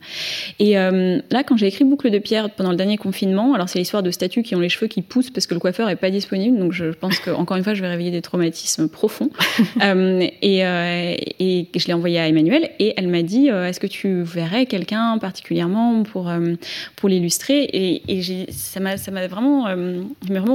Et 0.60 0.78
euh, 0.78 1.20
là, 1.32 1.44
quand 1.44 1.58
j'ai 1.58 1.68
écrit 1.68 1.86
Boucle 1.86 2.12
de 2.12 2.20
pierre 2.20 2.52
pendant 2.52 2.70
le 2.70 2.76
dernier 2.76 2.98
confinement, 2.98 3.56
alors 3.56 3.68
c'est 3.68 3.80
l'histoire 3.80 4.04
de 4.04 4.12
statues 4.12 4.44
qui 4.44 4.56
ont 4.56 4.60
les 4.60 4.70
cheveux 4.70 4.88
qui 4.88 5.02
poussent 5.02 5.32
parce 5.32 5.48
que 5.48 5.56
le 5.56 5.60
coiffeur 5.60 5.90
est 5.90 5.96
pas 5.96 6.12
disponible, 6.12 6.60
donc 6.60 6.72
je 6.72 6.86
pense 6.86 7.18
que 7.20 7.32
encore 7.32 7.58
une 7.58 7.64
fois, 7.64 7.74
je 7.74 7.82
vais 7.82 7.88
réveiller 7.88 8.12
des 8.12 8.22
traumatismes 8.22 8.90
profonds. 8.90 9.32
et, 9.82 10.60
et, 10.60 11.68
je 11.76 11.88
l'ai 11.88 11.94
envoyé 11.94 12.20
à 12.20 12.28
Emmanuel 12.28 12.70
et 12.80 12.94
elle 12.96 13.08
m'a 13.08 13.24
dit, 13.24 13.48
est-ce 13.48 13.80
que 13.80 13.88
tu 13.88 14.22
verrais 14.22 14.66
quelqu'un 14.66 15.18
particulièrement 15.18 16.04
pour 16.04 16.32
pour 16.96 17.10
l'illustrer? 17.10 17.64
Et, 17.64 18.04
et 18.08 18.48
ça 18.52 18.80
m'a 18.80 18.98
ça 18.98 19.12
m'a 19.12 19.28
vraiment 19.28 19.66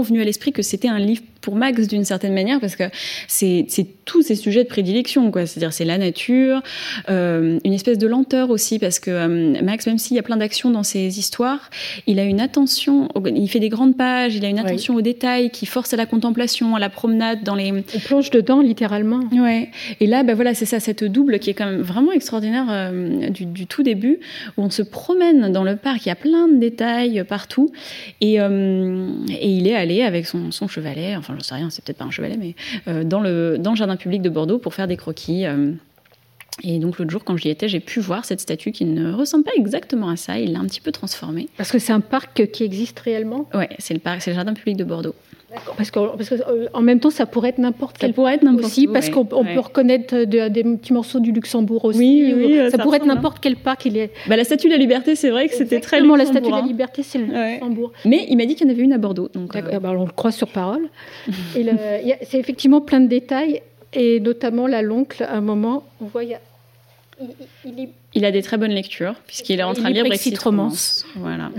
venu 0.02 0.20
à 0.20 0.24
l'esprit 0.24 0.52
que 0.52 0.62
c'était 0.62 0.88
un 0.88 0.98
livre 0.98 1.22
pour 1.45 1.57
Max 1.57 1.86
d'une 1.86 2.07
certaine 2.07 2.32
manière 2.32 2.59
parce 2.59 2.74
que 2.74 2.84
c'est 3.28 3.66
tous 4.07 4.22
ces 4.22 4.34
sujets 4.34 4.64
de 4.64 4.68
prédilection 4.68 5.30
quoi. 5.30 5.45
C'est-à-dire 5.45 5.74
c'est 5.74 5.84
la 5.84 5.99
nature 5.99 6.62
euh, 7.11 7.59
une 7.64 7.72
espèce 7.74 7.99
de 7.99 8.07
lenteur 8.07 8.49
aussi 8.49 8.78
parce 8.78 8.99
que 8.99 9.11
euh, 9.11 9.62
Max 9.62 9.86
même 9.86 9.99
s'il 9.99 10.16
y 10.16 10.18
a 10.18 10.22
plein 10.22 10.38
d'actions 10.38 10.70
dans 10.70 10.82
ses 10.82 11.18
histoires 11.18 11.68
il 12.07 12.18
a 12.18 12.24
une 12.24 12.40
attention 12.40 13.09
il 13.26 13.49
fait 13.49 13.61
des 13.61 13.68
grandes 13.68 13.97
pages 13.97 14.34
il 14.34 14.45
a 14.47 14.49
une 14.49 14.59
attention 14.59 14.95
aux 14.95 15.03
détails 15.03 15.51
qui 15.51 15.66
force 15.66 15.92
à 15.92 15.99
la 15.99 16.07
contemplation 16.07 16.74
à 16.76 16.78
la 16.78 16.88
promenade 16.88 17.42
dans 17.45 17.55
les 17.55 17.70
on 17.72 17.99
plonge 17.99 18.30
dedans 18.30 18.61
littéralement. 18.62 19.20
Ouais. 19.32 19.68
Et 20.01 20.07
là 20.07 20.22
ben 20.22 20.34
voilà 20.34 20.55
c'est 20.55 20.66
ça 20.66 20.80
cette 20.80 21.05
double 21.05 21.38
qui 21.40 21.51
est 21.51 21.55
quand 21.55 21.66
même 21.66 21.82
vraiment 21.82 22.12
extraordinaire 22.12 22.66
euh, 22.70 23.28
du, 23.28 23.45
du, 23.45 23.66
tout 23.66 23.82
début 23.82 24.18
où 24.57 24.62
on 24.62 24.70
se 24.70 24.82
promène 24.82 25.53
dans 25.53 25.64
le 25.64 25.76
parc 25.76 26.07
il 26.07 26.09
y 26.09 26.12
a 26.12 26.16
plein 26.16 26.49
de 26.49 26.57
détails 26.57 27.22
partout. 27.28 27.70
Et, 28.22 28.36
et 28.36 29.49
il 29.49 29.66
est 29.66 29.74
allé 29.74 30.03
avec 30.03 30.26
son, 30.26 30.51
son 30.51 30.68
chevalet 30.68 31.16
enfin 31.16 31.34
j'en 31.35 31.43
sais 31.43 31.55
rien, 31.55 31.70
c'est 31.70 31.85
peut-être 31.85 31.99
pas 31.99 32.05
un 32.05 32.11
chevalet, 32.11 32.37
mais 32.37 32.55
euh, 32.89 33.05
dans, 33.05 33.20
le, 33.20 33.57
dans 33.59 33.70
le 33.70 33.76
jardin 33.76 33.97
public 33.97 34.22
de 34.22 34.30
Bordeaux 34.30 34.59
pour 34.59 34.74
faire 34.74 34.89
des 34.89 34.97
croquis. 34.97 35.45
Et 36.62 36.78
donc 36.78 36.98
l'autre 36.98 37.11
jour, 37.11 37.24
quand 37.24 37.36
j'y 37.36 37.48
étais, 37.48 37.68
j'ai 37.68 37.80
pu 37.80 38.00
voir 38.00 38.24
cette 38.24 38.40
statue 38.40 38.70
qui 38.70 38.84
ne 38.84 39.12
ressemble 39.12 39.44
pas 39.44 39.52
exactement 39.57 40.09
à 40.09 40.16
ça. 40.16 40.38
Il 40.38 40.52
l'a 40.52 40.61
un 40.61 40.66
petit 40.66 40.80
peu 40.80 40.92
transformée. 40.92 41.48
Parce 41.57 41.72
que 41.72 41.78
c'est 41.78 41.92
un 41.92 42.00
parc 42.00 42.50
qui 42.52 42.62
existe 42.62 42.98
réellement? 43.00 43.48
Ouais, 43.55 43.68
c'est 43.78 43.94
le 43.94 44.00
parc, 44.00 44.22
c'est 44.22 44.30
le 44.30 44.36
jardin 44.36 44.55
public 44.55 44.76
de 44.76 44.84
Bordeaux. 44.84 45.14
Parce 45.76 45.90
qu'en 45.90 46.09
parce 46.09 46.28
que, 46.28 46.34
euh, 46.34 46.66
en 46.72 46.82
même 46.82 47.00
temps, 47.00 47.11
ça 47.11 47.26
pourrait 47.26 47.50
être 47.50 47.59
n'importe 47.59 47.98
quel. 47.98 48.11
Ça 48.11 48.14
pourrait 48.14 48.34
être 48.34 48.42
n'importe 48.42 48.66
aussi, 48.66 48.86
parce 48.86 49.09
qu'on 49.11 49.24
peut 49.24 49.59
reconnaître 49.59 50.24
des 50.24 50.64
petits 50.64 50.92
morceaux 50.92 51.20
du 51.20 51.32
Luxembourg 51.32 51.84
aussi. 51.84 51.98
Oui, 51.98 52.34
oui, 52.36 52.70
ça, 52.70 52.78
pourrait 52.78 52.98
être 52.98 53.07
n'importe 53.07 53.38
quel 53.40 53.57
parc. 53.57 53.86
Il 53.86 53.96
est... 53.96 54.11
Bah, 54.26 54.36
la 54.36 54.44
Statue 54.44 54.66
de 54.66 54.72
la 54.72 54.78
Liberté, 54.78 55.14
c'est 55.14 55.30
vrai 55.30 55.48
que 55.48 55.55
c'était 55.55 55.80
très 55.80 55.98
Luxembourg. 55.98 56.16
la 56.16 56.26
Statue 56.26 56.50
de 56.50 56.57
la 56.57 56.62
Liberté, 56.62 57.02
c'est 57.02 57.18
le 57.18 57.26
Luxembourg. 57.26 57.92
Mais 58.05 58.26
il 58.28 58.36
m'a 58.36 58.46
dit 58.46 58.55
qu'il 58.55 58.66
y 58.66 58.70
en 58.70 58.72
avait 58.72 58.82
une 58.82 58.92
à 58.92 58.98
Bordeaux. 58.98 59.28
Donc, 59.32 59.55
euh... 59.57 59.78
bah, 59.78 59.92
on 59.96 60.05
le 60.05 60.12
croit 60.12 60.32
sur 60.32 60.48
parole. 60.48 60.88
c'est 61.55 62.38
effectivement 62.38 62.80
plein 62.80 63.00
de 63.00 63.09
détails, 63.09 63.62
et 63.95 64.20
notamment 64.20 64.66
la 64.66 64.82
l'oncle, 64.82 65.22
à 65.22 65.34
un 65.34 65.40
moment, 65.40 65.84
on 66.01 66.07
voit, 66.07 66.24
il 66.24 66.30
y 66.30 66.34
a 66.34 66.40
il, 68.14 68.24
a 68.24 68.32
des 68.32 68.42
très 68.42 68.57
bonnes 68.57 68.72
lectures, 68.72 69.14
puisqu'il 69.26 69.61
est 69.61 69.62
en 69.62 69.74
train 69.74 69.88
de 69.88 69.95
lire 69.95 70.05
Brexit 70.05 70.36
Romance. 70.38 71.07
Voilà. 71.16 71.51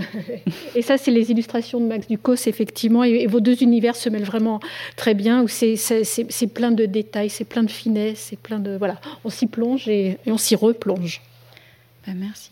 et 0.74 0.82
ça, 0.82 0.98
c'est 0.98 1.10
les 1.10 1.30
illustrations 1.30 1.80
de 1.80 1.86
Max 1.86 2.08
Ducos, 2.08 2.46
effectivement. 2.46 3.04
Et, 3.04 3.26
vos 3.26 3.40
deux 3.40 3.62
univers 3.62 3.96
se 3.96 4.08
mêlent 4.08 4.24
vraiment 4.24 4.60
très 4.96 5.14
bien, 5.14 5.42
où 5.42 5.48
c'est 5.48 6.46
plein 6.52 6.72
de 6.72 6.86
détails, 6.86 7.30
c'est 7.30 7.44
plein 7.44 7.62
de 7.62 7.70
finesse, 7.70 8.18
c'est 8.30 8.38
plein 8.38 8.58
de. 8.58 8.76
Voilà, 8.76 9.00
on 9.24 9.30
s'y 9.30 9.46
plonge 9.46 9.88
et, 9.88 10.18
on 10.26 10.38
s'y 10.38 10.56
replonge. 10.56 11.22
Bah, 12.06 12.12
merci. 12.14 12.50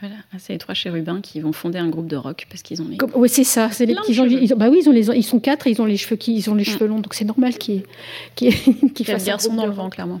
Voilà, 0.00 0.14
ah, 0.32 0.36
c'est 0.38 0.54
les 0.54 0.58
trois 0.58 0.74
chérubins 0.74 1.20
qui 1.20 1.40
vont 1.40 1.52
fonder 1.52 1.78
un 1.78 1.88
groupe 1.88 2.06
de 2.06 2.16
rock 2.16 2.46
parce 2.48 2.62
qu'ils 2.62 2.80
ont 2.80 2.88
les. 2.88 2.96
oui, 3.14 3.28
c'est 3.28 3.44
ça. 3.44 3.70
C'est 3.70 3.84
les. 3.84 3.94
Ils, 4.08 4.54
bah 4.56 4.68
oui, 4.70 4.80
ils, 4.80 4.88
ont 4.88 4.92
les, 4.92 5.08
ils 5.10 5.22
sont 5.22 5.40
quatre 5.40 5.66
et 5.66 5.70
ils 5.70 5.82
ont 5.82 5.84
les 5.84 5.98
cheveux 5.98 6.16
qui, 6.16 6.34
ils 6.34 6.48
ont 6.48 6.54
les 6.54 6.64
cheveux 6.64 6.86
longs, 6.86 7.00
donc 7.00 7.12
c'est 7.12 7.26
normal 7.26 7.58
qu'ils 7.58 7.82
qu'ils 8.34 8.54
qu 8.94 9.04
fassent. 9.04 9.26
garçon 9.26 9.52
dans 9.54 9.66
le 9.66 9.72
vent, 9.72 9.90
clairement. 9.90 10.20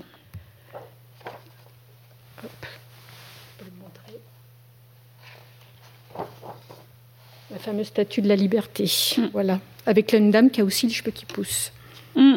La 7.50 7.58
fameuse 7.58 7.86
statue 7.86 8.20
de 8.20 8.28
la 8.28 8.36
liberté. 8.36 8.84
Mm. 9.16 9.22
Voilà. 9.32 9.60
Avec 9.86 10.12
une 10.12 10.30
dame 10.30 10.50
qui 10.50 10.60
a 10.60 10.64
aussi 10.64 10.86
les 10.88 10.92
cheveux 10.92 11.10
qui 11.10 11.24
poussent. 11.24 11.72
Mm. 12.14 12.36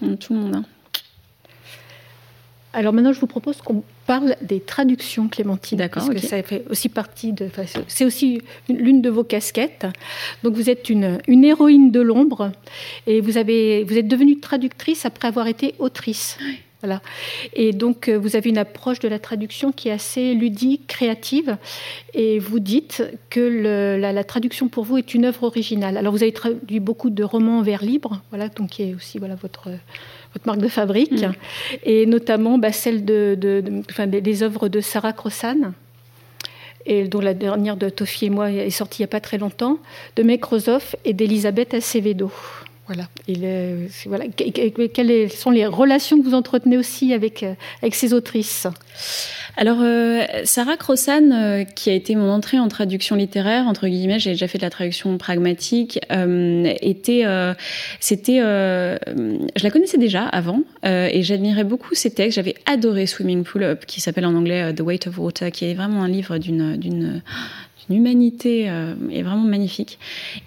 Mm, 0.00 0.16
tout 0.16 0.32
le 0.32 0.38
monde. 0.38 0.54
Hein. 0.56 0.64
Alors 2.72 2.92
maintenant, 2.92 3.12
je 3.12 3.20
vous 3.20 3.26
propose 3.26 3.60
qu'on 3.60 3.82
parle 4.06 4.36
des 4.42 4.60
traductions, 4.60 5.28
Clémentine. 5.28 5.78
D'accord. 5.78 6.06
Parce 6.06 6.20
que 6.20 6.26
ça 6.26 6.42
fait 6.42 6.64
aussi 6.70 6.88
partie 6.88 7.32
de. 7.32 7.48
c'est 7.88 8.04
aussi 8.04 8.42
l'une 8.68 9.02
de 9.02 9.10
vos 9.10 9.24
casquettes. 9.24 9.86
Donc 10.42 10.54
vous 10.54 10.70
êtes 10.70 10.88
une, 10.90 11.18
une 11.26 11.44
héroïne 11.44 11.90
de 11.90 12.00
l'ombre 12.00 12.52
et 13.06 13.20
vous, 13.20 13.38
avez, 13.38 13.84
vous 13.84 13.96
êtes 13.96 14.08
devenue 14.08 14.38
traductrice 14.38 15.04
après 15.04 15.28
avoir 15.28 15.46
été 15.46 15.74
autrice. 15.78 16.38
Voilà. 16.84 17.00
Et 17.54 17.72
donc, 17.72 18.08
euh, 18.08 18.18
vous 18.18 18.36
avez 18.36 18.50
une 18.50 18.58
approche 18.58 18.98
de 18.98 19.08
la 19.08 19.18
traduction 19.18 19.72
qui 19.72 19.88
est 19.88 19.92
assez 19.92 20.34
ludique, 20.34 20.86
créative, 20.86 21.56
et 22.12 22.38
vous 22.38 22.60
dites 22.60 23.02
que 23.30 23.40
la, 23.98 24.24
traduction 24.24 24.68
pour 24.68 24.84
vous 24.84 24.98
est 24.98 25.14
une 25.14 25.24
œuvre 25.24 25.44
originale. 25.44 25.96
Alors, 25.96 26.12
vous 26.12 26.22
avez 26.22 26.34
traduit 26.34 26.80
beaucoup 26.80 27.08
de 27.08 27.24
romans 27.24 27.62
vers 27.62 27.82
libre, 27.82 28.20
voilà, 28.28 28.50
donc 28.50 28.68
qui 28.68 28.82
est 28.82 28.94
aussi 28.94 29.18
voilà 29.18 29.34
votre 29.34 29.70
votre 30.34 30.46
marque 30.46 30.60
de 30.60 30.68
fabrique, 30.68 31.22
mm. 31.22 31.32
et 31.84 32.06
notamment 32.06 32.58
bah, 32.58 32.72
celle 32.72 33.04
de, 33.04 33.62
enfin, 33.90 34.06
des, 34.06 34.42
œuvres 34.42 34.68
de 34.68 34.80
Sarah 34.80 35.12
Crossan, 35.12 35.72
et 36.86 37.04
dont 37.04 37.20
la 37.20 37.34
dernière 37.34 37.76
de 37.76 37.88
Tofi 37.88 38.26
et 38.26 38.30
moi 38.30 38.50
est 38.50 38.70
sortie 38.70 39.00
il 39.00 39.04
n'y 39.04 39.08
a 39.08 39.08
pas 39.08 39.20
très 39.20 39.38
longtemps, 39.38 39.78
de 40.16 40.22
Meg 40.22 40.44
Rosoff 40.44 40.96
et 41.04 41.12
d'Elisabeth 41.12 41.74
Acevedo. 41.74 42.30
Voilà. 42.86 43.08
voilà. 44.06 44.26
Quelles 44.28 45.32
sont 45.32 45.50
les 45.50 45.66
relations 45.66 46.18
que 46.18 46.24
vous 46.24 46.34
entretenez 46.34 46.76
aussi 46.76 47.14
avec, 47.14 47.42
euh, 47.42 47.54
avec 47.80 47.94
ces 47.94 48.12
autrices? 48.12 48.66
Alors, 49.56 49.78
euh, 49.80 50.22
Sarah 50.44 50.76
Crossan, 50.76 51.32
euh, 51.32 51.64
qui 51.64 51.88
a 51.88 51.94
été 51.94 52.14
mon 52.14 52.28
entrée 52.28 52.58
en 52.58 52.68
traduction 52.68 53.16
littéraire, 53.16 53.66
entre 53.68 53.88
guillemets, 53.88 54.18
j'ai 54.18 54.32
déjà 54.32 54.48
fait 54.48 54.58
de 54.58 54.64
la 54.64 54.70
traduction 54.70 55.16
pragmatique, 55.16 55.98
était, 56.10 57.24
c'était, 58.00 58.38
je 58.38 59.62
la 59.62 59.70
connaissais 59.70 59.98
déjà 59.98 60.24
avant, 60.24 60.60
et 60.84 61.22
j'admirais 61.22 61.64
beaucoup 61.64 61.94
ses 61.94 62.10
textes. 62.10 62.36
J'avais 62.36 62.56
adoré 62.66 63.06
Swimming 63.06 63.44
Pool 63.44 63.62
Up, 63.62 63.86
qui 63.86 64.00
s'appelle 64.00 64.26
en 64.26 64.34
anglais 64.34 64.74
The 64.74 64.80
Weight 64.80 65.06
of 65.06 65.18
Water, 65.18 65.50
qui 65.50 65.70
est 65.70 65.74
vraiment 65.74 66.02
un 66.02 66.08
livre 66.08 66.38
d'une, 66.38 66.76
d'une 66.76 67.22
une 67.90 67.96
humanité 67.96 68.68
euh, 68.68 68.94
est 69.10 69.22
vraiment 69.22 69.42
magnifique. 69.42 69.98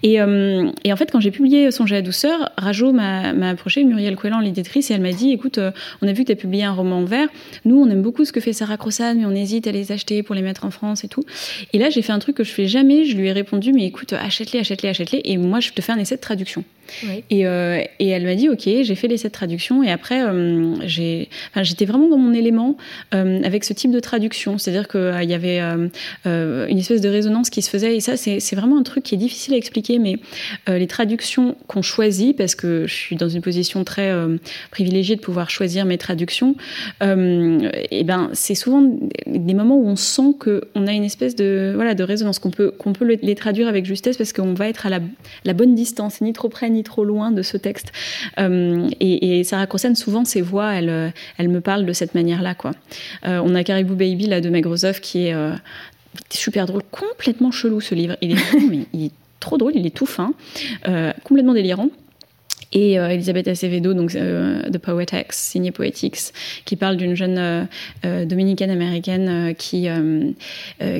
Et, 0.02 0.20
euh, 0.20 0.70
et, 0.84 0.92
en 0.92 0.96
fait, 0.96 1.10
quand 1.10 1.20
j'ai 1.20 1.30
publié 1.30 1.70
Songer 1.70 1.96
à 1.96 2.02
douceur, 2.02 2.50
Rajo 2.56 2.92
m'a 2.92 3.30
approché, 3.48 3.84
Muriel 3.84 4.16
Couelan, 4.16 4.40
l'éditrice, 4.40 4.90
et 4.90 4.94
elle 4.94 5.00
m'a 5.00 5.12
dit 5.12 5.32
écoute, 5.32 5.58
euh, 5.58 5.70
on 6.02 6.08
a 6.08 6.12
vu 6.12 6.22
que 6.22 6.28
tu 6.28 6.32
as 6.32 6.36
publié 6.36 6.64
un 6.64 6.72
roman 6.72 6.98
en 6.98 7.04
vert. 7.04 7.28
Nous, 7.64 7.76
on 7.80 7.88
aime 7.88 8.02
beaucoup 8.02 8.24
ce 8.24 8.32
que 8.32 8.40
fait 8.40 8.52
Sarah 8.52 8.76
Crossan, 8.76 9.16
mais 9.18 9.26
on 9.26 9.34
hésite 9.34 9.66
à 9.66 9.72
les 9.72 9.92
acheter 9.92 10.22
pour 10.22 10.34
les 10.34 10.42
mettre 10.42 10.64
en 10.64 10.70
France 10.70 11.04
et 11.04 11.08
tout. 11.08 11.24
Et 11.72 11.78
là, 11.78 11.90
j'ai 11.90 12.02
fait 12.02 12.12
un 12.12 12.18
truc 12.18 12.36
que 12.36 12.44
je 12.44 12.52
fais 12.52 12.66
jamais. 12.66 13.04
Je 13.04 13.16
lui 13.16 13.28
ai 13.28 13.32
répondu 13.32 13.72
mais 13.72 13.86
écoute, 13.86 14.12
achète-les, 14.12 14.60
achète-les, 14.60 14.88
achète-les. 14.88 15.20
Et 15.24 15.36
moi, 15.36 15.60
je 15.60 15.70
te 15.70 15.82
fais 15.82 15.92
un 15.92 15.98
essai 15.98 16.16
de 16.16 16.20
traduction. 16.20 16.64
Et, 17.30 17.46
euh, 17.46 17.82
et, 17.98 18.08
elle 18.08 18.24
m'a 18.24 18.34
dit 18.34 18.48
ok, 18.48 18.62
j'ai 18.64 18.94
fait 18.94 19.08
l'essai 19.08 19.28
de 19.28 19.32
traduction 19.32 19.82
et 19.82 19.90
après 19.90 20.22
euh, 20.22 20.74
enfin, 20.80 21.62
j'étais 21.62 21.84
vraiment 21.84 22.08
dans 22.08 22.18
mon 22.18 22.32
élément 22.32 22.76
euh, 23.14 23.42
avec 23.42 23.64
ce 23.64 23.72
type 23.72 23.90
de 23.90 24.00
traduction, 24.00 24.58
c'est-à-dire 24.58 24.88
qu'il 24.88 25.28
y 25.28 25.34
avait 25.34 25.58
une 25.58 26.78
espèce 26.78 27.00
de 27.00 27.08
résonance 27.28 27.50
qui 27.50 27.62
se 27.62 27.70
faisait 27.70 27.96
et 27.96 28.00
ça 28.00 28.16
c'est, 28.16 28.56
vraiment 28.56 28.78
un 28.78 28.82
truc 28.82 29.04
qui 29.04 29.14
est 29.14 29.18
difficile 29.18 29.54
à 29.54 29.56
expliquer, 29.56 29.98
mais 29.98 30.16
les 30.66 30.86
traductions 30.86 31.56
qu'on 31.66 31.82
choisit 31.82 32.36
parce 32.36 32.54
que 32.54 32.86
je 32.86 32.94
suis 32.94 33.16
dans 33.16 33.28
une 33.28 33.42
position 33.42 33.84
très 33.84 34.12
privilégiée 34.70 35.16
de 35.16 35.20
pouvoir 35.20 35.50
choisir 35.50 35.84
mes 35.84 35.98
traductions, 35.98 36.56
et 37.00 38.04
ben 38.04 38.30
c'est 38.32 38.54
souvent 38.54 38.82
des 39.26 39.54
moments 39.54 39.76
où 39.76 39.86
on 39.86 39.96
sent 39.96 40.34
que 40.40 40.62
on 40.74 40.86
a 40.86 40.92
une 40.92 41.04
espèce 41.04 41.36
de 41.36 41.72
voilà 41.74 41.94
de 41.94 42.02
résonance 42.02 42.38
qu'on 42.38 42.50
peut 42.50 42.70
qu'on 42.70 42.92
peut 42.92 43.18
les 43.22 43.34
traduire 43.34 43.68
avec 43.68 43.84
justesse 43.84 44.16
parce 44.16 44.32
qu'on 44.32 44.54
va 44.54 44.68
être 44.68 44.86
à 44.86 44.90
la, 44.90 45.52
bonne 45.54 45.74
distance, 45.74 46.20
ni 46.20 46.32
trop 46.32 46.48
près 46.48 46.70
ni 46.70 46.82
trop 46.82 47.04
loin 47.04 47.30
de 47.30 47.42
ce 47.42 47.56
texte. 47.56 47.92
Euh, 48.38 48.88
et, 49.00 49.44
Sarah 49.44 49.66
Crossan, 49.66 49.94
souvent, 49.94 50.24
ses 50.24 50.40
voix, 50.40 50.74
elle, 50.74 50.90
euh, 50.90 51.08
elle 51.38 51.48
me 51.48 51.60
parle 51.60 51.86
de 51.86 51.92
cette 51.92 52.14
manière-là. 52.14 52.54
quoi. 52.54 52.72
Euh, 53.26 53.40
on 53.44 53.54
a 53.54 53.64
Caribou 53.64 53.94
Baby, 53.94 54.26
là, 54.26 54.40
de 54.40 54.48
Meg 54.50 54.66
qui 55.02 55.26
est 55.26 55.34
super 56.30 56.66
drôle, 56.66 56.82
complètement 56.90 57.50
chelou 57.50 57.80
ce 57.80 57.94
livre. 57.94 58.16
Il 58.20 58.32
est, 58.32 58.54
mais 58.68 58.86
il 58.92 59.06
est 59.06 59.12
trop 59.40 59.58
drôle, 59.58 59.72
il 59.74 59.86
est 59.86 59.94
tout 59.94 60.06
fin, 60.06 60.32
complètement 61.24 61.54
délirant 61.54 61.90
et 62.72 62.98
euh, 62.98 63.08
Elisabeth 63.08 63.48
Acevedo, 63.48 63.94
donc 63.94 64.14
euh, 64.14 64.62
The 64.70 64.78
Poetex, 64.78 65.38
signé 65.38 65.70
Poetics, 65.70 66.32
qui 66.64 66.76
parle 66.76 66.96
d'une 66.96 67.14
jeune 67.14 67.66
euh, 68.04 68.24
dominicaine 68.24 68.70
américaine 68.70 69.54
qui 69.56 69.88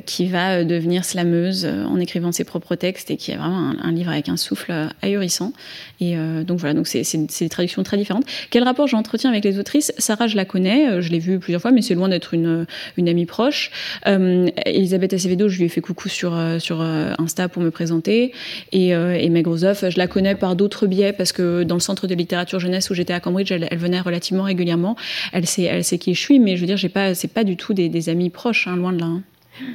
qui 0.06 0.26
va 0.26 0.64
devenir 0.64 1.04
slameuse 1.04 1.66
en 1.66 1.98
écrivant 1.98 2.32
ses 2.32 2.44
propres 2.44 2.74
textes 2.74 3.10
et 3.10 3.16
qui 3.16 3.32
a 3.32 3.36
vraiment 3.36 3.72
un, 3.82 3.92
livre 3.92 4.10
avec 4.10 4.28
un 4.28 4.36
souffle 4.36 4.72
ahurissant. 5.02 5.52
Et 6.00 6.16
donc 6.46 6.58
voilà, 6.58 6.74
donc 6.74 6.86
c'est 6.86 7.04
des 7.40 7.48
traductions 7.48 7.82
très 7.82 7.96
différentes. 7.96 8.24
Quel 8.50 8.62
rapport 8.62 8.86
j'entretiens 8.86 9.30
avec 9.30 9.44
les 9.44 9.58
autrices? 9.58 9.92
Sarah, 9.98 10.26
je 10.26 10.36
la 10.36 10.44
connais, 10.44 11.02
je 11.02 11.10
l'ai 11.10 11.18
vue 11.18 11.38
plusieurs 11.38 11.60
fois, 11.60 11.70
mais 11.70 11.82
c'est 11.82 11.94
loin 11.94 12.08
d'être 12.08 12.34
une, 12.34 12.66
une 12.96 13.08
amie 13.08 13.26
proche. 13.26 13.70
Elisabeth 14.06 15.12
Acevedo, 15.12 15.48
je 15.48 15.58
lui 15.58 15.64
ai 15.64 15.68
fait 15.68 15.80
coucou 15.80 16.08
sur 16.08 16.38
sur 16.58 16.80
Insta 16.80 17.48
pour 17.48 17.62
me 17.62 17.70
présenter, 17.70 18.32
et, 18.72 18.88
et 18.88 19.28
Meg 19.28 19.46
Rosoff, 19.46 19.84
je 19.88 19.98
la 19.98 20.06
connais 20.06 20.34
par 20.34 20.56
d'autres 20.56 20.86
biais 20.86 21.12
parce 21.12 21.32
que 21.32 21.57
dans 21.64 21.76
le 21.76 21.80
centre 21.80 22.06
de 22.06 22.14
littérature 22.14 22.60
jeunesse 22.60 22.90
où 22.90 22.94
j'étais 22.94 23.12
à 23.12 23.20
Cambridge, 23.20 23.50
elle, 23.52 23.68
venait 23.76 24.00
relativement 24.00 24.44
régulièrement. 24.44 24.96
Elle 25.32 25.46
sait, 25.46 25.62
elle 25.62 25.84
sait 25.84 25.98
qui 25.98 26.14
je 26.14 26.20
suis, 26.20 26.38
mais 26.38 26.56
je 26.56 26.60
veux 26.60 26.66
dire, 26.66 26.76
j'ai 26.76 26.88
pas, 26.88 27.14
c'est 27.14 27.28
pas 27.28 27.44
du 27.44 27.56
tout 27.56 27.74
des, 27.74 28.08
amis 28.08 28.30
proches, 28.30 28.66
hein, 28.66 28.76
loin 28.76 28.92
de 28.92 29.00
là. 29.00 29.06
Hein. 29.06 29.22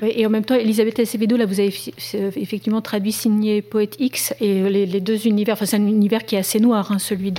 Et 0.01 0.25
en 0.25 0.29
même 0.29 0.45
temps, 0.45 0.55
Elisabeth 0.55 0.99
Acevedo, 0.99 1.37
là, 1.37 1.45
vous 1.45 1.59
avez 1.59 1.73
effectivement 2.35 2.81
traduit 2.81 3.11
signé 3.11 3.61
Poète 3.61 3.95
X 3.99 4.33
et 4.39 4.69
les, 4.69 5.01
deux 5.01 5.27
univers. 5.27 5.53
Enfin, 5.53 5.65
c'est 5.65 5.77
un 5.77 5.87
univers 5.87 6.25
qui 6.25 6.35
est 6.35 6.39
assez 6.39 6.59
noir, 6.59 6.91
hein, 6.91 6.99
celui 6.99 7.31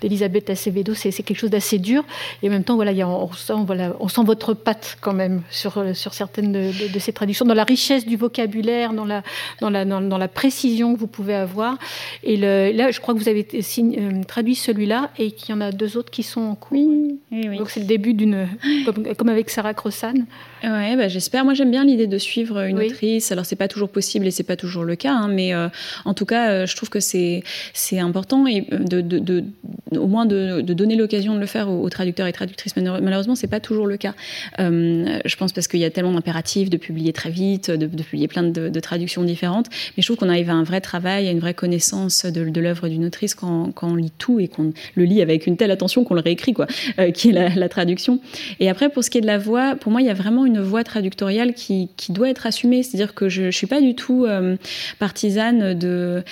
d'Elisabeth 0.00 0.50
Acevedo. 0.50 0.94
C'est 0.94 1.10
quelque 1.22 1.38
chose 1.38 1.50
d'assez 1.50 1.78
dur. 1.78 2.04
Et 2.42 2.48
en 2.48 2.52
même 2.52 2.64
temps, 2.64 2.76
voilà, 2.76 2.92
y 2.92 3.02
a, 3.02 3.08
on, 3.08 3.32
sent, 3.32 3.54
voilà, 3.66 3.94
on 4.00 4.08
sent 4.08 4.22
votre 4.24 4.54
patte 4.54 4.98
quand 5.00 5.12
même 5.12 5.42
sur, 5.50 5.82
sur 5.94 6.14
certaines 6.14 6.52
de, 6.52 6.98
ces 6.98 7.12
traductions, 7.12 7.44
dans 7.44 7.54
la 7.54 7.64
richesse 7.64 8.06
du 8.06 8.16
vocabulaire, 8.16 8.92
dans 8.92 9.04
la, 9.04 9.22
dans 9.60 9.70
la, 9.70 9.84
dans, 9.84 10.18
la 10.18 10.28
précision 10.28 10.94
que 10.94 10.98
vous 10.98 11.06
pouvez 11.06 11.34
avoir. 11.34 11.78
Et 12.22 12.36
le, 12.36 12.72
là, 12.72 12.90
je 12.90 13.00
crois 13.00 13.14
que 13.14 13.18
vous 13.18 13.28
avez 13.28 13.46
euh, 13.52 14.22
traduit 14.24 14.54
celui-là 14.54 15.10
et 15.18 15.32
qu'il 15.32 15.54
y 15.54 15.58
en 15.58 15.60
a 15.60 15.72
deux 15.72 15.96
autres 15.96 16.10
qui 16.10 16.22
sont 16.22 16.40
en 16.40 16.54
cours. 16.54 16.78
Oui, 16.78 17.18
oui, 17.30 17.58
Donc 17.58 17.70
c'est 17.70 17.80
le 17.80 17.86
début 17.86 18.14
d'une, 18.14 18.48
comme, 18.84 19.14
comme, 19.14 19.28
avec 19.28 19.50
Sarah 19.50 19.74
Crossan. 19.74 20.14
Ouais, 20.62 20.96
bah, 20.96 21.08
j'espère. 21.08 21.44
Moi, 21.44 21.54
j'aime 21.54 21.70
bien 21.70 21.81
l'idée 21.84 22.06
de 22.06 22.18
suivre 22.18 22.60
une 22.60 22.78
autrice. 22.78 23.32
Alors, 23.32 23.46
c'est 23.46 23.56
pas 23.56 23.68
toujours 23.68 23.88
possible 23.88 24.26
et 24.26 24.30
c'est 24.30 24.42
pas 24.42 24.56
toujours 24.56 24.84
le 24.84 24.96
cas, 24.96 25.12
hein, 25.12 25.28
mais 25.28 25.54
euh, 25.54 25.68
en 26.04 26.14
tout 26.14 26.26
cas, 26.26 26.50
euh, 26.50 26.66
je 26.66 26.76
trouve 26.76 26.88
que 26.88 27.00
c'est 27.00 27.42
c'est 27.72 27.98
important 27.98 28.46
et 28.46 28.66
euh, 28.72 28.78
de, 28.78 29.00
de, 29.00 29.18
de, 29.18 29.44
au 29.96 30.06
moins 30.06 30.26
de, 30.26 30.60
donner 30.60 30.96
l'occasion 30.96 31.34
de 31.34 31.40
le 31.40 31.46
faire 31.46 31.68
aux, 31.70 31.88
traducteurs 31.90 32.26
et 32.26 32.32
traductrices. 32.32 32.74
Malheureusement, 32.76 33.34
c'est 33.34 33.46
pas 33.46 33.60
toujours 33.60 33.86
le 33.86 33.96
cas. 33.96 34.14
je 34.58 35.36
pense 35.36 35.52
parce 35.52 35.68
qu'il 35.68 35.80
y 35.80 35.84
a 35.84 35.90
tellement 35.90 36.12
d'impératifs 36.12 36.70
de 36.70 36.76
publier 36.76 37.12
très 37.12 37.30
vite, 37.30 37.70
de, 37.70 37.86
publier 37.86 38.28
plein 38.28 38.42
de, 38.42 38.80
traductions 38.80 39.22
différentes. 39.22 39.68
Mais 39.96 40.02
je 40.02 40.06
trouve 40.06 40.16
qu'on 40.16 40.28
arrive 40.28 40.50
à 40.50 40.54
un 40.54 40.64
vrai 40.64 40.80
travail, 40.80 41.28
à 41.28 41.30
une 41.30 41.40
vraie 41.40 41.54
connaissance 41.54 42.24
de, 42.24 42.60
l'œuvre 42.60 42.88
d'une 42.88 43.04
autrice 43.04 43.34
quand, 43.34 43.72
quand, 43.72 43.90
on 43.90 43.96
lit 43.96 44.12
tout 44.16 44.40
et 44.40 44.48
qu'on 44.48 44.72
le 44.94 45.04
lit 45.04 45.20
avec 45.20 45.46
une 45.46 45.56
telle 45.56 45.70
attention 45.70 46.04
qu'on 46.04 46.14
le 46.14 46.20
réécrit, 46.20 46.54
quoi, 46.54 46.66
qui 47.14 47.30
est 47.30 47.32
la, 47.32 47.48
la, 47.50 47.68
traduction. 47.68 48.20
Et 48.60 48.68
après, 48.68 48.88
pour 48.88 49.04
ce 49.04 49.10
qui 49.10 49.18
est 49.18 49.22
de 49.22 49.26
la 49.26 49.38
voix, 49.38 49.76
pour 49.76 49.92
moi, 49.92 50.00
il 50.00 50.06
y 50.06 50.10
a 50.10 50.14
vraiment 50.14 50.46
une 50.46 50.60
voie 50.60 50.84
traductoriale 50.84 51.54
qui, 51.54 51.71
qui 51.96 52.12
doit 52.12 52.30
être 52.30 52.46
assumée. 52.46 52.82
C'est-à-dire 52.82 53.14
que 53.14 53.28
je 53.28 53.42
ne 53.42 53.50
suis 53.50 53.66
pas 53.66 53.80
du 53.80 53.94
tout 53.94 54.24
euh, 54.26 54.56
partisane 54.98 55.74
de, 55.78 56.22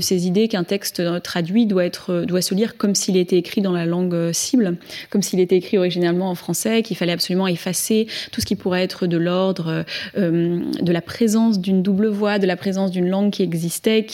ces 0.00 0.26
idées 0.26 0.48
qu'un 0.48 0.64
texte 0.64 1.02
traduit 1.22 1.66
doit, 1.66 1.90
se 1.90 2.54
lire 2.54 2.76
comme 2.76 2.94
s'il 2.94 3.16
était 3.16 3.36
écrit 3.36 3.60
dans 3.60 3.72
la 3.72 3.86
langue 3.86 4.14
euh, 4.14 4.32
cible, 4.32 4.76
comme 5.10 5.22
s'il 5.22 5.40
était 5.40 5.56
écrit 5.56 5.78
originalement 5.78 6.30
en 6.30 6.34
français, 6.34 6.82
qu'il 6.82 6.96
fallait 6.96 7.12
absolument 7.12 7.46
effacer 7.46 8.06
tout 8.32 8.40
ce 8.40 8.46
qui 8.46 8.56
pourrait 8.56 8.82
être 8.82 9.06
de 9.06 9.16
l'ordre 9.16 9.84
euh, 10.16 10.60
de 10.80 10.92
la 10.92 11.00
présence 11.00 11.60
d'une 11.60 11.82
double 11.82 12.08
voix, 12.08 12.38
de 12.38 12.46
la 12.46 12.56
présence 12.56 12.90
d'une 12.90 13.08
langue 13.08 13.30
qui 13.30 13.42
existait. 13.42 14.06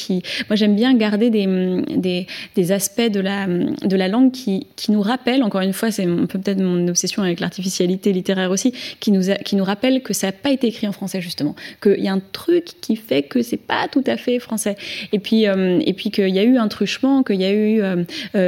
Moi, 0.49 0.57
j'aime 0.57 0.77
bien 0.77 0.95
garder 0.95 1.31
des, 1.31 2.73
aspects 2.73 3.01
de 3.11 3.21
la, 3.21 4.09
langue 4.09 4.33
qui, 4.33 4.67
qui 4.77 4.93
nous 4.93 5.03
rappellent, 5.03 5.43
encore 5.43 5.61
une 5.61 5.73
fois, 5.73 5.91
c'est 5.91 6.07
peut-être 6.07 6.61
mon 6.61 6.89
obsession 6.89 7.23
avec 7.23 7.41
l'artificialité 7.41 8.13
littéraire 8.13 8.51
aussi, 8.51 8.73
qui 9.01 9.13
nous, 9.13 9.31
a, 9.31 9.35
qui 9.37 9.57
nous 9.57 9.65
rappelle 9.65 10.03
que 10.03 10.13
ça 10.13 10.29
n'a 10.29 10.33
pas 10.33 10.51
été 10.51 10.70
écrit 10.71 10.89
en 10.89 10.93
français 10.93 11.21
justement, 11.21 11.55
qu'il 11.83 12.01
y 12.01 12.09
a 12.09 12.13
un 12.13 12.21
truc 12.33 12.65
qui 12.81 12.97
fait 12.97 13.23
que 13.23 13.43
c'est 13.43 13.57
pas 13.57 13.87
tout 13.89 14.05
à 14.07 14.17
fait 14.17 14.39
français. 14.39 14.77
Et 15.13 15.19
puis, 15.19 15.45
et 15.45 15.93
puis 15.93 16.11
qu'il 16.11 16.29
y 16.29 16.39
a 16.39 16.43
eu 16.43 16.57
un 16.57 16.69
truchement, 16.69 17.23
qu'il 17.23 17.41
y 17.41 17.45
a 17.45 17.53
eu, 17.53 17.83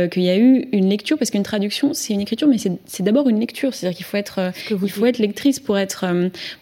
qu'il 0.09 0.23
y 0.23 0.31
a 0.31 0.37
eu 0.37 0.69
une 0.73 0.89
lecture, 0.89 1.19
parce 1.19 1.31
qu'une 1.31 1.43
traduction, 1.43 1.93
c'est 1.95 2.15
une 2.15 2.21
écriture, 2.21 2.49
mais 2.49 2.57
c'est 2.59 3.03
d'abord 3.03 3.29
une 3.29 3.41
lecture. 3.41 3.75
C'est-à-dire 3.75 3.97
qu'il 3.97 4.07
faut 4.07 4.17
être, 4.17 4.53
il 4.71 4.91
faut 4.91 5.07
être 5.07 5.19
lectrice 5.19 5.61
pour 5.61 5.79
être, 5.79 6.07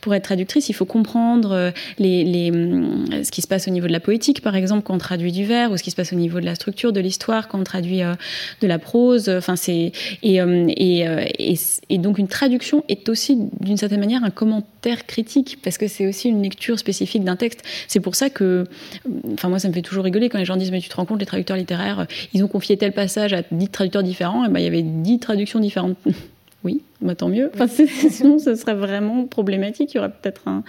pour 0.00 0.14
être 0.14 0.24
traductrice. 0.24 0.68
Il 0.68 0.74
faut 0.74 0.84
comprendre 0.84 1.72
les, 1.98 2.24
les, 2.24 2.50
ce 3.24 3.30
qui 3.30 3.42
se 3.42 3.48
passe 3.48 3.68
au 3.68 3.70
niveau 3.70 3.86
de 3.86 3.92
la 3.92 4.00
poétique, 4.00 4.42
par 4.42 4.56
exemple, 4.56 4.82
quand 4.82 4.94
on 4.94 4.98
traduit 4.98 5.32
du 5.32 5.44
vers, 5.44 5.70
ou 5.70 5.76
ce 5.76 5.82
qui 5.82 5.90
se 5.90 5.96
passe 5.96 6.12
au 6.12 6.16
niveau 6.16 6.40
de 6.40 6.46
la 6.46 6.54
structure 6.54 6.92
de 6.92 7.00
l'histoire, 7.00 7.48
quand 7.48 7.60
on 7.60 7.64
traduit 7.64 8.00
de 8.00 8.66
la 8.66 8.78
prose. 8.78 9.28
Enfin, 9.28 9.56
c'est 9.56 9.92
et, 10.22 10.36
et, 10.36 11.06
et, 11.38 11.54
et 11.88 11.98
donc 11.98 12.18
une 12.18 12.28
traduction 12.28 12.84
est 12.88 13.08
aussi 13.08 13.36
d'une 13.60 13.76
certaine 13.76 14.00
manière 14.00 14.24
un 14.24 14.30
commentaire 14.30 15.06
critique 15.06 15.39
parce 15.62 15.78
que 15.78 15.88
c'est 15.88 16.06
aussi 16.06 16.28
une 16.28 16.42
lecture 16.42 16.78
spécifique 16.78 17.24
d'un 17.24 17.36
texte. 17.36 17.62
C'est 17.88 18.00
pour 18.00 18.14
ça 18.14 18.30
que, 18.30 18.64
enfin 19.34 19.48
moi 19.48 19.58
ça 19.58 19.68
me 19.68 19.72
fait 19.72 19.82
toujours 19.82 20.04
rigoler 20.04 20.28
quand 20.28 20.38
les 20.38 20.44
gens 20.44 20.56
disent 20.56 20.70
mais 20.70 20.80
tu 20.80 20.88
te 20.88 20.96
rends 20.96 21.06
compte 21.06 21.20
les 21.20 21.26
traducteurs 21.26 21.56
littéraires 21.56 22.06
ils 22.32 22.44
ont 22.44 22.48
confié 22.48 22.76
tel 22.76 22.92
passage 22.92 23.32
à 23.32 23.42
dix 23.50 23.68
traducteurs 23.68 24.02
différents 24.02 24.44
et 24.44 24.48
ben 24.48 24.60
il 24.60 24.64
y 24.64 24.68
avait 24.68 24.82
dix 24.82 25.18
traductions 25.18 25.60
différentes. 25.60 25.96
Oui, 26.62 26.82
bah, 27.00 27.14
tant 27.14 27.28
mieux. 27.28 27.50
Enfin, 27.54 27.66
sinon, 28.10 28.38
ce 28.38 28.54
serait 28.54 28.74
vraiment 28.74 29.24
problématique. 29.24 29.94
Il 29.94 29.96
y 29.96 29.98
aurait 29.98 30.10
peut-être 30.10 30.46
un, 30.46 30.62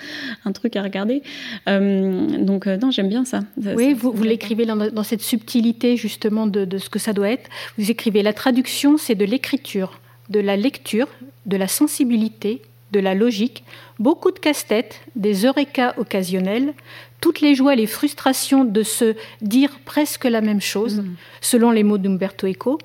un, 0.45 0.51
truc 0.53 0.77
à 0.77 0.83
regarder. 0.83 1.21
Euh, 1.67 2.37
donc, 2.37 2.65
euh, 2.65 2.77
non, 2.77 2.91
j'aime 2.91 3.09
bien 3.09 3.25
ça. 3.25 3.41
ça 3.61 3.75
oui, 3.75 3.89
ça, 3.89 3.97
vous, 3.97 4.13
vous 4.13 4.23
l'écrivez 4.23 4.65
dans, 4.65 4.77
dans, 4.77 5.03
cette 5.03 5.21
subtilité, 5.21 5.97
justement, 5.97 6.47
de, 6.47 6.63
de, 6.63 6.77
ce 6.77 6.89
que 6.89 6.97
ça 6.97 7.11
doit 7.11 7.29
être. 7.29 7.49
Vous 7.77 7.91
écrivez 7.91 8.23
la 8.23 8.31
traduction, 8.31 8.97
c'est 8.97 9.15
de 9.15 9.25
l'écriture, 9.25 9.99
de 10.29 10.39
la 10.39 10.55
lecture, 10.55 11.09
de 11.45 11.57
la 11.57 11.67
sensibilité, 11.67 12.61
de 12.91 12.99
la 12.99 13.13
logique, 13.13 13.63
beaucoup 13.99 14.31
de 14.31 14.39
casse-tête, 14.39 15.01
des 15.15 15.45
eureka 15.45 15.93
occasionnels, 15.97 16.73
toutes 17.21 17.41
les 17.41 17.55
joies 17.55 17.73
et 17.73 17.77
les 17.77 17.87
frustrations 17.87 18.65
de 18.65 18.83
se 18.83 19.15
dire 19.41 19.79
presque 19.85 20.25
la 20.25 20.41
même 20.41 20.61
chose, 20.61 20.97
mmh. 20.97 21.15
selon 21.41 21.71
les 21.71 21.83
mots 21.83 21.97
d'Umberto 21.97 22.47
Eco, 22.47 22.79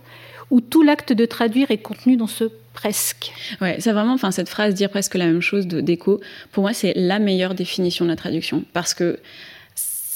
où 0.50 0.60
tout 0.60 0.82
l'acte 0.82 1.12
de 1.12 1.24
traduire 1.24 1.70
est 1.70 1.78
contenu 1.78 2.16
dans 2.16 2.26
ce 2.26 2.44
presque. 2.72 3.32
Ouais, 3.60 3.76
c'est 3.80 3.92
vraiment, 3.92 4.12
enfin, 4.12 4.30
cette 4.30 4.48
phrase 4.48 4.74
dire 4.74 4.90
presque 4.90 5.14
la 5.14 5.26
même 5.26 5.40
chose 5.40 5.66
d'écho, 5.66 6.20
pour 6.52 6.62
moi, 6.62 6.72
c'est 6.72 6.92
la 6.94 7.18
meilleure 7.18 7.54
définition 7.54 8.04
de 8.04 8.10
la 8.10 8.16
traduction. 8.16 8.64
Parce 8.72 8.94
que 8.94 9.18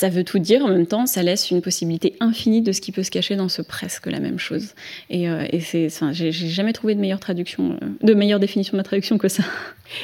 ça 0.01 0.09
veut 0.09 0.25
tout 0.25 0.39
dire, 0.39 0.65
en 0.65 0.69
même 0.69 0.87
temps, 0.87 1.05
ça 1.05 1.23
laisse 1.23 1.51
une 1.51 1.61
possibilité 1.61 2.15
infinie 2.21 2.63
de 2.63 2.73
ce 2.73 2.81
qui 2.81 2.91
peut 2.91 3.03
se 3.03 3.11
cacher 3.11 3.37
dans 3.37 3.51
ce 3.51 3.61
presque 3.61 4.07
la 4.07 4.19
même 4.19 4.39
chose. 4.39 4.73
Et, 5.11 5.29
euh, 5.29 5.45
c'est, 5.61 5.89
enfin, 5.89 6.11
j'ai 6.11 6.33
jamais 6.33 6.73
trouvé 6.73 6.95
de 6.95 7.01
meilleure 7.01 7.21
traduction, 7.21 7.73
euh, 7.83 7.87
de 8.01 8.15
meilleure 8.15 8.41
définition 8.41 8.73
de 8.73 8.79
la 8.79 8.85
traduction 8.85 9.19
que 9.19 9.29
ça. 9.29 9.43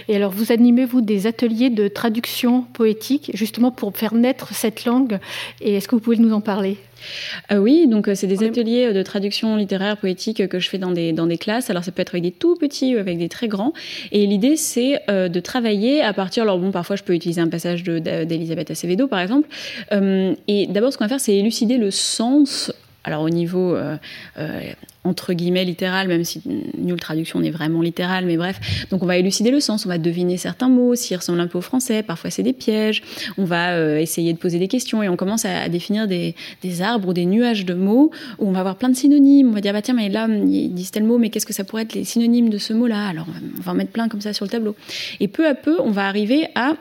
Et 0.08 0.14
alors, 0.14 0.32
vous 0.32 0.52
animez, 0.52 0.84
vous, 0.84 1.00
des 1.00 1.26
ateliers 1.26 1.70
de 1.70 1.88
traduction 1.88 2.60
poétique, 2.74 3.30
justement 3.32 3.70
pour 3.70 3.96
faire 3.96 4.12
naître 4.12 4.52
cette 4.52 4.84
langue. 4.84 5.18
Et 5.62 5.76
est-ce 5.76 5.88
que 5.88 5.94
vous 5.94 6.02
pouvez 6.02 6.18
nous 6.18 6.34
en 6.34 6.42
parler? 6.42 6.76
Euh, 7.52 7.58
oui, 7.58 7.86
donc 7.86 8.08
c'est 8.14 8.26
des 8.26 8.44
ateliers 8.44 8.92
de 8.92 9.02
traduction 9.02 9.56
littéraire, 9.56 9.96
poétique 9.96 10.48
que 10.48 10.58
je 10.58 10.68
fais 10.68 10.78
dans 10.78 10.90
des, 10.90 11.12
dans 11.12 11.26
des 11.26 11.38
classes. 11.38 11.70
Alors 11.70 11.84
ça 11.84 11.92
peut 11.92 12.02
être 12.02 12.14
avec 12.14 12.22
des 12.22 12.32
tout 12.32 12.56
petits 12.56 12.96
ou 12.96 12.98
avec 12.98 13.18
des 13.18 13.28
très 13.28 13.48
grands. 13.48 13.72
Et 14.12 14.26
l'idée, 14.26 14.56
c'est 14.56 15.00
euh, 15.10 15.28
de 15.28 15.40
travailler 15.40 16.02
à 16.02 16.12
partir. 16.12 16.42
Alors 16.42 16.58
bon, 16.58 16.70
parfois 16.70 16.96
je 16.96 17.02
peux 17.02 17.14
utiliser 17.14 17.40
un 17.40 17.48
passage 17.48 17.82
d'Elisabeth 17.84 18.70
Acevedo, 18.70 19.06
par 19.06 19.20
exemple. 19.20 19.48
Euh, 19.92 20.34
et 20.48 20.66
d'abord, 20.66 20.92
ce 20.92 20.98
qu'on 20.98 21.04
va 21.04 21.08
faire, 21.08 21.20
c'est 21.20 21.36
élucider 21.36 21.78
le 21.78 21.90
sens 21.90 22.72
alors 23.06 23.22
au 23.22 23.30
niveau 23.30 23.74
euh, 23.74 23.96
euh, 24.38 24.60
entre 25.06 25.32
guillemets 25.32 25.64
littéral, 25.64 26.08
même 26.08 26.24
si 26.24 26.42
nulle 26.76 27.00
traduction 27.00 27.40
n'est 27.40 27.50
vraiment 27.50 27.80
littérale, 27.80 28.26
mais 28.26 28.36
bref. 28.36 28.86
Donc 28.90 29.02
on 29.02 29.06
va 29.06 29.16
élucider 29.16 29.50
le 29.50 29.60
sens, 29.60 29.86
on 29.86 29.88
va 29.88 29.98
deviner 29.98 30.36
certains 30.36 30.68
mots, 30.68 30.94
s'ils 30.94 31.16
ressemblent 31.16 31.40
un 31.40 31.46
peu 31.46 31.58
au 31.58 31.62
français, 31.62 32.02
parfois 32.02 32.30
c'est 32.30 32.42
des 32.42 32.52
pièges. 32.52 33.02
On 33.38 33.44
va 33.44 33.74
euh, 33.74 33.98
essayer 33.98 34.32
de 34.32 34.38
poser 34.38 34.58
des 34.58 34.68
questions 34.68 35.02
et 35.02 35.08
on 35.08 35.16
commence 35.16 35.44
à, 35.44 35.62
à 35.62 35.68
définir 35.68 36.06
des, 36.06 36.34
des, 36.62 36.82
arbres 36.82 37.08
ou 37.08 37.12
des 37.12 37.26
nuages 37.26 37.64
de 37.64 37.74
mots 37.74 38.10
où 38.38 38.48
on 38.48 38.52
va 38.52 38.60
avoir 38.60 38.76
plein 38.76 38.88
de 38.88 38.96
synonymes. 38.96 39.48
On 39.48 39.52
va 39.52 39.60
dire 39.60 39.72
bah 39.72 39.82
tiens 39.82 39.94
mais 39.94 40.08
là 40.08 40.26
ils 40.28 40.74
disent 40.74 40.90
tel 40.90 41.04
mot, 41.04 41.18
mais 41.18 41.30
qu'est-ce 41.30 41.46
que 41.46 41.54
ça 41.54 41.64
pourrait 41.64 41.82
être 41.82 41.94
les 41.94 42.04
synonymes 42.04 42.50
de 42.50 42.58
ce 42.58 42.72
mot-là? 42.72 43.06
Alors 43.06 43.26
on 43.58 43.62
va 43.62 43.72
en 43.72 43.74
mettre 43.74 43.92
plein 43.92 44.08
comme 44.08 44.20
ça 44.20 44.32
sur 44.32 44.44
le 44.44 44.50
tableau. 44.50 44.74
Et 45.20 45.28
peu 45.28 45.46
à 45.46 45.54
peu 45.54 45.76
on 45.80 45.90
va 45.90 46.06
arriver 46.06 46.48
à 46.54 46.74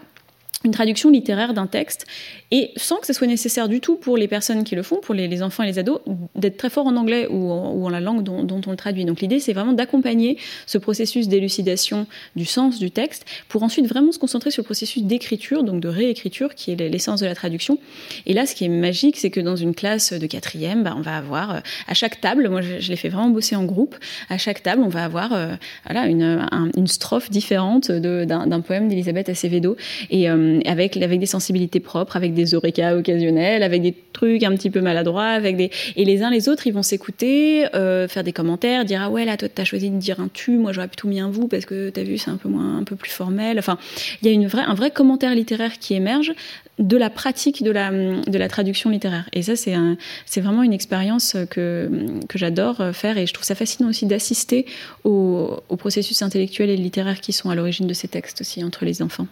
une 0.65 0.71
traduction 0.71 1.09
littéraire 1.09 1.53
d'un 1.53 1.67
texte, 1.67 2.05
et 2.51 2.71
sans 2.75 2.97
que 2.97 3.07
ce 3.07 3.13
soit 3.13 3.27
nécessaire 3.27 3.69
du 3.69 3.79
tout 3.79 3.95
pour 3.95 4.17
les 4.17 4.27
personnes 4.27 4.63
qui 4.63 4.75
le 4.75 4.83
font, 4.83 4.97
pour 4.97 5.15
les, 5.15 5.41
enfants 5.41 5.63
et 5.63 5.67
les 5.67 5.79
ados, 5.79 5.99
d'être 6.35 6.57
très 6.57 6.69
fort 6.69 6.87
en 6.87 6.95
anglais 6.95 7.27
ou 7.29 7.51
en, 7.51 7.89
la 7.89 7.99
langue 7.99 8.23
dont, 8.23 8.43
dont, 8.43 8.61
on 8.65 8.71
le 8.71 8.77
traduit. 8.77 9.05
Donc 9.05 9.21
l'idée, 9.21 9.39
c'est 9.39 9.53
vraiment 9.53 9.73
d'accompagner 9.73 10.37
ce 10.65 10.77
processus 10.77 11.27
d'élucidation 11.27 12.07
du 12.35 12.45
sens 12.45 12.79
du 12.79 12.91
texte, 12.91 13.25
pour 13.49 13.63
ensuite 13.63 13.87
vraiment 13.87 14.11
se 14.11 14.19
concentrer 14.19 14.51
sur 14.51 14.61
le 14.61 14.65
processus 14.65 15.03
d'écriture, 15.03 15.63
donc 15.63 15.81
de 15.81 15.87
réécriture, 15.87 16.55
qui 16.55 16.71
est 16.71 16.75
l'essence 16.75 17.21
de 17.21 17.25
la 17.25 17.35
traduction. 17.35 17.77
Et 18.25 18.33
là, 18.33 18.45
ce 18.45 18.55
qui 18.55 18.65
est 18.65 18.69
magique, 18.69 19.17
c'est 19.17 19.29
que 19.29 19.39
dans 19.39 19.55
une 19.55 19.75
classe 19.75 20.13
de 20.13 20.27
quatrième, 20.27 20.83
bah, 20.83 20.95
on 20.97 21.01
va 21.01 21.17
avoir 21.17 21.55
euh, 21.55 21.59
à 21.87 21.93
chaque 21.93 22.21
table, 22.21 22.49
moi 22.49 22.61
je, 22.61 22.79
je 22.79 22.89
l'ai 22.89 22.95
fait 22.95 23.09
vraiment 23.09 23.29
bosser 23.29 23.55
en 23.55 23.63
groupe, 23.63 23.95
à 24.29 24.37
chaque 24.37 24.63
table, 24.63 24.81
on 24.83 24.89
va 24.89 25.03
avoir 25.03 25.33
euh, 25.33 25.55
voilà, 25.85 26.07
une, 26.07 26.47
un, 26.51 26.69
une 26.75 26.87
strophe 26.87 27.29
différente 27.29 27.91
d'un 27.91 28.61
poème 28.61 28.87
d'Elisabeth 28.87 29.29
Acevedo. 29.29 29.75
Et, 30.09 30.29
euh, 30.29 30.54
avec, 30.65 30.97
avec 30.97 31.19
des 31.19 31.25
sensibilités 31.25 31.79
propres, 31.79 32.15
avec 32.15 32.33
des 32.33 32.45
eureka 32.53 32.95
occasionnels, 32.95 33.63
avec 33.63 33.81
des 33.81 33.93
trucs 34.13 34.43
un 34.43 34.51
petit 34.55 34.69
peu 34.69 34.81
maladroits, 34.81 35.23
avec 35.23 35.57
des 35.57 35.71
et 35.95 36.05
les 36.05 36.23
uns 36.23 36.29
les 36.29 36.49
autres 36.49 36.67
ils 36.67 36.73
vont 36.73 36.83
s'écouter, 36.83 37.65
euh, 37.75 38.07
faire 38.07 38.23
des 38.23 38.33
commentaires, 38.33 38.85
dire 38.85 39.01
ah 39.03 39.09
ouais 39.09 39.25
là 39.25 39.37
toi 39.37 39.49
t'as 39.53 39.63
choisi 39.63 39.89
de 39.89 39.97
dire 39.97 40.19
un 40.19 40.29
tu, 40.33 40.57
moi 40.57 40.71
j'aurais 40.71 40.87
plutôt 40.87 41.07
mis 41.07 41.19
un 41.19 41.29
vous 41.29 41.47
parce 41.47 41.65
que 41.65 41.89
t'as 41.89 42.03
vu 42.03 42.17
c'est 42.17 42.31
un 42.31 42.37
peu 42.37 42.49
moins 42.49 42.77
un 42.77 42.83
peu 42.83 42.95
plus 42.95 43.11
formel. 43.11 43.59
Enfin 43.59 43.77
il 44.21 44.27
y 44.27 44.31
a 44.31 44.33
une 44.33 44.49
un 44.55 44.73
vrai 44.73 44.91
commentaire 44.91 45.35
littéraire 45.35 45.79
qui 45.79 45.93
émerge 45.93 46.33
de 46.79 46.97
la 46.97 47.09
pratique 47.09 47.63
de 47.63 47.71
la, 47.71 47.91
de 47.91 48.37
la 48.37 48.47
traduction 48.47 48.89
littéraire. 48.89 49.29
Et 49.33 49.43
ça, 49.43 49.55
c'est 49.55 49.73
un, 49.73 49.97
vraiment 50.37 50.63
une 50.63 50.73
expérience 50.73 51.37
que, 51.49 51.89
que 52.27 52.37
j'adore 52.37 52.81
faire 52.93 53.17
et 53.17 53.25
je 53.27 53.33
trouve 53.33 53.45
ça 53.45 53.55
fascinant 53.55 53.89
aussi 53.89 54.05
d'assister 54.05 54.65
aux, 55.03 55.59
aux 55.69 55.77
processus 55.77 56.21
intellectuels 56.21 56.69
et 56.69 56.77
littéraires 56.77 57.21
qui 57.21 57.33
sont 57.33 57.49
à 57.49 57.55
l'origine 57.55 57.87
de 57.87 57.93
ces 57.93 58.07
textes 58.07 58.41
aussi 58.41 58.63
entre 58.63 58.85
les 58.85 59.01
enfants. 59.01 59.27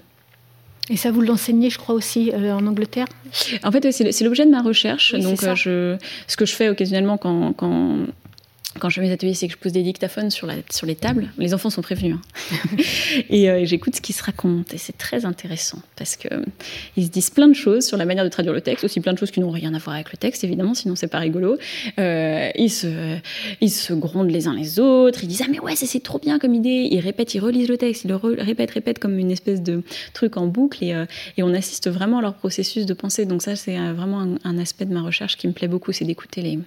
Et 0.90 0.98
ça, 0.98 1.12
vous 1.12 1.22
l'enseignez, 1.22 1.70
je 1.70 1.78
crois, 1.78 1.96
aussi 1.96 2.32
euh, 2.34 2.54
en 2.54 2.68
Angleterre? 2.68 3.08
En 3.64 3.72
fait, 3.72 3.90
c'est 3.92 4.22
l'objet 4.22 4.46
de 4.46 4.52
ma 4.52 4.62
recherche. 4.62 5.14
Oui, 5.18 5.24
donc, 5.24 5.44
euh, 5.44 5.56
je, 5.56 5.98
ce 6.28 6.36
que 6.36 6.46
je 6.46 6.54
fais 6.54 6.68
occasionnellement 6.68 7.18
quand, 7.18 7.54
quand 7.54 8.06
quand 8.80 8.90
je 8.90 8.96
fais 8.96 9.02
mes 9.02 9.12
ateliers, 9.12 9.34
c'est 9.34 9.48
que 9.48 9.54
je 9.54 9.58
pose 9.58 9.72
des 9.72 9.84
dictaphones 9.84 10.30
sur, 10.30 10.48
les 10.48 10.96
tables. 10.96 11.30
Les 11.38 11.54
enfants 11.54 11.70
sont 11.70 11.82
prévenus. 11.82 12.16
Hein. 12.16 12.78
et 13.30 13.50
euh, 13.50 13.66
j'écoute 13.66 13.96
ce 13.96 14.02
qui 14.02 14.14
se 14.14 14.24
raconte. 14.24 14.74
Et 14.74 14.78
c'est 14.78 14.98
très 14.98 15.26
intéressant 15.26 15.80
parce 15.96 16.16
qu'ils 16.16 16.32
euh, 16.34 17.02
se 17.02 17.10
disent 17.10 17.30
plein 17.30 17.48
de 17.48 17.54
choses 17.54 17.86
sur 17.86 17.98
la 17.98 18.06
manière 18.06 18.24
de 18.24 18.30
traduire 18.30 18.54
le 18.54 18.62
texte, 18.62 18.84
aussi 18.84 19.00
plein 19.00 19.14
de 19.14 19.18
choses 19.18 19.32
qui 19.32 19.40
n'ont 19.40 19.52
rien 19.52 19.74
à 19.74 19.78
voir 19.78 19.96
avec 19.96 20.12
le 20.12 20.18
texte, 20.18 20.44
évidemment, 20.44 20.74
sinon 20.74 20.96
c'est 20.96 21.08
pas 21.08 21.20
rigolo. 21.20 21.58
Euh, 22.00 22.50
ils, 22.56 22.70
se, 22.70 23.94
grondent 23.94 24.32
les 24.32 24.48
uns 24.48 24.54
les 24.54 24.80
autres. 24.80 25.24
Ils 25.24 25.28
disent 25.28 25.44
Ah, 25.46 25.50
mais 25.50 25.60
ouais, 25.60 25.76
c'est 25.76 26.04
trop 26.04 26.20
bien 26.20 26.40
comme 26.40 26.54
idée. 26.54 26.88
Ils 26.92 27.00
répètent, 27.00 27.36
ils 27.36 27.40
relisent 27.40 27.70
le 27.70 27.78
texte, 27.78 28.06
ils 28.06 28.10
le 28.10 28.16
répètent, 28.16 28.72
répètent 28.72 29.00
comme 29.00 29.18
une 29.20 29.32
espèce 29.32 29.62
de 29.62 29.84
truc 30.14 30.38
en 30.38 30.48
boucle. 30.48 30.84
Et, 30.84 30.94
on 31.44 31.54
assiste 31.54 31.90
vraiment 31.90 32.20
à 32.20 32.22
leur 32.22 32.36
processus 32.36 32.86
de 32.86 32.94
pensée. 32.94 33.26
Donc, 33.26 33.42
ça, 33.42 33.58
c'est 33.58 33.78
vraiment 33.92 34.26
un 34.44 34.58
aspect 34.58 34.86
de 34.86 34.94
ma 34.94 35.02
recherche 35.02 35.36
qui 35.36 35.46
me 35.48 35.52
plaît 35.52 35.68
beaucoup 35.68 35.92
c'est 35.92 36.06
d'écouter 36.06 36.42
les 36.42 36.60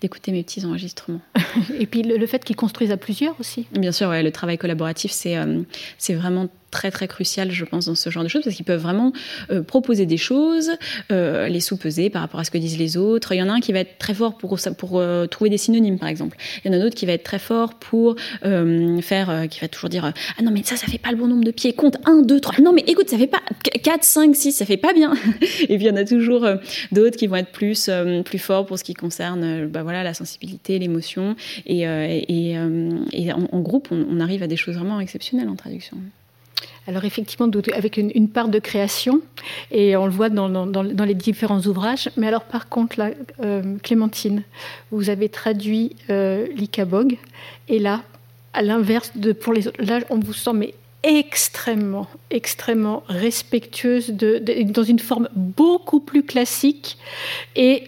d'écouter 0.00 0.32
mes 0.32 0.42
petits 0.42 0.64
enregistrements. 0.64 1.20
Et 1.78 1.86
puis 1.86 2.02
le, 2.02 2.16
le 2.16 2.26
fait 2.26 2.44
qu'ils 2.44 2.56
construisent 2.56 2.92
à 2.92 2.96
plusieurs 2.96 3.38
aussi. 3.40 3.66
Bien 3.72 3.92
sûr, 3.92 4.08
ouais, 4.08 4.22
le 4.22 4.30
travail 4.32 4.58
collaboratif, 4.58 5.10
c'est 5.10 5.36
euh, 5.36 5.62
c'est 5.98 6.14
vraiment 6.14 6.48
très 6.70 6.90
très 6.90 7.08
crucial, 7.08 7.50
je 7.50 7.64
pense, 7.64 7.86
dans 7.86 7.94
ce 7.94 8.10
genre 8.10 8.22
de 8.22 8.28
choses, 8.28 8.42
parce 8.44 8.56
qu'ils 8.56 8.64
peuvent 8.64 8.80
vraiment 8.80 9.12
euh, 9.50 9.62
proposer 9.62 10.06
des 10.06 10.16
choses, 10.16 10.70
euh, 11.12 11.48
les 11.48 11.60
sous-peser 11.60 12.10
par 12.10 12.22
rapport 12.22 12.40
à 12.40 12.44
ce 12.44 12.50
que 12.50 12.58
disent 12.58 12.78
les 12.78 12.96
autres. 12.96 13.32
Il 13.32 13.38
y 13.38 13.42
en 13.42 13.48
a 13.48 13.52
un 13.52 13.60
qui 13.60 13.72
va 13.72 13.80
être 13.80 13.98
très 13.98 14.14
fort 14.14 14.36
pour, 14.36 14.58
pour 14.76 14.98
euh, 14.98 15.26
trouver 15.26 15.50
des 15.50 15.58
synonymes, 15.58 15.98
par 15.98 16.08
exemple. 16.08 16.36
Il 16.64 16.70
y 16.70 16.74
en 16.74 16.78
a 16.78 16.82
un 16.82 16.86
autre 16.86 16.94
qui 16.94 17.06
va 17.06 17.12
être 17.12 17.24
très 17.24 17.38
fort 17.38 17.74
pour 17.74 18.16
faire, 19.00 19.46
qui 19.50 19.60
va 19.60 19.68
toujours 19.68 19.88
dire 19.88 20.12
Ah 20.38 20.42
non, 20.42 20.50
mais 20.50 20.62
ça, 20.62 20.76
ça 20.76 20.86
fait 20.86 20.98
pas 20.98 21.10
le 21.10 21.16
bon 21.16 21.26
nombre 21.26 21.44
de 21.44 21.50
pieds. 21.50 21.72
Compte 21.72 21.96
1, 22.04 22.22
2, 22.22 22.40
3. 22.40 22.62
Non, 22.62 22.72
mais 22.72 22.84
écoute, 22.86 23.08
ça 23.08 23.18
fait 23.18 23.26
pas 23.26 23.40
4, 23.82 24.04
5, 24.04 24.34
6, 24.36 24.52
ça 24.52 24.66
fait 24.66 24.76
pas 24.76 24.92
bien. 24.92 25.14
Et 25.68 25.76
puis 25.76 25.86
il 25.86 25.86
y 25.86 25.90
en 25.90 25.96
a 25.96 26.04
toujours 26.04 26.46
d'autres 26.92 27.16
qui 27.16 27.26
vont 27.26 27.36
être 27.36 27.52
plus, 27.52 27.90
plus 28.24 28.38
forts 28.38 28.66
pour 28.66 28.78
ce 28.78 28.84
qui 28.84 28.94
concerne 28.94 29.66
bah, 29.66 29.82
voilà, 29.82 30.02
la 30.02 30.14
sensibilité, 30.14 30.78
l'émotion. 30.78 31.36
Et, 31.66 31.82
et, 31.82 33.32
en, 33.32 33.60
groupe, 33.60 33.88
on 33.90 34.20
arrive 34.20 34.42
à 34.42 34.46
des 34.46 34.56
choses 34.56 34.76
vraiment 34.76 35.00
exceptionnelles 35.00 35.48
en 35.48 35.56
traduction. 35.56 35.98
Alors 36.88 37.04
effectivement, 37.04 37.50
avec 37.74 37.98
une, 37.98 38.28
part 38.30 38.48
de 38.48 38.58
création, 38.58 39.20
et 39.70 39.94
on 39.94 40.06
le 40.06 40.10
voit 40.10 40.30
dans, 40.30 40.48
dans, 40.48 41.04
les 41.04 41.14
différents 41.14 41.60
ouvrages. 41.60 42.08
Mais 42.16 42.28
alors 42.28 42.44
par 42.44 42.70
contre, 42.70 42.98
là, 42.98 43.10
euh, 43.44 43.76
Clémentine, 43.82 44.42
vous 44.90 45.10
avez 45.10 45.28
traduit 45.28 45.94
euh, 46.08 46.46
l'Icabog, 46.56 47.18
et 47.68 47.78
là, 47.78 48.00
à 48.54 48.62
l'inverse 48.62 49.12
de 49.16 49.32
pour 49.32 49.52
les 49.52 49.68
autres, 49.68 49.82
là, 49.82 50.00
on 50.08 50.18
vous 50.18 50.32
sent 50.32 50.54
mais 50.54 50.72
extrêmement, 51.02 52.08
extrêmement 52.30 53.02
respectueuse 53.06 54.08
de, 54.08 54.42
dans 54.72 54.82
une 54.82 54.98
forme 54.98 55.28
beaucoup 55.36 56.00
plus 56.00 56.22
classique 56.22 56.96
et 57.54 57.84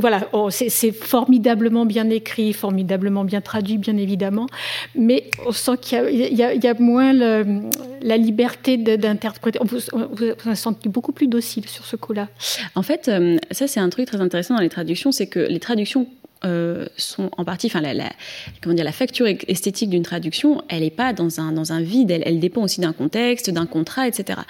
voilà, 0.00 0.28
oh, 0.32 0.50
c'est 0.50 0.92
formidablement 0.92 1.84
bien 1.86 2.08
écrit, 2.10 2.52
formidablement 2.52 3.24
bien 3.24 3.40
traduit, 3.40 3.78
bien 3.78 3.96
évidemment, 3.96 4.46
mais 4.94 5.30
on 5.46 5.52
sent 5.52 5.76
qu'il 5.80 5.98
y, 6.10 6.42
a 6.42 6.74
moins 6.78 7.12
la 7.12 8.16
liberté 8.16 8.76
d'interpréter. 8.76 9.58
On 9.60 9.66
vous, 9.66 9.78
vous 9.92 10.54
senti 10.54 10.88
beaucoup 10.88 11.12
plus 11.12 11.28
docile 11.28 11.68
sur 11.68 11.84
ce 11.84 11.96
coup-là. 11.96 12.28
En 12.74 12.82
fait, 12.82 13.08
euh, 13.08 13.36
ça 13.50 13.66
c'est 13.66 13.80
un 13.80 13.90
truc 13.90 14.06
très 14.06 14.20
intéressant 14.20 14.54
dans 14.54 14.62
les 14.62 14.68
traductions, 14.68 15.12
c'est 15.12 15.26
que 15.26 15.40
les 15.40 15.60
traductions 15.60 16.06
euh, 16.44 16.86
sont 16.96 17.30
en 17.36 17.44
partie, 17.44 17.66
enfin 17.66 17.82
la, 17.82 17.92
comment 18.62 18.74
dire, 18.74 18.84
la 18.84 18.92
facture 18.92 19.26
esthétique 19.26 19.90
d'une 19.90 20.02
traduction, 20.02 20.62
elle 20.68 20.80
n'est 20.80 20.90
pas 20.90 21.12
dans 21.12 21.38
un, 21.38 21.52
dans 21.52 21.72
un 21.72 21.82
vide, 21.82 22.10
elle, 22.10 22.40
dépend 22.40 22.62
aussi 22.62 22.80
d'un 22.80 22.94
contexte, 22.94 23.50
d'un 23.50 23.66
contrat, 23.66 24.08
etc. 24.08 24.40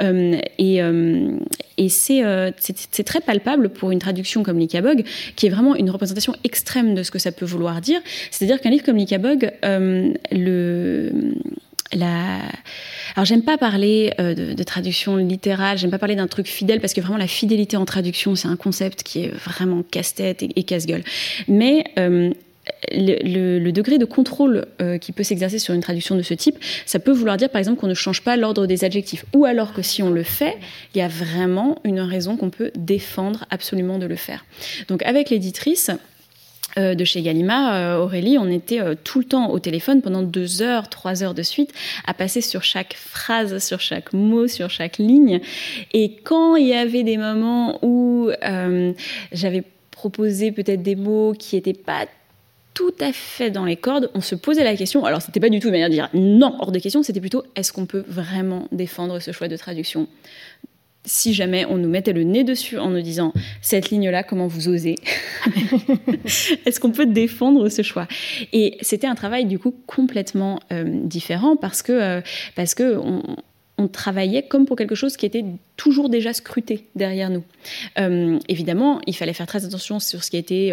Euh, 0.00 0.38
et, 0.58 0.82
euh, 0.82 1.38
et 1.76 1.88
c'est, 1.88 2.22
c'est, 2.58 3.04
très 3.04 3.20
palpable 3.20 3.68
pour 3.68 3.92
une 3.92 4.00
traduction 4.00 4.42
comme 4.42 4.58
l'Ikabog, 4.58 5.04
qui 5.36 5.46
est 5.46 5.50
vraiment 5.50 5.76
une 5.76 5.90
représentation 5.90 6.34
extrême 6.42 6.94
de 6.94 7.02
ce 7.02 7.10
que 7.10 7.18
ça 7.18 7.30
peut 7.30 7.46
vouloir 7.46 7.80
dire. 7.80 8.00
C'est-à-dire 8.30 8.60
qu'un 8.60 8.70
livre 8.70 8.84
comme 8.84 8.96
l'Ikabog, 8.96 9.52
le 9.62 11.12
Alors 11.92 13.24
j'aime 13.24 13.42
pas 13.42 13.58
parler 13.58 14.12
euh, 14.20 14.34
de, 14.34 14.62
traduction 14.62 15.16
littérale, 15.16 15.78
j'aime 15.78 15.90
pas 15.90 15.98
parler 15.98 16.16
d'un 16.16 16.26
truc 16.26 16.46
fidèle 16.46 16.80
parce 16.80 16.92
que 16.92 17.00
vraiment 17.00 17.18
la 17.18 17.26
fidélité 17.26 17.76
en 17.76 17.84
traduction 17.84 18.34
c'est 18.34 18.48
un 18.48 18.56
concept 18.56 19.02
qui 19.02 19.24
est 19.24 19.28
vraiment 19.28 19.82
casse-tête 19.82 20.42
et, 20.42 20.62
casse-gueule. 20.64 21.04
Mais 21.48 21.84
euh, 21.98 22.32
le, 22.92 23.70
degré 23.70 23.98
de 23.98 24.04
contrôle 24.04 24.66
euh, 24.80 24.98
qui 24.98 25.12
peut 25.12 25.22
s'exercer 25.22 25.58
sur 25.58 25.74
une 25.74 25.80
traduction 25.80 26.16
de 26.16 26.22
ce 26.22 26.34
type, 26.34 26.56
ça 26.84 26.98
peut 26.98 27.12
vouloir 27.12 27.36
dire 27.36 27.48
par 27.50 27.60
exemple 27.60 27.80
qu'on 27.80 27.86
ne 27.86 27.94
change 27.94 28.22
pas 28.22 28.36
l'ordre 28.36 28.66
des 28.66 28.84
adjectifs, 28.84 29.24
ou 29.34 29.44
alors 29.44 29.72
que 29.72 29.82
si 29.82 30.02
on 30.02 30.10
le 30.10 30.22
fait, 30.22 30.56
il 30.94 30.98
y 30.98 31.02
a 31.02 31.08
vraiment 31.08 31.78
une 31.84 32.00
raison 32.00 32.36
qu'on 32.36 32.50
peut 32.50 32.72
défendre 32.74 33.44
absolument 33.50 33.98
de 33.98 34.06
le 34.06 34.16
faire. 34.16 34.44
Donc 34.88 35.02
avec 35.04 35.30
l'éditrice, 35.30 35.90
euh, 36.78 36.94
de 36.94 37.04
chez 37.04 37.22
Galima, 37.22 37.94
euh, 37.94 38.02
Aurélie, 38.02 38.36
on 38.38 38.50
était 38.50 38.80
euh, 38.80 38.94
tout 39.02 39.18
le 39.18 39.24
temps 39.24 39.50
au 39.50 39.58
téléphone 39.58 40.02
pendant 40.02 40.22
deux 40.22 40.60
heures, 40.60 40.90
trois 40.90 41.22
heures 41.22 41.32
de 41.32 41.42
suite, 41.42 41.72
à 42.06 42.12
passer 42.12 42.40
sur 42.40 42.62
chaque 42.62 42.94
phrase, 42.94 43.64
sur 43.64 43.80
chaque 43.80 44.12
mot, 44.12 44.46
sur 44.46 44.68
chaque 44.68 44.98
ligne. 44.98 45.40
Et 45.92 46.16
quand 46.22 46.56
il 46.56 46.66
y 46.66 46.74
avait 46.74 47.02
des 47.02 47.16
moments 47.16 47.78
où 47.82 48.30
j'avais 49.32 49.62
proposé 49.90 50.52
peut-être 50.52 50.82
des 50.82 50.96
mots 50.96 51.32
qui 51.38 51.56
n'étaient 51.56 51.72
pas 51.72 52.06
tout 52.74 52.94
à 53.00 53.12
fait 53.12 53.50
dans 53.50 53.64
les 53.64 53.76
cordes, 53.76 54.10
on 54.14 54.20
se 54.20 54.34
posait 54.34 54.62
la 54.62 54.76
question. 54.76 55.06
Alors, 55.06 55.22
c'était 55.22 55.40
pas 55.40 55.48
du 55.48 55.60
tout 55.60 55.68
une 55.68 55.72
manière 55.72 55.88
de 55.88 55.94
dire 55.94 56.10
non, 56.12 56.56
hors 56.60 56.72
de 56.72 56.78
question, 56.78 57.02
c'était 57.02 57.20
plutôt 57.20 57.42
est-ce 57.56 57.72
qu'on 57.72 57.86
peut 57.86 58.04
vraiment 58.06 58.68
défendre 58.70 59.18
ce 59.18 59.32
choix 59.32 59.48
de 59.48 59.56
traduction? 59.56 60.08
Si 61.06 61.32
jamais 61.32 61.64
on 61.64 61.78
nous 61.78 61.88
mettait 61.88 62.12
le 62.12 62.24
nez 62.24 62.44
dessus 62.44 62.78
en 62.78 62.90
nous 62.90 63.00
disant 63.00 63.32
cette 63.62 63.90
ligne-là, 63.90 64.22
comment 64.22 64.48
vous 64.48 64.68
osez 64.68 64.96
Est-ce 66.66 66.80
qu'on 66.80 66.90
peut 66.90 67.06
défendre 67.06 67.68
ce 67.68 67.82
choix? 67.82 68.06
Et 68.52 68.76
c'était 68.82 69.06
un 69.06 69.14
travail 69.14 69.46
du 69.46 69.58
coup 69.58 69.74
complètement 69.86 70.60
euh, 70.72 70.84
différent 70.86 71.56
parce 71.56 71.82
que 71.82 71.92
euh, 71.92 72.20
parce 72.54 72.74
que 72.74 72.96
on, 72.98 73.22
travaillait 73.92 74.42
comme 74.42 74.66
pour 74.66 74.74
quelque 74.74 74.96
chose 74.96 75.16
qui 75.16 75.26
était 75.26 75.44
toujours 75.76 76.08
déjà 76.08 76.32
scruté 76.32 76.86
derrière 76.96 77.30
nous. 77.30 77.44
Euh, 77.98 78.38
évidemment, 78.48 79.00
il 79.06 79.14
fallait 79.14 79.32
faire 79.32 79.46
très 79.46 79.64
attention 79.64 80.00
sur 80.00 80.24
ce 80.24 80.30
qui 80.30 80.38
était, 80.38 80.72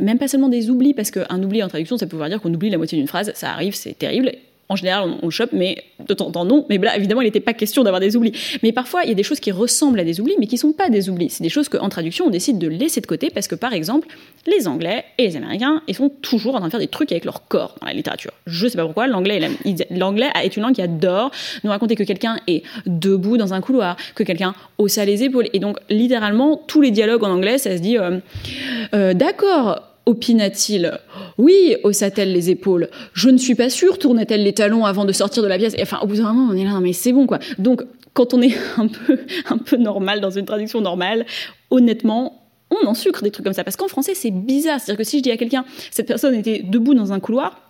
même 0.00 0.18
pas 0.18 0.26
seulement 0.26 0.48
des 0.48 0.68
oublis, 0.68 0.92
parce 0.92 1.12
qu'un 1.12 1.42
oubli 1.42 1.62
en 1.62 1.68
traduction, 1.68 1.98
ça 1.98 2.06
peut 2.06 2.12
vouloir 2.16 2.30
dire 2.30 2.40
qu'on 2.40 2.52
oublie 2.52 2.70
la 2.70 2.78
moitié 2.78 2.98
d'une 2.98 3.06
phrase, 3.06 3.30
ça 3.34 3.52
arrive, 3.52 3.74
c'est 3.74 3.96
terrible, 3.96 4.32
en 4.72 4.76
général, 4.76 5.10
on, 5.20 5.26
le 5.26 5.30
chope, 5.30 5.52
mais 5.52 5.84
de 6.08 6.14
temps 6.14 6.28
en 6.28 6.30
temps, 6.30 6.44
non. 6.46 6.64
Mais 6.70 6.78
là, 6.78 6.96
évidemment, 6.96 7.20
il 7.20 7.26
n'était 7.26 7.40
pas 7.40 7.52
question 7.52 7.82
d'avoir 7.82 8.00
des 8.00 8.16
oublis. 8.16 8.32
Mais 8.62 8.72
parfois, 8.72 9.02
il 9.04 9.10
y 9.10 9.12
a 9.12 9.14
des 9.14 9.22
choses 9.22 9.38
qui 9.38 9.52
ressemblent 9.52 10.00
à 10.00 10.04
des 10.04 10.18
oublis, 10.18 10.34
mais 10.38 10.46
qui 10.46 10.54
ne 10.54 10.60
sont 10.60 10.72
pas 10.72 10.88
des 10.88 11.10
oublis. 11.10 11.28
C'est 11.28 11.42
des 11.42 11.50
choses 11.50 11.68
qu'en 11.68 11.90
traduction, 11.90 12.26
on 12.26 12.30
décide 12.30 12.58
de 12.58 12.68
laisser 12.68 13.02
de 13.02 13.06
côté 13.06 13.28
parce 13.28 13.48
que, 13.48 13.54
par 13.54 13.74
exemple, 13.74 14.08
les 14.46 14.66
Anglais 14.66 15.04
et 15.18 15.24
les 15.24 15.36
Américains, 15.36 15.82
ils 15.88 15.94
sont 15.94 16.08
toujours 16.08 16.54
en 16.54 16.58
train 16.58 16.68
de 16.68 16.70
faire 16.70 16.80
des 16.80 16.88
trucs 16.88 17.12
avec 17.12 17.26
leur 17.26 17.46
corps 17.48 17.76
dans 17.82 17.86
la 17.86 17.92
littérature. 17.92 18.32
Je 18.46 18.64
ne 18.64 18.70
sais 18.70 18.76
pas 18.78 18.84
pourquoi. 18.84 19.06
L'anglais, 19.06 19.40
est 19.64 20.56
une 20.56 20.62
langue 20.62 20.74
qui 20.74 20.82
adore 20.82 21.32
nous 21.64 21.70
raconter 21.70 21.94
que 21.94 22.04
quelqu'un 22.04 22.38
est 22.46 22.62
debout 22.86 23.36
dans 23.36 23.52
un 23.52 23.60
couloir, 23.60 23.96
que 24.14 24.22
quelqu'un 24.22 24.54
haussa 24.78 25.04
les 25.04 25.22
épaules. 25.22 25.48
Et 25.52 25.58
donc, 25.58 25.78
littéralement, 25.90 26.56
tous 26.66 26.80
les 26.80 26.90
dialogues 26.90 27.24
en 27.24 27.30
anglais, 27.30 27.58
ça 27.58 27.76
se 27.76 27.82
dit, 27.82 27.98
euh, 27.98 28.20
euh, 28.94 29.12
d'accord, 29.12 29.91
opina-t-il 30.06 30.98
Oui, 31.38 31.76
haussa-t-elle 31.84 32.32
les 32.32 32.50
épaules. 32.50 32.88
Je 33.12 33.28
ne 33.28 33.38
suis 33.38 33.54
pas 33.54 33.70
sûre, 33.70 33.98
tourna-t-elle 33.98 34.42
les 34.42 34.52
talons 34.52 34.84
avant 34.84 35.04
de 35.04 35.12
sortir 35.12 35.42
de 35.42 35.48
la 35.48 35.58
pièce. 35.58 35.74
enfin, 35.80 36.00
au 36.02 36.06
bout 36.06 36.16
d'un 36.16 36.32
moment, 36.32 36.52
on 36.52 36.56
est 36.56 36.64
là, 36.64 36.78
mais 36.80 36.92
c'est 36.92 37.12
bon, 37.12 37.26
quoi. 37.26 37.38
Donc, 37.58 37.82
quand 38.14 38.34
on 38.34 38.42
est 38.42 38.54
un 38.76 38.88
peu, 38.88 39.18
un 39.48 39.58
peu 39.58 39.76
normal 39.76 40.20
dans 40.20 40.30
une 40.30 40.44
traduction 40.44 40.80
normale, 40.80 41.26
honnêtement, 41.70 42.42
on 42.70 42.86
en 42.86 42.94
sucre 42.94 43.22
des 43.22 43.30
trucs 43.30 43.44
comme 43.44 43.54
ça. 43.54 43.64
Parce 43.64 43.76
qu'en 43.76 43.88
français, 43.88 44.14
c'est 44.14 44.30
bizarre. 44.30 44.80
C'est-à-dire 44.80 44.98
que 44.98 45.04
si 45.04 45.18
je 45.18 45.22
dis 45.22 45.30
à 45.30 45.36
quelqu'un, 45.36 45.64
cette 45.90 46.06
personne 46.06 46.34
était 46.34 46.62
debout 46.62 46.94
dans 46.94 47.12
un 47.12 47.20
couloir, 47.20 47.60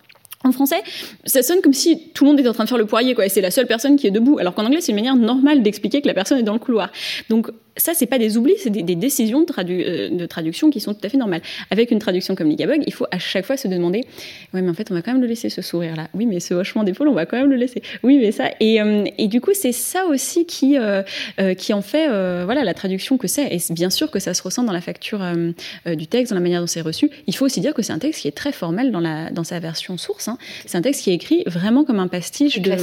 en 0.45 0.51
français, 0.51 0.83
ça 1.23 1.41
sonne 1.41 1.61
comme 1.61 1.73
si 1.73 2.09
tout 2.13 2.25
le 2.25 2.31
monde 2.31 2.39
était 2.39 2.49
en 2.49 2.53
train 2.53 2.65
de 2.65 2.69
faire 2.69 2.77
le 2.77 2.85
poirier, 2.85 3.15
quoi, 3.15 3.25
et 3.25 3.29
c'est 3.29 3.41
la 3.41 3.51
seule 3.51 3.65
personne 3.65 3.95
qui 3.95 4.07
est 4.07 4.11
debout. 4.11 4.39
Alors 4.39 4.53
qu'en 4.53 4.65
anglais, 4.65 4.81
c'est 4.81 4.91
une 4.91 4.97
manière 4.97 5.15
normale 5.15 5.63
d'expliquer 5.63 6.01
que 6.01 6.07
la 6.07 6.13
personne 6.13 6.37
est 6.37 6.43
dans 6.43 6.53
le 6.53 6.59
couloir. 6.59 6.91
Donc, 7.29 7.49
ça, 7.75 7.93
c'est 7.95 8.05
pas 8.05 8.19
des 8.19 8.37
oublis, 8.37 8.53
c'est 8.59 8.69
des, 8.69 8.95
décisions 8.95 9.41
de, 9.41 9.47
euh, 9.59 10.09
de, 10.09 10.25
traduction 10.25 10.69
qui 10.69 10.79
sont 10.79 10.93
tout 10.93 11.01
à 11.03 11.09
fait 11.09 11.17
normales. 11.17 11.41
Avec 11.71 11.89
une 11.89 11.99
traduction 11.99 12.35
comme 12.35 12.49
Ligabug, 12.49 12.83
il 12.85 12.93
faut 12.93 13.07
à 13.09 13.17
chaque 13.17 13.45
fois 13.45 13.57
se 13.57 13.67
demander 13.67 14.05
ouais, 14.53 14.61
mais 14.61 14.69
en 14.69 14.73
fait, 14.73 14.91
on 14.91 14.93
va 14.93 15.01
quand 15.01 15.11
même 15.11 15.21
le 15.21 15.27
laisser 15.27 15.49
ce 15.49 15.61
sourire-là. 15.61 16.07
Oui, 16.13 16.27
mais 16.27 16.39
ce 16.39 16.53
hochement 16.53 16.83
d'épaule, 16.83 17.07
on 17.07 17.13
va 17.13 17.25
quand 17.25 17.37
même 17.37 17.49
le 17.49 17.55
laisser. 17.55 17.81
Oui, 18.03 18.19
mais 18.19 18.31
ça. 18.31 18.51
Et, 18.59 18.79
euh, 18.79 19.05
et 19.17 19.27
du 19.27 19.41
coup, 19.41 19.51
c'est 19.53 19.71
ça 19.71 20.05
aussi 20.05 20.45
qui, 20.45 20.77
euh, 20.77 21.01
qui 21.57 21.73
en 21.73 21.81
fait 21.81 22.07
voilà, 22.43 22.63
la 22.63 22.73
traduction 22.73 23.17
que 23.17 23.27
c'est. 23.27 23.47
Et 23.53 23.73
bien 23.73 23.89
sûr 23.89 24.11
que 24.11 24.19
ça 24.19 24.33
se 24.33 24.43
ressent 24.43 24.63
dans 24.63 24.73
la 24.73 24.81
facture 24.81 25.21
du 25.85 26.07
texte, 26.07 26.31
dans 26.31 26.35
la 26.37 26.41
manière 26.41 26.61
dont 26.61 26.67
c'est 26.67 26.81
reçu. 26.81 27.09
Il 27.27 27.35
faut 27.35 27.45
aussi 27.45 27.61
dire 27.61 27.73
que 27.73 27.81
c'est 27.81 27.93
un 27.93 27.99
texte 27.99 28.21
qui 28.21 28.27
est 28.27 28.31
très 28.31 28.51
formel 28.51 28.91
dans, 28.91 28.99
la, 28.99 29.29
dans 29.31 29.43
sa 29.43 29.59
version 29.59 29.97
source. 29.97 30.27
Hein. 30.27 30.37
C'est 30.65 30.77
un 30.77 30.81
texte 30.81 31.03
qui 31.03 31.11
est 31.11 31.15
écrit 31.15 31.43
vraiment 31.47 31.83
comme 31.83 31.99
un 31.99 32.07
pastiche 32.07 32.59
de, 32.59 32.75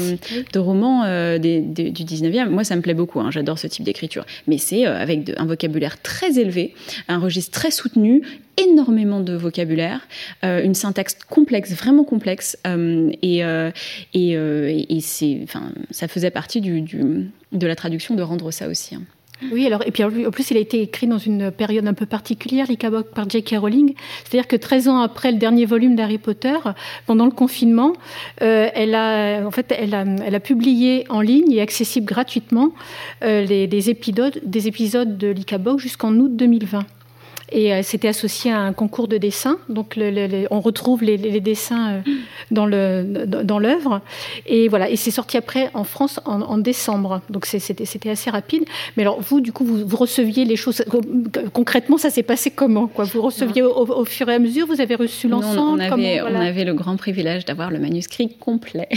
de 0.52 0.58
romans 0.58 1.04
du 1.38 1.60
19e. 1.60 2.48
Moi, 2.48 2.64
ça 2.64 2.76
me 2.76 2.82
plaît 2.82 2.94
beaucoup. 2.94 3.20
Hein. 3.20 3.30
J'adore 3.30 3.58
ce 3.58 3.66
type 3.66 3.84
d'écriture. 3.84 4.24
Mais 4.46 4.58
c'est 4.58 4.79
euh, 4.86 4.96
avec 4.96 5.32
un 5.36 5.46
vocabulaire 5.46 6.00
très 6.02 6.38
élevé, 6.38 6.74
un 7.08 7.18
registre 7.18 7.52
très 7.52 7.70
soutenu, 7.70 8.22
énormément 8.56 9.20
de 9.20 9.34
vocabulaire, 9.34 10.06
euh, 10.44 10.62
une 10.62 10.74
syntaxe 10.74 11.16
complexe, 11.28 11.72
vraiment 11.72 12.04
complexe, 12.04 12.58
euh, 12.66 13.10
et, 13.22 15.00
c'est, 15.00 15.40
enfin, 15.44 15.72
ça 15.90 16.08
faisait 16.08 16.30
partie 16.30 16.60
de 16.60 17.66
la 17.66 17.76
traduction 17.76 18.14
de 18.14 18.22
rendre 18.22 18.50
ça 18.50 18.68
aussi. 18.68 18.94
Hein. 18.94 19.02
Oui, 19.52 19.66
alors, 19.66 19.82
et 19.86 19.90
puis 19.90 20.04
en 20.04 20.30
plus, 20.30 20.50
il 20.50 20.56
a 20.56 20.60
été 20.60 20.82
écrit 20.82 21.06
dans 21.06 21.18
une 21.18 21.50
période 21.50 21.86
un 21.86 21.94
peu 21.94 22.06
particulière, 22.06 22.66
l'Ikabok, 22.68 23.08
par 23.08 23.28
J.K. 23.28 23.56
Rowling. 23.58 23.94
C'est-à-dire 24.24 24.48
que 24.48 24.56
13 24.56 24.88
ans 24.88 25.00
après 25.00 25.32
le 25.32 25.38
dernier 25.38 25.64
volume 25.64 25.96
d'Harry 25.96 26.18
Potter, 26.18 26.56
pendant 27.06 27.24
le 27.24 27.30
confinement, 27.30 27.94
euh, 28.42 28.68
elle, 28.74 28.94
a, 28.94 29.46
en 29.46 29.50
fait, 29.50 29.72
elle, 29.76 29.94
a, 29.94 30.40
publié 30.40 31.04
en 31.08 31.20
ligne 31.20 31.52
et 31.52 31.60
accessible 31.60 32.06
gratuitement 32.06 32.72
euh, 33.22 33.44
les, 33.44 33.66
des, 33.66 33.90
épisodes, 33.90 34.40
des 34.44 34.68
épisodes 34.68 35.16
de 35.16 35.28
l'Ikabok 35.28 35.78
jusqu'en 35.80 36.14
août 36.14 36.34
2020 36.34 36.84
et 37.52 37.72
euh, 37.72 37.80
c'était 37.82 38.08
associé 38.08 38.52
à 38.52 38.58
un 38.58 38.72
concours 38.72 39.08
de 39.08 39.18
dessin. 39.18 39.58
Donc 39.68 39.98
on 40.50 40.60
retrouve 40.60 41.02
les, 41.02 41.18
dessins 41.40 41.94
euh, 41.94 42.00
dans 42.50 42.66
le 42.66 43.04
dans 43.26 43.58
l'œuvre 43.58 44.00
et 44.46 44.68
voilà 44.68 44.90
et 44.90 44.96
c'est 44.96 45.10
sorti 45.10 45.36
après 45.36 45.70
en 45.74 45.84
France 45.84 46.20
en, 46.24 46.58
décembre. 46.58 47.22
Donc 47.30 47.46
c'était 47.46 48.10
assez 48.10 48.30
rapide. 48.30 48.64
Mais 48.96 49.02
alors 49.02 49.20
vous 49.20 49.40
du 49.40 49.52
coup 49.52 49.64
vous, 49.64 49.96
receviez 49.96 50.44
les 50.44 50.56
choses 50.56 50.84
concrètement 51.52 51.98
ça 51.98 52.10
s'est 52.10 52.22
passé 52.22 52.50
comment 52.50 52.86
quoi? 52.86 53.04
Vous 53.04 53.22
receviez 53.22 53.62
au, 53.62 54.04
fur 54.04 54.28
et 54.28 54.34
à 54.34 54.38
mesure 54.38 54.66
Vous 54.66 54.80
avez 54.80 54.94
reçu 54.94 55.28
l'ensemble 55.28 55.82
on, 55.82 55.92
avait, 55.92 56.22
on 56.22 56.34
avait 56.34 56.64
le 56.64 56.74
grand 56.74 56.96
privilège 56.96 57.44
d'avoir 57.44 57.70
le 57.70 57.78
manuscrit 57.78 58.36
complet. 58.38 58.88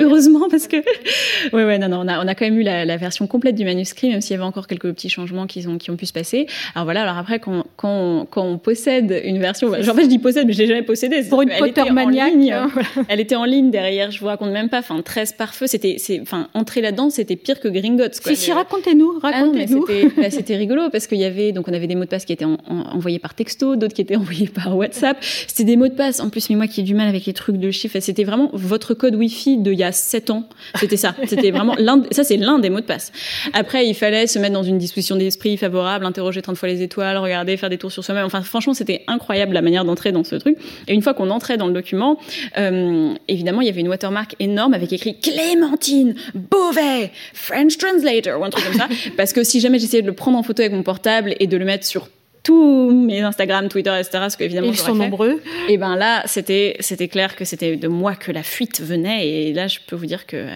Heureusement 0.00 0.48
parce 0.50 0.66
que 0.66 0.76
ouais 1.52 1.64
ouais 1.64 1.78
non 1.78 1.88
non 1.88 2.00
on 2.00 2.08
a 2.08 2.24
on 2.24 2.28
a 2.28 2.34
quand 2.34 2.44
même 2.44 2.58
eu 2.58 2.62
la, 2.62 2.96
version 2.96 3.26
complète 3.26 3.54
du 3.54 3.64
manuscrit 3.64 4.08
même 4.10 4.20
s'il 4.20 4.32
y 4.32 4.34
avait 4.34 4.44
encore 4.44 4.66
quelques 4.66 4.90
petits 4.92 5.08
changements 5.08 5.46
qui 5.46 5.66
ont 5.66 5.78
qui 5.78 5.90
ont 5.90 5.96
pu 5.96 6.06
se 6.06 6.12
passer. 6.12 6.46
Alors 6.74 6.84
voilà 6.84 7.02
alors 7.02 7.18
après 7.18 7.38
quand 7.38 7.64
quand 7.76 7.83
on, 7.88 8.58
possède 8.58 9.20
une 9.24 9.38
version, 9.38 9.68
en 9.68 9.72
fait 9.72 9.82
je 9.82 10.08
dis 10.08 10.18
possède, 10.18 10.46
mais 10.46 10.52
je 10.52 10.58
l'ai 10.58 10.66
jamais 10.66 10.82
possédée. 10.82 11.22
Pour 11.24 11.42
une 11.42 11.50
Potter 11.58 11.90
maniaque. 11.90 12.34
Hein. 12.34 12.70
Elle 13.08 13.20
était 13.20 13.34
en 13.34 13.44
ligne 13.44 13.70
derrière, 13.70 14.10
je 14.10 14.20
vous 14.20 14.26
raconte 14.26 14.50
même 14.50 14.68
pas, 14.68 14.78
enfin 14.78 15.00
13 15.02 15.32
pare-feu, 15.32 15.66
c'était, 15.66 15.96
enfin 16.22 16.48
entrer 16.54 16.80
là-dedans, 16.80 17.10
c'était 17.10 17.36
pire 17.36 17.60
que 17.60 17.68
Gringotts. 17.68 18.14
Si, 18.14 18.36
si, 18.36 18.52
racontez-nous, 18.52 19.20
ah 19.22 19.30
racontez-nous. 19.30 19.86
Bah, 20.16 20.30
c'était, 20.30 20.56
rigolo 20.56 20.90
parce 20.90 21.06
qu'il 21.06 21.18
y 21.18 21.24
avait, 21.24 21.52
donc 21.52 21.68
on 21.68 21.72
avait 21.72 21.86
des 21.86 21.94
mots 21.94 22.04
de 22.04 22.08
passe 22.08 22.24
qui 22.24 22.32
étaient 22.32 22.46
envoyés 22.66 23.18
par 23.18 23.34
texto, 23.34 23.76
d'autres 23.76 23.94
qui 23.94 24.02
étaient 24.02 24.16
envoyés 24.24 24.48
par 24.48 24.76
WhatsApp. 24.76 25.16
C'était 25.20 25.64
des 25.64 25.76
mots 25.76 25.88
de 25.88 25.94
passe, 25.94 26.20
en 26.20 26.30
plus, 26.30 26.50
mais 26.50 26.56
moi 26.56 26.66
qui 26.66 26.80
ai 26.80 26.84
du 26.84 26.94
mal 26.94 27.08
avec 27.08 27.26
les 27.26 27.32
trucs 27.32 27.56
de 27.56 27.70
chiffres, 27.70 27.98
c'était 28.00 28.24
vraiment 28.24 28.50
votre 28.52 28.94
code 28.94 29.14
Wi-Fi 29.14 29.58
d'il 29.58 29.74
y 29.74 29.84
a 29.84 29.92
7 29.92 30.30
ans. 30.30 30.44
C'était 30.76 30.96
ça. 30.96 31.14
C'était 31.26 31.50
vraiment 31.50 31.74
l'un, 31.78 32.02
ça 32.10 32.24
c'est 32.24 32.36
l'un 32.36 32.58
des 32.58 32.70
mots 32.70 32.80
de 32.80 32.84
passe. 32.84 33.12
Après, 33.52 33.86
il 33.86 33.94
fallait 33.94 34.26
se 34.26 34.38
mettre 34.38 34.54
dans 34.54 34.62
une 34.62 34.78
disposition 34.78 35.16
d'esprit 35.16 35.56
favorable, 35.56 36.04
interroger 36.06 36.42
30 36.42 36.56
fois 36.56 36.68
les 36.68 36.82
étoiles, 36.82 37.16
regarder, 37.16 37.56
faire 37.56 37.70
des 37.70 37.73
tours 37.78 37.92
sur 37.92 38.04
soi-même. 38.04 38.24
Enfin, 38.24 38.42
franchement, 38.42 38.74
c'était 38.74 39.04
incroyable 39.06 39.54
la 39.54 39.62
manière 39.62 39.84
d'entrer 39.84 40.12
dans 40.12 40.24
ce 40.24 40.36
truc. 40.36 40.56
Et 40.88 40.94
une 40.94 41.02
fois 41.02 41.14
qu'on 41.14 41.30
entrait 41.30 41.56
dans 41.56 41.66
le 41.66 41.72
document, 41.72 42.18
euh, 42.58 43.14
évidemment, 43.28 43.60
il 43.60 43.66
y 43.66 43.70
avait 43.70 43.80
une 43.80 43.88
watermark 43.88 44.34
énorme 44.40 44.74
avec 44.74 44.92
écrit 44.92 45.18
Clémentine 45.20 46.14
Beauvais, 46.34 47.10
French 47.32 47.78
translator 47.78 48.40
ou 48.40 48.44
un 48.44 48.50
truc 48.50 48.64
comme 48.64 48.74
ça. 48.74 48.88
Parce 49.16 49.32
que 49.32 49.44
si 49.44 49.60
jamais 49.60 49.78
j'essayais 49.78 50.02
de 50.02 50.06
le 50.06 50.14
prendre 50.14 50.38
en 50.38 50.42
photo 50.42 50.62
avec 50.62 50.72
mon 50.72 50.82
portable 50.82 51.34
et 51.40 51.46
de 51.46 51.56
le 51.56 51.64
mettre 51.64 51.86
sur 51.86 52.08
tous 52.44 52.92
mes 52.92 53.22
Instagram, 53.22 53.68
Twitter, 53.68 53.90
etc. 53.90 54.10
Parce 54.12 54.36
qu'évidemment, 54.36 54.68
ils 54.68 54.76
sont 54.76 54.94
nombreux. 54.94 55.42
Et 55.68 55.78
ben 55.78 55.96
là, 55.96 56.22
c'était 56.26 56.76
c'était 56.78 57.08
clair 57.08 57.34
que 57.34 57.44
c'était 57.44 57.76
de 57.76 57.88
moi 57.88 58.14
que 58.14 58.30
la 58.30 58.44
fuite 58.44 58.80
venait. 58.80 59.26
Et 59.26 59.52
là, 59.52 59.66
je 59.66 59.78
peux 59.84 59.96
vous 59.96 60.06
dire 60.06 60.26
que 60.26 60.46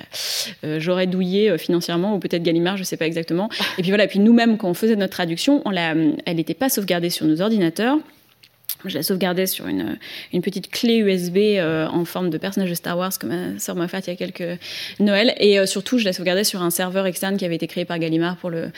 euh, 0.64 0.78
j'aurais 0.78 1.06
douillé 1.06 1.50
euh, 1.50 1.58
financièrement 1.58 2.14
ou 2.14 2.18
peut-être 2.18 2.42
Gallimard, 2.42 2.76
je 2.76 2.84
sais 2.84 2.98
pas 2.98 3.06
exactement. 3.06 3.48
Et 3.78 3.82
puis 3.82 3.90
voilà. 3.90 4.04
Et 4.04 4.08
puis 4.08 4.20
nous-mêmes, 4.20 4.58
quand 4.58 4.68
on 4.68 4.74
faisait 4.74 4.96
notre 4.96 5.14
traduction, 5.14 5.62
on 5.64 5.70
l'a, 5.70 5.94
elle 6.26 6.36
n'était 6.36 6.54
pas 6.54 6.68
sauvegardée 6.68 7.10
sur 7.10 7.26
nos 7.26 7.40
ordinateurs. 7.40 7.96
Je 8.84 8.96
la 8.96 9.02
sauvegardais 9.02 9.46
sur 9.46 9.66
une, 9.66 9.98
une 10.32 10.42
petite 10.42 10.70
clé 10.70 10.98
USB 10.98 11.36
euh, 11.36 11.86
en 11.88 12.04
forme 12.04 12.30
de 12.30 12.38
personnage 12.38 12.70
de 12.70 12.74
Star 12.74 12.96
Wars 12.96 13.16
que 13.18 13.26
ma 13.26 13.58
soeur 13.58 13.76
m'a 13.76 13.88
fait 13.88 14.06
il 14.06 14.10
y 14.10 14.12
a 14.12 14.16
quelques 14.16 14.60
Noël. 15.00 15.34
Et 15.38 15.58
euh, 15.58 15.66
surtout, 15.66 15.98
je 15.98 16.04
la 16.04 16.12
sauvegardais 16.12 16.44
sur 16.44 16.62
un 16.62 16.70
serveur 16.70 17.06
externe 17.06 17.36
qui 17.36 17.44
avait 17.44 17.56
été 17.56 17.66
créé 17.66 17.84
par 17.84 17.98
Gallimard 17.98 18.36
pour 18.36 18.50
le, 18.50 18.70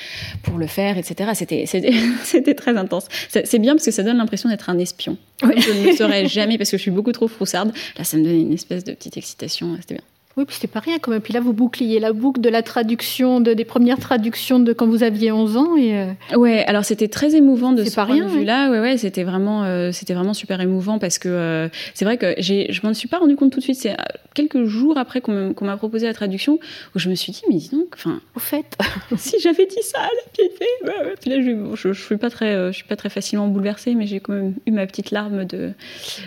pour 0.43 0.59
le 0.59 0.67
faire, 0.67 0.97
etc. 0.97 1.31
C'était, 1.35 1.67
c'était, 2.25 2.55
très 2.55 2.77
intense. 2.77 3.07
C'est 3.29 3.59
bien 3.59 3.75
parce 3.75 3.85
que 3.85 3.91
ça 3.91 4.03
donne 4.03 4.17
l'impression 4.17 4.49
d'être 4.49 4.71
un 4.71 4.79
espion. 4.79 5.17
Je 5.43 5.47
ne 5.47 5.87
le 5.91 5.97
serais 5.97 6.27
jamais 6.27 6.59
parce 6.59 6.71
que 6.71 6.77
je 6.77 6.83
suis 6.83 6.91
beaucoup 6.91 7.13
trop 7.13 7.29
froussarde. 7.29 7.73
Là, 7.97 8.05
ça 8.05 8.17
me 8.17 8.25
donnait 8.25 8.41
une 8.41 8.53
espèce 8.53 8.85
de 8.85 8.93
petite 8.93 9.17
excitation. 9.17 9.77
C'était 9.81 9.95
bien. 9.95 10.05
Oui, 10.37 10.45
puis 10.45 10.55
c'était 10.55 10.69
pas 10.69 10.79
rien 10.79 11.01
quand 11.01 11.11
même. 11.11 11.21
Puis 11.21 11.33
là, 11.33 11.41
vous 11.41 11.53
boucliez 11.53 11.99
la 11.99 12.13
boucle 12.13 12.41
de 12.41 12.49
la 12.49 12.63
traduction, 12.63 13.41
de, 13.41 13.53
des 13.53 13.65
premières 13.65 13.99
traductions 13.99 14.61
de 14.61 14.73
quand 14.73 14.87
vous 14.87 15.03
aviez 15.03 15.33
11 15.33 15.57
ans. 15.57 15.77
Et 15.77 15.99
euh, 15.99 16.37
Ouais, 16.37 16.65
alors 16.67 16.85
c'était 16.85 17.09
très 17.09 17.35
émouvant 17.35 17.73
de 17.73 17.83
ce 17.83 17.97
pas 17.97 18.07
point 18.07 18.15
rien, 18.15 18.27
de 18.27 18.31
vue-là. 18.31 18.71
Ouais, 18.71 18.79
ouais, 18.79 18.97
c'était 18.97 19.25
vraiment, 19.25 19.65
euh, 19.65 19.91
c'était 19.91 20.15
vraiment 20.15 20.33
super 20.33 20.61
émouvant 20.61 21.01
parce 21.01 21.19
que 21.19 21.29
euh, 21.29 21.69
c'est 21.95 22.05
vrai 22.05 22.17
que 22.17 22.35
j'ai, 22.39 22.73
je 22.73 22.87
m'en 22.87 22.95
suis 22.95 23.09
pas 23.09 23.19
rendu 23.19 23.35
compte 23.35 23.51
tout 23.51 23.59
de 23.59 23.65
suite. 23.65 23.77
C'est 23.77 23.97
quelques 24.35 24.65
jours 24.67 24.99
après 24.99 25.21
qu'on, 25.21 25.53
m'a 25.61 25.77
proposé 25.77 26.07
la 26.07 26.15
traduction 26.15 26.61
où 26.95 27.01
je 27.01 27.11
me 27.11 27.17
suis 27.17 27.33
dit, 27.33 27.43
mais 27.49 27.57
dis 27.57 27.71
donc, 27.71 27.89
enfin, 27.95 28.21
au 28.37 28.41
fait, 28.41 28.79
si 29.17 29.41
j'avais 29.41 29.67
dit 29.67 29.83
ça 29.83 29.99
à 29.99 30.03
la 30.03 30.31
petite 30.33 30.53
fille, 30.57 31.17
puis 31.21 31.31
là, 31.31 31.41
je, 31.41 31.77
je, 31.77 31.93
je, 31.93 32.03
suis 32.05 32.17
pas 32.19 32.31
très, 32.31 32.69
je 32.69 32.77
suis 32.77 32.87
pas 32.87 32.97
très 32.97 33.11
facilement 33.11 33.49
bouleversée, 33.49 33.97
mais 33.97 34.07
j'ai 34.07 34.21
quand 34.21 34.35
même 34.35 34.55
eu 34.65 34.71
ma 34.71 34.87
petite 34.87 35.11
larme 35.11 35.45
de, 35.45 35.73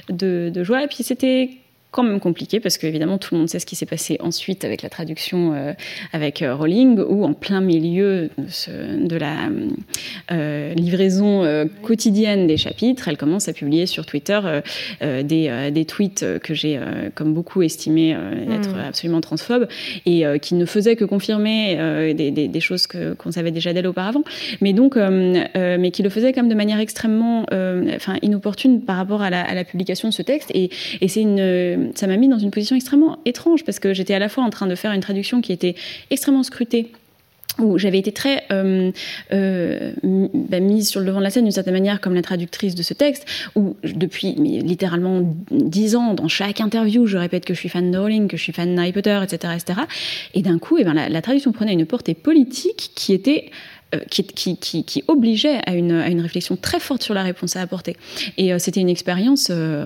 de, 0.09 0.51
de 0.53 0.63
joie. 0.65 0.83
Et 0.83 0.87
puis 0.87 1.03
c'était 1.03 1.51
quand 1.93 2.03
même 2.03 2.19
compliqué 2.19 2.59
parce 2.59 2.77
qu'évidemment 2.77 3.19
tout 3.19 3.35
le 3.35 3.39
monde 3.39 3.49
sait 3.49 3.59
ce 3.59 3.65
qui 3.67 3.75
s'est 3.75 3.85
passé 3.85 4.17
ensuite 4.19 4.65
avec 4.65 4.81
la 4.81 4.89
traduction 4.89 5.53
euh, 5.53 5.73
avec 6.11 6.41
euh, 6.41 6.55
Rowling 6.55 6.99
où 6.99 7.23
en 7.23 7.33
plein 7.33 7.61
milieu 7.61 8.29
de, 8.37 9.15
la 9.15 9.49
euh, 10.31 10.73
livraison 10.73 11.43
euh, 11.43 11.65
quotidienne 11.83 12.47
des 12.47 12.57
chapitres, 12.57 13.07
elle 13.07 13.17
commence 13.17 13.47
à 13.47 13.53
publier 13.53 13.85
sur 13.85 14.05
Twitter 14.07 14.39
des, 15.01 15.69
des, 15.71 15.85
tweets 15.85 16.25
que 16.39 16.55
j'ai 16.55 16.79
comme 17.13 17.33
beaucoup 17.33 17.61
estimé 17.61 18.11
être 18.11 18.75
mmh. 18.75 18.87
absolument 18.87 19.21
transphobes 19.21 19.67
et 20.07 20.23
qui 20.41 20.55
ne 20.55 20.65
faisaient 20.65 20.95
que 20.95 21.05
confirmer 21.05 22.13
des, 22.15 22.31
des, 22.31 22.47
des, 22.47 22.59
choses 22.59 22.87
qu'on 22.87 23.31
savait 23.31 23.51
déjà 23.51 23.73
d'elle 23.73 23.85
auparavant, 23.85 24.23
mais 24.61 24.73
donc 24.73 24.95
mais 24.95 25.91
qui 25.91 26.01
le 26.01 26.09
faisaient 26.09 26.33
quand 26.33 26.41
même 26.41 26.49
de 26.49 26.55
manière 26.55 26.79
extrêmement 26.79 27.45
enfin 27.95 28.15
inopportune 28.21 28.81
par 28.81 28.97
rapport 28.97 29.21
à 29.21 29.29
la, 29.29 29.41
à 29.41 29.53
la 29.53 29.63
publication 29.63 30.09
de 30.09 30.13
ce 30.13 30.21
texte 30.23 30.49
et, 30.53 30.69
et 31.01 31.07
c'est 31.07 31.21
une 31.21 31.82
ça 31.95 32.07
m'a 32.07 32.17
mis 32.17 32.27
dans 32.27 32.39
une 32.39 32.51
position 32.51 32.75
extrêmement 32.75 33.19
étrange 33.25 33.63
parce 33.63 33.79
que 33.79 33.93
j'étais 33.93 34.13
à 34.13 34.19
la 34.19 34.29
fois 34.29 34.43
en 34.43 34.49
train 34.49 34.67
de 34.67 34.75
faire 34.75 34.91
une 34.91 35.01
traduction 35.01 35.41
qui 35.41 35.51
était 35.51 35.75
extrêmement 36.09 36.43
scrutée 36.43 36.91
où 37.59 37.77
j'avais 37.77 37.99
été 37.99 38.11
très 38.11 38.43
euh, 38.51 38.91
euh, 39.31 39.93
bah, 40.01 40.59
mise 40.59 40.89
sur 40.89 40.99
le 40.99 41.05
devant 41.05 41.19
de 41.19 41.23
la 41.23 41.29
scène 41.29 41.43
d'une 41.43 41.51
certaine 41.51 41.73
manière 41.73 42.01
comme 42.01 42.15
la 42.15 42.21
traductrice 42.21 42.75
de 42.75 42.81
ce 42.83 42.93
texte, 42.93 43.25
où 43.55 43.75
depuis 43.83 44.33
littéralement 44.33 45.21
dix 45.51 45.95
ans, 45.95 46.13
dans 46.13 46.27
chaque 46.27 46.61
interview, 46.61 47.05
je 47.05 47.17
répète 47.17 47.45
que 47.45 47.53
je 47.53 47.59
suis 47.59 47.69
fan 47.69 47.91
de 47.91 47.97
Rowling, 47.97 48.27
que 48.27 48.37
je 48.37 48.43
suis 48.43 48.53
fan 48.53 48.73
de 48.73 48.79
Harry 48.79 48.91
Potter, 48.91 49.19
etc., 49.23 49.53
etc. 49.55 49.81
Et 50.33 50.41
d'un 50.41 50.57
coup, 50.57 50.77
eh 50.79 50.83
ben, 50.83 50.93
la, 50.93 51.21
traduction 51.21 51.51
prenait 51.51 51.73
une 51.73 51.85
portée 51.85 52.15
politique 52.15 52.91
qui 52.95 53.13
était 53.13 53.51
qui, 54.09 54.23
qui, 54.57 55.03
obligeait 55.07 55.59
à 55.65 55.75
une, 55.75 56.21
réflexion 56.21 56.55
très 56.55 56.79
forte 56.79 57.03
sur 57.03 57.13
la 57.13 57.23
réponse 57.23 57.55
à 57.55 57.61
apporter. 57.61 57.95
Et 58.37 58.53
euh, 58.53 58.59
c'était 58.59 58.81
une 58.81 58.89
expérience 58.89 59.49
euh, 59.51 59.85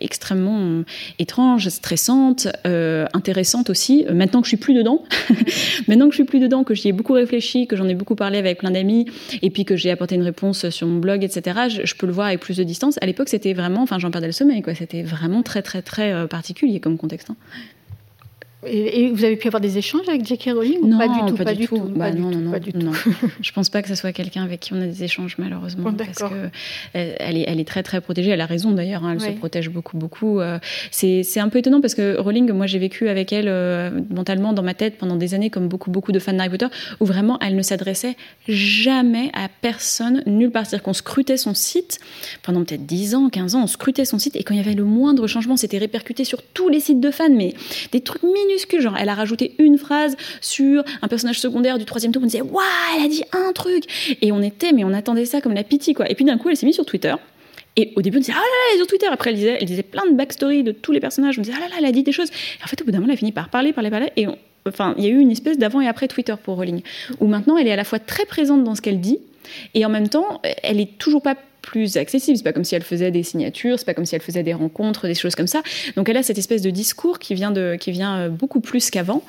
extrêmement 0.00 0.82
étrange, 1.18 1.68
stressante, 1.68 2.48
euh, 2.66 3.06
intéressante 3.12 3.70
aussi. 3.70 4.04
Maintenant 4.12 4.40
que 4.40 4.46
je 4.46 4.50
suis 4.50 4.56
plus 4.56 4.74
dedans, 4.74 5.02
maintenant 5.88 6.06
que 6.06 6.12
je 6.12 6.16
suis 6.16 6.24
plus 6.24 6.40
dedans, 6.40 6.64
que 6.64 6.74
j'y 6.74 6.88
ai 6.88 6.92
beaucoup 6.92 7.12
réfléchi, 7.12 7.66
que 7.66 7.76
j'en 7.76 7.88
ai 7.88 7.94
beaucoup 7.94 8.16
parlé 8.16 8.38
avec 8.38 8.58
plein 8.58 8.70
d'amis, 8.70 9.06
et 9.42 9.50
puis 9.50 9.64
que 9.64 9.76
j'ai 9.76 9.90
apporté 9.90 10.14
une 10.14 10.22
réponse 10.22 10.68
sur 10.70 10.86
mon 10.86 10.98
blog, 10.98 11.24
etc., 11.24 11.82
je, 11.84 11.94
peux 11.94 12.06
le 12.06 12.12
voir 12.12 12.28
avec 12.28 12.40
plus 12.40 12.56
de 12.56 12.64
distance. 12.64 12.98
À 13.00 13.06
l'époque, 13.06 13.28
c'était 13.28 13.52
vraiment, 13.52 13.82
enfin, 13.82 13.98
j'en 13.98 14.10
perdais 14.10 14.26
le 14.26 14.32
sommeil. 14.32 14.62
C'était 14.76 15.02
vraiment 15.02 15.42
très, 15.42 15.62
très, 15.62 15.82
très 15.82 16.26
particulier 16.26 16.80
comme 16.80 16.98
contexte. 16.98 17.30
Hein. 17.30 17.36
Et, 18.66 19.10
vous 19.10 19.24
avez 19.24 19.36
pu 19.36 19.46
avoir 19.46 19.60
des 19.60 19.78
échanges 19.78 20.08
avec 20.08 20.24
J.K. 20.24 20.50
Rowling 20.54 20.80
non, 20.88 20.98
pas 20.98 21.08
du 21.08 21.20
tout, 21.30 21.36
pas, 21.36 21.44
pas 21.44 21.54
du 21.54 21.66
tout. 21.66 21.78
tout. 21.78 21.84
Bah, 21.84 22.10
pas 22.10 22.16
non, 22.16 22.30
du 22.30 22.36
non, 22.36 22.40
tout, 22.40 22.44
non, 22.44 22.50
pas 22.50 22.60
du 22.60 22.70
non. 22.76 22.92
tout. 22.92 23.10
je 23.40 23.52
pense 23.52 23.68
pas 23.68 23.82
que 23.82 23.88
ce 23.88 23.94
soit 23.94 24.12
quelqu'un 24.12 24.42
avec 24.42 24.60
qui 24.60 24.72
on 24.72 24.80
a 24.80 24.86
des 24.86 25.04
échanges 25.04 25.36
malheureusement, 25.38 25.90
bon, 25.90 25.92
parce 25.94 26.18
que 26.18 26.50
elle 26.92 27.36
est, 27.36 27.44
elle 27.46 27.60
est 27.60 27.68
très 27.68 27.82
très 27.82 28.00
protégée. 28.00 28.30
Elle 28.30 28.40
a 28.40 28.46
raison 28.46 28.72
d'ailleurs. 28.72 29.04
Hein, 29.04 29.12
elle 29.14 29.20
se 29.20 29.30
protège 29.38 29.70
beaucoup 29.70 29.96
beaucoup. 29.96 30.40
Euh, 30.40 30.58
c'est 30.90 31.40
un 31.40 31.48
peu 31.48 31.58
étonnant 31.58 31.80
parce 31.80 31.94
que 31.94 32.18
Rowling, 32.18 32.52
moi 32.52 32.66
j'ai 32.66 32.78
vécu 32.78 33.08
avec 33.08 33.32
elle 33.32 33.48
euh, 33.48 33.90
mentalement 34.10 34.52
dans 34.52 34.62
ma 34.62 34.74
tête 34.74 34.96
pendant 34.98 35.16
des 35.16 35.34
années, 35.34 35.50
comme 35.50 35.68
beaucoup 35.68 35.90
beaucoup 35.90 36.12
de 36.12 36.18
fans 36.18 36.32
d'Harry 36.32 36.50
Potter, 36.50 36.66
où 37.00 37.04
vraiment 37.04 37.38
elle 37.40 37.56
ne 37.56 37.62
s'adressait 37.62 38.16
jamais 38.48 39.30
à 39.34 39.48
personne, 39.60 40.22
nulle 40.26 40.50
part. 40.50 40.66
C'est-à-dire 40.66 40.84
qu'on 40.84 40.92
scrutait 40.92 41.36
son 41.36 41.54
site 41.54 42.00
pendant 42.42 42.64
peut-être 42.64 42.86
10 42.86 43.14
ans, 43.14 43.28
15 43.28 43.54
ans, 43.54 43.64
on 43.64 43.66
scrutait 43.66 44.04
son 44.04 44.18
site 44.18 44.36
et 44.36 44.42
quand 44.42 44.54
il 44.54 44.58
y 44.58 44.60
avait 44.60 44.74
le 44.74 44.84
moindre 44.84 45.26
changement, 45.26 45.56
c'était 45.56 45.78
répercuté 45.78 46.24
sur 46.24 46.42
tous 46.42 46.68
les 46.68 46.80
sites 46.80 47.00
de 47.00 47.10
fans, 47.10 47.28
mais 47.30 47.54
des 47.92 48.00
trucs 48.00 48.22
minuscules. 48.22 48.53
Elle 48.98 49.08
a 49.08 49.14
rajouté 49.14 49.54
une 49.58 49.78
phrase 49.78 50.16
sur 50.40 50.84
un 51.02 51.08
personnage 51.08 51.40
secondaire 51.40 51.78
du 51.78 51.84
troisième 51.84 52.12
tome, 52.12 52.24
on 52.24 52.26
disait 52.26 52.42
waouh, 52.42 52.62
elle 52.96 53.04
a 53.04 53.08
dit 53.08 53.24
un 53.32 53.52
truc, 53.52 53.84
et 54.20 54.32
on 54.32 54.42
était, 54.42 54.72
mais 54.72 54.84
on 54.84 54.92
attendait 54.92 55.24
ça 55.24 55.40
comme 55.40 55.54
la 55.54 55.64
pitié 55.64 55.94
quoi. 55.94 56.10
Et 56.10 56.14
puis 56.14 56.24
d'un 56.24 56.38
coup, 56.38 56.48
elle 56.50 56.56
s'est 56.56 56.66
mise 56.66 56.74
sur 56.74 56.86
Twitter. 56.86 57.14
Et 57.76 57.92
au 57.96 58.02
début, 58.02 58.18
on 58.18 58.20
disait, 58.20 58.32
ah 58.34 58.38
là 58.38 58.42
là, 58.42 58.64
elle 58.70 58.76
est 58.76 58.78
sur 58.78 58.86
Twitter. 58.86 59.06
Après, 59.10 59.30
elle 59.30 59.64
disait, 59.66 59.82
plein 59.82 60.06
de 60.06 60.12
backstory 60.12 60.62
de 60.62 60.70
tous 60.70 60.92
les 60.92 61.00
personnages. 61.00 61.38
On 61.38 61.42
disait, 61.42 61.54
ah 61.56 61.60
là 61.60 61.68
là, 61.68 61.74
elle 61.78 61.84
a 61.86 61.90
dit 61.92 62.04
des 62.04 62.12
choses. 62.12 62.28
Et 62.30 62.64
en 62.64 62.68
fait, 62.68 62.80
au 62.80 62.84
bout 62.84 62.92
d'un 62.92 62.98
moment, 62.98 63.08
elle 63.08 63.14
a 63.14 63.18
fini 63.18 63.32
par 63.32 63.48
parler, 63.48 63.72
parler, 63.72 63.90
parler. 63.90 64.12
Et 64.16 64.28
enfin, 64.64 64.94
il 64.96 65.04
y 65.04 65.08
a 65.08 65.10
eu 65.10 65.18
une 65.18 65.32
espèce 65.32 65.58
d'avant 65.58 65.80
et 65.80 65.88
après 65.88 66.06
Twitter 66.06 66.34
pour 66.40 66.54
Rowling, 66.54 66.82
où 67.18 67.26
maintenant, 67.26 67.56
elle 67.56 67.66
est 67.66 67.72
à 67.72 67.76
la 67.76 67.82
fois 67.82 67.98
très 67.98 68.26
présente 68.26 68.62
dans 68.62 68.76
ce 68.76 68.80
qu'elle 68.80 69.00
dit, 69.00 69.18
et 69.74 69.84
en 69.84 69.88
même 69.88 70.08
temps, 70.08 70.40
elle 70.62 70.80
est 70.80 70.98
toujours 70.98 71.20
pas 71.20 71.34
plus 71.64 71.96
accessible. 71.96 72.36
C'est 72.36 72.44
pas 72.44 72.52
comme 72.52 72.64
si 72.64 72.74
elle 72.74 72.82
faisait 72.82 73.10
des 73.10 73.22
signatures, 73.22 73.78
c'est 73.78 73.84
pas 73.84 73.94
comme 73.94 74.06
si 74.06 74.14
elle 74.14 74.22
faisait 74.22 74.42
des 74.42 74.54
rencontres, 74.54 75.06
des 75.06 75.14
choses 75.14 75.34
comme 75.34 75.46
ça. 75.46 75.62
Donc 75.96 76.08
elle 76.08 76.16
a 76.16 76.22
cette 76.22 76.38
espèce 76.38 76.62
de 76.62 76.70
discours 76.70 77.18
qui 77.18 77.34
vient, 77.34 77.50
de, 77.50 77.76
qui 77.78 77.90
vient 77.90 78.28
beaucoup 78.28 78.60
plus 78.60 78.90
qu'avant. 78.90 79.22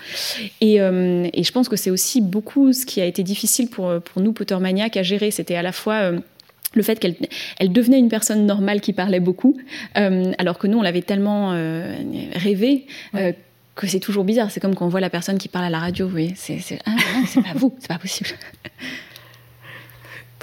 Et, 0.62 0.82
euh, 0.82 1.28
et, 1.34 1.44
je 1.44 1.52
pense 1.52 1.70
que 1.70 1.76
c'est 1.76 1.92
aussi 1.92 2.22
beaucoup 2.22 2.74
ce 2.74 2.86
qui 2.86 3.02
a 3.02 3.06
été 3.06 3.24
difficile 3.24 3.70
pour, 3.70 3.92
pour 4.02 4.22
nous, 4.22 4.34
Pottermaniac, 4.34 4.98
à 4.98 5.04
gérer. 5.04 5.32
C'était 5.32 5.56
à 5.56 5.62
la 5.62 5.72
fois. 5.72 5.96
Euh, 5.96 6.20
le 6.76 6.84
fait 6.84 7.00
qu'elle 7.00 7.16
elle 7.58 7.72
devenait 7.72 8.00
une 8.00 8.10
personne 8.10 8.46
normale 8.46 8.82
qui 8.82 8.94
parlait 8.94 9.20
beaucoup, 9.20 9.58
euh, 9.98 10.32
alors 10.38 10.60
que 10.60 10.68
nous, 10.68 10.78
on 10.78 10.82
l'avait 10.82 11.02
tellement 11.02 11.54
euh, 11.54 11.96
rêvé 12.34 12.86
ouais. 13.14 13.30
euh, 13.30 13.32
que 13.76 13.88
c'est 13.88 14.00
toujours 14.00 14.24
bizarre. 14.24 14.52
C'est 14.52 14.60
comme 14.60 14.76
quand 14.76 14.86
on 14.86 14.90
voit 14.90 15.00
la 15.00 15.10
personne 15.10 15.38
qui 15.38 15.48
parle 15.48 15.66
à 15.66 15.70
la 15.70 15.80
radio. 15.80 16.10
Oui, 16.14 16.34
c'est 16.36 16.60
ah, 16.86 16.92
pas 17.36 17.54
vous, 17.56 17.76
c'est 17.80 17.88
pas 17.88 17.98
possible. 17.98 18.30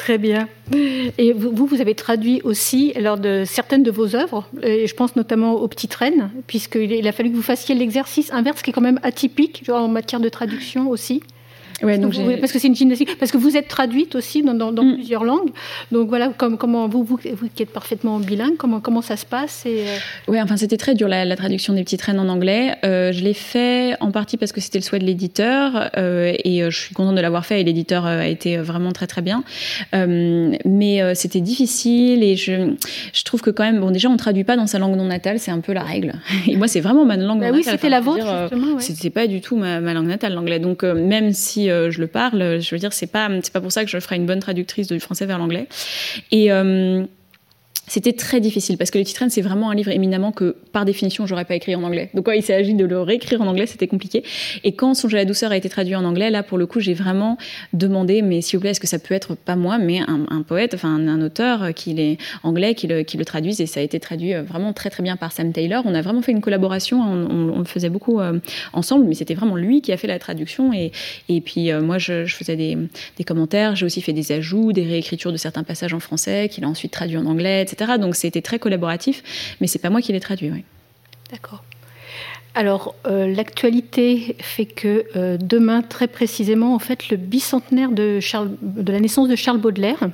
Très 0.02 0.18
bien. 0.18 0.48
Et 1.16 1.32
vous, 1.32 1.64
vous 1.64 1.80
avez 1.80 1.94
traduit 1.94 2.40
aussi 2.42 2.92
lors 2.98 3.18
de 3.18 3.44
certaines 3.46 3.84
de 3.84 3.90
vos 3.92 4.16
œuvres, 4.16 4.48
et 4.60 4.88
je 4.88 4.94
pense 4.96 5.14
notamment 5.14 5.52
aux 5.52 5.68
Petites 5.68 5.94
Reines, 5.94 6.28
puisqu'il 6.48 7.06
a 7.06 7.12
fallu 7.12 7.30
que 7.30 7.36
vous 7.36 7.40
fassiez 7.40 7.76
l'exercice 7.76 8.32
inverse 8.32 8.62
qui 8.62 8.70
est 8.70 8.72
quand 8.72 8.80
même 8.80 8.98
atypique 9.04 9.62
en 9.68 9.86
matière 9.86 10.18
de 10.18 10.28
traduction 10.28 10.90
aussi. 10.90 11.22
Ouais, 11.82 11.98
donc 11.98 12.14
vous, 12.14 12.36
parce 12.40 12.52
que 12.52 12.58
c'est 12.58 12.68
une 12.68 12.76
gymnastique, 12.76 13.18
parce 13.18 13.32
que 13.32 13.38
vous 13.38 13.56
êtes 13.56 13.68
traduite 13.68 14.14
aussi 14.14 14.42
dans, 14.42 14.54
dans, 14.54 14.72
dans 14.72 14.84
mm. 14.84 14.94
plusieurs 14.94 15.24
langues. 15.24 15.50
Donc 15.90 16.08
voilà, 16.08 16.28
comme, 16.36 16.56
comment 16.56 16.88
vous, 16.88 17.02
vous, 17.02 17.18
vous 17.34 17.48
qui 17.54 17.62
êtes 17.62 17.72
parfaitement 17.72 18.18
bilingue, 18.20 18.56
comment, 18.56 18.80
comment 18.80 19.02
ça 19.02 19.16
se 19.16 19.26
passe 19.26 19.66
et... 19.66 19.80
Euh... 19.80 19.96
Oui, 20.28 20.40
enfin 20.40 20.56
c'était 20.56 20.76
très 20.76 20.94
dur 20.94 21.08
la, 21.08 21.24
la, 21.24 21.36
traduction 21.36 21.74
des 21.74 21.82
petites 21.82 22.02
reines 22.02 22.20
en 22.20 22.28
anglais. 22.28 22.76
Euh, 22.84 23.12
je 23.12 23.22
l'ai 23.22 23.34
fait 23.34 23.94
en 24.00 24.10
partie 24.12 24.36
parce 24.36 24.52
que 24.52 24.60
c'était 24.60 24.78
le 24.78 24.84
souhait 24.84 24.98
de 24.98 25.04
l'éditeur 25.04 25.90
euh, 25.96 26.32
et 26.44 26.62
je 26.70 26.76
suis 26.76 26.94
contente 26.94 27.16
de 27.16 27.20
l'avoir 27.20 27.44
fait 27.44 27.60
et 27.60 27.64
l'éditeur 27.64 28.06
a 28.06 28.26
été 28.26 28.56
vraiment 28.58 28.92
très 28.92 29.06
très 29.06 29.22
bien. 29.22 29.42
Euh, 29.94 30.52
mais 30.64 31.14
c'était 31.14 31.40
difficile 31.40 32.22
et 32.22 32.36
je, 32.36 32.74
je 33.12 33.24
trouve 33.24 33.42
que 33.42 33.50
quand 33.50 33.64
même, 33.64 33.80
bon 33.80 33.90
déjà 33.90 34.08
on 34.08 34.16
traduit 34.16 34.44
pas 34.44 34.56
dans 34.56 34.66
sa 34.66 34.78
langue 34.78 34.96
non 34.96 35.06
natale, 35.06 35.38
c'est 35.38 35.50
un 35.50 35.60
peu 35.60 35.72
la 35.72 35.82
règle. 35.82 36.14
Et 36.46 36.56
moi 36.56 36.68
c'est 36.68 36.80
vraiment 36.80 37.04
ma 37.04 37.16
langue 37.16 37.40
bah 37.40 37.48
non 37.48 37.54
oui, 37.54 37.58
natale. 37.60 37.74
c'était 37.74 37.88
la 37.88 38.00
vôtre. 38.00 38.50
Ouais. 38.52 38.80
C'était 38.80 39.10
pas 39.10 39.26
du 39.26 39.40
tout 39.40 39.56
ma, 39.56 39.80
ma 39.80 39.94
langue 39.94 40.06
natale 40.06 40.34
l'anglais. 40.34 40.58
Donc 40.58 40.82
même 40.84 41.32
si 41.32 41.68
je 41.90 42.00
le 42.00 42.06
parle. 42.06 42.60
Je 42.60 42.74
veux 42.74 42.78
dire, 42.78 42.92
c'est 42.92 43.06
pas 43.06 43.28
c'est 43.42 43.52
pas 43.52 43.60
pour 43.60 43.72
ça 43.72 43.84
que 43.84 43.90
je 43.90 43.98
ferai 44.00 44.16
une 44.16 44.26
bonne 44.26 44.40
traductrice 44.40 44.88
du 44.88 45.00
français 45.00 45.26
vers 45.26 45.38
l'anglais. 45.38 45.68
Et 46.30 46.52
euh, 46.52 47.04
c'était 47.88 48.12
très 48.12 48.40
difficile 48.40 48.78
parce 48.78 48.90
que 48.90 48.98
Le 48.98 49.04
Titraine, 49.04 49.28
c'est 49.28 49.42
vraiment 49.42 49.70
un 49.70 49.74
livre 49.74 49.90
éminemment 49.90 50.30
que, 50.30 50.56
par 50.72 50.84
définition, 50.84 51.26
j'aurais 51.26 51.44
pas 51.44 51.56
écrit 51.56 51.74
en 51.74 51.82
anglais. 51.82 52.10
Donc, 52.14 52.26
quand 52.26 52.32
il 52.32 52.42
s'agit 52.42 52.74
de 52.74 52.84
le 52.84 53.00
réécrire 53.00 53.42
en 53.42 53.46
anglais, 53.46 53.66
c'était 53.66 53.88
compliqué. 53.88 54.22
Et 54.62 54.72
quand 54.72 54.94
Songer 54.94 55.16
la 55.16 55.24
douceur 55.24 55.50
a 55.50 55.56
été 55.56 55.68
traduit 55.68 55.96
en 55.96 56.04
anglais, 56.04 56.30
là, 56.30 56.42
pour 56.42 56.58
le 56.58 56.66
coup, 56.66 56.80
j'ai 56.80 56.94
vraiment 56.94 57.36
demandé, 57.72 58.22
mais 58.22 58.40
s'il 58.40 58.56
vous 58.56 58.60
plaît, 58.60 58.70
est-ce 58.70 58.80
que 58.80 58.86
ça 58.86 59.00
peut 59.00 59.14
être 59.14 59.34
pas 59.34 59.56
moi, 59.56 59.78
mais 59.78 60.00
un, 60.00 60.42
poète, 60.42 60.74
enfin, 60.74 60.94
un, 60.94 61.20
auteur 61.20 61.74
qui 61.74 62.00
est 62.00 62.18
anglais, 62.44 62.74
qui 62.74 62.86
le, 62.86 63.02
qui 63.02 63.18
traduise. 63.18 63.60
Et 63.60 63.66
ça 63.66 63.80
a 63.80 63.82
été 63.82 63.98
traduit 64.00 64.32
euh, 64.32 64.42
vraiment 64.42 64.72
très, 64.72 64.88
très 64.88 65.02
bien 65.02 65.16
par 65.16 65.32
Sam 65.32 65.52
Taylor. 65.52 65.82
On 65.84 65.94
a 65.94 66.02
vraiment 66.02 66.22
fait 66.22 66.32
une 66.32 66.40
collaboration. 66.40 67.00
On, 67.02 67.58
le 67.58 67.64
faisait 67.64 67.90
beaucoup 67.90 68.20
euh, 68.20 68.38
ensemble, 68.72 69.06
mais 69.06 69.14
c'était 69.14 69.34
vraiment 69.34 69.56
lui 69.56 69.82
qui 69.82 69.92
a 69.92 69.96
fait 69.96 70.08
la 70.08 70.18
traduction. 70.18 70.72
Et, 70.72 70.92
et 71.28 71.40
puis, 71.40 71.70
euh, 71.70 71.82
moi, 71.82 71.98
je, 71.98 72.24
je, 72.24 72.36
faisais 72.36 72.56
des, 72.56 72.78
des 73.18 73.24
commentaires. 73.24 73.76
J'ai 73.76 73.86
aussi 73.86 74.00
fait 74.00 74.12
des 74.12 74.32
ajouts, 74.32 74.72
des 74.72 74.84
réécritures 74.84 75.32
de 75.32 75.36
certains 75.36 75.64
passages 75.64 75.94
en 75.94 76.00
français 76.00 76.48
qu'il 76.48 76.64
a 76.64 76.68
ensuite 76.68 76.92
traduit 76.92 77.18
en 77.18 77.26
anglais, 77.26 77.61
Donc 77.98 78.16
c'était 78.16 78.42
très 78.42 78.58
collaboratif, 78.58 79.22
mais 79.60 79.66
c'est 79.66 79.78
pas 79.78 79.90
moi 79.90 80.00
qui 80.00 80.12
l'ai 80.12 80.20
traduit. 80.20 80.50
D'accord. 81.30 81.62
Alors, 82.54 82.94
euh, 83.06 83.34
l'actualité 83.34 84.36
fait 84.40 84.66
que 84.66 85.06
euh, 85.16 85.38
demain, 85.40 85.80
très 85.80 86.06
précisément, 86.06 86.74
en 86.74 86.78
fait, 86.78 87.08
le 87.08 87.16
bicentenaire 87.16 87.90
de, 87.90 88.20
la 88.86 89.00
naissance 89.00 89.28
de 89.28 89.36
Charles 89.36 89.58
Baudelaire, 89.58 90.10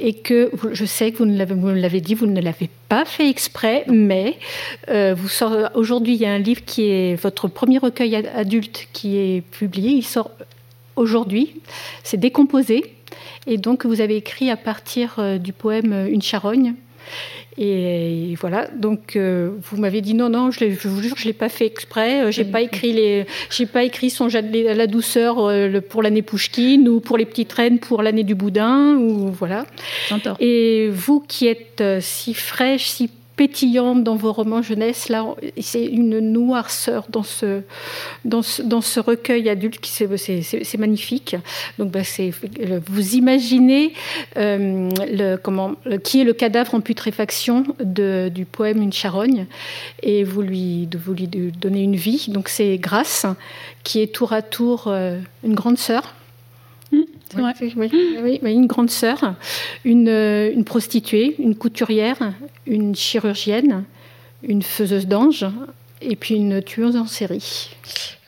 et 0.00 0.14
que 0.14 0.50
je 0.72 0.84
sais 0.86 1.12
que 1.12 1.22
vous 1.22 1.74
l'avez 1.74 2.00
dit, 2.00 2.14
vous 2.14 2.26
ne 2.26 2.40
l'avez 2.40 2.70
pas 2.88 3.04
fait 3.04 3.28
exprès, 3.28 3.84
mais 3.88 4.38
euh, 4.88 5.14
aujourd'hui, 5.74 6.14
il 6.14 6.20
y 6.20 6.24
a 6.24 6.32
un 6.32 6.38
livre 6.38 6.64
qui 6.64 6.88
est 6.88 7.14
votre 7.14 7.46
premier 7.46 7.76
recueil 7.76 8.16
adulte 8.16 8.88
qui 8.94 9.18
est 9.18 9.42
publié. 9.42 9.90
Il 9.90 10.02
sort 10.02 10.30
aujourd'hui. 10.96 11.60
C'est 12.04 12.16
décomposé, 12.16 12.95
et 13.46 13.58
donc 13.58 13.86
vous 13.86 14.00
avez 14.00 14.16
écrit 14.16 14.50
à 14.50 14.56
partir 14.56 15.38
du 15.38 15.52
poème 15.52 16.06
Une 16.10 16.22
charogne 16.22 16.74
et 17.58 18.34
voilà, 18.38 18.68
donc 18.68 19.16
euh, 19.16 19.50
vous 19.62 19.78
m'avez 19.78 20.02
dit 20.02 20.12
non, 20.12 20.28
non, 20.28 20.50
je, 20.50 20.70
je 20.70 20.88
vous 20.88 21.00
jure, 21.00 21.16
je 21.16 21.24
l'ai 21.24 21.32
pas 21.32 21.48
fait 21.48 21.64
exprès. 21.64 22.24
Euh, 22.24 22.30
j'ai 22.30 22.44
pas 22.44 22.60
écrit 22.60 22.92
les, 22.92 23.26
j'ai 23.50 23.64
pas 23.64 23.82
écrit 23.82 24.10
son 24.10 24.26
à 24.34 24.42
la 24.42 24.86
douceur 24.86 25.38
euh, 25.38 25.80
pour 25.80 26.02
l'année 26.02 26.20
Pouchkine 26.20 26.86
ou 26.86 27.00
pour 27.00 27.16
les 27.16 27.24
petites 27.24 27.52
reines 27.52 27.78
pour 27.78 28.02
l'année 28.02 28.24
du 28.24 28.34
boudin 28.34 28.96
ou 28.96 29.28
voilà. 29.30 29.64
Et 30.38 30.90
vous 30.92 31.20
qui 31.20 31.46
êtes 31.46 31.82
si 32.00 32.34
fraîche, 32.34 32.88
si 32.88 33.10
pétillante 33.36 34.02
dans 34.02 34.16
vos 34.16 34.32
romans 34.32 34.62
jeunesse. 34.62 35.08
Là, 35.08 35.26
c'est 35.60 35.84
une 35.84 36.18
noirceur 36.20 37.06
dans 37.10 37.22
ce, 37.22 37.62
dans 38.24 38.42
ce, 38.42 38.62
dans 38.62 38.80
ce 38.80 38.98
recueil 38.98 39.48
adulte 39.48 39.78
qui 39.78 39.90
c'est 39.90 40.78
magnifique. 40.78 41.36
Donc, 41.78 41.90
bah, 41.90 42.00
vous 42.86 43.14
imaginez 43.14 43.92
euh, 44.36 44.88
le, 45.10 45.36
comment, 45.36 45.74
qui 46.02 46.20
est 46.20 46.24
le 46.24 46.32
cadavre 46.32 46.74
en 46.74 46.80
putréfaction 46.80 47.64
de, 47.82 48.30
du 48.34 48.44
poème 48.44 48.82
Une 48.82 48.92
charogne 48.92 49.46
et 50.02 50.24
vous 50.24 50.42
lui, 50.42 50.88
vous 50.96 51.12
lui 51.12 51.28
donnez 51.28 51.82
une 51.82 51.96
vie. 51.96 52.26
Donc, 52.28 52.48
c'est 52.48 52.78
Grâce 52.78 53.26
qui 53.84 54.00
est 54.00 54.12
tour 54.12 54.32
à 54.32 54.42
tour 54.42 54.84
euh, 54.86 55.18
une 55.44 55.54
grande 55.54 55.78
sœur 55.78 56.14
oui, 58.42 58.52
une 58.52 58.66
grande 58.66 58.90
sœur, 58.90 59.34
une, 59.84 60.08
euh, 60.08 60.52
une, 60.52 60.64
prostituée, 60.64 61.34
une 61.38 61.56
couturière, 61.56 62.18
une 62.66 62.94
chirurgienne, 62.94 63.84
une 64.42 64.62
faiseuse 64.62 65.06
d'ange 65.06 65.46
et 66.00 66.16
puis 66.16 66.36
une 66.36 66.62
tueuse 66.62 66.96
en 66.96 67.06
série. 67.06 67.70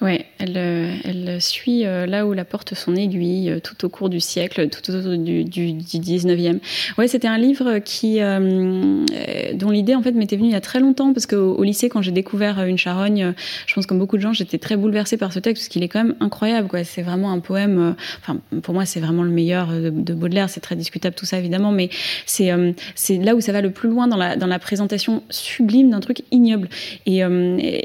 Oui, 0.01 0.21
elle, 0.39 0.55
euh, 0.57 0.95
elle 1.05 1.43
suit 1.43 1.85
euh, 1.85 2.07
là 2.07 2.25
où 2.25 2.33
la 2.33 2.45
porte 2.45 2.75
son 2.75 2.95
aiguille 2.95 3.51
euh, 3.51 3.59
tout 3.59 3.85
au 3.85 3.89
cours 3.89 4.09
du 4.09 4.21
siècle, 4.21 4.69
tout 4.69 4.93
au 4.93 5.03
cours 5.03 5.19
du, 5.19 5.43
du, 5.43 5.73
19e. 5.73 6.61
Ouais, 6.97 7.09
c'était 7.09 7.27
un 7.27 7.37
livre 7.39 7.79
qui, 7.81 8.21
dont 8.21 9.71
l'idée 9.71 9.97
en 9.97 10.03
fait 10.03 10.13
m'était 10.13 10.37
venue 10.37 10.49
il 10.49 10.53
y 10.53 10.57
a 10.57 10.61
très 10.61 10.79
longtemps 10.79 11.13
parce 11.13 11.27
qu'au 11.27 11.55
au 11.55 11.65
lycée, 11.65 11.89
quand 11.89 12.01
j'ai 12.01 12.13
découvert 12.13 12.61
Une 12.65 12.79
charogne, 12.79 13.35
je 13.67 13.75
pense 13.75 13.87
comme 13.87 13.99
beaucoup 13.99 14.17
de 14.17 14.23
gens, 14.23 14.33
j'étais 14.33 14.59
très 14.59 14.77
bouleversée 14.77 15.17
par 15.17 15.33
ce 15.33 15.41
texte 15.41 15.65
parce 15.65 15.69
qu'il 15.69 15.83
est 15.83 15.89
quand 15.89 16.05
même 16.05 16.15
incroyable. 16.21 16.69
Quoi. 16.69 16.85
C'est 16.85 17.03
vraiment 17.03 17.33
un 17.33 17.41
poème. 17.41 17.97
Enfin, 18.21 18.39
pour 18.63 18.75
moi, 18.75 18.85
c'est 18.85 19.01
vraiment 19.01 19.25
le 19.25 19.31
meilleur 19.31 19.69
de, 19.69 20.15
Baudelaire. 20.15 20.49
C'est 20.49 20.61
très 20.61 20.77
discutable 20.77 21.17
tout 21.17 21.27
ça 21.27 21.39
évidemment, 21.39 21.73
mais 21.73 21.91
c'est 22.25 22.51
c'est 22.95 23.19
là 23.19 23.35
où 23.35 23.41
ça 23.41 23.53
va 23.53 23.61
le 23.61 23.71
plus 23.71 23.89
loin 23.89 24.07
dans 24.07 24.17
la 24.17 24.37
dans 24.37 24.47
la 24.47 24.59
présentation 24.61 25.25
sublime 25.29 25.91
d'un 25.91 26.01
truc 26.01 26.23
ignoble. 26.31 26.69
Et, 27.07 27.23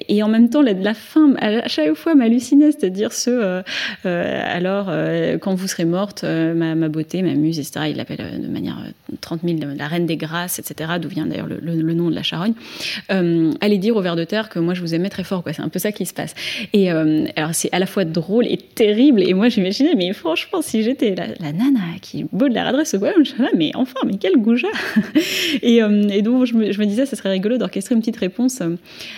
et, 0.10 0.24
en 0.24 0.28
même 0.28 0.50
temps, 0.50 0.62
la, 0.62 0.74
la 0.74 0.94
fin, 0.94 1.34
à 1.40 1.68
chaque 1.68 1.94
fois 1.96 2.03
fois 2.04 2.16
m'hallucinait, 2.16 2.72
c'est-à-dire 2.72 3.14
ce 3.14 3.30
euh, 3.30 3.62
euh, 4.06 4.42
alors 4.46 4.88
euh, 4.90 5.38
quand 5.38 5.56
vous 5.56 5.68
serez 5.68 5.86
morte, 5.86 6.24
ma, 6.24 6.76
beauté, 6.90 7.22
ma 7.22 7.34
muse, 7.34 7.60
etc. 7.60 7.88
Il 7.90 7.98
l'appelle 7.98 8.42
de 8.42 8.48
manière 8.48 8.78
30 9.22 9.42
000 9.44 9.60
la 9.78 9.88
reine 9.88 10.06
des 10.06 10.18
grâces, 10.18 10.60
etc. 10.60 10.94
D'où 11.02 11.08
vient 11.08 11.26
d'ailleurs 11.26 11.48
le, 11.48 11.94
nom 11.94 12.10
de 12.10 12.16
la 12.16 12.24
charogne. 12.24 12.54
allez 13.10 13.78
dire 13.78 13.96
au 13.96 14.02
ver 14.02 14.16
de 14.16 14.24
terre 14.24 14.50
que 14.50 14.60
moi 14.60 14.74
je 14.74 14.82
vous 14.82 14.94
aimais 14.94 15.10
très 15.10 15.24
fort, 15.24 15.44
quoi. 15.44 15.54
C'est 15.54 15.62
un 15.62 15.70
peu 15.70 15.80
ça 15.80 15.92
qui 15.92 16.06
se 16.06 16.14
passe. 16.14 16.36
Et 16.74 16.90
alors 16.90 17.54
c'est 17.54 17.70
à 17.72 17.80
la 17.80 17.86
fois 17.86 18.06
drôle 18.06 18.48
et 18.48 18.58
terrible. 18.58 19.22
Et 19.22 19.34
moi 19.34 19.50
j'imaginais, 19.50 19.96
mais 19.96 20.12
franchement, 20.14 20.62
si 20.62 20.84
j'étais 20.84 21.16
la, 21.16 21.52
nana 21.52 21.80
qui 22.02 22.26
Baudelaire 22.32 22.68
adresse 22.68 22.92
ce 22.92 22.98
poème, 22.98 23.24
je 23.24 23.34
mais 23.56 23.72
enfin, 23.76 24.00
mais 24.06 24.18
quel 24.18 24.34
goujat 24.38 24.68
et, 25.62 25.82
donc 26.22 26.46
je 26.46 26.56
me, 26.56 26.86
disais, 26.86 27.06
ça 27.06 27.16
serait 27.16 27.30
rigolo 27.30 27.58
d'orchestrer 27.58 27.96
une 27.96 28.02
petite 28.02 28.18
réponse 28.18 28.62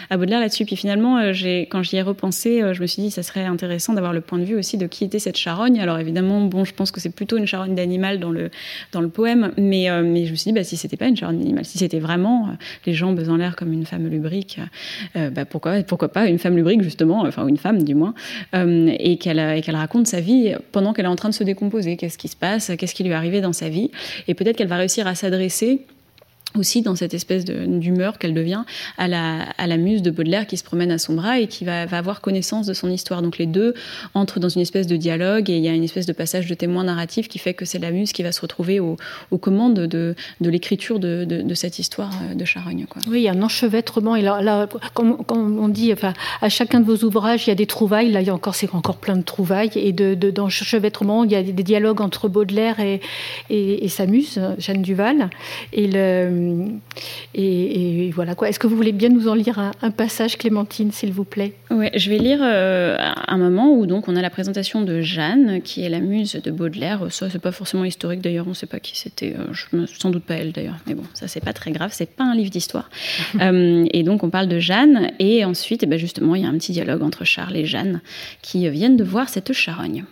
à 0.10 0.18
Baudelaire 0.18 0.40
là-dessus. 0.40 0.66
Puis 0.66 0.76
finalement, 0.76 1.20
quand 1.70 1.84
j'y 1.84 1.98
ai 1.98 2.02
repensé, 2.02 2.62
je 2.76 2.82
me 2.82 2.88
suis 2.88 3.02
dit, 3.02 3.12
ça 3.12 3.24
serait 3.24 3.46
intéressant 3.46 3.94
d'avoir 3.94 4.14
le 4.14 4.22
point 4.22 4.38
de 4.38 4.44
vue 4.44 4.56
aussi 4.56 4.78
de 4.78 4.88
qui 4.88 5.04
était 5.04 5.20
cette 5.20 5.38
charogne. 5.38 5.80
Alors 5.80 5.98
évidemment, 6.00 6.42
bon, 6.42 6.66
je 6.66 6.74
pense 6.74 6.92
que 6.92 7.00
c'est 7.00 7.10
plutôt 7.10 7.38
une 7.38 7.48
charogne 7.48 7.76
d'animal 7.76 8.20
dans 8.20 8.32
le, 8.32 8.52
dans 8.92 9.02
le 9.02 9.10
poème, 9.10 9.52
mais, 9.58 9.90
euh, 9.90 10.04
mais 10.04 10.26
je 10.26 10.32
me 10.32 10.36
suis 10.36 10.52
dit, 10.52 10.54
bah, 10.54 10.64
si 10.64 10.78
c'était 10.78 10.98
pas 10.98 11.08
une 11.08 11.18
charogne 11.18 11.40
d'animal, 11.40 11.66
si 11.66 11.78
c'était 11.78 12.00
vraiment 12.00 12.48
euh, 12.48 12.52
les 12.86 12.94
jambes 12.94 13.20
en 13.28 13.38
l'air 13.38 13.56
comme 13.56 13.74
une 13.74 13.86
femme 13.86 14.08
lubrique, 14.08 14.60
euh, 15.16 15.30
bah, 15.30 15.46
pourquoi, 15.46 15.82
pourquoi 15.84 16.10
pas 16.10 16.28
une 16.28 16.40
femme 16.40 16.56
lubrique, 16.56 16.82
justement, 16.82 17.22
enfin, 17.22 17.48
une 17.48 17.58
femme 17.58 17.84
du 17.84 17.96
moins, 17.96 18.14
et 18.54 19.18
qu'elle 19.18 19.76
raconte 19.76 20.08
sa 20.08 20.20
vie 20.20 20.54
pendant 20.72 20.94
qu'elle 20.94 21.06
est 21.06 21.10
en 21.10 21.16
train 21.16 21.30
de 21.30 21.34
se 21.34 21.44
décomposer. 21.44 21.98
Qu'est-ce 21.98 22.18
qui 22.18 22.28
se 22.28 22.36
passe? 22.36 22.72
Qu'est-ce 22.78 22.94
qui 22.94 23.04
lui 23.04 23.12
est 23.12 23.16
arrivé 23.16 23.42
dans 23.42 23.54
sa 23.54 23.70
vie? 23.70 23.92
Et 24.28 24.34
peut-être 24.34 24.58
qu'elle 24.58 24.68
va 24.68 24.78
réussir 24.78 25.08
à 25.08 25.16
s'adresser 25.16 25.82
aussi 26.58 26.82
dans 26.82 26.96
cette 26.96 27.14
espèce 27.14 27.46
d'humeur 27.46 28.18
qu'elle 28.18 28.34
devient 28.34 28.64
à 28.98 29.08
la, 29.08 29.44
à 29.58 29.68
la 29.68 29.78
muse 29.78 30.02
de 30.02 30.12
Baudelaire 30.12 30.48
qui 30.48 30.58
se 30.58 30.64
promène 30.64 30.92
à 30.92 30.98
son 30.98 31.14
bras 31.14 31.40
et 31.40 31.48
qui 31.48 31.66
va, 31.66 31.86
va, 31.86 31.98
avoir 31.98 32.22
connaissance 32.22 32.66
de 32.66 32.74
son 32.74 32.90
histoire. 32.90 33.22
Donc 33.22 33.38
les 33.38 33.46
deux 33.46 33.74
entrent 34.14 34.40
dans 34.40 34.50
une 34.50 34.62
espèce 34.62 34.88
de 34.88 34.98
dialogue 34.98 35.50
et 35.50 35.58
il 35.58 35.64
y 35.64 35.70
a 35.70 35.74
une 35.74 35.84
espèce 35.84 36.06
de 36.06 36.14
passage 36.14 36.48
de 36.48 36.54
témoin 36.54 36.84
narratif 36.84 37.28
qui 37.28 37.40
fait 37.40 37.54
que 37.54 37.66
c'est 37.66 37.80
la 37.80 37.92
muse 37.92 38.12
qui 38.12 38.24
va 38.24 38.32
se 38.32 38.42
retrouver 38.42 38.80
aux, 38.80 38.98
commandes 39.40 39.80
de, 39.80 40.16
de 40.42 40.50
l'écriture 40.50 41.00
de, 41.00 41.26
de, 41.26 41.54
cette 41.54 41.78
histoire 41.78 42.12
euh, 42.24 42.36
de 42.36 42.46
Charogne. 42.46 42.86
Quoi. 42.90 43.02
Oui, 43.08 43.20
il 43.20 43.24
y 43.24 43.28
a 43.28 43.32
un 43.32 43.42
enchevêtrement. 43.42 44.16
Et 44.16 44.22
là, 44.22 44.42
là 44.42 44.68
quand, 44.94 45.28
on 45.30 45.68
dit, 45.68 45.92
enfin, 45.94 46.14
à 46.42 46.50
chacun 46.50 46.80
de 46.80 46.86
vos 46.86 47.06
ouvrages, 47.06 47.46
il 47.48 47.50
y 47.50 47.54
a 47.54 47.56
des 47.56 47.68
trouvailles. 47.68 48.12
Là, 48.12 48.22
il 48.22 48.28
y 48.28 48.30
a 48.30 48.34
encore, 48.34 48.56
c'est 48.56 48.74
encore 48.74 48.98
plein 48.98 49.18
de 49.18 49.24
trouvailles. 49.24 49.72
Et 49.76 49.92
d'enchevêtrement, 49.94 51.24
il 51.24 51.32
y 51.32 51.36
a 51.36 51.44
des, 51.44 51.64
dialogues 51.64 52.02
entre 52.02 52.28
Baudelaire 52.30 52.80
et, 52.80 53.02
et, 53.50 53.86
et 53.86 53.90
sa 53.90 54.06
muse, 54.06 54.40
Jeanne 54.58 54.82
Duval. 54.82 55.30
Et 55.74 55.88
le 55.88 56.45
euh, 56.46 56.70
et, 57.34 58.12
voilà 58.12 58.36
quoi. 58.36 58.50
Est-ce 58.50 58.60
que 58.60 58.68
vous 58.68 58.76
voulez 58.76 58.92
bien 58.92 59.10
nous 59.10 59.28
en 59.28 59.34
lire 59.34 59.60
un, 59.60 59.92
passage, 59.92 60.38
Clémentine, 60.38 60.92
s'il 60.92 61.12
vous 61.12 61.24
plaît? 61.24 61.54
Oui, 61.72 61.88
je 61.96 62.10
vais 62.10 62.18
lire 62.18 62.40
euh, 62.42 62.98
un 63.28 63.38
moment 63.38 63.74
où 63.74 63.86
donc 63.86 64.08
on 64.08 64.16
a 64.16 64.22
la 64.22 64.30
présentation 64.30 64.82
de 64.82 65.02
Jeanne, 65.02 65.62
qui 65.62 65.84
est 65.84 65.90
la 65.90 66.00
muse 66.00 66.34
de 66.36 66.52
Baudelaire. 66.52 67.02
Ça, 67.10 67.30
c'est 67.30 67.40
pas 67.40 67.52
forcément 67.52 67.86
historique 67.86 68.22
d'ailleurs. 68.22 68.46
On 68.48 68.52
ne 68.52 68.56
sait 68.56 68.68
pas 68.68 68.80
qui 68.80 68.98
c'était. 68.98 69.36
Euh, 69.38 69.86
sans 70.00 70.10
doute 70.10 70.24
pas 70.24 70.36
elle 70.36 70.52
d'ailleurs. 70.52 70.78
Mais 70.88 70.94
bon, 70.94 71.04
ça 71.14 71.28
c'est 71.28 71.44
pas 71.44 71.54
très 71.54 71.72
grave. 71.72 71.92
C'est 71.94 72.10
pas 72.10 72.24
un 72.24 72.36
livre 72.36 72.52
d'histoire. 72.52 72.90
et 73.40 74.04
donc 74.04 74.24
on 74.24 74.30
parle 74.30 74.48
de 74.48 74.60
Jeanne 74.60 75.12
et 75.20 75.46
ensuite, 75.46 75.84
eh 75.84 75.86
ben 75.86 76.00
justement, 76.00 76.36
il 76.36 76.44
y 76.44 76.46
a 76.46 76.50
un 76.50 76.58
petit 76.58 76.72
dialogue 76.72 77.04
entre 77.04 77.26
Charles 77.26 77.56
et 77.58 77.66
Jeanne 77.66 78.02
qui 78.42 78.68
viennent 78.70 78.98
de 78.98 79.04
voir 79.04 79.30
cette 79.30 79.54
charogne. 79.54 80.06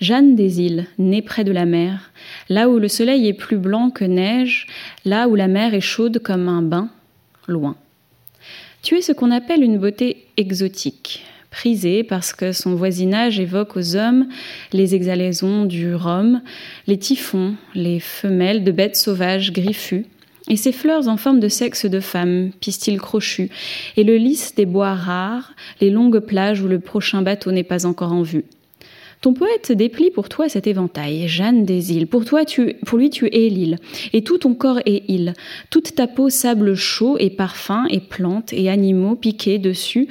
Jeanne 0.00 0.36
des 0.36 0.60
îles, 0.60 0.86
née 0.98 1.22
près 1.22 1.42
de 1.42 1.52
la 1.52 1.64
mer, 1.64 2.12
là 2.50 2.68
où 2.68 2.78
le 2.78 2.88
soleil 2.88 3.28
est 3.28 3.32
plus 3.32 3.56
blanc 3.56 3.90
que 3.90 4.04
neige, 4.04 4.66
là 5.04 5.26
où 5.26 5.34
la 5.34 5.48
mer 5.48 5.72
est 5.72 5.80
chaude 5.80 6.18
comme 6.18 6.48
un 6.48 6.62
bain, 6.62 6.90
loin. 7.48 7.76
Tu 8.82 8.96
es 8.96 9.00
ce 9.00 9.12
qu'on 9.12 9.30
appelle 9.30 9.62
une 9.62 9.78
beauté 9.78 10.26
exotique, 10.36 11.24
prisée 11.50 12.04
parce 12.04 12.34
que 12.34 12.52
son 12.52 12.74
voisinage 12.74 13.40
évoque 13.40 13.76
aux 13.76 13.96
hommes 13.96 14.28
les 14.72 14.94
exhalaisons 14.94 15.64
du 15.64 15.94
rhum, 15.94 16.42
les 16.86 16.98
typhons, 16.98 17.54
les 17.74 17.98
femelles 17.98 18.64
de 18.64 18.72
bêtes 18.72 18.96
sauvages 18.96 19.52
griffues, 19.52 20.04
et 20.48 20.56
ses 20.56 20.72
fleurs 20.72 21.08
en 21.08 21.16
forme 21.16 21.40
de 21.40 21.48
sexe 21.48 21.86
de 21.86 22.00
femme, 22.00 22.50
pistils 22.60 23.00
crochus, 23.00 23.50
et 23.96 24.04
le 24.04 24.16
lys 24.16 24.54
des 24.54 24.66
bois 24.66 24.94
rares, 24.94 25.54
les 25.80 25.90
longues 25.90 26.20
plages 26.20 26.60
où 26.60 26.68
le 26.68 26.80
prochain 26.80 27.22
bateau 27.22 27.50
n'est 27.50 27.64
pas 27.64 27.86
encore 27.86 28.12
en 28.12 28.22
vue. 28.22 28.44
Ton 29.26 29.34
poète 29.34 29.72
déplie 29.72 30.12
pour 30.12 30.28
toi 30.28 30.48
cet 30.48 30.68
éventail, 30.68 31.26
Jeanne 31.26 31.64
des 31.64 31.92
îles. 31.92 32.06
Pour 32.06 32.24
toi, 32.24 32.44
tu, 32.44 32.74
pour 32.86 32.96
lui, 32.96 33.10
tu 33.10 33.26
es 33.26 33.48
l'île. 33.48 33.80
Et 34.12 34.22
tout 34.22 34.38
ton 34.38 34.54
corps 34.54 34.78
est 34.86 35.02
île. 35.08 35.32
Toute 35.68 35.96
ta 35.96 36.06
peau 36.06 36.30
sable 36.30 36.76
chaud 36.76 37.16
et 37.18 37.30
parfum 37.30 37.86
et 37.90 37.98
plantes 37.98 38.52
et 38.52 38.70
animaux 38.70 39.16
piqués 39.16 39.58
dessus. 39.58 40.06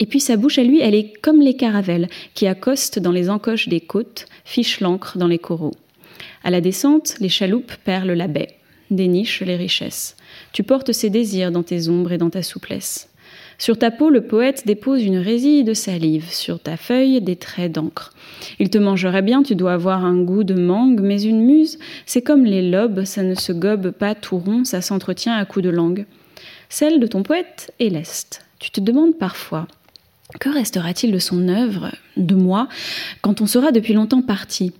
Et 0.00 0.06
puis 0.06 0.18
sa 0.18 0.36
bouche 0.36 0.58
à 0.58 0.64
lui, 0.64 0.80
elle 0.80 0.96
est 0.96 1.12
comme 1.22 1.40
les 1.40 1.54
caravelles 1.54 2.08
qui 2.34 2.48
accostent 2.48 2.98
dans 2.98 3.12
les 3.12 3.30
encoches 3.30 3.68
des 3.68 3.80
côtes, 3.80 4.26
fichent 4.44 4.80
l'ancre 4.80 5.18
dans 5.18 5.28
les 5.28 5.38
coraux. 5.38 5.76
À 6.42 6.50
la 6.50 6.60
descente, 6.60 7.14
les 7.20 7.28
chaloupes 7.28 7.74
perlent 7.84 8.10
la 8.10 8.26
baie. 8.26 8.56
déniche 8.90 9.40
les 9.42 9.54
richesses. 9.54 10.16
Tu 10.52 10.64
portes 10.64 10.90
ses 10.90 11.10
désirs 11.10 11.52
dans 11.52 11.62
tes 11.62 11.88
ombres 11.88 12.10
et 12.10 12.18
dans 12.18 12.30
ta 12.30 12.42
souplesse. 12.42 13.08
Sur 13.60 13.76
ta 13.76 13.90
peau, 13.90 14.08
le 14.08 14.20
poète 14.20 14.62
dépose 14.66 15.02
une 15.02 15.18
résille 15.18 15.64
de 15.64 15.74
salive, 15.74 16.30
sur 16.30 16.60
ta 16.60 16.76
feuille, 16.76 17.20
des 17.20 17.34
traits 17.34 17.72
d'encre. 17.72 18.12
Il 18.60 18.70
te 18.70 18.78
mangerait 18.78 19.20
bien, 19.20 19.42
tu 19.42 19.56
dois 19.56 19.72
avoir 19.72 20.04
un 20.04 20.22
goût 20.22 20.44
de 20.44 20.54
mangue, 20.54 21.00
mais 21.00 21.20
une 21.22 21.44
muse, 21.44 21.78
c'est 22.06 22.22
comme 22.22 22.44
les 22.44 22.70
lobes, 22.70 23.04
ça 23.04 23.24
ne 23.24 23.34
se 23.34 23.52
gobe 23.52 23.90
pas 23.90 24.14
tout 24.14 24.38
rond, 24.38 24.64
ça 24.64 24.80
s'entretient 24.80 25.34
à 25.34 25.44
coups 25.44 25.64
de 25.64 25.70
langue. 25.70 26.06
Celle 26.68 27.00
de 27.00 27.06
ton 27.08 27.24
poète 27.24 27.72
est 27.80 27.88
leste. 27.88 28.44
Tu 28.60 28.70
te 28.70 28.80
demandes 28.80 29.18
parfois 29.18 29.66
que 30.38 30.50
restera-t-il 30.50 31.12
de 31.12 31.18
son 31.18 31.48
œuvre, 31.48 31.90
de 32.16 32.34
moi, 32.34 32.68
quand 33.22 33.40
on 33.40 33.46
sera 33.46 33.72
depuis 33.72 33.94
longtemps 33.94 34.22
parti? 34.22 34.72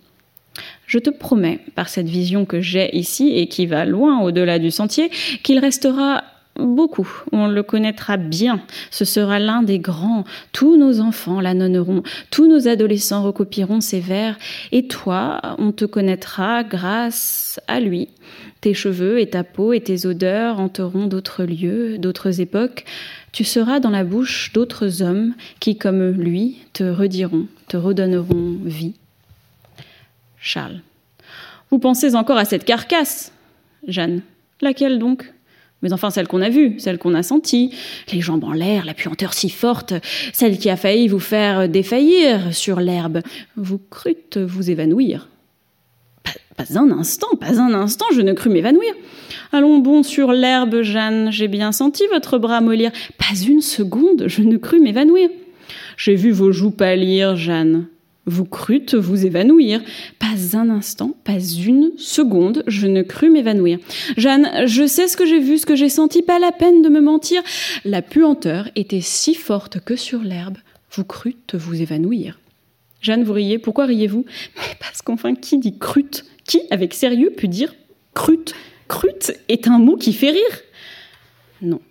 Je 0.85 0.99
te 0.99 1.09
promets, 1.09 1.59
par 1.75 1.89
cette 1.89 2.07
vision 2.07 2.45
que 2.45 2.61
j'ai 2.61 2.95
ici 2.95 3.31
et 3.35 3.47
qui 3.47 3.65
va 3.65 3.85
loin 3.85 4.21
au-delà 4.21 4.57
du 4.57 4.71
sentier, 4.71 5.09
qu'il 5.43 5.59
restera 5.59 6.23
beaucoup. 6.59 7.09
On 7.31 7.47
le 7.47 7.63
connaîtra 7.63 8.17
bien. 8.17 8.61
Ce 8.91 9.05
sera 9.05 9.39
l'un 9.39 9.63
des 9.63 9.79
grands. 9.79 10.23
Tous 10.51 10.77
nos 10.77 10.99
enfants 10.99 11.41
l'annonneront. 11.41 12.03
Tous 12.31 12.47
nos 12.47 12.67
adolescents 12.67 13.23
recopieront 13.23 13.81
ses 13.81 13.99
vers. 13.99 14.37
Et 14.71 14.87
toi, 14.87 15.41
on 15.57 15.71
te 15.71 15.85
connaîtra 15.85 16.63
grâce 16.63 17.59
à 17.67 17.79
lui. 17.79 18.09
Tes 18.61 18.73
cheveux 18.73 19.19
et 19.19 19.29
ta 19.29 19.43
peau 19.43 19.73
et 19.73 19.81
tes 19.81 20.05
odeurs 20.05 20.59
hanteront 20.59 21.07
d'autres 21.07 21.43
lieux, 21.43 21.97
d'autres 21.97 22.41
époques. 22.41 22.85
Tu 23.31 23.43
seras 23.43 23.79
dans 23.79 23.89
la 23.89 24.03
bouche 24.03 24.51
d'autres 24.53 25.01
hommes 25.01 25.33
qui, 25.59 25.77
comme 25.77 26.09
lui, 26.11 26.57
te 26.73 26.83
rediront, 26.83 27.47
te 27.67 27.77
redonneront 27.77 28.57
vie. 28.63 28.95
Charles. 30.41 30.81
Vous 31.69 31.79
pensez 31.79 32.15
encore 32.15 32.37
à 32.37 32.45
cette 32.45 32.65
carcasse 32.65 33.31
Jeanne. 33.87 34.21
Laquelle 34.61 34.99
donc? 34.99 35.31
Mais 35.81 35.93
enfin 35.93 36.09
celle 36.09 36.27
qu'on 36.27 36.41
a 36.41 36.49
vue, 36.49 36.79
celle 36.79 36.97
qu'on 36.97 37.13
a 37.13 37.23
sentie, 37.23 37.73
les 38.11 38.21
jambes 38.21 38.43
en 38.43 38.51
l'air, 38.51 38.85
la 38.85 38.93
puanteur 38.93 39.33
si 39.33 39.49
forte, 39.49 39.93
celle 40.33 40.57
qui 40.57 40.69
a 40.69 40.75
failli 40.75 41.07
vous 41.07 41.19
faire 41.19 41.69
défaillir 41.69 42.53
sur 42.53 42.79
l'herbe, 42.79 43.21
vous 43.55 43.79
crûtes 43.89 44.37
vous 44.37 44.69
évanouir. 44.69 45.29
Pas, 46.23 46.65
pas, 46.65 46.79
un 46.79 46.91
instant, 46.91 47.35
pas 47.39 47.59
un 47.59 47.73
instant, 47.73 48.05
je 48.13 48.21
ne 48.21 48.33
crus 48.33 48.51
m'évanouir. 48.51 48.93
Allons 49.51 49.79
bon 49.79 50.03
sur 50.03 50.31
l'herbe, 50.31 50.81
Jeanne, 50.81 51.31
j'ai 51.31 51.47
bien 51.47 51.71
senti 51.71 52.03
votre 52.11 52.37
bras 52.37 52.61
mollir. 52.61 52.91
Pas 53.17 53.39
une 53.47 53.61
seconde, 53.61 54.25
je 54.27 54.41
ne 54.41 54.57
crus 54.57 54.81
m'évanouir. 54.81 55.29
J'ai 55.97 56.15
vu 56.15 56.31
vos 56.31 56.51
joues 56.51 56.71
pâlir, 56.71 57.35
Jeanne. 57.35 57.87
Vous 58.29 58.45
crûtes 58.45 58.93
vous 58.93 59.25
évanouir. 59.25 59.81
Pas 60.19 60.55
un 60.55 60.69
instant, 60.69 61.15
pas 61.23 61.39
une 61.39 61.91
seconde, 61.97 62.63
je 62.67 62.85
ne 62.85 63.01
crus 63.01 63.31
m'évanouir. 63.31 63.79
Jeanne, 64.17 64.67
je 64.67 64.85
sais 64.85 65.07
ce 65.07 65.17
que 65.17 65.25
j'ai 65.25 65.39
vu, 65.39 65.57
ce 65.57 65.65
que 65.65 65.75
j'ai 65.75 65.89
senti, 65.89 66.21
pas 66.21 66.37
la 66.37 66.51
peine 66.51 66.83
de 66.83 66.89
me 66.89 67.01
mentir. 67.01 67.41
La 67.85 68.03
puanteur 68.03 68.69
était 68.75 69.01
si 69.01 69.33
forte 69.33 69.79
que 69.79 69.95
sur 69.95 70.19
l'herbe, 70.19 70.57
vous 70.91 71.03
crûtes 71.03 71.55
vous 71.55 71.81
évanouir. 71.81 72.39
Jeanne, 73.01 73.23
vous 73.23 73.33
riez, 73.33 73.57
pourquoi 73.57 73.85
riez-vous? 73.85 74.25
Mais 74.57 74.75
parce 74.79 75.01
qu'enfin, 75.01 75.33
qui 75.33 75.57
dit 75.57 75.79
crûte? 75.79 76.25
Qui, 76.45 76.61
avec 76.69 76.93
sérieux, 76.93 77.33
peut 77.35 77.47
dire 77.47 77.73
crûte? 78.13 78.53
Crûte 78.87 79.31
est 79.47 79.67
un 79.67 79.79
mot 79.79 79.97
qui 79.97 80.13
fait 80.13 80.31
rire 80.31 80.59
Non. 81.63 81.81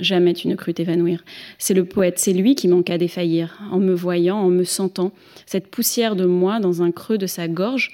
Jamais 0.00 0.34
tu 0.34 0.48
ne 0.48 0.54
crus 0.54 0.74
t'évanouir. 0.74 1.24
C'est 1.58 1.74
le 1.74 1.84
poète, 1.84 2.18
c'est 2.18 2.32
lui 2.32 2.54
qui 2.54 2.68
manqua 2.68 2.98
défaillir, 2.98 3.60
en 3.70 3.78
me 3.78 3.94
voyant, 3.94 4.38
en 4.38 4.48
me 4.48 4.64
sentant, 4.64 5.12
cette 5.46 5.68
poussière 5.68 6.16
de 6.16 6.24
moi 6.24 6.58
dans 6.58 6.82
un 6.82 6.90
creux 6.90 7.18
de 7.18 7.26
sa 7.26 7.48
gorge, 7.48 7.90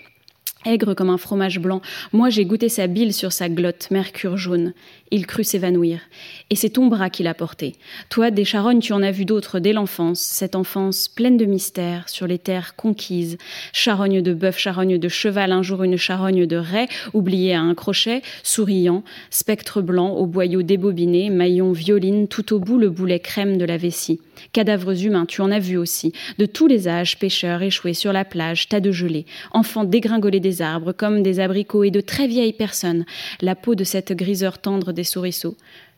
aigre 0.64 0.94
comme 0.94 1.10
un 1.10 1.18
fromage 1.18 1.58
blanc. 1.58 1.80
Moi, 2.12 2.30
j'ai 2.30 2.44
goûté 2.44 2.68
sa 2.68 2.86
bile 2.86 3.12
sur 3.12 3.32
sa 3.32 3.48
glotte, 3.48 3.90
mercure 3.90 4.36
jaune. 4.36 4.72
Il 5.10 5.26
crut 5.26 5.44
s'évanouir. 5.44 6.00
Et 6.48 6.54
c'est 6.54 6.70
ton 6.70 6.86
bras 6.86 7.10
qui 7.10 7.24
l'a 7.24 7.34
porté. 7.34 7.74
Toi, 8.08 8.30
des 8.30 8.44
charognes, 8.44 8.78
tu 8.78 8.92
en 8.92 9.02
as 9.02 9.10
vu 9.10 9.24
d'autres 9.24 9.58
dès 9.58 9.72
l'enfance, 9.72 10.20
cette 10.20 10.54
enfance 10.54 11.08
pleine 11.08 11.36
de 11.36 11.44
mystères, 11.44 12.08
sur 12.08 12.28
les 12.28 12.38
terres 12.38 12.76
conquises. 12.76 13.36
Charogne 13.72 14.22
de 14.22 14.32
bœuf, 14.32 14.56
charogne 14.56 14.96
de 14.96 15.08
cheval, 15.08 15.50
un 15.50 15.62
jour 15.62 15.82
une 15.82 15.96
charogne 15.96 16.46
de 16.46 16.56
raie, 16.56 16.86
oubliée 17.14 17.54
à 17.54 17.62
un 17.62 17.74
crochet, 17.74 18.22
souriant, 18.44 19.02
spectre 19.28 19.82
blanc 19.82 20.10
au 20.10 20.26
boyau 20.26 20.62
débobiné, 20.62 21.30
maillon 21.30 21.72
violine, 21.72 22.28
tout 22.28 22.54
au 22.54 22.60
bout 22.60 22.78
le 22.78 22.90
boulet 22.90 23.18
crème 23.18 23.56
de 23.56 23.64
la 23.64 23.76
vessie. 23.76 24.20
Cadavres 24.52 25.04
humains, 25.04 25.26
tu 25.26 25.40
en 25.40 25.50
as 25.50 25.58
vu 25.58 25.76
aussi, 25.76 26.12
de 26.38 26.46
tous 26.46 26.68
les 26.68 26.86
âges, 26.86 27.18
pêcheurs 27.18 27.62
échoués 27.62 27.94
sur 27.94 28.12
la 28.12 28.24
plage, 28.24 28.68
tas 28.68 28.80
de 28.80 28.92
gelées, 28.92 29.26
enfants 29.50 29.82
dégringolés 29.82 30.38
des 30.38 30.62
arbres 30.62 30.92
comme 30.92 31.24
des 31.24 31.40
abricots 31.40 31.82
et 31.82 31.90
de 31.90 32.00
très 32.00 32.28
vieilles 32.28 32.52
personnes, 32.52 33.04
la 33.40 33.56
peau 33.56 33.74
de 33.74 33.82
cette 33.82 34.12
griseur 34.12 34.58
tendre 34.58 34.92
des 34.92 35.02
souriceaux. 35.02 35.56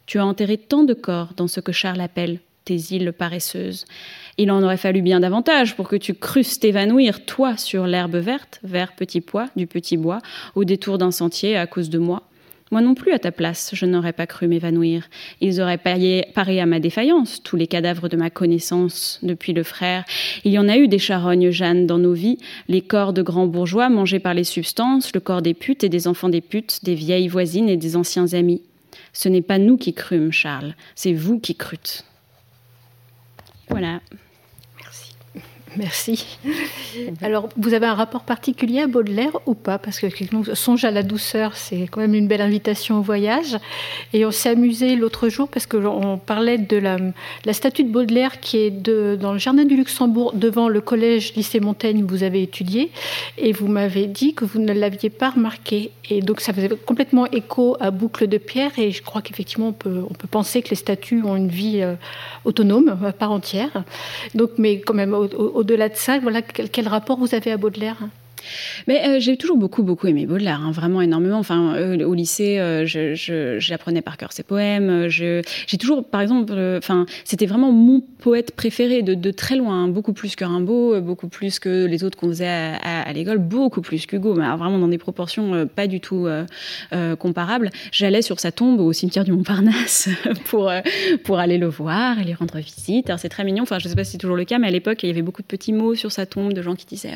Tu 0.08 0.18
as 0.18 0.24
enterré 0.24 0.56
tant 0.56 0.84
de 0.84 0.94
corps 0.94 1.34
dans 1.36 1.48
ce 1.48 1.60
que 1.60 1.70
Charles 1.70 2.00
appelle 2.00 2.40
tes 2.64 2.76
îles 2.94 3.12
paresseuses. 3.12 3.84
Il 4.38 4.50
en 4.50 4.62
aurait 4.62 4.78
fallu 4.78 5.02
bien 5.02 5.20
davantage 5.20 5.76
pour 5.76 5.86
que 5.86 5.96
tu 5.96 6.14
crusses 6.14 6.58
t'évanouir, 6.58 7.26
toi, 7.26 7.58
sur 7.58 7.86
l'herbe 7.86 8.16
verte, 8.16 8.58
vert 8.62 8.96
petit 8.96 9.20
pois, 9.20 9.50
du 9.54 9.66
petit 9.66 9.98
bois, 9.98 10.20
au 10.54 10.64
détour 10.64 10.96
d'un 10.96 11.10
sentier 11.10 11.58
à 11.58 11.66
cause 11.66 11.90
de 11.90 11.98
moi. 11.98 12.22
Moi 12.70 12.80
non 12.80 12.94
plus, 12.94 13.12
à 13.12 13.18
ta 13.18 13.32
place, 13.32 13.72
je 13.74 13.84
n'aurais 13.84 14.14
pas 14.14 14.26
cru 14.26 14.48
m'évanouir. 14.48 15.10
Ils 15.42 15.60
auraient 15.60 15.76
paré, 15.76 16.26
paré 16.34 16.58
à 16.58 16.64
ma 16.64 16.80
défaillance, 16.80 17.42
tous 17.42 17.56
les 17.56 17.66
cadavres 17.66 18.08
de 18.08 18.16
ma 18.16 18.30
connaissance, 18.30 19.18
depuis 19.22 19.52
le 19.52 19.62
frère. 19.62 20.06
Il 20.42 20.52
y 20.52 20.58
en 20.58 20.70
a 20.70 20.78
eu 20.78 20.88
des 20.88 20.98
charognes, 20.98 21.50
Jeanne, 21.50 21.86
dans 21.86 21.98
nos 21.98 22.14
vies, 22.14 22.38
les 22.68 22.80
corps 22.80 23.12
de 23.12 23.20
grands 23.20 23.46
bourgeois 23.46 23.90
mangés 23.90 24.20
par 24.20 24.32
les 24.32 24.44
substances, 24.44 25.12
le 25.12 25.20
corps 25.20 25.42
des 25.42 25.54
putes 25.54 25.84
et 25.84 25.90
des 25.90 26.08
enfants 26.08 26.30
des 26.30 26.40
putes, 26.40 26.82
des 26.82 26.94
vieilles 26.94 27.28
voisines 27.28 27.68
et 27.68 27.76
des 27.76 27.94
anciens 27.94 28.32
amis. 28.32 28.62
Ce 29.18 29.28
n'est 29.28 29.42
pas 29.42 29.58
nous 29.58 29.76
qui 29.76 29.94
crûmes, 29.94 30.30
Charles, 30.30 30.76
c'est 30.94 31.12
vous 31.12 31.40
qui 31.40 31.56
crûtes. 31.56 32.04
Voilà. 33.68 34.00
Merci. 35.76 36.38
Alors, 37.22 37.48
vous 37.56 37.74
avez 37.74 37.86
un 37.86 37.94
rapport 37.94 38.22
particulier 38.22 38.80
à 38.80 38.86
Baudelaire 38.86 39.32
ou 39.46 39.54
pas? 39.54 39.78
Parce 39.78 39.98
que 39.98 40.06
Songe 40.54 40.84
à 40.84 40.90
la 40.90 41.02
douceur, 41.02 41.56
c'est 41.56 41.86
quand 41.90 42.00
même 42.00 42.14
une 42.14 42.26
belle 42.26 42.40
invitation 42.40 42.98
au 42.98 43.02
voyage. 43.02 43.58
Et 44.12 44.24
on 44.24 44.30
s'est 44.30 44.50
amusé 44.50 44.96
l'autre 44.96 45.28
jour 45.28 45.48
parce 45.48 45.66
qu'on 45.66 46.18
parlait 46.18 46.58
de 46.58 46.76
la, 46.76 46.98
statue 47.52 47.84
de 47.84 47.90
Baudelaire 47.90 48.40
qui 48.40 48.58
est 48.58 48.70
dans 48.70 49.32
le 49.32 49.38
jardin 49.38 49.64
du 49.64 49.76
Luxembourg, 49.76 50.32
devant 50.34 50.68
le 50.68 50.80
collège 50.80 51.34
lycée 51.34 51.60
Montaigne 51.60 52.02
où 52.02 52.06
vous 52.06 52.22
avez 52.22 52.42
étudié. 52.42 52.90
Et 53.36 53.52
vous 53.52 53.68
m'avez 53.68 54.06
dit 54.06 54.34
que 54.34 54.44
vous 54.44 54.60
ne 54.60 54.72
l'aviez 54.72 55.10
pas 55.10 55.30
remarqué. 55.30 55.90
Et 56.10 56.22
donc, 56.22 56.40
ça 56.40 56.52
faisait 56.52 56.70
complètement 56.86 57.26
écho 57.26 57.76
à 57.80 57.90
Boucle 57.90 58.26
de 58.26 58.38
Pierre. 58.38 58.78
Et 58.78 58.90
je 58.90 59.02
crois 59.02 59.20
qu'effectivement, 59.20 59.68
on 59.68 59.72
peut, 59.72 60.04
penser 60.30 60.62
que 60.62 60.70
les 60.70 60.76
statues 60.76 61.22
ont 61.22 61.36
une 61.36 61.48
vie 61.48 61.82
euh, 61.82 61.94
autonome, 62.44 62.98
à 63.04 63.12
part 63.12 63.32
entière. 63.32 63.84
Donc, 64.34 64.52
mais 64.56 64.80
quand 64.80 64.94
même, 64.94 65.14
au 65.14 65.57
au-delà 65.58 65.88
de 65.88 65.96
ça, 65.96 66.20
voilà, 66.20 66.40
quel, 66.40 66.70
quel 66.70 66.86
rapport 66.86 67.18
vous 67.18 67.34
avez 67.34 67.50
à 67.50 67.56
Baudelaire? 67.56 67.96
Mais 68.86 69.06
euh, 69.06 69.20
j'ai 69.20 69.36
toujours 69.36 69.56
beaucoup, 69.56 69.82
beaucoup 69.82 70.06
aimé 70.06 70.26
Baudelaire, 70.26 70.60
hein, 70.62 70.72
vraiment 70.72 71.00
énormément. 71.00 71.38
Enfin, 71.38 71.74
euh, 71.74 72.04
au 72.04 72.14
lycée, 72.14 72.58
euh, 72.58 72.84
j'apprenais 73.58 74.02
par 74.02 74.16
cœur 74.16 74.32
ses 74.32 74.42
poèmes. 74.42 75.08
J'ai 75.08 75.42
toujours, 75.78 76.04
par 76.04 76.20
exemple, 76.20 76.54
enfin, 76.78 77.06
c'était 77.24 77.46
vraiment 77.46 77.72
mon 77.72 78.00
poète 78.00 78.52
préféré 78.54 79.02
de, 79.02 79.30
très 79.30 79.56
loin, 79.56 79.88
beaucoup 79.88 80.12
plus 80.12 80.36
que 80.36 80.44
Rimbaud, 80.44 81.00
beaucoup 81.00 81.28
plus 81.28 81.58
que 81.58 81.84
les 81.86 82.04
autres 82.04 82.18
qu'on 82.18 82.28
faisait 82.28 82.46
à, 82.46 83.12
l'école, 83.12 83.38
beaucoup 83.38 83.82
plus 83.82 84.06
qu'Hugo, 84.06 84.34
mais 84.34 84.46
vraiment 84.56 84.78
dans 84.78 84.88
des 84.88 84.98
proportions 84.98 85.66
pas 85.66 85.86
du 85.86 86.00
tout 86.00 86.26
comparables. 87.18 87.70
J'allais 87.92 88.22
sur 88.22 88.40
sa 88.40 88.52
tombe 88.52 88.80
au 88.80 88.92
cimetière 88.92 89.24
du 89.24 89.32
Montparnasse 89.32 90.08
pour, 90.46 90.70
pour 91.24 91.38
aller 91.38 91.58
le 91.58 91.68
voir 91.68 92.18
et 92.18 92.24
lui 92.24 92.34
rendre 92.34 92.58
visite. 92.58 93.12
C'est 93.18 93.28
très 93.28 93.44
mignon, 93.44 93.64
enfin, 93.64 93.78
je 93.78 93.88
sais 93.88 93.94
pas 93.94 94.04
si 94.04 94.12
c'est 94.12 94.18
toujours 94.18 94.36
le 94.36 94.44
cas, 94.44 94.58
mais 94.58 94.68
à 94.68 94.70
l'époque, 94.70 95.02
il 95.02 95.08
y 95.08 95.10
avait 95.10 95.22
beaucoup 95.22 95.42
de 95.42 95.46
petits 95.46 95.72
mots 95.72 95.94
sur 95.94 96.12
sa 96.12 96.26
tombe 96.26 96.52
de 96.52 96.62
gens 96.62 96.74
qui 96.74 96.86
disaient 96.86 97.14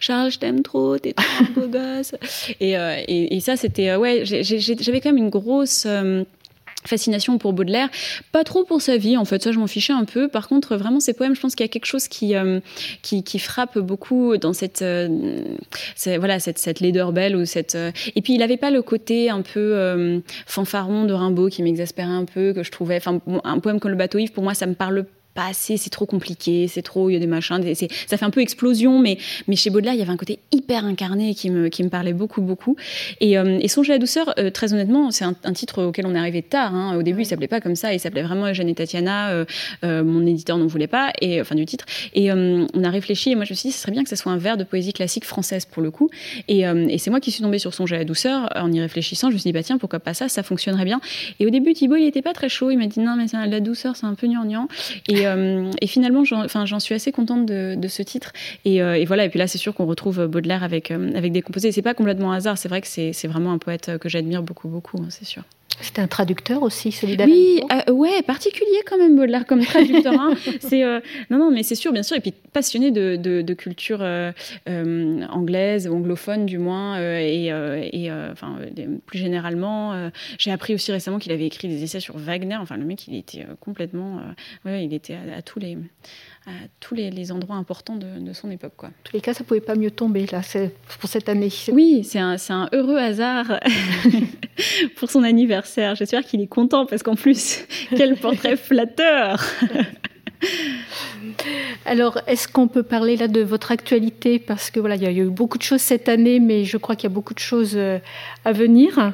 Charles, 0.00 0.30
je 0.30 0.38
t'aime 0.38 0.62
trop, 0.64 0.98
t'es 0.98 1.12
trop 1.12 1.44
un 1.44 1.60
beau 1.60 1.68
gosse. 1.68 2.14
Et, 2.60 2.76
euh, 2.76 2.96
et, 3.06 3.36
et, 3.36 3.40
ça, 3.40 3.56
c'était, 3.56 3.90
euh, 3.90 3.98
ouais, 3.98 4.24
j'avais 4.24 5.00
quand 5.00 5.10
même 5.10 5.22
une 5.22 5.30
grosse 5.30 5.84
euh, 5.86 6.24
fascination 6.86 7.38
pour 7.38 7.52
Baudelaire, 7.52 7.88
pas 8.32 8.44
trop 8.44 8.64
pour 8.64 8.82
sa 8.82 8.96
vie 8.96 9.16
en 9.16 9.24
fait, 9.24 9.42
ça 9.42 9.52
je 9.52 9.58
m'en 9.58 9.66
fichais 9.66 9.92
un 9.92 10.04
peu. 10.04 10.28
Par 10.28 10.48
contre, 10.48 10.76
vraiment 10.76 11.00
ses 11.00 11.14
poèmes, 11.14 11.34
je 11.34 11.40
pense 11.40 11.54
qu'il 11.54 11.64
y 11.64 11.68
a 11.68 11.72
quelque 11.72 11.86
chose 11.86 12.08
qui 12.08 12.34
euh, 12.34 12.60
qui, 13.02 13.22
qui, 13.22 13.38
frappe 13.38 13.78
beaucoup 13.78 14.36
dans 14.36 14.52
cette 14.52 14.82
euh, 14.82 15.08
voilà 16.18 16.38
cette, 16.40 16.58
cette 16.58 16.80
laideur 16.80 17.12
belle 17.12 17.36
ou 17.36 17.44
cette 17.44 17.74
euh, 17.74 17.90
et 18.14 18.22
puis 18.22 18.34
il 18.34 18.42
avait 18.42 18.56
pas 18.56 18.70
le 18.70 18.82
côté 18.82 19.30
un 19.30 19.42
peu 19.42 20.22
fanfaron 20.46 21.04
de 21.04 21.12
Rimbaud 21.12 21.48
qui 21.48 21.62
m'exaspérait 21.62 22.08
un 22.08 22.24
peu 22.24 22.52
que 22.52 22.62
je 22.62 22.70
trouvais. 22.70 22.96
Enfin, 22.96 23.20
un 23.44 23.58
poème 23.58 23.80
comme 23.80 23.90
le 23.90 23.96
bateau 23.96 24.18
ivre 24.18 24.32
pour 24.32 24.44
moi 24.44 24.54
ça 24.54 24.66
me 24.66 24.74
parle 24.74 25.06
pas 25.34 25.46
assez, 25.46 25.76
c'est 25.76 25.90
trop 25.90 26.06
compliqué, 26.06 26.68
c'est 26.68 26.82
trop, 26.82 27.10
il 27.10 27.14
y 27.14 27.16
a 27.16 27.18
des 27.18 27.26
machins, 27.26 27.60
ça 28.06 28.16
fait 28.16 28.24
un 28.24 28.30
peu 28.30 28.40
explosion, 28.40 28.98
mais, 28.98 29.18
mais 29.48 29.56
chez 29.56 29.70
Baudelaire, 29.70 29.94
il 29.94 29.98
y 29.98 30.02
avait 30.02 30.12
un 30.12 30.16
côté 30.16 30.38
hyper 30.52 30.84
incarné 30.84 31.34
qui 31.34 31.50
me, 31.50 31.68
qui 31.68 31.82
me 31.82 31.88
parlait 31.88 32.12
beaucoup, 32.12 32.40
beaucoup. 32.40 32.76
Et, 33.20 33.36
euh, 33.36 33.58
et 33.60 33.68
Songer 33.68 33.92
à 33.92 33.94
la 33.96 33.98
douceur, 33.98 34.32
euh, 34.38 34.50
très 34.50 34.72
honnêtement, 34.72 35.10
c'est 35.10 35.24
un, 35.24 35.34
titre 35.52 35.82
auquel 35.84 36.06
on 36.06 36.14
est 36.14 36.18
arrivé 36.18 36.42
tard. 36.42 36.74
Hein. 36.74 36.96
Au 36.96 37.02
début, 37.02 37.22
il 37.22 37.26
s'appelait 37.26 37.48
pas 37.48 37.60
comme 37.60 37.76
ça, 37.76 37.92
il 37.92 38.00
s'appelait 38.00 38.22
vraiment 38.22 38.46
Eugène 38.46 38.68
et 38.68 38.74
Tatiana. 38.74 39.44
Euh, 39.84 40.04
mon 40.04 40.26
éditeur 40.26 40.58
n'en 40.58 40.66
voulait 40.66 40.86
pas, 40.86 41.12
et 41.20 41.40
enfin 41.40 41.54
du 41.54 41.66
titre. 41.66 41.84
Et 42.14 42.32
on 42.32 42.84
a 42.84 42.90
réfléchi, 42.90 43.30
et 43.30 43.34
moi 43.34 43.44
je 43.44 43.52
me 43.52 43.56
suis 43.56 43.68
dit, 43.68 43.72
ce 43.72 43.80
serait 43.80 43.92
bien 43.92 44.04
que 44.04 44.08
ce 44.08 44.16
soit 44.16 44.32
un 44.32 44.38
vers 44.38 44.56
de 44.56 44.64
poésie 44.64 44.92
classique 44.92 45.24
française 45.24 45.64
pour 45.64 45.82
le 45.82 45.90
coup. 45.90 46.10
Et, 46.48 46.60
et 46.60 46.98
c'est 46.98 47.10
moi 47.10 47.20
qui 47.20 47.30
suis 47.30 47.42
tombée 47.42 47.58
sur 47.58 47.74
Songer 47.74 47.96
à 47.96 47.98
la 47.98 48.04
douceur 48.04 48.48
en 48.56 48.70
y 48.72 48.80
réfléchissant. 48.80 49.28
Je 49.30 49.34
me 49.34 49.38
suis 49.38 49.48
dit, 49.48 49.52
bah 49.52 49.62
tiens, 49.62 49.78
pourquoi 49.78 50.00
pas 50.00 50.14
ça, 50.14 50.28
ça 50.28 50.42
fonctionnerait 50.42 50.84
bien. 50.84 51.00
Et 51.40 51.46
au 51.46 51.50
début, 51.50 51.72
Thibaut, 51.72 51.96
il 51.96 52.06
était 52.06 52.22
pas 52.22 52.32
très 52.32 52.48
chaud. 52.48 52.70
Il 52.70 52.78
m'a 52.78 52.86
dit, 52.86 53.00
non, 53.00 53.16
mais 53.16 53.26
la 53.46 53.60
douceur, 53.60 53.96
c'est 53.96 54.06
un 54.06 54.14
peu 54.14 54.26
gnangnan. 54.26 54.68
Et 55.08 55.23
euh, 55.24 55.70
et, 55.80 55.86
finalement, 55.86 56.24
j'en 56.24 56.80
suis 56.80 56.94
assez 56.94 57.12
contente 57.12 57.46
de, 57.46 57.88
ce 57.88 58.02
titre. 58.02 58.32
Euh, 58.66 58.94
et, 58.94 59.04
voilà, 59.04 59.24
et 59.24 59.28
puis 59.28 59.38
là, 59.38 59.46
c'est 59.46 59.58
sûr 59.58 59.74
qu'on 59.74 59.86
retrouve 59.86 60.26
Baudelaire 60.26 60.62
avec, 60.62 60.90
euh, 60.90 61.12
avec 61.14 61.32
des 61.32 61.42
composés. 61.42 61.72
C'est 61.72 61.82
pas 61.82 61.94
complètement 61.94 62.32
hasard, 62.32 62.58
c'est 62.58 62.68
vrai 62.68 62.80
que 62.80 62.86
c'est 62.86 63.26
vraiment 63.26 63.52
un 63.52 63.58
poète 63.58 63.98
que 63.98 64.08
j'admire 64.08 64.42
beaucoup, 64.42 64.68
beaucoup, 64.68 64.98
hein, 64.98 65.06
c'est 65.10 65.24
sûr. 65.24 65.42
C'était 65.80 66.00
un 66.00 66.06
traducteur 66.06 66.62
aussi, 66.62 66.92
celui 66.92 67.16
Oui, 67.24 67.60
ouais, 67.90 68.22
particulier 68.22 68.82
quand 68.86 68.98
même 68.98 69.16
Baudelaire 69.16 69.46
comme 69.46 69.64
traducteur. 69.64 70.14
Hein. 70.18 70.34
c'est 70.60 70.82
non, 71.30 71.38
non, 71.38 71.50
mais 71.50 71.62
c'est 71.62 71.74
sûr, 71.74 71.92
bien 71.92 72.02
sûr. 72.02 72.16
Et 72.16 72.20
puis 72.20 72.32
passionné 72.52 72.90
de, 72.90 73.16
de, 73.16 73.54
culture 73.54 74.04
anglaise 74.66 75.88
ou 75.88 75.94
anglophone 75.94 76.46
du 76.46 76.58
moins, 76.58 76.98
et, 77.00 77.46
et 77.92 78.12
enfin 78.12 78.58
plus 79.06 79.18
généralement, 79.18 80.10
j'ai 80.38 80.50
appris 80.50 80.74
aussi 80.74 80.92
récemment 80.92 81.18
qu'il 81.18 81.32
avait 81.32 81.46
écrit 81.46 81.68
des 81.68 81.82
essais 81.82 82.00
sur 82.00 82.16
Wagner. 82.18 82.56
Enfin, 82.56 82.76
le 82.76 82.84
mec, 82.84 83.06
il 83.08 83.16
était 83.16 83.46
complètement, 83.60 84.20
ouais, 84.64 84.84
il 84.84 84.94
était 84.94 85.14
à, 85.14 85.42
tous 85.42 85.58
les 85.58 85.76
à 86.46 86.50
tous 86.80 86.94
les, 86.94 87.32
endroits 87.32 87.56
importants 87.56 87.96
de, 87.96 88.32
son 88.32 88.50
époque. 88.50 88.74
Quoi. 88.76 88.88
En 88.88 89.02
tous 89.04 89.14
les 89.14 89.20
cas, 89.20 89.34
ça 89.34 89.44
pouvait 89.44 89.60
pas 89.60 89.76
mieux 89.76 89.90
tomber 89.90 90.26
là, 90.26 90.42
pour 91.00 91.08
cette 91.08 91.28
année. 91.28 91.50
Oui, 91.72 92.04
c'est 92.04 92.18
un, 92.18 92.36
un, 92.50 92.68
heureux 92.72 92.98
hasard 92.98 93.60
pour 94.96 95.10
son 95.10 95.22
anniversaire. 95.22 95.63
J'espère 95.66 96.24
qu'il 96.24 96.40
est 96.40 96.46
content 96.46 96.86
parce 96.86 97.02
qu'en 97.02 97.14
plus, 97.14 97.66
quel 97.96 98.16
portrait 98.16 98.56
flatteur. 98.56 99.42
Alors, 101.86 102.18
est-ce 102.26 102.48
qu'on 102.48 102.68
peut 102.68 102.82
parler 102.82 103.16
là 103.16 103.28
de 103.28 103.40
votre 103.40 103.72
actualité? 103.72 104.38
Parce 104.38 104.70
que 104.70 104.80
voilà, 104.80 104.96
il 104.96 105.02
y 105.02 105.06
a 105.06 105.10
eu 105.10 105.30
beaucoup 105.30 105.58
de 105.58 105.62
choses 105.62 105.80
cette 105.80 106.08
année, 106.08 106.40
mais 106.40 106.64
je 106.64 106.76
crois 106.76 106.96
qu'il 106.96 107.08
y 107.08 107.12
a 107.12 107.14
beaucoup 107.14 107.34
de 107.34 107.40
choses 107.40 107.74
euh, 107.76 107.98
à 108.44 108.52
venir. 108.52 109.12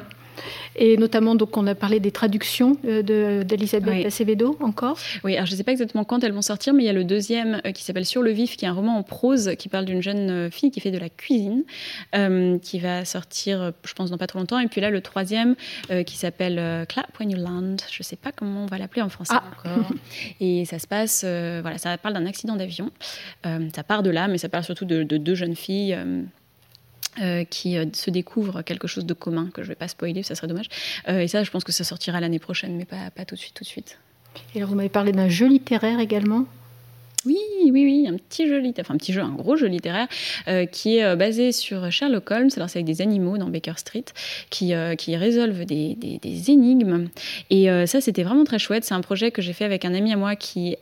Et 0.75 0.97
notamment, 0.97 1.35
donc, 1.35 1.57
on 1.57 1.67
a 1.67 1.75
parlé 1.75 1.99
des 1.99 2.11
traductions 2.11 2.77
euh, 2.85 3.43
d'Elisabeth 3.43 4.05
Acevedo 4.05 4.57
encore. 4.61 4.97
Oui, 5.23 5.35
alors 5.35 5.45
je 5.45 5.51
ne 5.51 5.57
sais 5.57 5.63
pas 5.63 5.71
exactement 5.71 6.03
quand 6.03 6.23
elles 6.23 6.31
vont 6.31 6.41
sortir, 6.41 6.73
mais 6.73 6.83
il 6.83 6.85
y 6.85 6.89
a 6.89 6.93
le 6.93 7.03
deuxième 7.03 7.61
euh, 7.65 7.71
qui 7.71 7.83
s'appelle 7.83 8.05
Sur 8.05 8.21
le 8.21 8.31
vif, 8.31 8.57
qui 8.57 8.65
est 8.65 8.67
un 8.67 8.73
roman 8.73 8.97
en 8.97 9.03
prose 9.03 9.51
qui 9.57 9.69
parle 9.69 9.85
d'une 9.85 10.01
jeune 10.01 10.29
euh, 10.29 10.49
fille 10.49 10.71
qui 10.71 10.79
fait 10.79 10.91
de 10.91 10.97
la 10.97 11.09
cuisine, 11.09 11.63
qui 12.61 12.79
va 12.79 13.05
sortir, 13.05 13.73
je 13.85 13.93
pense, 13.93 14.09
dans 14.11 14.17
pas 14.17 14.27
trop 14.27 14.39
longtemps. 14.39 14.59
Et 14.59 14.67
puis 14.67 14.81
là, 14.81 14.89
le 14.89 15.01
troisième 15.01 15.55
qui 16.05 16.17
s'appelle 16.17 16.85
Clap 16.87 17.07
When 17.19 17.31
You 17.31 17.37
Land. 17.37 17.77
Je 17.91 17.97
ne 17.99 18.03
sais 18.03 18.15
pas 18.15 18.31
comment 18.31 18.63
on 18.63 18.65
va 18.65 18.77
l'appeler 18.77 19.01
en 19.01 19.09
français 19.09 19.33
ah. 19.35 19.43
encore. 19.51 19.91
Et 20.39 20.65
ça 20.65 20.79
se 20.79 20.87
passe, 20.87 21.23
voilà, 21.23 21.77
ça 21.77 21.97
parle 21.97 22.15
d'un 22.15 22.25
accident 22.25 22.55
d'avion. 22.55 22.91
ça 23.43 23.83
part 23.83 24.03
de 24.03 24.09
là, 24.09 24.27
mais 24.27 24.37
ça 24.37 24.49
parle 24.49 24.63
surtout 24.63 24.85
de, 24.85 25.03
de 25.03 25.17
deux 25.17 25.35
jeunes 25.35 25.55
filles 25.55 25.97
euh, 27.19 27.43
qui 27.43 27.77
euh, 27.77 27.85
se 27.93 28.09
découvre 28.09 28.61
quelque 28.61 28.87
chose 28.87 29.05
de 29.05 29.13
commun 29.13 29.49
que 29.53 29.63
je 29.63 29.67
ne 29.67 29.71
vais 29.71 29.75
pas 29.75 29.89
spoiler, 29.89 30.23
ça 30.23 30.33
serait 30.33 30.47
dommage. 30.47 30.69
Euh, 31.09 31.19
et 31.19 31.27
ça, 31.27 31.43
je 31.43 31.51
pense 31.51 31.65
que 31.65 31.73
ça 31.73 31.83
sortira 31.83 32.21
l'année 32.21 32.39
prochaine, 32.39 32.77
mais 32.77 32.85
pas, 32.85 33.11
pas 33.11 33.25
tout 33.25 33.35
de 33.35 33.39
suite, 33.39 33.53
tout 33.53 33.65
de 33.65 33.69
suite. 33.69 33.99
Et 34.55 34.59
alors, 34.59 34.69
vous 34.69 34.75
m'avez 34.75 34.89
parlé 34.89 35.11
d'un 35.11 35.27
jeu 35.27 35.47
littéraire 35.47 35.99
également 35.99 36.45
oui, 37.25 37.37
oui, 37.65 37.71
oui, 37.71 38.07
un 38.07 38.17
petit 38.17 38.47
jeu 38.47 38.57
littéraire, 38.57 38.85
enfin 38.87 38.95
un 38.95 38.97
petit 38.97 39.13
jeu, 39.13 39.21
un 39.21 39.29
gros 39.29 39.55
jeu 39.55 39.67
littéraire 39.67 40.07
euh, 40.47 40.65
qui 40.65 40.97
est 40.97 41.03
euh, 41.03 41.15
basé 41.15 41.51
sur 41.51 41.91
Sherlock 41.91 42.31
Holmes. 42.31 42.49
Alors 42.55 42.67
c'est 42.69 42.79
avec 42.79 42.87
des 42.87 43.01
animaux 43.01 43.37
dans 43.37 43.47
Baker 43.47 43.73
Street 43.77 44.05
qui, 44.49 44.73
euh, 44.73 44.95
résolvent 45.07 45.65
des, 45.65 45.97
énigmes. 46.47 47.09
Et 47.49 47.67
ça, 47.85 48.01
c'était 48.01 48.23
vraiment 48.23 48.43
très 48.43 48.57
chouette. 48.57 48.83
C'est 48.85 48.93
un 48.93 49.01
projet 49.01 49.31
que 49.31 49.41
j'ai 49.41 49.53
fait 49.53 49.65
avec 49.65 49.85
un 49.85 49.93
ami 49.93 50.13
à 50.13 50.17
moi 50.17 50.35
qui 50.35 50.77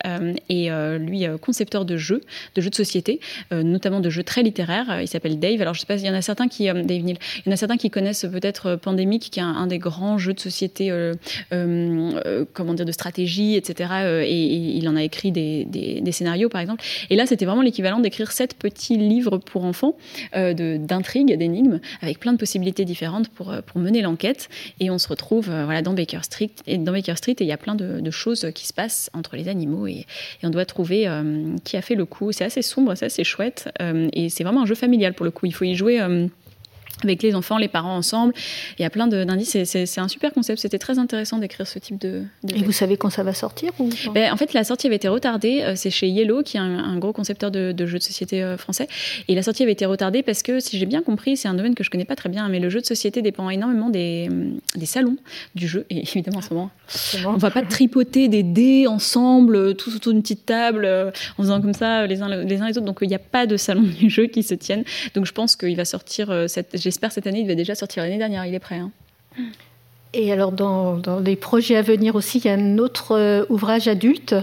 est 0.49 0.97
lui 0.99 1.25
concepteur 1.41 1.83
de 1.83 1.97
jeux, 1.97 2.21
de 2.55 2.61
jeux 2.61 2.69
de 2.69 2.75
société, 2.75 3.19
notamment 3.51 3.99
de 3.99 4.09
jeux 4.09 4.23
très 4.23 4.43
littéraires. 4.43 5.01
Il 5.01 5.07
s'appelle 5.07 5.39
Dave. 5.39 5.61
Alors 5.61 5.73
je 5.73 5.81
sais 5.81 5.85
pas, 5.85 5.95
il 5.95 6.05
y 6.05 6.09
en 6.09 6.13
a 6.13 6.21
certains 6.21 6.47
qui 6.47 6.69
qui 7.77 7.89
connaissent 7.89 8.25
peut-être 8.31 8.75
Pandémique, 8.75 9.29
qui 9.31 9.39
est 9.39 9.43
un, 9.43 9.67
des 9.67 9.79
grands 9.79 10.17
jeux 10.17 10.33
de 10.33 10.39
société, 10.39 10.91
comment 11.51 12.73
dire, 12.73 12.85
de 12.85 12.91
stratégie, 12.91 13.55
etc. 13.55 14.23
Et, 14.25 14.77
il 14.77 14.87
en 14.87 14.95
a 14.95 15.03
écrit 15.03 15.31
des 15.31 16.11
scénarios 16.11 16.28
par 16.49 16.61
exemple. 16.61 16.84
Et 17.10 17.15
là, 17.15 17.26
c'était 17.26 17.45
vraiment 17.45 17.61
l'équivalent 17.61 17.99
d'écrire 17.99 18.31
sept 18.31 18.56
petits 18.56 18.97
livres 18.97 19.38
pour 19.38 19.65
enfants 19.65 19.95
euh, 20.35 20.53
d'intrigues, 20.77 21.35
d'énigmes, 21.38 21.80
avec 22.01 22.19
plein 22.19 22.34
de 22.34 22.38
possibilités 22.38 22.85
différentes 22.85 23.30
pour, 23.30 23.51
euh, 23.51 23.61
pour 23.65 23.80
mener 23.80 24.01
l'enquête. 24.01 24.49
Et 24.80 24.89
on 24.89 24.97
se 24.97 25.07
retrouve 25.07 25.49
euh, 25.49 25.65
voilà, 25.65 25.81
dans 25.81 25.93
Baker 25.93 26.19
Street. 26.23 26.51
Et 26.68 26.77
dans 26.77 26.91
Baker 26.91 27.15
Street, 27.15 27.35
il 27.39 27.47
y 27.47 27.51
a 27.51 27.57
plein 27.57 27.76
de, 27.76 28.10
choses 28.11 28.51
qui 28.56 28.65
se 28.65 28.73
passent 28.73 29.11
entre 29.14 29.35
les 29.35 29.47
animaux 29.47 29.85
et, 29.85 30.07
on 30.41 30.49
doit 30.49 30.65
trouver 30.65 31.07
qui 31.64 31.77
a 31.77 31.81
fait 31.81 31.93
le 31.93 32.06
coup. 32.06 32.31
C'est 32.31 32.43
assez 32.43 32.64
sombre, 32.64 32.95
c'est 32.95 33.06
assez 33.06 33.23
chouette. 33.23 33.69
et 33.80 34.30
c'est 34.30 34.43
vraiment 34.43 34.64
un 34.64 34.65
jeu 34.65 34.73
familial 34.73 35.14
pour 35.14 35.26
le 35.26 35.31
coup. 35.31 35.45
Il 35.45 35.53
faut 35.53 35.65
y 35.65 35.76
jouer 35.76 35.99
avec 37.03 37.23
les 37.23 37.35
enfants, 37.35 37.57
les 37.57 37.67
parents 37.67 37.95
ensemble. 37.95 38.34
Il 38.77 38.81
y 38.81 38.85
a 38.85 38.89
plein 38.89 39.07
d'indices. 39.07 39.57
C'est 39.63 39.99
un 39.99 40.07
super 40.07 40.34
concept. 40.34 40.59
C'était 40.59 40.80
très 40.80 40.99
intéressant 40.99 41.38
d'écrire 41.38 41.67
ce 41.67 41.80
type 41.80 41.99
de, 41.99 42.23
Et 42.53 42.63
vous 42.63 42.71
savez 42.71 42.97
quand 42.97 43.09
ça 43.09 43.23
va 43.23 43.34
sortir 43.34 43.71
ou 43.80 43.89
ben, 44.13 44.31
En 44.31 44.38
fait, 44.38 44.53
la 44.53 44.63
sortie 44.63 44.88
avait 44.88 44.97
été 44.97 45.07
retardée. 45.07 45.61
Euh, 45.61 45.73
c'est 45.76 45.89
chez 45.89 46.07
Yellow, 46.07 46.43
qui 46.43 46.57
est 46.57 46.59
un, 46.59 46.97
gros 46.97 47.13
concepteur 47.13 47.51
de, 47.51 47.73
jeux 47.85 47.97
de 47.97 48.03
société 48.03 48.43
euh, 48.43 48.57
français. 48.57 48.88
Et 49.27 49.35
la 49.35 49.43
sortie 49.43 49.63
avait 49.63 49.71
été 49.71 49.85
retardée 49.85 50.23
parce 50.23 50.43
que, 50.43 50.59
si 50.59 50.77
j'ai 50.77 50.85
bien 50.85 51.01
compris, 51.01 51.38
c'est 51.38 51.47
un 51.47 51.53
domaine 51.53 51.76
que 51.76 51.84
je 51.84 51.89
connais 51.89 52.05
pas 52.05 52.15
très 52.15 52.30
bien, 52.30 52.49
mais 52.49 52.59
le 52.59 52.69
jeu 52.69 52.81
de 52.81 52.85
société 52.85 53.21
dépend 53.21 53.49
énormément 53.49 53.89
des, 53.89 54.30
des 54.76 54.85
salons 54.85 55.17
du 55.55 55.67
jeu. 55.67 55.85
Et 55.89 55.99
évidemment, 55.99 56.39
en 56.39 56.41
ce 56.41 56.53
moment, 56.53 56.71
on 57.26 57.38
va 57.38 57.51
pas 57.51 57.61
tripoter 57.61 58.27
des 58.27 58.43
dés 58.43 58.88
ensemble, 58.88 59.55
euh, 59.55 59.73
tous 59.73 59.95
autour 59.95 60.13
d'une 60.13 60.21
petite 60.21 60.45
table, 60.45 60.88
en 61.38 61.43
faisant 61.43 61.61
comme 61.61 61.73
ça 61.73 62.07
les 62.07 62.21
uns 62.21 62.30
les, 62.30 62.61
uns 62.61 62.67
les 62.67 62.77
autres. 62.77 62.85
Donc, 62.85 62.99
il 63.01 63.07
n'y 63.07 63.15
a 63.15 63.19
pas 63.19 63.45
de 63.45 63.57
salon 63.57 63.81
du 63.99 64.09
jeu 64.09 64.27
qui 64.27 64.43
se 64.43 64.53
tiennent. 64.53 64.84
Donc, 65.15 65.26
je 65.26 65.31
pense 65.31 65.55
qu'il 65.55 65.76
va 65.76 65.85
sortir 65.85 66.45
cette 66.47 66.76
J'espère 66.89 67.11
cette 67.11 67.27
année, 67.27 67.41
il 67.41 67.47
va 67.47 67.53
déjà 67.53 67.75
sortir 67.75 68.01
l'année 68.01 68.17
dernière, 68.17 68.47
il 68.47 68.55
est 68.55 68.59
prêt. 68.59 68.79
Hein. 68.79 68.89
Et 70.13 70.31
alors, 70.31 70.51
dans, 70.51 70.97
dans, 70.97 71.19
les 71.19 71.35
projets 71.35 71.75
à 71.75 71.83
venir 71.83 72.15
aussi, 72.15 72.39
il 72.39 72.45
y 72.45 72.49
a 72.49 72.53
un 72.53 72.79
autre 72.79 73.15
euh, 73.15 73.45
ouvrage 73.49 73.87
adulte 73.87 74.33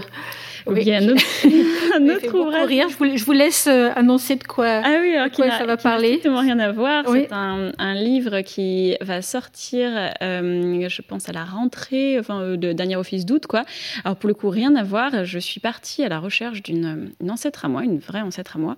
oui, 0.69 0.81
il 0.81 0.87
y 0.87 0.93
a 0.93 0.97
un 0.97 1.09
autre, 1.09 2.33
ouvrage. 2.35 2.69
Je 2.69 2.97
vous, 2.97 3.17
je 3.17 3.23
vous, 3.23 3.31
laisse 3.31 3.67
euh, 3.67 3.89
annoncer 3.95 4.35
de 4.35 4.43
quoi, 4.43 4.81
ah 4.83 4.97
oui, 5.01 5.15
quoi 5.35 5.51
ça 5.51 5.65
va 5.65 5.77
parler. 5.77 6.09
Strictement 6.09 6.41
rien 6.41 6.59
à 6.59 6.71
voir. 6.71 7.05
C'est 7.11 7.31
un, 7.31 7.71
un, 7.77 7.93
livre 7.95 8.41
qui 8.41 8.95
va 9.01 9.21
sortir, 9.21 9.89
euh, 10.21 10.87
je 10.89 11.01
pense, 11.01 11.29
à 11.29 11.31
la 11.31 11.45
rentrée, 11.45 12.19
enfin, 12.19 12.41
euh, 12.41 12.57
de 12.57 12.73
dernier 12.73 12.95
office 12.95 13.25
d'août, 13.25 13.47
quoi. 13.47 13.63
Alors, 14.03 14.17
pour 14.17 14.27
le 14.27 14.33
coup, 14.33 14.49
rien 14.49 14.75
à 14.75 14.83
voir. 14.83 15.25
Je 15.25 15.39
suis 15.39 15.59
partie 15.59 16.03
à 16.03 16.09
la 16.09 16.19
recherche 16.19 16.61
d'une 16.63 17.11
ancêtre 17.27 17.65
à 17.65 17.67
moi, 17.67 17.83
une 17.83 17.99
vraie 17.99 18.21
ancêtre 18.21 18.57
à 18.57 18.59
moi, 18.59 18.75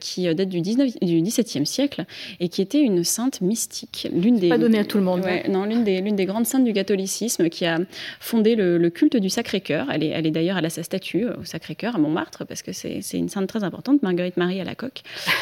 qui 0.00 0.34
date 0.34 0.48
du, 0.48 0.60
19, 0.60 1.00
du 1.02 1.20
17e 1.20 1.64
siècle 1.64 2.04
et 2.40 2.48
qui 2.48 2.62
était 2.62 2.80
une 2.80 3.04
sainte 3.04 3.40
mystique. 3.40 4.08
L'une 4.12 4.36
des. 4.36 4.48
Pas 4.48 4.58
donnée 4.58 4.78
à 4.78 4.84
tout 4.84 4.98
le 4.98 5.04
monde. 5.04 5.20
Ouais, 5.20 5.48
non, 5.48 5.64
l'une 5.64 5.84
des, 5.84 6.00
l'une 6.00 6.16
des 6.16 6.26
grandes 6.26 6.46
saintes 6.46 6.64
du 6.64 6.72
catholicisme 6.72 7.48
qui 7.48 7.66
a 7.66 7.78
fondé 8.20 8.54
le, 8.54 8.78
le 8.78 8.90
culte 8.90 9.16
du 9.16 9.30
Sacré-Cœur. 9.30 9.86
Elle 9.92 10.04
est, 10.04 10.08
elle 10.08 10.26
est 10.26 10.30
d'ailleurs, 10.30 10.56
à 10.56 10.60
la 10.60 10.70
sa 10.70 10.82
statue 10.82 11.01
euh, 11.14 11.36
au 11.40 11.44
Sacré-Cœur 11.44 11.96
à 11.96 11.98
Montmartre, 11.98 12.44
parce 12.46 12.62
que 12.62 12.72
c'est 12.72 13.00
une 13.12 13.28
sainte 13.28 13.48
très 13.48 13.64
importante, 13.64 14.02
Marguerite 14.02 14.36
Marie 14.36 14.60
à 14.60 14.64
la 14.64 14.74
coque. 14.74 15.02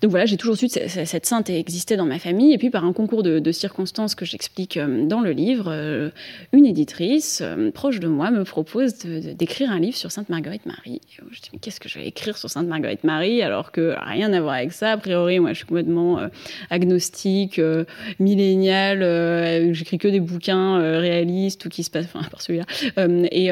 Donc 0.00 0.12
voilà, 0.12 0.24
j'ai 0.24 0.38
toujours 0.38 0.56
su 0.56 0.68
que 0.68 0.88
cette 0.88 1.26
sainte 1.26 1.50
existait 1.50 1.96
dans 1.96 2.06
ma 2.06 2.18
famille. 2.18 2.54
Et 2.54 2.58
puis 2.58 2.70
par 2.70 2.84
un 2.86 2.92
concours 2.92 3.22
de, 3.22 3.52
circonstances 3.52 4.14
que 4.14 4.24
j'explique 4.24 4.76
euh, 4.76 5.04
dans 5.04 5.20
le 5.20 5.32
livre, 5.32 5.66
euh, 5.68 6.08
une 6.52 6.64
éditrice 6.64 7.42
proche 7.74 8.00
de 8.00 8.08
moi 8.08 8.30
me 8.30 8.44
propose 8.44 8.94
d'écrire 8.94 9.70
un 9.70 9.78
livre 9.78 9.96
sur 9.96 10.10
Sainte 10.10 10.30
Marguerite 10.30 10.64
Marie. 10.64 11.02
Et 11.04 11.22
je 11.30 11.40
dis 11.40 11.50
mais 11.52 11.58
qu'est-ce 11.58 11.80
que 11.80 11.88
je 11.88 11.98
vais 11.98 12.06
écrire 12.06 12.38
sur 12.38 12.48
Sainte 12.48 12.66
Marguerite 12.66 13.04
Marie 13.04 13.42
alors 13.42 13.72
que 13.72 13.94
rien 13.98 14.32
à 14.32 14.40
voir 14.40 14.54
avec 14.54 14.72
ça. 14.72 14.92
A 14.92 14.96
priori, 14.96 15.38
moi 15.38 15.50
je 15.52 15.58
suis 15.58 15.66
complètement 15.66 16.20
agnostique, 16.70 17.60
millénial. 18.18 19.74
J'écris 19.74 19.98
que 19.98 20.08
des 20.08 20.20
bouquins 20.20 20.98
réalistes 20.98 21.66
ou 21.66 21.68
qui 21.68 21.82
se 21.82 21.90
passent, 21.90 22.06
enfin 22.06 22.26
par 22.30 22.40
celui-là. 22.40 22.64
et 23.30 23.50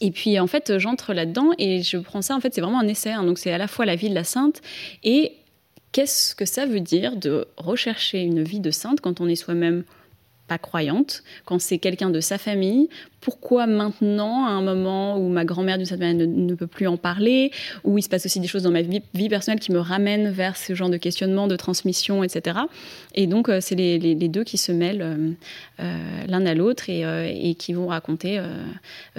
et 0.00 0.10
puis 0.10 0.38
en 0.38 0.46
fait, 0.46 0.78
j'entre 0.78 1.12
là-dedans 1.12 1.50
et 1.58 1.82
je 1.82 1.98
prends 1.98 2.22
ça, 2.22 2.34
en 2.34 2.40
fait, 2.40 2.54
c'est 2.54 2.60
vraiment 2.60 2.80
un 2.80 2.88
essai. 2.88 3.10
Hein. 3.10 3.24
donc 3.24 3.38
c'est 3.38 3.52
à 3.52 3.58
la 3.58 3.68
fois 3.68 3.86
la 3.86 3.96
vie 3.96 4.08
de 4.08 4.14
la 4.14 4.24
sainte 4.24 4.60
et 5.04 5.32
qu'est-ce 5.92 6.34
que 6.34 6.44
ça 6.44 6.66
veut 6.66 6.80
dire 6.80 7.16
de 7.16 7.46
rechercher 7.56 8.20
une 8.20 8.42
vie 8.42 8.60
de 8.60 8.70
sainte 8.70 9.00
quand 9.00 9.20
on 9.20 9.28
est 9.28 9.36
soi-même? 9.36 9.84
Pas 10.50 10.58
croyante, 10.58 11.22
quand 11.44 11.60
c'est 11.60 11.78
quelqu'un 11.78 12.10
de 12.10 12.18
sa 12.18 12.36
famille, 12.36 12.88
pourquoi 13.20 13.68
maintenant, 13.68 14.46
à 14.46 14.50
un 14.50 14.62
moment 14.62 15.16
où 15.16 15.28
ma 15.28 15.44
grand-mère 15.44 15.76
d'une 15.76 15.86
certaine 15.86 16.18
manière 16.18 16.26
ne, 16.28 16.54
peut 16.56 16.66
plus 16.66 16.88
en 16.88 16.96
parler, 16.96 17.52
où 17.84 17.98
il 17.98 18.02
se 18.02 18.08
passe 18.08 18.26
aussi 18.26 18.40
des 18.40 18.48
choses 18.48 18.64
dans 18.64 18.72
ma 18.72 18.82
vie, 18.82 19.28
personnelle 19.28 19.60
qui 19.60 19.70
me 19.70 19.78
ramènent 19.78 20.28
vers 20.30 20.56
ce 20.56 20.74
genre 20.74 20.90
de 20.90 20.96
questionnement, 20.96 21.46
de 21.46 21.54
transmission, 21.54 22.24
etc. 22.24 22.58
Et 23.14 23.28
donc, 23.28 23.48
euh, 23.48 23.60
c'est 23.60 23.76
les, 23.76 24.28
deux 24.28 24.42
qui 24.42 24.58
se 24.58 24.72
mêlent 24.72 25.02
euh, 25.02 25.30
euh, 25.78 25.96
l'un 26.26 26.44
à 26.46 26.54
l'autre 26.54 26.90
et, 26.90 27.54
qui 27.54 27.72
vont 27.72 27.86
raconter 27.86 28.40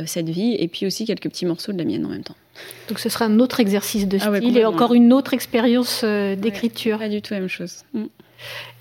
cette 0.05 0.27
vie, 0.27 0.57
et 0.59 0.67
puis 0.67 0.85
aussi 0.85 1.05
quelques 1.05 1.29
petits 1.29 1.45
morceaux 1.45 1.71
de 1.71 1.77
la 1.77 1.85
mienne 1.85 2.05
en 2.05 2.09
même 2.09 2.23
temps. 2.23 2.35
Donc 2.89 2.99
ce 2.99 3.07
sera 3.07 3.23
un 3.23 3.39
autre 3.39 3.61
exercice 3.61 4.05
de 4.05 4.17
ah 4.19 4.35
style 4.35 4.57
et 4.57 4.65
encore 4.65 4.93
une 4.93 5.13
autre 5.13 5.33
expérience 5.33 6.03
d'écriture. 6.03 6.99
pas 6.99 7.07
du 7.07 7.21
tout 7.21 7.33
la 7.33 7.39
même 7.39 7.49
chose. 7.49 7.83
Mm. 7.93 8.07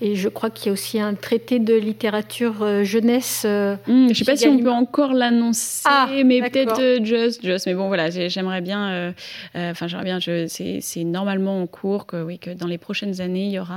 Et 0.01 0.15
je 0.15 0.29
crois 0.29 0.49
qu'il 0.49 0.67
y 0.67 0.69
a 0.69 0.73
aussi 0.73 0.99
un 0.99 1.13
traité 1.13 1.59
de 1.59 1.75
littérature 1.75 2.63
euh, 2.63 2.83
jeunesse. 2.83 3.43
Euh, 3.45 3.75
hmm, 3.87 4.05
je 4.05 4.09
ne 4.09 4.13
sais 4.13 4.25
pas 4.25 4.35
si 4.35 4.47
on 4.47 4.57
peut 4.57 4.71
encore 4.71 5.13
l'annoncer, 5.13 5.83
ah, 5.85 6.09
mais 6.25 6.41
peut-être 6.41 6.81
euh, 6.81 7.03
just, 7.03 7.45
just. 7.45 7.67
Mais 7.67 7.75
bon, 7.75 7.87
voilà, 7.87 8.09
j'aimerais 8.09 8.61
bien. 8.61 9.13
Enfin, 9.53 9.87
j'aimerais 9.87 10.05
bien. 10.05 10.19
C'est 10.47 11.03
normalement 11.03 11.61
en 11.61 11.67
cours 11.67 12.07
que, 12.07 12.23
oui, 12.23 12.39
que 12.39 12.49
dans 12.49 12.67
les 12.67 12.79
prochaines 12.79 13.21
années, 13.21 13.45
il 13.45 13.51
y 13.51 13.59
aura 13.59 13.75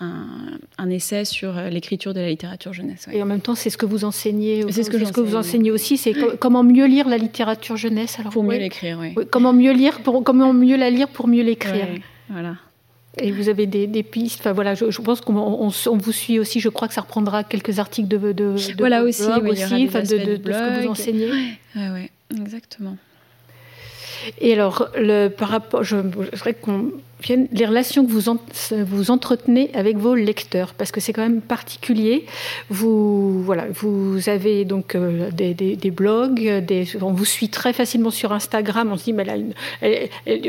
un, 0.00 0.58
un, 0.78 0.90
essai 0.90 1.24
sur 1.24 1.54
l'écriture 1.70 2.12
de 2.12 2.20
la 2.20 2.28
littérature 2.28 2.72
jeunesse. 2.72 3.06
Et 3.12 3.22
en 3.22 3.26
même 3.26 3.40
temps, 3.40 3.54
c'est 3.54 3.70
ce 3.70 3.78
que 3.78 3.86
vous 3.86 4.04
enseignez. 4.04 4.64
C'est 4.70 4.82
ce 4.82 4.90
que, 4.90 5.04
ce 5.04 5.12
que 5.12 5.20
vous 5.20 5.36
enseignez 5.36 5.70
aussi. 5.70 5.96
C'est 5.96 6.14
comment 6.40 6.64
mieux 6.64 6.86
lire 6.86 7.08
la 7.08 7.18
littérature 7.18 7.76
jeunesse. 7.76 8.18
Alors, 8.18 8.32
pour 8.32 8.42
mieux 8.42 8.58
l'écrire, 8.58 8.98
oui. 8.98 9.14
Comment 9.30 9.52
mieux 9.52 9.72
lire, 9.72 10.00
pour, 10.00 10.24
comment 10.24 10.52
mieux 10.52 10.76
la 10.76 10.90
lire 10.90 11.08
pour 11.08 11.28
mieux 11.28 11.42
l'écrire. 11.42 11.86
voilà. 12.28 12.56
Et 13.18 13.32
vous 13.32 13.48
avez 13.48 13.66
des, 13.66 14.02
pistes. 14.02 14.40
Enfin 14.40 14.52
voilà, 14.52 14.74
je, 14.74 15.00
pense 15.00 15.22
qu'on 15.22 15.36
on, 15.36 15.96
vous 15.96 16.12
suit 16.12 16.38
aussi. 16.38 16.60
Je 16.60 16.68
crois 16.68 16.86
que 16.86 16.94
ça 16.94 17.00
reprendra 17.00 17.44
quelques 17.44 17.78
articles 17.78 18.08
de, 18.08 18.18
de, 18.18 18.32
de 18.32 18.56
voilà 18.78 19.02
aussi, 19.02 19.26
blog 19.26 19.48
aussi, 19.48 19.86
de, 19.86 20.00
de, 20.00 20.36
de, 20.36 20.52
ce 20.52 20.58
que 20.58 20.82
vous 20.82 20.88
enseignez. 20.88 21.30
Oui, 21.30 21.88
ouais, 21.88 22.10
exactement. 22.38 22.96
Et 24.38 24.52
alors, 24.52 24.88
le, 24.96 25.28
par 25.28 25.48
rapport, 25.48 25.82
je, 25.82 25.96
je 25.96 26.36
voudrais 26.36 26.54
qu'on 27.24 27.46
les 27.52 27.66
relations 27.66 28.04
que 28.04 28.10
vous, 28.10 28.38
vous 28.86 29.10
entretenez 29.10 29.70
avec 29.74 29.96
vos 29.96 30.14
lecteurs, 30.14 30.74
parce 30.74 30.92
que 30.92 31.00
c'est 31.00 31.12
quand 31.12 31.22
même 31.22 31.40
particulier. 31.40 32.26
Vous, 32.68 33.42
voilà, 33.42 33.66
vous 33.72 34.28
avez 34.28 34.64
donc 34.64 34.94
euh, 34.94 35.30
des, 35.30 35.54
des, 35.54 35.90
blogs, 35.90 36.64
des, 36.64 36.86
on 37.00 37.12
vous 37.12 37.24
suit 37.24 37.48
très 37.48 37.72
facilement 37.72 38.10
sur 38.10 38.32
Instagram. 38.32 38.90
On 38.92 38.96
se 38.96 39.04
dit, 39.04 39.12
mais 39.12 39.24
là, 39.24 39.34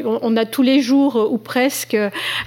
on 0.06 0.35
a 0.35 0.45
tous 0.45 0.61
les 0.61 0.81
jours 0.81 1.15
euh, 1.15 1.27
ou 1.30 1.38
presque 1.38 1.98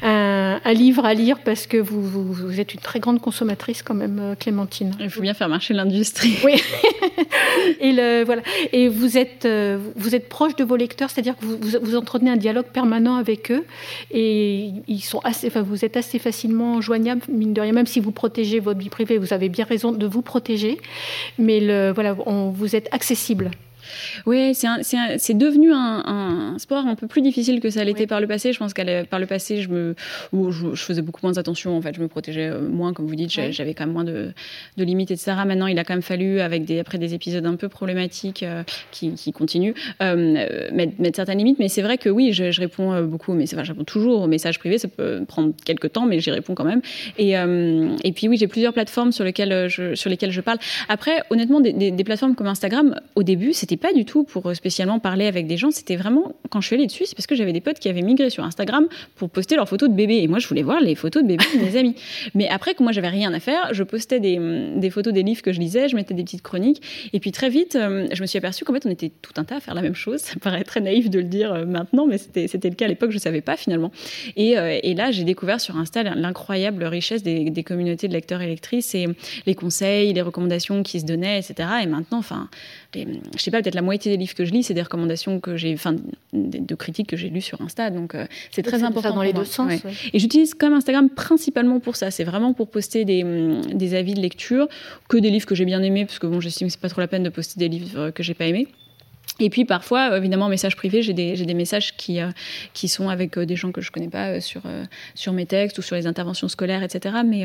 un, 0.03 0.73
livre 0.73 1.05
à 1.05 1.15
lire 1.15 1.39
parce 1.45 1.67
que 1.67 1.77
vous, 1.77 2.03
vous, 2.03 2.61
êtes 2.61 2.75
une 2.75 2.81
très 2.81 3.01
grande 3.01 3.21
consommatrice 3.21 3.83
quand 3.83 3.95
même, 3.95 4.19
euh, 4.21 4.35
Clémentine. 4.35 4.95
Il 5.01 5.11
faut 5.11 5.23
bien 5.23 5.35
faire 5.35 5.49
marcher 5.49 5.75
l'industrie. 5.75 6.37
Oui. 6.45 6.63
et 7.81 7.93
le, 7.93 8.25
voilà. 8.25 8.43
Et 8.73 8.89
vous 8.89 9.17
êtes, 9.17 9.49
vous 9.97 10.15
êtes 10.15 10.29
proche 10.29 10.57
de 10.57 10.65
vos 10.65 10.77
lecteurs, 10.77 11.11
c'est-à-dire 11.11 11.37
que 11.37 11.45
vous, 11.45 11.59
vous 11.83 11.97
entretenez 11.97 12.31
un 12.31 12.37
dialogue 12.37 12.67
permanent 12.67 13.17
avec 13.17 13.51
eux 13.51 13.65
et 14.11 14.73
ils 14.89 15.01
sont 15.01 15.21
assez, 15.21 15.47
enfin, 15.47 15.63
vous 15.63 15.85
êtes 15.85 15.97
assez 15.97 16.19
facilement 16.19 16.81
joignable, 16.81 17.23
mine 17.29 17.53
de 17.55 17.61
rien, 17.61 17.73
même 17.73 17.87
si 17.87 18.01
vous 18.01 18.13
protégez 18.13 18.61
votre 18.61 18.81
vie 18.81 18.89
privée, 18.89 19.19
vous 19.19 19.33
avez 19.33 19.49
bien 19.49 19.65
raison 19.65 19.93
de 19.93 20.07
vous 20.07 20.23
protéger, 20.23 20.79
mais 21.39 21.93
voilà, 21.93 22.17
on, 22.27 22.51
vous 22.51 22.75
êtes 22.77 22.89
accessible. 22.93 23.51
Oui, 24.27 24.55
c'est 24.55 25.35
devenu 25.35 25.73
un, 25.73 26.57
sport 26.59 26.87
un 26.87 26.95
peu 26.95 27.07
plus 27.07 27.23
difficile 27.23 27.61
que 27.61 27.71
ça 27.71 27.85
l'était 27.85 28.07
par 28.07 28.21
le 28.21 28.27
passé. 28.27 28.53
Je 28.53 28.59
pense 28.59 28.75
qu'à 28.75 29.05
par 29.05 29.19
le 29.21 29.27
passé, 29.27 29.63
je, 29.63 29.69
me, 29.69 29.95
je, 30.33 30.75
faisais 30.75 31.03
beaucoup 31.03 31.21
moins 31.23 31.39
attention. 31.39 31.77
En 31.77 31.81
fait, 31.81 31.95
je 31.95 32.01
me 32.01 32.09
protégeais 32.09 32.49
euh, 32.49 32.69
moins, 32.69 32.93
comme 32.93 33.07
vous 33.07 33.15
dites. 33.15 33.31
J'avais 33.31 33.75
quand 33.75 33.85
même 33.85 33.93
moins 33.93 34.05
de, 34.05 34.33
de, 34.77 34.85
limites, 34.85 35.11
etc. 35.11 35.33
Maintenant, 35.47 35.67
il 35.67 35.79
a 35.79 35.85
quand 35.85 35.95
même 35.95 36.03
fallu, 36.03 36.41
avec 36.41 36.65
des, 36.65 36.79
après 36.79 36.99
des 36.99 37.15
épisodes 37.15 37.45
un 37.47 37.57
peu 37.57 37.69
problématiques 37.69 38.43
euh, 38.43 38.63
qui, 38.91 39.13
qui, 39.15 39.33
continuent, 39.33 39.75
euh, 40.03 40.71
mettre, 40.73 40.95
certaines 41.15 41.39
limites. 41.39 41.59
Mais 41.59 41.69
c'est 41.69 41.83
vrai 41.83 41.99
que 41.99 42.09
oui, 42.09 42.33
je, 42.33 42.61
réponds 42.61 43.03
beaucoup. 43.03 43.33
Mais 43.33 43.45
enfin, 43.53 43.65
je 43.65 43.73
réponds 43.73 43.85
toujours 43.85 44.23
aux 44.23 44.29
messages 44.29 44.59
privés. 44.59 44.79
Ça 44.79 44.89
peut 44.89 45.25
prendre 45.27 45.53
quelques 45.65 45.93
temps, 45.93 46.07
mais 46.07 46.21
j'y 46.21 46.31
réponds 46.31 46.55
quand 46.55 46.65
même. 46.65 46.83
Et, 47.19 47.33
et 47.33 48.13
puis 48.13 48.29
oui, 48.29 48.37
j'ai 48.37 48.49
plusieurs 48.49 48.73
plateformes 48.73 49.13
sur 49.13 49.25
lesquelles 49.25 49.69
je, 49.69 49.95
sur 49.95 50.11
lesquelles 50.11 50.33
je 50.33 50.41
parle. 50.41 50.59
Après, 50.89 51.23
honnêtement, 51.31 51.61
des, 51.61 51.73
des, 51.73 51.91
des 51.91 52.05
plateformes 52.05 52.35
comme 52.35 52.47
Instagram, 52.47 52.97
au 53.15 53.23
début, 53.23 53.53
c'était 53.53 53.77
pas 53.81 53.93
du 53.93 54.05
tout 54.05 54.25
pour 54.25 54.47
euh, 54.47 54.55
spécialement 54.55 54.99
parler 54.99 55.27
avec 55.27 55.47
des 55.47 55.57
gens. 55.57 55.71
C'était 55.71 55.97
vraiment, 55.97 56.35
quand 56.51 56.61
je 56.61 56.67
suis 56.67 56.77
allée 56.77 56.87
dessus, 56.87 57.07
c'est 57.07 57.17
parce 57.17 57.27
que 57.27 57.35
j'avais 57.35 57.53
des 57.53 57.61
potes 57.61 57.79
qui 57.79 57.89
avaient 57.89 58.03
migré 58.03 58.31
sur 58.31 58.45
Instagram 58.45 58.87
pour 59.17 59.31
poster 59.31 59.57
leurs 59.57 59.69
photos 59.69 59.89
de 59.89 59.95
bébé. 59.95 60.19
Et 60.19 60.29
moi, 60.29 60.39
je 60.39 60.47
voulais 60.47 60.63
voir 60.63 60.81
les 60.81 60.95
photos 60.95 61.23
de 61.23 61.29
bébé 61.29 61.45
de 61.55 61.65
mes 61.65 61.77
amis. 61.79 61.95
Mais 62.35 62.49
après, 62.49 62.75
que 62.75 62.83
moi, 62.83 62.93
j'avais 62.93 63.09
rien 63.09 63.33
à 63.33 63.41
faire, 63.41 63.73
je 63.73 63.83
postais 63.83 64.21
des, 64.21 64.39
mm, 64.39 64.81
des, 64.81 64.91
photos 64.91 65.13
des 65.13 65.23
livres 65.23 65.43
que 65.43 65.53
je 65.53 65.61
lisais, 65.61 65.89
je 65.89 65.97
mettais 65.97 66.15
des 66.15 66.23
petites 66.23 66.43
chroniques. 66.43 66.83
Et 67.13 67.21
puis 67.21 67.33
très 67.33 67.49
vite, 67.49 67.77
euh, 67.77 68.07
je 68.13 68.21
me 68.21 68.27
suis 68.27 68.39
aperçue 68.39 68.65
qu'en 68.65 68.75
fait, 68.75 68.87
on 68.87 68.91
était 68.91 69.11
tout 69.23 69.33
un 69.37 69.45
tas 69.45 69.57
à 69.57 69.61
faire 69.61 69.75
la 69.75 69.83
même 69.83 69.95
chose. 69.95 70.21
Ça 70.21 70.35
paraît 70.41 70.65
très 70.65 70.81
naïf 70.81 71.11
de 71.11 71.19
le 71.19 71.25
dire 71.25 71.53
euh, 71.53 71.65
maintenant, 71.65 72.07
mais 72.07 72.19
c'était 72.19 72.69
le 72.69 72.75
cas 72.75 72.85
à 72.85 72.89
l'époque, 72.89 73.11
je 73.11 73.17
ne 73.17 73.21
savais 73.21 73.41
pas 73.41 73.57
finalement. 73.57 73.91
Et, 74.37 74.53
et 74.53 74.95
là, 74.95 75.11
j'ai 75.11 75.25
découvert 75.25 75.61
sur 75.61 75.77
Insta 75.77 76.03
l'incroyable 76.03 76.85
richesse 76.85 77.23
des, 77.23 77.51
des, 77.51 77.63
communautés 77.63 78.09
de 78.09 78.13
lecteurs 78.13 78.43
et 78.43 78.47
lectrices 78.47 78.95
et 78.95 79.07
les 79.47 79.55
conseils, 79.55 80.13
les 80.13 80.23
recommandations 80.23 80.83
qui 80.83 81.01
se 81.01 81.07
donnaient, 81.07 81.39
etc. 81.39 81.69
Et 81.83 81.87
maintenant, 81.87 82.19
enfin, 82.19 82.49
je 82.95 83.43
sais 83.43 83.51
pas, 83.51 83.63
peut-être 83.63 83.75
la 83.75 83.83
moitié 83.83 84.11
des 84.11 84.19
livres 84.19 84.35
que 84.35 84.45
je 84.45 84.53
lis, 84.53 84.65
c'est 84.65 84.75
des 84.75 84.83
recommandations 84.83 85.41
que 85.41 85.57
j'ai, 85.57 85.75
enfin, 85.75 85.95
de 86.33 86.75
critiques 86.75 87.09
que 87.09 87.17
j'ai 87.17 87.29
lues 87.29 87.41
sur 87.41 87.61
Insta. 87.61 87.91
Donc, 87.91 88.15
euh, 88.15 88.27
c'est 88.51 88.63
très 88.63 88.83
important. 88.83 89.15
dans 89.15 89.23
les 89.23 89.33
deux 89.33 89.45
sens. 89.45 89.73
Et 90.13 90.19
j'utilise 90.19 90.55
comme 90.55 90.73
Instagram 90.73 91.09
principalement 91.09 91.81
pour 91.81 91.97
ça. 91.97 92.11
C'est 92.11 92.25
vraiment 92.25 92.53
pour 92.53 92.69
poster 92.69 93.05
des, 93.05 93.25
des, 93.73 93.95
avis 93.95 94.15
de 94.15 94.21
lecture, 94.21 94.69
que 95.09 95.17
des 95.17 95.31
livres 95.31 95.47
que 95.47 95.55
j'ai 95.55 95.65
bien 95.65 95.83
aimés, 95.83 96.05
parce 96.05 96.19
que 96.19 96.27
bon, 96.27 96.41
j'estime 96.41 96.69
que 96.69 96.73
c'est 96.73 96.81
pas 96.81 96.89
trop 96.89 97.01
la 97.01 97.09
peine 97.09 97.23
de 97.23 97.31
poster 97.31 97.59
des 97.59 97.69
livres 97.69 98.11
que 98.11 98.23
j'ai 98.23 98.35
pas 98.35 98.47
aimés. 98.47 98.67
Et 99.41 99.49
puis 99.49 99.65
parfois, 99.65 100.17
évidemment, 100.17 100.47
en 100.47 100.49
message 100.51 100.77
privé, 100.77 101.03
j'ai 101.03 101.15
des, 101.15 101.33
des, 101.33 101.55
messages 101.55 101.97
qui, 101.97 102.21
euh, 102.21 102.29
qui 102.75 102.89
sont 102.89 103.09
avec 103.09 103.39
euh, 103.39 103.47
des 103.47 103.57
gens 103.57 103.73
que 103.73 103.81
je 103.81 103.89
ne 103.89 103.93
connais 103.93 104.09
pas 104.09 104.29
euh, 104.29 104.41
sur, 104.41 104.61
sur 105.15 105.33
mes 105.33 105.47
textes 105.47 105.79
ou 105.79 105.83
sur 105.83 105.97
les 105.97 106.07
interventions 106.07 106.49
scolaires, 106.49 106.83
etc. 106.83 107.17
Mais, 107.25 107.45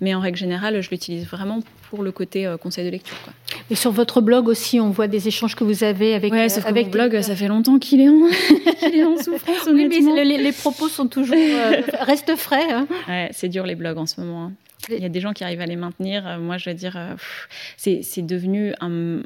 mais 0.00 0.14
en 0.14 0.20
règle 0.20 0.36
générale, 0.36 0.80
je 0.80 0.90
l'utilise 0.90 1.26
vraiment 1.26 1.60
pour 1.88 2.02
le 2.02 2.10
côté 2.10 2.52
conseil 2.60 2.84
de 2.84 2.90
lecture. 2.90 3.16
Quoi. 3.22 3.32
Et 3.70 3.76
sur 3.76 3.92
votre 3.92 4.20
blog 4.20 4.48
aussi, 4.48 4.80
on 4.80 4.90
voit 4.90 5.06
des 5.06 5.28
échanges 5.28 5.54
que 5.54 5.62
vous 5.62 5.84
avez 5.84 6.14
avec. 6.14 6.32
Ouais, 6.32 6.48
sauf 6.48 6.66
avec 6.66 6.86
mon 6.86 6.92
blog, 6.92 7.20
ça 7.20 7.36
fait 7.36 7.48
longtemps 7.48 7.78
qu'il 7.78 8.00
est, 8.00 8.08
en... 8.08 8.26
est 8.82 9.04
en 9.04 9.16
souffrance. 9.22 9.68
oui, 9.72 9.88
mais 9.88 10.24
les, 10.24 10.52
propos 10.52 10.88
sont 10.88 11.06
toujours 11.06 11.36
restent 12.00 12.34
frais. 12.36 12.72
Hein. 12.72 12.88
Ouais, 13.08 13.28
c'est 13.32 13.48
dur 13.48 13.66
les 13.66 13.76
blogs 13.76 13.98
en 13.98 14.06
ce 14.06 14.20
moment. 14.20 14.46
Hein. 14.46 14.52
Il 14.88 15.00
y 15.00 15.04
a 15.04 15.08
des 15.08 15.20
gens 15.20 15.32
qui 15.32 15.42
arrivent 15.42 15.60
à 15.60 15.66
les 15.66 15.76
maintenir. 15.76 16.26
Euh, 16.26 16.38
moi, 16.38 16.58
je 16.58 16.70
veux 16.70 16.76
dire, 16.76 16.96
euh, 16.96 17.14
c'est 17.76 18.22
devenu 18.22 18.72
un. 18.80 19.22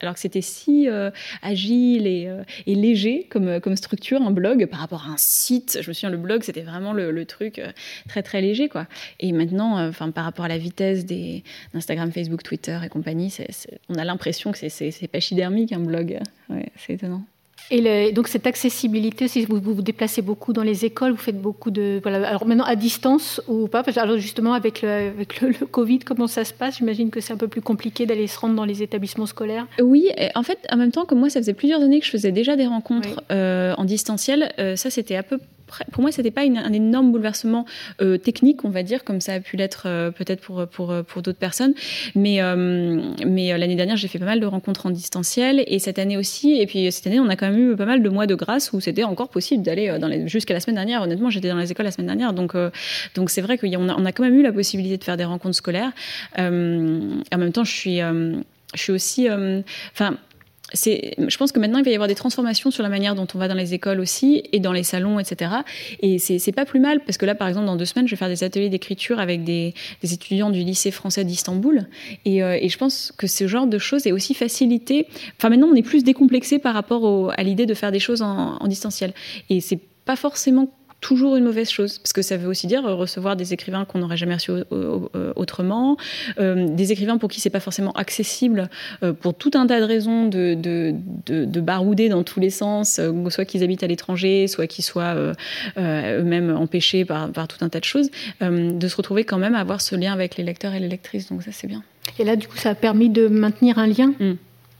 Alors 0.00 0.14
que 0.14 0.20
c'était 0.20 0.40
si 0.40 0.88
euh, 0.88 1.10
agile 1.42 2.06
et, 2.06 2.28
léger 2.66 3.26
comme, 3.28 3.60
comme 3.60 3.76
structure, 3.76 4.22
un 4.22 4.30
blog, 4.30 4.66
par 4.66 4.80
rapport 4.80 5.04
à 5.06 5.10
un 5.10 5.16
site. 5.16 5.78
Je 5.82 5.88
me 5.88 5.92
souviens, 5.92 6.10
le 6.10 6.16
blog, 6.16 6.42
c'était 6.42 6.62
vraiment 6.62 6.92
le, 6.92 7.24
truc 7.26 7.60
très, 8.08 8.22
très 8.22 8.40
léger, 8.40 8.68
quoi. 8.68 8.86
Et 9.20 9.32
maintenant, 9.32 9.86
enfin, 9.88 10.10
par 10.10 10.24
rapport 10.24 10.44
à 10.44 10.48
la 10.48 10.58
vitesse 10.58 11.04
d'Instagram, 11.04 12.12
Facebook, 12.12 12.42
Twitter 12.42 12.78
et 12.84 12.88
compagnie, 12.88 13.34
on 13.88 13.94
a 13.94 14.04
l'impression 14.04 14.52
que 14.52 14.68
c'est 14.68 15.08
pachydermique, 15.08 15.72
un 15.72 15.80
blog. 15.80 16.18
Ouais, 16.48 16.70
c'est 16.76 16.94
étonnant. 16.94 17.24
Et 17.70 18.12
donc 18.12 18.28
cette 18.28 18.46
accessibilité, 18.46 19.28
si 19.28 19.44
vous, 19.44 19.60
vous 19.60 19.82
déplacez 19.82 20.22
beaucoup 20.22 20.52
dans 20.52 20.62
les 20.62 20.84
écoles, 20.84 21.12
vous 21.12 21.18
faites 21.18 21.40
beaucoup 21.40 21.70
de... 21.70 22.00
Voilà, 22.02 22.26
alors 22.28 22.46
maintenant 22.46 22.64
à 22.64 22.76
distance 22.76 23.42
ou 23.46 23.68
pas 23.68 23.82
Alors 23.96 24.18
justement 24.18 24.54
avec 24.54 24.82
le, 24.82 24.88
avec 24.88 25.40
le, 25.40 25.66
Covid, 25.66 26.00
comment 26.00 26.26
ça 26.26 26.44
se 26.44 26.54
passe? 26.54 26.78
J'imagine 26.78 27.10
que 27.10 27.20
c'est 27.20 27.32
un 27.32 27.36
peu 27.36 27.48
plus 27.48 27.60
compliqué 27.60 28.06
d'aller 28.06 28.26
se 28.26 28.38
rendre 28.38 28.54
dans 28.54 28.64
les 28.64 28.82
établissements 28.82 29.26
scolaires. 29.26 29.66
Oui, 29.80 30.10
en 30.34 30.42
fait, 30.42 30.58
en 30.70 30.76
même 30.76 30.92
temps, 30.92 31.04
comme 31.04 31.18
moi, 31.18 31.30
ça 31.30 31.40
faisait 31.40 31.54
plusieurs 31.54 31.82
années 31.82 32.00
que 32.00 32.06
je 32.06 32.10
faisais 32.10 32.32
déjà 32.32 32.56
des 32.56 32.66
rencontres 32.66 33.22
euh, 33.30 33.74
en 33.76 33.84
distanciel, 33.84 34.52
euh, 34.58 34.76
ça 34.76 34.90
c'était 34.90 35.16
un 35.16 35.22
peu 35.22 35.38
pour 35.92 36.02
moi, 36.02 36.12
c'était 36.12 36.30
pas 36.30 36.42
un 36.42 36.72
énorme 36.72 37.12
bouleversement 37.12 37.64
euh, 38.00 38.18
technique, 38.18 38.64
on 38.64 38.70
va 38.70 38.82
dire, 38.82 39.04
comme 39.04 39.20
ça 39.20 39.34
a 39.34 39.40
pu 39.40 39.56
l'être 39.56 39.84
euh, 39.86 40.10
peut-être 40.10 40.40
pour, 40.40 40.66
pour, 40.66 40.94
pour 41.06 41.22
d'autres 41.22 41.38
personnes. 41.38 41.74
Mais, 42.14 42.42
euh, 42.42 43.00
mais 43.26 43.56
l'année 43.56 43.76
dernière, 43.76 43.96
j'ai 43.96 44.08
fait 44.08 44.18
pas 44.18 44.24
mal 44.24 44.40
de 44.40 44.46
rencontres 44.46 44.86
en 44.86 44.90
distanciel 44.90 45.62
et 45.66 45.78
cette 45.78 45.98
année 45.98 46.16
aussi. 46.16 46.60
Et 46.60 46.66
puis 46.66 46.90
cette 46.92 47.06
année, 47.06 47.20
on 47.20 47.28
a 47.28 47.36
quand 47.36 47.50
même 47.50 47.72
eu 47.72 47.76
pas 47.76 47.86
mal 47.86 48.02
de 48.02 48.08
mois 48.08 48.26
de 48.26 48.34
grâce 48.34 48.72
où 48.72 48.80
c'était 48.80 49.04
encore 49.04 49.28
possible 49.28 49.62
d'aller 49.62 49.92
jusqu'à 50.26 50.54
la 50.54 50.60
semaine 50.60 50.76
dernière. 50.76 51.02
Honnêtement, 51.02 51.30
j'étais 51.30 51.48
dans 51.48 51.56
les 51.56 51.70
écoles 51.70 51.86
la 51.86 51.92
semaine 51.92 52.06
dernière. 52.06 52.32
Donc, 52.32 52.54
donc 53.14 53.30
c'est 53.30 53.40
vrai 53.40 53.58
qu'on 53.58 53.88
a, 53.88 53.94
on 53.96 54.04
a 54.04 54.12
quand 54.12 54.22
même 54.22 54.38
eu 54.38 54.42
la 54.42 54.52
possibilité 54.52 54.96
de 54.96 55.04
faire 55.04 55.16
des 55.16 55.24
rencontres 55.24 55.56
scolaires. 55.56 55.92
en 56.36 56.50
même 56.50 57.52
temps, 57.52 57.64
je 57.64 57.72
suis, 57.72 57.98
je 57.98 58.82
suis 58.82 58.92
aussi. 58.92 59.28
Enfin 59.92 60.16
je 60.74 61.36
pense 61.36 61.52
que 61.52 61.58
maintenant 61.58 61.78
il 61.78 61.84
va 61.84 61.90
y 61.90 61.94
avoir 61.94 62.08
des 62.08 62.14
transformations 62.14 62.70
sur 62.70 62.82
la 62.82 62.88
manière 62.88 63.14
dont 63.14 63.26
on 63.34 63.38
va 63.38 63.48
dans 63.48 63.54
les 63.54 63.74
écoles 63.74 64.00
aussi 64.00 64.42
et 64.52 64.60
dans 64.60 64.72
les 64.72 64.82
salons, 64.82 65.18
etc. 65.18 65.50
Et 66.00 66.18
c'est 66.18 66.52
pas 66.52 66.64
plus 66.64 66.80
mal 66.80 67.00
parce 67.00 67.18
que 67.18 67.26
là, 67.26 67.34
par 67.34 67.48
exemple, 67.48 67.66
dans 67.66 67.76
deux 67.76 67.84
semaines, 67.84 68.06
je 68.06 68.12
vais 68.12 68.18
faire 68.18 68.28
des 68.28 68.44
ateliers 68.44 68.68
d'écriture 68.68 69.18
avec 69.18 69.44
des, 69.44 69.74
étudiants 70.02 70.50
du 70.50 70.60
lycée 70.60 70.90
français 70.90 71.24
d'Istanbul. 71.24 71.86
Euh, 72.26 72.58
et, 72.60 72.68
je 72.68 72.78
pense 72.78 73.12
que 73.16 73.26
ce 73.26 73.46
genre 73.46 73.66
de 73.66 73.78
choses 73.78 74.06
est 74.06 74.12
aussi 74.12 74.34
facilité. 74.34 75.06
Enfin, 75.38 75.48
maintenant, 75.48 75.68
on 75.68 75.74
est 75.74 75.82
plus 75.82 76.04
décomplexé 76.04 76.58
par 76.58 76.74
rapport 76.74 77.32
à 77.36 77.42
l'idée 77.42 77.66
de 77.66 77.74
faire 77.74 77.92
des 77.92 78.00
choses 78.00 78.22
en, 78.22 78.56
en 78.56 78.66
distanciel. 78.66 79.12
Et 79.50 79.60
c'est 79.60 79.80
pas 80.04 80.16
forcément 80.16 80.68
toujours 81.00 81.36
une 81.36 81.44
mauvaise 81.44 81.70
chose, 81.70 81.98
parce 81.98 82.12
que 82.12 82.22
ça 82.22 82.36
veut 82.36 82.48
aussi 82.48 82.66
dire 82.66 82.82
recevoir 82.82 83.36
des 83.36 83.52
écrivains 83.52 83.84
qu'on 83.84 84.00
n'aurait 84.00 84.16
jamais 84.16 84.34
reçus 84.34 84.50
autrement, 85.36 85.96
des 86.38 86.92
écrivains 86.92 87.18
pour 87.18 87.28
qui 87.28 87.40
c'est 87.40 87.50
pas 87.50 87.60
forcément 87.60 87.92
accessible, 87.92 88.68
pour 89.20 89.34
tout 89.34 89.52
un 89.54 89.66
tas 89.66 89.80
de 89.80 89.84
raisons 89.84 90.26
de, 90.26 90.54
de, 90.54 90.94
de, 91.26 91.60
barouder 91.60 92.08
dans 92.08 92.24
tous 92.24 92.40
les 92.40 92.50
sens, 92.50 93.00
soit 93.28 93.44
qu'ils 93.44 93.62
habitent 93.62 93.84
à 93.84 93.86
l'étranger, 93.86 94.48
soit 94.48 94.66
qu'ils 94.66 94.84
soient 94.84 95.14
eux-mêmes 95.76 96.56
empêchés 96.56 97.04
par, 97.04 97.30
par, 97.30 97.46
tout 97.46 97.64
un 97.64 97.68
tas 97.68 97.80
de 97.80 97.84
choses, 97.84 98.10
de 98.40 98.88
se 98.88 98.96
retrouver 98.96 99.24
quand 99.24 99.38
même 99.38 99.54
à 99.54 99.60
avoir 99.60 99.80
ce 99.80 99.94
lien 99.94 100.12
avec 100.12 100.36
les 100.36 100.44
lecteurs 100.44 100.74
et 100.74 100.80
les 100.80 100.88
lectrices. 100.88 101.28
Donc 101.28 101.42
ça, 101.42 101.52
c'est 101.52 101.68
bien. 101.68 101.82
Et 102.18 102.24
là, 102.24 102.36
du 102.36 102.48
coup, 102.48 102.56
ça 102.56 102.70
a 102.70 102.74
permis 102.74 103.08
de 103.08 103.28
maintenir 103.28 103.78
un 103.78 103.86
lien 103.86 104.12
mmh. 104.18 104.32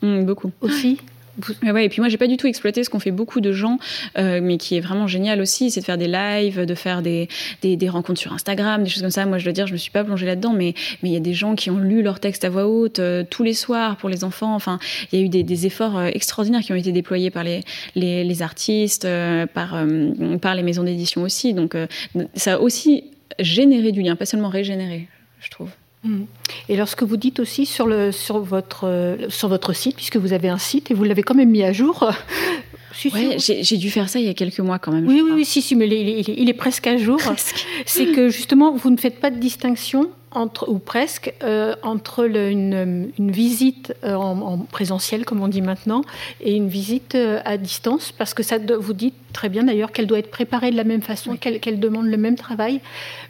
Mmh, 0.03 0.24
Beaucoup. 0.24 0.53
Aussi? 0.61 0.99
Et 1.62 1.89
puis 1.89 2.01
moi, 2.01 2.09
j'ai 2.09 2.16
pas 2.16 2.27
du 2.27 2.36
tout 2.36 2.47
exploité 2.47 2.85
ce 2.85 2.90
qu'ont 2.90 2.98
fait 2.98 3.10
beaucoup 3.10 3.40
de 3.40 3.52
gens, 3.52 3.78
euh, 4.19 4.40
mais 4.43 4.59
qui 4.59 4.77
est 4.77 4.81
vraiment 4.81 5.06
génial 5.06 5.40
aussi, 5.40 5.70
c'est 5.70 5.81
de 5.81 5.85
faire 5.85 5.98
des 5.98 6.09
lives, 6.09 6.65
de 6.65 6.74
faire 6.74 7.02
des, 7.02 7.28
des, 7.62 7.89
rencontres 7.89 8.20
sur 8.20 8.32
Instagram, 8.32 8.82
des 8.82 8.90
choses 8.90 9.02
comme 9.02 9.10
ça. 9.10 9.27
Moi, 9.27 9.39
je 9.39 9.44
dois 9.44 9.52
dire, 9.52 9.66
je 9.66 9.73
me 9.73 9.78
suis 9.78 9.90
pas 9.90 10.05
plongée 10.05 10.27
là-dedans, 10.27 10.52
mais 10.52 10.74
mais 11.02 11.10
il 11.10 11.12
y 11.12 11.16
a 11.16 11.20
des 11.20 11.35
gens 11.35 11.55
qui 11.55 11.70
ont 11.70 11.78
lu 11.78 12.02
leur 12.02 12.20
texte 12.20 12.44
à 12.44 12.51
voix 12.51 12.66
haute 12.66 12.98
euh, 12.98 13.24
tous 13.28 13.43
les 13.43 13.55
soirs 13.55 13.97
pour 13.97 14.09
les 14.09 14.24
enfants. 14.24 14.55
Enfin, 14.55 14.78
il 15.12 15.19
y 15.19 15.23
a 15.23 15.24
eu 15.24 15.28
des, 15.28 15.43
des 15.43 15.66
efforts 15.66 15.98
euh, 15.98 16.10
extraordinaires 16.12 16.62
qui 16.62 16.73
ont 16.73 16.77
été 16.77 16.93
déployés 16.93 17.31
par 17.31 17.44
les, 17.44 17.62
les, 17.94 18.24
les 18.24 18.43
artistes, 18.43 19.06
par, 19.55 19.85
par 20.40 20.55
les 20.55 20.62
maisons 20.62 20.82
d'édition 20.82 21.23
aussi. 21.23 21.55
Donc, 21.55 21.77
ça 22.35 22.55
a 22.55 22.59
aussi 22.59 23.05
généré 23.39 23.93
du 23.93 24.02
lien, 24.02 24.16
pas 24.16 24.27
seulement 24.27 24.48
régénéré, 24.48 25.09
je 25.40 25.51
trouve. 25.51 25.70
Et 26.69 26.77
lorsque 26.77 27.03
vous 27.03 27.16
dites 27.16 27.41
aussi 27.41 27.66
sur, 27.66 27.87
le, 27.87 28.12
sur, 28.12 28.39
votre, 28.39 28.87
euh, 28.87 29.29
sur 29.29 29.49
votre 29.49 29.73
site, 29.73 29.97
puisque 29.97 30.16
vous 30.16 30.33
avez 30.33 30.49
un 30.49 30.59
site 30.59 30.91
et 30.91 30.95
vous 30.95 31.05
l'avez 31.05 31.23
quand 31.23 31.35
même 31.35 31.51
mis 31.51 31.62
à 31.62 31.73
jour. 31.73 32.11
j'ai 32.93 33.77
dû 33.77 33.91
faire 33.91 34.09
ça 34.09 34.19
il 34.19 34.27
y 34.27 34.29
a 34.29 34.35
quelques 34.35 34.61
mois 34.61 34.79
quand 34.79 34.93
même. 34.93 35.07
Oui, 35.07 35.20
oui, 35.23 35.31
oui, 35.35 35.45
si, 35.45 35.62
si, 35.62 35.75
mais 35.75 35.87
il 35.87 36.49
est, 36.49 36.55
presque 36.55 36.87
à 36.87 36.97
jour. 36.97 37.20
C'est 37.87 38.07
que 38.07 38.29
justement, 38.29 38.73
vous 38.73 38.91
ne 38.91 38.97
faites 38.97 39.20
pas 39.20 39.31
de 39.31 39.39
distinction 39.39 40.11
entre, 40.30 40.68
ou 40.68 40.78
presque, 40.78 41.32
euh, 41.42 41.74
entre 41.82 42.28
une, 42.28 43.10
une, 43.18 43.30
visite 43.30 43.94
euh, 44.05 44.14
en, 44.14 44.59
présentiel, 44.59 45.24
comme 45.24 45.42
on 45.42 45.48
dit 45.48 45.62
maintenant, 45.62 46.02
et 46.40 46.55
une 46.55 46.68
visite 46.68 47.16
à 47.44 47.56
distance, 47.56 48.12
parce 48.12 48.34
que 48.34 48.42
ça, 48.42 48.59
vous 48.59 48.92
dites 48.92 49.14
très 49.32 49.48
bien 49.48 49.64
d'ailleurs 49.64 49.92
qu'elle 49.92 50.06
doit 50.06 50.18
être 50.18 50.30
préparée 50.30 50.70
de 50.70 50.76
la 50.76 50.84
même 50.84 51.02
façon, 51.02 51.36
qu'elle 51.36 51.80
demande 51.80 52.06
le 52.06 52.16
même 52.16 52.36
travail, 52.36 52.80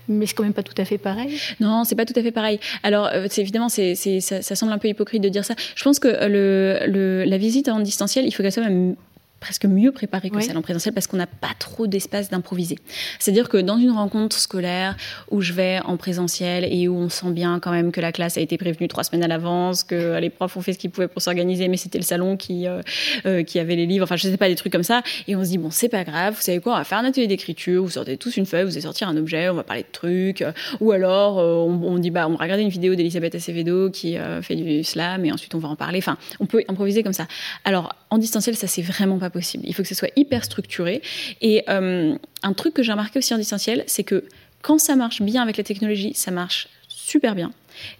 mais 0.08 0.26
c'est 0.26 0.34
quand 0.34 0.42
même 0.42 0.52
pas 0.52 0.62
tout 0.62 0.80
à 0.80 0.84
fait 0.84 0.98
pareil. 0.98 1.38
Non, 1.60 1.84
c'est 1.84 1.94
pas 1.94 2.04
tout 2.04 2.18
à 2.18 2.22
fait 2.22 2.32
pareil. 2.32 2.60
Alors, 2.82 3.08
euh, 3.12 3.26
c'est 3.30 3.42
évidemment, 3.42 3.68
c'est, 3.68 3.94
ça, 3.94 4.42
ça, 4.42 4.54
semble 4.54 4.72
un 4.72 4.78
peu 4.78 4.88
hypocrite 4.88 5.22
de 5.22 5.28
dire 5.28 5.44
ça. 5.44 5.54
Je 5.74 5.84
pense 5.84 5.98
que 5.98 6.08
le, 6.08 6.78
le, 6.86 7.24
la 7.24 7.38
visite 7.38 7.68
en 7.68 7.80
distanciel, 7.80 8.26
il 8.26 8.32
faut 8.32 8.42
qu'elle 8.42 8.52
soit 8.52 8.64
même 8.64 8.96
presque 9.40 9.66
mieux 9.66 9.92
préparé 9.92 10.30
que 10.30 10.40
celle 10.40 10.56
en 10.56 10.62
présentiel 10.62 10.94
parce 10.94 11.06
qu'on 11.06 11.16
n'a 11.16 11.26
pas 11.26 11.52
trop 11.58 11.86
d'espace 11.86 12.30
d'improviser. 12.30 12.78
C'est-à-dire 13.18 13.48
que 13.48 13.56
dans 13.56 13.76
une 13.76 13.90
rencontre 13.90 14.38
scolaire 14.38 14.96
où 15.30 15.40
je 15.40 15.52
vais 15.52 15.80
en 15.84 15.96
présentiel 15.96 16.64
et 16.64 16.88
où 16.88 16.96
on 16.96 17.08
sent 17.08 17.30
bien 17.30 17.60
quand 17.60 17.70
même 17.70 17.92
que 17.92 18.00
la 18.00 18.12
classe 18.12 18.36
a 18.36 18.40
été 18.40 18.58
prévenue 18.58 18.88
trois 18.88 19.04
semaines 19.04 19.22
à 19.22 19.28
l'avance, 19.28 19.84
que 19.84 20.18
les 20.18 20.30
profs 20.30 20.56
ont 20.56 20.60
fait 20.60 20.72
ce 20.72 20.78
qu'ils 20.78 20.90
pouvaient 20.90 21.08
pour 21.08 21.22
s'organiser, 21.22 21.68
mais 21.68 21.76
c'était 21.76 21.98
le 21.98 22.04
salon 22.04 22.36
qui, 22.36 22.66
euh, 22.66 22.80
euh, 23.26 23.42
qui 23.42 23.58
avait 23.58 23.76
les 23.76 23.86
livres, 23.86 24.04
enfin 24.04 24.16
je 24.16 24.28
sais 24.28 24.36
pas, 24.36 24.48
des 24.48 24.56
trucs 24.56 24.72
comme 24.72 24.82
ça, 24.82 25.02
et 25.26 25.36
on 25.36 25.44
se 25.44 25.50
dit 25.50 25.58
bon 25.58 25.70
c'est 25.70 25.88
pas 25.88 26.04
grave, 26.04 26.34
vous 26.34 26.42
savez 26.42 26.60
quoi, 26.60 26.74
on 26.74 26.78
va 26.78 26.84
faire 26.84 26.98
un 26.98 27.04
atelier 27.04 27.26
d'écriture, 27.26 27.82
vous 27.82 27.90
sortez 27.90 28.16
tous 28.16 28.36
une 28.36 28.46
feuille, 28.46 28.64
vous 28.64 28.72
allez 28.72 28.80
sortir 28.80 29.08
un 29.08 29.16
objet, 29.16 29.48
on 29.48 29.54
va 29.54 29.62
parler 29.62 29.82
de 29.82 29.92
trucs, 29.92 30.44
ou 30.80 30.92
alors 30.92 31.38
euh, 31.38 31.54
on, 31.54 31.98
dit 31.98 32.10
bah 32.10 32.26
on 32.28 32.34
va 32.34 32.44
regarder 32.44 32.62
une 32.62 32.68
vidéo 32.68 32.94
d'Elisabeth 32.94 33.34
Acevedo 33.34 33.90
qui 33.90 34.16
fait 34.42 34.56
du 34.56 34.84
slam 34.84 35.24
et 35.24 35.32
ensuite 35.32 35.54
on 35.54 35.58
va 35.58 35.68
en 35.68 35.76
parler, 35.76 35.98
enfin 35.98 36.16
on 36.40 36.46
peut 36.46 36.62
improviser 36.68 37.02
comme 37.02 37.12
ça. 37.12 37.26
Alors 37.64 37.94
en 38.10 38.18
distanciel 38.18 38.56
ça 38.56 38.66
c'est 38.66 38.82
vraiment 38.82 39.18
pas 39.18 39.27
possible. 39.30 39.64
Il 39.66 39.74
faut 39.74 39.82
que 39.82 39.88
ce 39.88 39.94
soit 39.94 40.10
hyper 40.16 40.44
structuré. 40.44 41.02
Et 41.40 41.64
euh, 41.68 42.16
un 42.42 42.52
truc 42.52 42.74
que 42.74 42.82
j'ai 42.82 42.92
remarqué 42.92 43.18
aussi 43.18 43.34
en 43.34 43.38
distanciel, 43.38 43.84
c'est 43.86 44.04
que 44.04 44.24
quand 44.62 44.78
ça 44.78 44.96
marche 44.96 45.22
bien 45.22 45.42
avec 45.42 45.56
la 45.56 45.64
technologie, 45.64 46.12
ça 46.14 46.30
marche 46.30 46.68
super 46.88 47.34
bien. 47.34 47.52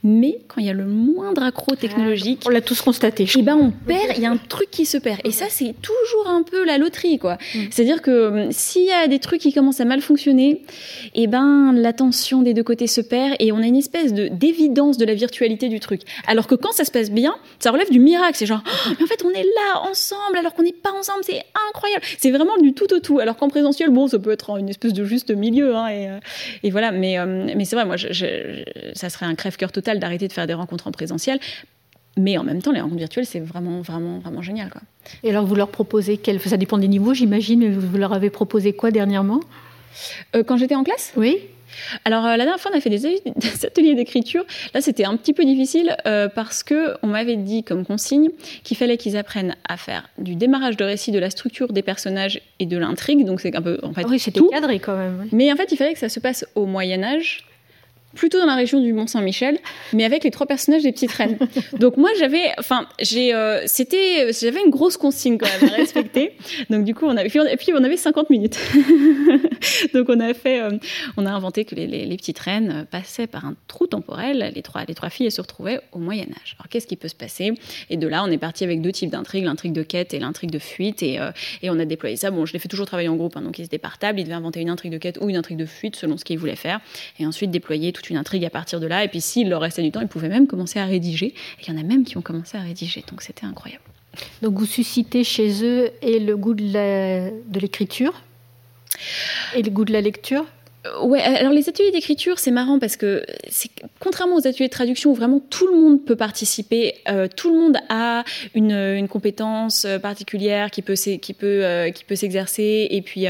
Mais 0.04 0.38
quand 0.48 0.60
il 0.60 0.66
y 0.66 0.70
a 0.70 0.74
le 0.74 0.86
moindre 0.86 1.42
accro 1.42 1.74
technologique, 1.74 2.42
on 2.46 2.50
l'a 2.50 2.60
tous 2.60 2.80
constaté. 2.80 3.24
Et 3.24 3.28
eh 3.38 3.42
ben 3.42 3.56
on 3.56 3.70
perd, 3.70 4.16
il 4.16 4.22
y 4.22 4.26
a 4.26 4.30
un 4.30 4.36
truc 4.36 4.70
qui 4.70 4.86
se 4.86 4.98
perd. 4.98 5.20
Et 5.24 5.32
ça 5.32 5.46
c'est 5.48 5.74
toujours 5.82 6.28
un 6.28 6.42
peu 6.42 6.64
la 6.64 6.78
loterie 6.78 7.18
quoi. 7.18 7.34
Mm. 7.54 7.58
C'est-à-dire 7.70 8.02
que 8.02 8.46
hum, 8.46 8.52
s'il 8.52 8.86
y 8.86 8.92
a 8.92 9.06
des 9.08 9.18
trucs 9.18 9.40
qui 9.40 9.52
commencent 9.52 9.80
à 9.80 9.84
mal 9.84 10.00
fonctionner, 10.00 10.62
et 11.14 11.22
eh 11.22 11.26
ben 11.26 11.72
l'attention 11.72 12.42
des 12.42 12.54
deux 12.54 12.62
côtés 12.62 12.86
se 12.86 13.00
perd 13.00 13.34
et 13.38 13.52
on 13.52 13.58
a 13.58 13.66
une 13.66 13.76
espèce 13.76 14.12
de 14.12 14.28
d'évidence 14.28 14.98
de 14.98 15.04
la 15.04 15.14
virtualité 15.14 15.68
du 15.68 15.80
truc. 15.80 16.02
Alors 16.26 16.46
que 16.46 16.54
quand 16.54 16.72
ça 16.72 16.84
se 16.84 16.90
passe 16.90 17.10
bien, 17.10 17.34
ça 17.58 17.70
relève 17.70 17.90
du 17.90 18.00
miracle. 18.00 18.36
C'est 18.36 18.46
genre 18.46 18.62
oh, 18.66 18.90
mais 18.98 19.04
en 19.04 19.06
fait 19.06 19.24
on 19.24 19.30
est 19.30 19.44
là 19.44 19.82
ensemble 19.88 20.38
alors 20.38 20.54
qu'on 20.54 20.62
n'est 20.62 20.72
pas 20.72 20.92
ensemble, 20.92 21.20
c'est 21.22 21.42
incroyable. 21.68 22.02
C'est 22.18 22.30
vraiment 22.30 22.56
du 22.58 22.72
tout 22.72 22.92
au 22.92 23.00
tout. 23.00 23.18
Alors 23.18 23.36
qu'en 23.36 23.48
présentiel, 23.48 23.90
bon 23.90 24.06
ça 24.08 24.18
peut 24.18 24.32
être 24.32 24.58
une 24.58 24.68
espèce 24.68 24.92
de 24.92 25.04
juste 25.04 25.30
milieu 25.30 25.74
hein, 25.74 25.88
et, 25.88 26.08
euh, 26.08 26.18
et, 26.62 26.70
voilà. 26.70 26.92
Mais 26.92 27.18
hum, 27.18 27.46
mais 27.56 27.64
c'est 27.64 27.76
vrai, 27.76 27.84
moi 27.84 27.96
je, 27.96 28.62
ça 28.94 29.10
serait 29.10 29.26
un 29.26 29.34
crève-cœur 29.34 29.67
total 29.72 29.98
d'arrêter 29.98 30.28
de 30.28 30.32
faire 30.32 30.46
des 30.46 30.54
rencontres 30.54 30.86
en 30.86 30.92
présentiel. 30.92 31.38
Mais 32.16 32.36
en 32.36 32.44
même 32.44 32.60
temps, 32.60 32.72
les 32.72 32.80
rencontres 32.80 32.98
virtuelles, 32.98 33.26
c'est 33.26 33.40
vraiment, 33.40 33.80
vraiment, 33.80 34.18
vraiment 34.18 34.42
génial. 34.42 34.70
Quoi. 34.70 34.82
Et 35.22 35.30
alors, 35.30 35.46
vous 35.46 35.54
leur 35.54 35.68
proposez, 35.68 36.16
quel... 36.16 36.40
ça 36.40 36.56
dépend 36.56 36.78
des 36.78 36.88
niveaux, 36.88 37.14
j'imagine, 37.14 37.60
mais 37.60 37.70
vous 37.70 37.96
leur 37.96 38.12
avez 38.12 38.30
proposé 38.30 38.72
quoi 38.72 38.90
dernièrement? 38.90 39.40
Euh, 40.34 40.42
Quand 40.42 40.56
j'étais 40.56 40.74
en 40.74 40.84
classe? 40.84 41.12
Oui. 41.16 41.38
Alors 42.04 42.24
euh, 42.24 42.36
la 42.36 42.44
dernière 42.44 42.58
fois, 42.58 42.70
on 42.74 42.76
a 42.76 42.80
fait 42.80 42.90
des, 42.90 43.04
ateliers 43.64 43.94
d'écriture. 43.94 44.44
Là, 44.74 44.80
c'était 44.80 45.04
un 45.04 45.16
petit 45.16 45.32
peu 45.32 45.44
difficile 45.44 45.96
euh, 46.06 46.28
parce 46.28 46.62
que 46.62 46.94
on 47.02 47.08
m'avait 47.08 47.36
dit 47.36 47.62
comme 47.62 47.84
consigne 47.84 48.30
qu'il 48.64 48.76
fallait 48.76 48.96
qu'ils 48.96 49.16
apprennent 49.16 49.54
à 49.68 49.76
faire 49.76 50.08
du 50.18 50.34
démarrage 50.34 50.76
de 50.76 50.84
récit, 50.84 51.12
de 51.12 51.18
la 51.18 51.30
structure 51.30 51.72
des 51.72 51.82
personnages 51.82 52.40
et 52.58 52.66
de 52.66 52.76
l'intrigue. 52.76 53.24
Donc 53.24 53.40
c'est 53.40 53.54
un 53.54 53.62
peu 53.62 53.78
en 53.82 53.92
fait 53.92 54.04
oui, 54.06 54.18
c'était 54.18 54.40
cadré 54.50 54.78
quand 54.78 54.96
même. 54.96 55.28
Mais 55.32 55.52
en 55.52 55.56
fait, 55.56 55.70
il 55.70 55.76
fallait 55.76 55.92
que 55.92 56.00
ça 56.00 56.08
se 56.08 56.20
passe 56.20 56.46
au 56.54 56.66
Moyen 56.66 57.02
Âge 57.02 57.47
plutôt 58.14 58.38
dans 58.38 58.46
la 58.46 58.54
région 58.54 58.80
du 58.80 58.92
Mont-Saint-Michel, 58.92 59.58
mais 59.92 60.04
avec 60.04 60.24
les 60.24 60.30
trois 60.30 60.46
personnages 60.46 60.82
des 60.82 60.92
petites 60.92 61.12
reines. 61.12 61.38
Donc 61.78 61.96
moi 61.96 62.10
j'avais, 62.18 62.52
enfin 62.58 62.86
j'ai, 63.00 63.34
euh, 63.34 63.62
c'était, 63.66 64.32
j'avais 64.32 64.60
une 64.64 64.70
grosse 64.70 64.96
consigne 64.96 65.38
quand 65.38 65.48
même 65.60 65.70
à 65.72 65.76
respecter. 65.76 66.32
Donc 66.70 66.84
du 66.84 66.94
coup 66.94 67.06
on 67.06 67.16
avait, 67.16 67.28
et 67.28 67.56
puis 67.56 67.72
on 67.74 67.84
avait 67.84 67.96
50 67.96 68.30
minutes. 68.30 68.58
Donc 69.94 70.08
on 70.08 70.20
a 70.20 70.32
fait, 70.34 70.60
euh, 70.60 70.70
on 71.16 71.26
a 71.26 71.30
inventé 71.30 71.64
que 71.64 71.74
les, 71.74 71.86
les, 71.86 72.16
petites 72.16 72.38
reines 72.38 72.86
passaient 72.90 73.26
par 73.26 73.44
un 73.44 73.54
trou 73.68 73.86
temporel. 73.86 74.52
Les 74.54 74.62
trois, 74.62 74.84
les 74.86 74.94
trois 74.94 75.10
filles 75.10 75.30
se 75.30 75.40
retrouvaient 75.40 75.80
au 75.92 75.98
Moyen 75.98 76.26
Âge. 76.42 76.56
Alors 76.58 76.68
qu'est-ce 76.68 76.86
qui 76.86 76.96
peut 76.96 77.08
se 77.08 77.14
passer? 77.14 77.52
Et 77.90 77.96
de 77.96 78.08
là 78.08 78.24
on 78.24 78.30
est 78.30 78.38
parti 78.38 78.64
avec 78.64 78.80
deux 78.80 78.92
types 78.92 79.10
d'intrigues, 79.10 79.44
l'intrigue 79.44 79.72
de 79.72 79.82
quête 79.82 80.14
et 80.14 80.18
l'intrigue 80.18 80.50
de 80.50 80.58
fuite, 80.58 81.02
et, 81.02 81.20
euh, 81.20 81.30
et 81.62 81.70
on 81.70 81.78
a 81.78 81.84
déployé 81.84 82.16
ça. 82.16 82.30
Bon, 82.30 82.46
je 82.46 82.52
l'ai 82.52 82.58
fait 82.58 82.68
toujours 82.68 82.86
travailler 82.86 83.08
en 83.08 83.16
groupe, 83.16 83.36
hein, 83.36 83.42
donc 83.42 83.58
ils 83.58 83.64
étaient 83.64 83.78
par 83.78 83.98
table, 83.98 84.18
ils 84.18 84.24
devaient 84.24 84.34
inventer 84.34 84.60
une 84.60 84.70
intrigue 84.70 84.92
de 84.92 84.98
quête 84.98 85.18
ou 85.20 85.28
une 85.28 85.36
intrigue 85.36 85.58
de 85.58 85.66
fuite 85.66 85.96
selon 85.96 86.16
ce 86.16 86.24
qu'ils 86.24 86.38
voulaient 86.38 86.56
faire, 86.56 86.80
et 87.18 87.26
ensuite 87.26 87.50
déployer 87.50 87.92
toute 87.98 88.10
une 88.10 88.16
intrigue 88.16 88.44
à 88.44 88.50
partir 88.50 88.80
de 88.80 88.86
là. 88.86 89.04
Et 89.04 89.08
puis 89.08 89.20
s'il 89.20 89.48
leur 89.48 89.60
restait 89.60 89.82
du 89.82 89.90
temps, 89.90 90.00
ils 90.00 90.08
pouvaient 90.08 90.28
même 90.28 90.46
commencer 90.46 90.78
à 90.78 90.84
rédiger. 90.84 91.26
Et 91.26 91.62
il 91.66 91.68
y 91.68 91.76
en 91.76 91.80
a 91.80 91.82
même 91.82 92.04
qui 92.04 92.16
ont 92.16 92.22
commencé 92.22 92.56
à 92.56 92.60
rédiger. 92.60 93.04
Donc 93.10 93.22
c'était 93.22 93.44
incroyable. 93.44 93.82
Donc 94.42 94.58
vous 94.58 94.66
suscitez 94.66 95.24
chez 95.24 95.64
eux 95.64 95.90
et 96.02 96.18
le 96.18 96.36
goût 96.36 96.54
de 96.54 97.58
l'écriture 97.58 98.22
et 99.54 99.62
le 99.62 99.70
goût 99.70 99.84
de 99.84 99.92
la 99.92 100.00
lecture 100.00 100.44
euh, 100.86 101.02
Ouais, 101.02 101.20
alors 101.20 101.52
les 101.52 101.68
ateliers 101.68 101.90
d'écriture, 101.90 102.38
c'est 102.38 102.50
marrant 102.50 102.78
parce 102.78 102.96
que 102.96 103.24
contrairement 104.00 104.36
aux 104.36 104.46
ateliers 104.46 104.68
de 104.68 104.72
traduction 104.72 105.10
où 105.10 105.14
vraiment 105.14 105.40
tout 105.40 105.66
le 105.66 105.78
monde 105.78 106.04
peut 106.04 106.16
participer, 106.16 106.94
euh, 107.08 107.28
tout 107.34 107.52
le 107.52 107.60
monde 107.60 107.76
a 107.88 108.24
une, 108.54 108.72
une 108.72 109.08
compétence 109.08 109.86
particulière 110.02 110.70
qui 110.70 110.82
peut, 110.82 110.94
qui 110.94 111.34
peut, 111.34 111.64
euh, 111.64 111.90
qui 111.90 112.04
peut 112.04 112.16
s'exercer. 112.16 112.88
Et 112.90 113.02
puis 113.02 113.26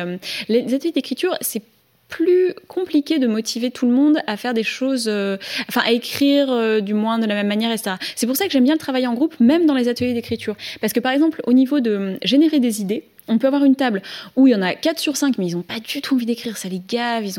les 0.49 0.75
ateliers 0.75 0.93
d'écriture, 0.93 1.37
c'est 1.41 1.63
plus 2.09 2.55
compliqué 2.67 3.19
de 3.19 3.27
motiver 3.27 3.71
tout 3.71 3.87
le 3.87 3.93
monde 3.93 4.19
à 4.27 4.37
faire 4.37 4.55
des 4.55 4.63
choses, 4.63 5.07
euh, 5.09 5.37
enfin 5.69 5.83
à 5.85 5.93
écrire 5.93 6.51
euh, 6.51 6.81
du 6.81 6.95
moins 6.95 7.19
de 7.19 7.27
la 7.27 7.35
même 7.35 7.47
manière, 7.47 7.71
etc. 7.71 7.97
C'est 8.17 8.27
pour 8.27 8.37
ça 8.37 8.47
que 8.47 8.53
j'aime 8.53 8.65
bien 8.65 8.77
le 8.77 9.07
en 9.07 9.15
groupe, 9.15 9.39
même 9.41 9.67
dans 9.67 9.75
les 9.75 9.89
ateliers 9.89 10.15
d'écriture. 10.15 10.57
Parce 10.81 10.93
que 10.93 11.01
par 11.01 11.13
exemple, 11.13 11.43
au 11.47 11.53
niveau 11.53 11.81
de 11.81 12.19
générer 12.23 12.61
des 12.61 12.81
idées, 12.81 13.05
on 13.29 13.39
peut 13.39 13.47
avoir 13.47 13.65
une 13.65 13.77
table 13.77 14.03
où 14.37 14.47
il 14.47 14.51
y 14.51 14.55
en 14.55 14.63
a 14.63 14.75
4 14.75 14.99
sur 14.99 15.17
5, 15.17 15.39
mais 15.39 15.47
ils 15.47 15.57
n'ont 15.57 15.63
pas 15.63 15.81
du 15.81 16.01
tout 16.01 16.15
envie 16.15 16.27
d'écrire, 16.27 16.57
ça 16.57 16.69
les 16.69 16.83
gave, 16.87 17.25
ils 17.25 17.35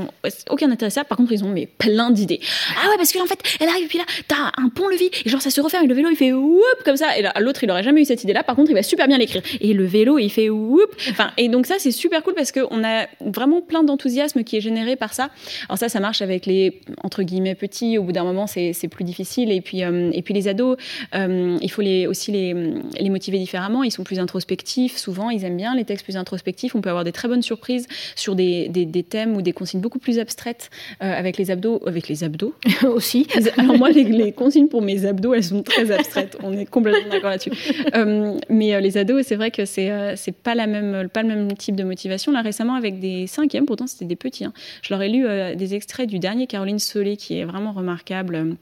aucun 0.50 0.72
intérêt 0.72 0.88
à 0.88 0.90
ça. 0.90 1.04
Par 1.04 1.18
contre, 1.18 1.32
ils 1.32 1.44
ont 1.44 1.50
mais 1.50 1.66
plein 1.66 2.12
d'idées. 2.12 2.40
Ah 2.78 2.90
ouais, 2.90 2.98
parce 2.98 3.12
que 3.12 3.20
en 3.22 3.26
fait, 3.26 3.40
elle 3.60 3.70
arrive, 3.70 3.86
et 3.86 3.88
puis 3.88 3.98
là, 3.98 4.06
t'as 4.28 4.52
un 4.58 4.70
pont-levis, 4.70 5.10
et 5.26 5.30
genre 5.30 5.42
ça 5.42 5.50
se 5.50 5.62
referme, 5.62 5.86
et 5.86 5.88
le 5.88 5.96
vélo 5.96 6.10
il 6.10 6.16
fait 6.16 6.32
whoop 6.32 6.84
comme 6.86 6.98
ça. 6.98 7.18
Et 7.18 7.24
l'autre, 7.40 7.64
il 7.64 7.72
aurait 7.72 7.84
jamais 7.84 8.02
eu 8.02 8.06
cette 8.06 8.24
idée-là, 8.24 8.44
par 8.44 8.56
contre, 8.56 8.72
il 8.72 8.74
va 8.74 8.84
super 8.84 9.08
bien 9.08 9.18
l'écrire. 9.18 9.42
Et 9.62 9.74
le 9.74 9.86
vélo, 9.86 10.18
il 10.18 10.30
fait 10.30 10.50
whoop. 10.50 10.96
Enfin, 11.10 11.32
et 11.38 11.50
donc 11.50 11.66
ça, 11.66 11.76
c'est 11.80 11.92
super 11.92 12.24
cool 12.24 12.34
parce 12.34 12.52
qu'on 12.52 12.84
a 12.84 13.08
vraiment 13.22 13.62
plein 13.62 13.84
d'enthousiasme 13.84 14.44
qui 14.44 14.58
est 14.58 14.62
généré 14.62 14.96
par 14.96 15.14
ça. 15.14 15.30
Alors 15.68 15.78
ça, 15.78 15.90
ça 15.90 16.00
marche 16.00 16.22
avec 16.22 16.46
les, 16.46 16.82
entre 17.04 17.24
guillemets, 17.24 17.56
petits. 17.56 17.98
Au 17.98 18.04
bout 18.04 18.12
d'un 18.12 18.24
moment, 18.24 18.48
c'est 18.48 18.88
plus 18.90 19.04
difficile. 19.04 19.52
Et 19.52 19.62
puis, 19.62 19.84
euh, 19.84 20.12
et 20.14 20.22
puis 20.22 20.34
les 20.34 20.48
ados, 20.48 20.78
euh, 21.16 21.58
il 21.62 21.72
faut 21.72 21.82
les, 21.82 22.08
aussi 22.08 22.32
les, 22.32 22.54
les 23.00 23.10
motiver 23.10 23.40
différemment. 23.40 23.84
Ils 23.84 23.92
sont 23.92 24.04
plus 24.04 24.20
introspectifs, 24.20 24.98
souvent, 24.98 25.30
ils 25.30 25.44
aiment 25.44 25.58
bien 25.58 25.76
les 25.80 25.86
textes 25.86 26.06
plus 26.06 26.18
introspectifs, 26.18 26.76
on 26.76 26.82
peut 26.82 26.90
avoir 26.90 27.04
des 27.04 27.12
très 27.12 27.28
bonnes 27.28 27.42
surprises 27.42 27.88
sur 28.16 28.36
des, 28.36 28.68
des, 28.70 29.04
thèmes 29.04 29.36
ou 29.36 29.42
des 29.42 29.54
consignes 29.54 29.82
beaucoup 29.82 30.00
plus 30.00 30.20
abstraites 30.20 30.70
avec 31.00 31.38
les 31.38 31.52
abdos, 31.52 31.82
avec 31.86 32.08
les 32.08 32.24
abdos 32.24 32.54
aussi. 32.84 33.28
Alors 33.58 33.78
moi, 33.78 33.90
les, 33.90 34.32
consignes 34.32 34.68
pour 34.68 34.82
mes 34.82 35.06
abdos, 35.06 35.34
elles 35.34 35.44
sont 35.44 35.64
très 35.64 35.92
abstraites. 35.92 36.38
On 36.44 36.54
est 36.54 36.66
complètement 36.66 37.10
d'accord 37.10 37.30
là-dessus. 37.30 37.52
mais 38.50 38.80
les 38.82 38.98
ados, 38.98 39.26
c'est 39.26 39.36
vrai 39.36 39.52
que 39.52 39.66
c'est 39.66 39.90
c'est 40.16 40.36
pas 40.36 40.56
la 40.56 40.68
même, 40.68 41.10
pas 41.10 41.24
le 41.24 41.30
même 41.30 41.54
type 41.54 41.76
de 41.76 41.84
motivation. 41.84 42.32
Là 42.32 42.42
récemment, 42.42 42.76
avec 42.76 43.00
des 43.00 43.28
cinquièmes, 43.28 43.66
pourtant 43.66 43.88
c'était 43.88 44.06
des 44.06 44.16
petits. 44.16 44.46
Hein. 44.46 44.54
Je 44.82 44.94
leur 44.94 45.02
ai 45.02 45.10
lu 45.10 45.26
des 45.56 45.76
extraits 45.76 46.10
du 46.10 46.20
dernier 46.20 46.48
Caroline 46.48 46.80
Solé, 46.80 47.18
qui 47.18 47.40
est 47.40 47.46
vraiment 47.46 47.72
remarquable 47.72 48.58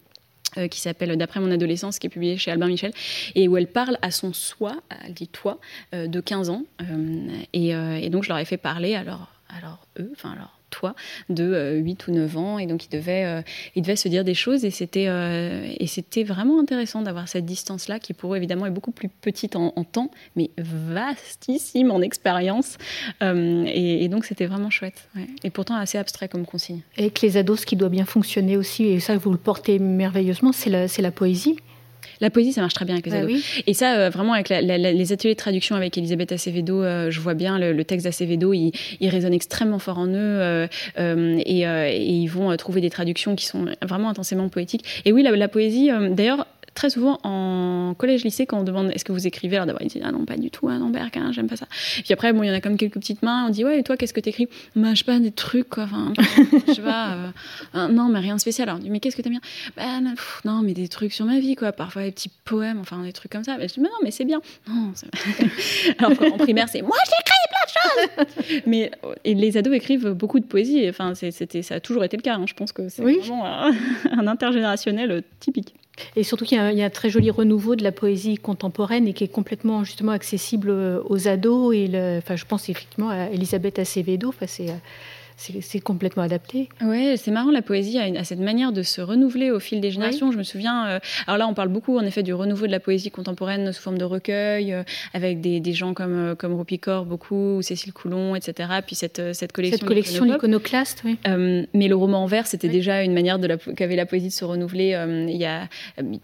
euh, 0.57 0.67
qui 0.67 0.81
s'appelle 0.81 1.15
D'après 1.17 1.39
mon 1.39 1.51
adolescence, 1.51 1.99
qui 1.99 2.07
est 2.07 2.09
publié 2.09 2.37
chez 2.37 2.51
Albin 2.51 2.67
Michel, 2.67 2.91
et 3.35 3.47
où 3.47 3.57
elle 3.57 3.67
parle 3.67 3.97
à 4.01 4.11
son 4.11 4.33
soi, 4.33 4.75
elle 5.05 5.13
dit 5.13 5.27
toi, 5.27 5.59
euh, 5.93 6.07
de 6.07 6.19
15 6.19 6.49
ans. 6.49 6.63
Euh, 6.81 7.27
et, 7.53 8.09
donc 8.09 8.23
je 8.23 8.29
leur 8.29 8.37
ai 8.37 8.45
fait 8.45 8.57
parler, 8.57 8.95
alors, 8.95 9.27
alors 9.49 9.87
eux, 9.99 10.11
enfin 10.13 10.35
toi 10.69 10.95
de 11.29 11.77
8 11.77 12.05
euh, 12.07 12.11
ou 12.11 12.15
9 12.15 12.37
ans. 12.37 12.59
Et 12.59 12.65
donc, 12.65 12.85
il 12.85 12.89
devait, 12.89 13.25
euh, 13.25 13.41
il 13.75 13.81
devait 13.81 13.95
se 13.95 14.07
dire 14.07 14.23
des 14.23 14.33
choses. 14.33 14.65
Et 14.65 14.71
c'était, 14.71 15.07
euh, 15.07 15.67
et 15.79 15.87
c'était 15.87 16.23
vraiment 16.23 16.59
intéressant 16.59 17.01
d'avoir 17.01 17.27
cette 17.27 17.45
distance-là, 17.45 17.99
qui 17.99 18.13
pour 18.13 18.33
eux, 18.33 18.37
évidemment, 18.37 18.65
est 18.65 18.71
beaucoup 18.71 18.91
plus 18.91 19.09
petite 19.09 19.55
en, 19.55 19.71
temps, 19.83 20.11
mais 20.35 20.49
vastissime 20.57 21.91
en 21.91 22.01
expérience. 22.01 22.77
Et, 23.21 24.07
donc, 24.09 24.25
c'était 24.25 24.45
vraiment 24.45 24.69
chouette. 24.69 25.09
Et 25.43 25.49
pourtant, 25.49 25.75
assez 25.75 25.97
abstrait 25.97 26.27
comme 26.27 26.45
consigne. 26.45 26.81
Et 26.97 27.09
que 27.09 27.25
les 27.25 27.37
ados, 27.37 27.61
ce 27.61 27.65
qui 27.65 27.75
doit 27.75 27.89
bien 27.89 28.05
fonctionner 28.05 28.57
aussi, 28.57 28.85
et 28.85 28.99
ça, 28.99 29.17
vous 29.17 29.31
le 29.31 29.37
portez 29.37 29.79
merveilleusement, 29.79 30.51
c'est 30.51 30.69
la, 30.69 30.87
c'est 30.87 31.01
la 31.01 31.11
poésie. 31.11 31.57
La 32.21 32.29
poésie, 32.29 32.53
ça 32.53 32.61
marche 32.61 32.73
très 32.73 32.85
bien 32.85 32.95
avec 32.95 33.05
les 33.05 33.11
bah 33.11 33.19
ados. 33.19 33.61
Et 33.67 33.73
ça, 33.73 33.97
euh, 33.97 34.09
vraiment, 34.09 34.33
avec 34.33 34.49
les 34.49 35.13
ateliers 35.13 35.33
de 35.33 35.39
traduction 35.39 35.75
avec 35.75 35.97
Elisabeth 35.97 36.31
Acevedo, 36.31 36.83
euh, 36.83 37.11
je 37.11 37.19
vois 37.19 37.33
bien 37.33 37.59
le, 37.59 37.83
texte 37.83 38.05
d'Acevedo, 38.05 38.53
il, 38.53 38.71
il, 38.99 39.09
résonne 39.09 39.33
extrêmement 39.33 39.79
fort 39.79 39.99
en 39.99 40.07
eux 40.07 40.13
euh, 40.17 40.67
et, 40.97 41.63
ils 42.07 42.27
vont 42.27 42.55
trouver 42.57 42.81
des 42.81 42.89
traductions 42.89 43.35
qui 43.35 43.45
sont 43.45 43.65
vraiment 43.81 44.09
intensément 44.09 44.49
poétiques. 44.49 45.03
Et 45.05 45.11
oui, 45.11 45.23
la 45.23 45.47
poésie, 45.47 45.89
d'ailleurs, 46.11 46.47
très 46.77 46.91
souvent 46.91 47.19
en 47.23 47.95
collège-lycée, 47.97 48.45
quand 48.45 48.59
on 48.59 48.63
demande 48.63 48.91
est-ce 48.91 49.03
que 49.03 49.11
vous 49.11 49.25
écrivez, 49.25 49.55
alors 49.55 49.65
d'abord 49.65 49.81
ils 49.81 49.87
disent 49.87 50.03
ah 50.05 50.11
non, 50.11 50.25
pas 50.25 50.37
du 50.37 50.51
tout, 50.51 50.69
hein, 50.69 50.77
non, 50.77 50.91
hein, 50.95 51.31
j'aime 51.31 51.47
pas 51.47 51.55
ça. 51.55 51.65
Puis 52.03 52.13
après, 52.13 52.33
bon, 52.33 52.43
il 52.43 52.47
y 52.47 52.51
en 52.51 52.53
a 52.53 52.61
comme 52.61 52.77
quelques 52.77 52.99
petites 52.99 53.23
mains, 53.23 53.47
on 53.47 53.49
dit 53.49 53.65
ouais, 53.65 53.79
et 53.79 53.83
toi, 53.83 53.97
qu'est-ce 53.97 54.13
que 54.13 54.19
t'écris? 54.19 54.47
Bah, 54.75 54.89
je 54.93 54.99
sais 54.99 55.03
pas, 55.03 55.17
des 55.17 55.31
trucs, 55.31 55.69
quoi, 55.69 55.85
enfin, 55.85 56.13
je 56.67 56.73
sais 56.73 56.81
pas, 56.83 57.17
euh, 57.73 57.87
non, 57.87 58.09
mais 58.09 58.19
rien 58.19 58.35
de 58.35 58.39
spécial. 58.39 58.69
Alors, 58.69 58.79
on 58.79 58.83
dit 58.83 58.91
mais 58.91 58.99
qu'est-ce 58.99 59.15
que 59.15 59.23
t'aimes 59.23 59.39
bien? 59.39 59.41
Bah, 59.75 59.83
non, 60.45 60.61
mais 60.61 60.75
des 60.75 60.87
trucs 60.87 61.13
sur 61.13 61.25
ma 61.25 61.39
vie, 61.39 61.55
quoi, 61.55 61.71
parfois 61.71 62.03
des 62.03 62.11
petits 62.11 62.31
poèmes, 62.45 62.79
enfin, 62.79 63.01
des 63.01 63.13
trucs 63.13 63.31
comme 63.31 63.43
ça. 63.43 63.57
Mais 63.57 63.67
je 63.67 63.73
dis 63.73 63.79
mais 63.79 63.89
non, 63.89 63.97
mais 64.03 64.11
c'est 64.11 64.25
bien. 64.25 64.41
Non, 64.69 64.93
alors 65.97 66.15
qu'en 66.15 66.37
primaire, 66.37 66.69
c'est 66.69 66.83
moi, 66.83 66.97
j'écris 67.05 67.37
plein 67.49 67.65
de 67.65 68.27
choses 68.27 68.61
Mais 68.67 68.91
et 69.23 69.33
les 69.33 69.57
ados 69.57 69.73
écrivent 69.73 70.11
beaucoup 70.11 70.39
de 70.39 70.45
poésie, 70.45 70.87
enfin, 70.87 71.13
c'était, 71.15 71.63
ça 71.63 71.75
a 71.75 71.79
toujours 71.79 72.03
été 72.03 72.17
le 72.17 72.21
cas, 72.21 72.35
hein. 72.35 72.45
je 72.47 72.53
pense 72.53 72.71
que 72.71 72.87
c'est 72.87 73.01
vraiment 73.01 73.45
un 73.45 74.27
intergénérationnel 74.27 75.23
typique. 75.39 75.73
Et 76.15 76.23
surtout 76.23 76.45
qu'il 76.45 76.57
y, 76.57 76.81
a 76.81 76.85
un 76.85 76.89
très 76.89 77.09
joli 77.09 77.31
renouveau 77.31 77.75
de 77.75 77.83
la 77.83 77.91
poésie 77.91 78.37
contemporaine 78.37 79.07
et 79.07 79.13
qui 79.13 79.23
est 79.23 79.29
complètement 79.29 79.83
justement 79.83 80.11
accessible 80.11 80.69
aux 80.69 81.27
ados. 81.27 81.75
Et 81.75 81.89
enfin, 82.17 82.35
je 82.35 82.45
pense 82.45 82.69
effectivement 82.69 83.09
à 83.09 83.29
Elisabeth 83.29 83.79
Acevedo. 83.79 84.29
Enfin, 84.29 84.47
c'est 84.47 84.67
c'est 85.37 85.79
complètement 85.79 86.23
adapté. 86.23 86.67
Oui, 86.81 87.15
c'est 87.15 87.29
marrant, 87.29 87.51
la 87.51 87.61
poésie 87.61 87.99
a, 87.99 88.23
cette 88.23 88.39
manière 88.39 88.71
de 88.71 88.81
se 88.81 89.01
renouveler 89.01 89.51
au 89.51 89.59
fil 89.59 89.81
des 89.81 89.91
générations. 89.91 90.31
Je 90.31 90.37
me 90.37 90.43
souviens, 90.43 90.87
euh, 90.87 90.99
alors 91.27 91.37
là, 91.37 91.47
on 91.47 91.53
parle 91.53 91.69
beaucoup 91.69 91.97
en 91.97 92.01
effet 92.01 92.23
du 92.23 92.33
renouveau 92.33 92.65
de 92.65 92.71
la 92.71 92.79
poésie 92.79 93.11
contemporaine 93.11 93.71
sous 93.71 93.81
forme 93.81 93.99
de 93.99 94.03
recueil, 94.03 94.73
euh, 94.73 94.83
avec 95.13 95.39
des, 95.39 95.59
des, 95.59 95.73
gens 95.73 95.93
comme, 95.93 96.13
euh, 96.13 96.35
comme 96.35 96.55
Rupicor, 96.55 97.05
beaucoup, 97.05 97.57
ou 97.57 97.61
Cécile 97.61 97.93
Coulon, 97.93 98.35
etc. 98.35 98.69
Puis 98.85 98.95
cette, 98.95 99.33
cette 99.33 99.51
collection. 99.51 99.77
Cette 99.77 99.87
collection 99.87 100.25
iconoclaste, 100.25 101.03
oui. 101.05 101.17
mais 101.73 101.87
le 101.87 101.95
roman 101.95 102.23
en 102.23 102.25
vers, 102.25 102.47
c'était 102.47 102.69
déjà 102.69 103.03
une 103.03 103.13
manière 103.13 103.39
qu'avait 103.75 103.95
la 103.95 104.07
poésie 104.07 104.29
de 104.29 104.33
se 104.33 104.43
renouveler 104.45 104.97
il 105.29 105.37
y 105.37 105.45
a 105.45 105.67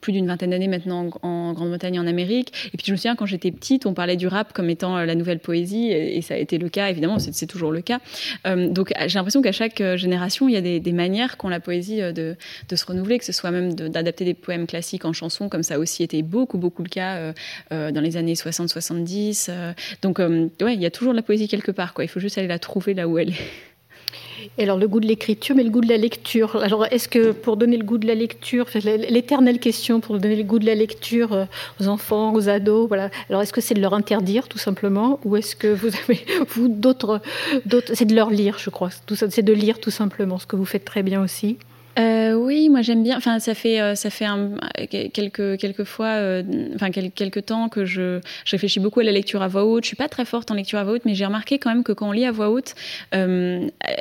plus 0.02 0.12
d'une 0.12 0.26
vingtaine 0.26 0.50
d'années 0.50 0.68
maintenant 0.68 1.10
en, 1.22 1.54
Grande-Bretagne 1.54 1.96
et 1.96 2.00
en 2.00 2.08
Amérique. 2.08 2.52
Et 2.74 2.78
puis 2.78 2.86
je 2.88 2.92
me 2.92 2.98
souviens, 2.98 3.16
quand 3.16 3.28
j'étais 3.28 3.52
petite, 3.52 3.86
on 3.86 3.94
parlait 3.94 4.16
du 4.16 4.28
rap 4.28 4.54
comme 4.54 4.70
étant 4.70 4.98
la 4.98 5.14
nouvelle 5.14 5.40
poésie, 5.40 5.92
et, 5.92 6.18
et 6.18 6.22
ça 6.22 6.34
a 6.34 6.38
été 6.38 6.58
le 6.58 6.70
cas, 6.70 6.90
évidemment, 6.90 7.20
c'est 7.20 7.48
toujours 7.48 7.72
le 7.72 7.82
cas. 7.82 8.00
donc 8.46 8.92
j'ai 9.08 9.20
l'impression 9.20 9.42
qu'à 9.42 9.52
chaque 9.52 9.82
euh, 9.82 9.98
génération, 9.98 10.48
il 10.48 10.54
y 10.54 10.58
a 10.58 10.80
des, 10.80 10.92
manières 10.92 11.38
qu'ont 11.38 11.50
la 11.50 11.60
poésie 11.60 12.02
euh, 12.02 12.12
de, 12.12 12.76
se 12.76 12.86
renouveler, 12.86 13.20
que 13.20 13.26
ce 13.26 13.32
soit 13.32 13.52
même 13.52 13.74
d'adapter 13.74 14.26
des 14.26 14.34
poèmes 14.34 14.68
classiques 14.68 15.06
en 15.06 15.14
chansons, 15.14 15.50
comme 15.50 15.64
ça 15.64 15.76
a 15.76 15.80
aussi 15.80 16.04
été 16.04 16.22
beaucoup, 16.22 16.58
beaucoup 16.58 16.84
le 16.84 16.90
cas 16.90 17.34
euh, 17.72 17.92
dans 17.92 18.02
les 18.02 18.18
années 18.18 18.34
60-70. 18.34 19.76
donc, 20.02 20.20
ouais, 20.20 20.74
il 20.74 20.82
y 20.82 20.86
a 20.86 20.92
toujours 20.92 21.14
de 21.14 21.18
la 21.18 21.24
poésie 21.24 21.48
quelque 21.48 21.72
part. 21.72 21.94
Il 22.00 22.08
faut 22.08 22.20
juste 22.20 22.38
aller 22.38 22.48
la 22.48 22.60
trouver 22.60 22.94
là 22.94 23.08
où 23.08 23.18
elle 23.18 23.30
est. 23.30 23.73
Alors 24.58 24.78
le 24.78 24.88
goût 24.88 25.00
de 25.00 25.08
l'écriture, 25.08 25.56
mais 25.56 25.64
le 25.64 25.70
goût 25.70 25.82
de 25.82 25.90
la 25.90 25.98
lecture. 25.98 26.56
Alors 26.58 26.86
est-ce 26.92 27.08
que 27.08 27.32
pour 27.32 27.58
donner 27.58 27.78
le 27.78 27.84
goût 27.84 27.98
de 27.98 28.08
la 28.08 28.16
lecture, 28.16 28.66
l'éternelle 28.84 29.60
question 29.60 30.00
pour 30.00 30.20
donner 30.20 30.36
le 30.36 30.44
goût 30.44 30.60
de 30.60 30.66
la 30.66 30.76
lecture 30.76 31.34
euh, 31.34 31.46
aux 31.80 31.88
enfants, 31.88 32.34
aux 32.34 32.50
ados, 32.50 32.88
voilà. 32.88 33.10
Alors 33.30 33.42
est-ce 33.42 33.54
que 33.54 33.62
c'est 33.62 33.74
de 33.74 33.82
leur 33.82 33.94
interdire 33.94 34.48
tout 34.48 34.58
simplement, 34.58 35.20
ou 35.24 35.36
est-ce 35.36 35.56
que 35.56 35.68
vous 35.68 35.88
avez 35.88 36.26
vous 36.50 36.68
d'autres, 36.68 37.22
c'est 37.94 38.06
de 38.06 38.16
leur 38.16 38.30
lire, 38.30 38.58
je 38.60 38.70
crois. 38.70 38.90
Tout 39.06 39.16
c'est 39.16 39.42
de 39.42 39.54
lire 39.54 39.80
tout 39.80 39.92
simplement, 39.92 40.40
ce 40.40 40.46
que 40.46 40.56
vous 40.56 40.66
faites 40.66 40.86
très 40.86 41.04
bien 41.04 41.22
aussi. 41.22 41.58
Euh, 42.00 42.34
oui, 42.34 42.70
moi 42.70 42.82
j'aime 42.82 43.04
bien. 43.04 43.18
Enfin, 43.18 43.40
ça 43.40 43.54
fait 43.54 43.80
euh, 43.80 43.96
ça 43.96 44.10
fait 44.10 44.26
quelques 44.90 45.58
quelques 45.58 45.84
fois, 45.84 46.08
euh, 46.08 46.44
enfin 46.76 46.90
quelques, 46.92 47.46
temps 47.46 47.70
que 47.70 47.86
je, 47.86 48.20
réfléchis 48.50 48.80
beaucoup 48.80 49.00
à 49.00 49.04
la 49.04 49.12
lecture 49.12 49.42
à 49.42 49.48
voix 49.48 49.66
haute. 49.66 49.84
Je 49.84 49.88
suis 49.88 49.96
pas 49.96 50.10
très 50.10 50.26
forte 50.26 50.50
en 50.50 50.56
lecture 50.56 50.80
à 50.80 50.84
voix 50.84 50.94
haute, 50.94 51.06
mais 51.06 51.14
j'ai 51.14 51.26
remarqué 51.26 51.60
quand 51.60 51.70
même 51.70 51.84
que 51.84 51.92
quand 51.92 52.10
on 52.10 52.12
lit 52.12 52.26
à 52.26 52.32
voix 52.32 52.50
haute, 52.50 52.74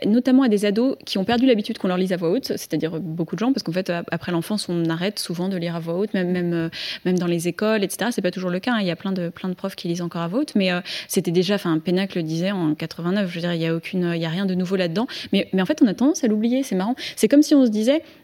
notamment 0.07 0.43
à 0.43 0.49
des 0.49 0.65
ados 0.65 0.97
qui 1.05 1.19
ont 1.19 1.25
perdu 1.25 1.47
l'habitude 1.47 1.79
qu'on 1.79 1.89
leur 1.89 1.99
lise 1.99 2.13
à 2.13 2.17
voix 2.17 2.31
haute, 2.31 2.47
c'est-à-dire 2.47 2.99
beaucoup 3.01 3.35
de 3.35 3.41
gens, 3.41 3.53
parce 3.53 3.63
qu'en 3.63 3.73
fait 3.73 3.93
après 4.11 4.33
l'enfance 4.33 4.69
on 4.69 4.89
arrête 4.89 5.19
souvent 5.19 5.49
de 5.49 5.57
lire 5.57 5.77
à 5.77 5.81
voix 5.81 5.95
haute, 5.95 6.15
même 6.15 6.31
même 6.31 6.71
même 7.05 7.19
dans 7.19 7.27
les 7.27 7.49
écoles, 7.49 7.85
etc. 7.85 8.11
C'est 8.13 8.23
pas 8.23 8.31
toujours 8.31 8.51
le 8.51 8.61
cas. 8.61 8.73
Hein. 8.75 8.81
Il 8.81 8.87
y 8.87 8.91
a 8.91 8.97
plein 8.97 9.13
de 9.13 9.29
plein 9.29 9.49
de 9.49 9.55
profs 9.55 9.77
qui 9.77 9.89
lisent 9.89 10.03
encore 10.03 10.23
à 10.23 10.29
voix 10.29 10.41
haute, 10.41 10.55
mais 10.55 10.71
c'était 11.09 11.31
déjà, 11.31 11.57
enfin 11.57 11.79
Pénac 11.79 12.15
le 12.15 12.23
disait 12.23 12.53
en 12.53 12.75
89. 12.75 13.29
Je 13.29 13.35
veux 13.35 13.41
dire, 13.41 13.55
il 13.55 13.61
y 13.61 13.67
a 13.67 13.75
aucune, 13.75 14.13
il 14.15 14.23
y 14.23 14.27
a 14.27 14.31
rien 14.31 14.47
de 14.47 14.55
nouveau 14.55 14.77
là-dedans. 14.77 15.07
Mais 15.33 15.49
mais 15.53 15.61
en 15.61 15.67
fait 15.67 15.83
on 15.83 15.87
a 15.87 15.95
tendance 15.95 16.25
à 16.25 16.29
l'oublier. 16.29 16.63
C'est 16.63 16.77
marrant. 16.77 16.95
C'est 17.17 17.29
comme 17.29 17.43
si 17.43 17.55
on 17.55 17.67
se 17.67 17.71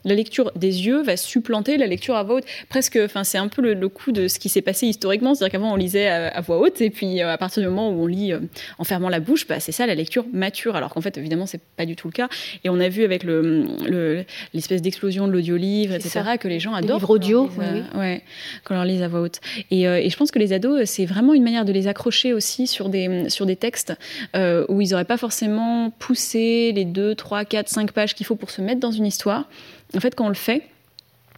la 0.05 0.15
lecture 0.15 0.53
des 0.57 0.87
yeux 0.87 1.03
va 1.03 1.17
supplanter 1.17 1.77
la 1.77 1.87
lecture 1.87 2.17
à 2.17 2.23
voix 2.23 2.37
haute. 2.37 2.45
Presque, 2.69 2.99
enfin, 3.03 3.25
c'est 3.25 3.39
un 3.39 3.49
peu 3.49 3.63
le, 3.63 3.89
coup 3.89 4.13
de 4.13 4.29
ce 4.29 4.39
qui 4.39 4.49
s'est 4.49 4.63
passé 4.63 4.87
historiquement. 4.87 5.35
C'est-à-dire 5.35 5.53
qu'avant, 5.53 5.73
on 5.73 5.77
lisait 5.77 6.09
à, 6.09 6.41
voix 6.41 6.59
haute, 6.59 6.81
et 6.81 6.91
puis 6.91 7.23
euh, 7.23 7.33
à 7.33 7.39
partir 7.39 7.63
du 7.63 7.69
moment 7.69 7.91
où 7.91 8.03
on 8.03 8.07
lit 8.07 8.33
euh, 8.33 8.41
en 8.79 8.85
fermant 8.85 9.09
la 9.09 9.21
bouche, 9.21 9.47
bah, 9.47 9.61
c'est 9.61 9.73
ça 9.73 9.87
la 9.87 9.95
lecture 9.95 10.25
mature. 10.33 10.77
Alors 10.77 10.93
qu'en 10.93 11.01
fait, 11.01 11.17
évidemment, 11.17 11.47
c'est 11.47 11.61
pas 11.77 11.87
du 11.87 11.97
tout 11.97 12.09
le 12.09 12.13
cas. 12.13 12.29
Et 12.65 12.71
on 12.71 12.81
a 12.81 12.89
vu 12.89 13.05
avec 13.05 13.25
l'espèce 13.25 14.83
d'explosion 14.83 15.27
de 15.27 15.33
l'audio-livre, 15.33 15.95
etc., 15.95 16.21
que 16.39 16.49
les 16.49 16.61
gens 16.61 16.75
adorent. 16.75 16.99
livres 16.99 17.11
audio, 17.11 17.51
ouais, 17.97 18.23
quand 18.65 18.75
on 18.75 18.79
leur 18.79 18.85
lise 18.85 19.03
à 19.03 19.09
voix 19.09 19.21
haute. 19.21 19.41
Et, 19.71 19.89
euh, 19.89 19.99
et, 19.99 20.11
je 20.11 20.17
pense 20.17 20.31
que 20.31 20.39
les 20.39 20.53
ados, 20.53 20.85
c'est 20.85 21.07
vraiment 21.07 21.35
une 21.35 21.45
manière 21.45 21.65
de 21.65 21.73
les 21.73 21.87
accrocher 21.87 22.33
aussi 22.33 22.67
sur 22.67 22.89
des, 22.89 23.29
sur 23.31 23.47
des 23.47 23.57
textes 23.57 23.95
où 24.35 24.81
ils 24.81 24.91
n'auraient 24.91 25.05
pas 25.05 25.17
forcément 25.17 25.91
poussé 25.91 26.73
les 26.75 26.85
2, 26.85 27.15
3, 27.15 27.45
4, 27.45 27.69
5 27.69 27.93
pages 27.93 28.15
qu'il 28.15 28.27
faut 28.27 28.37
pour 28.37 28.51
se 28.51 28.61
mettre 28.61 28.81
dans 28.81 28.91
une 28.91 29.07
histoire 29.07 29.48
en 29.95 30.01
fait, 30.01 30.15
quand 30.15 30.27
on 30.27 30.29
le 30.29 30.35
fait, 30.35 30.63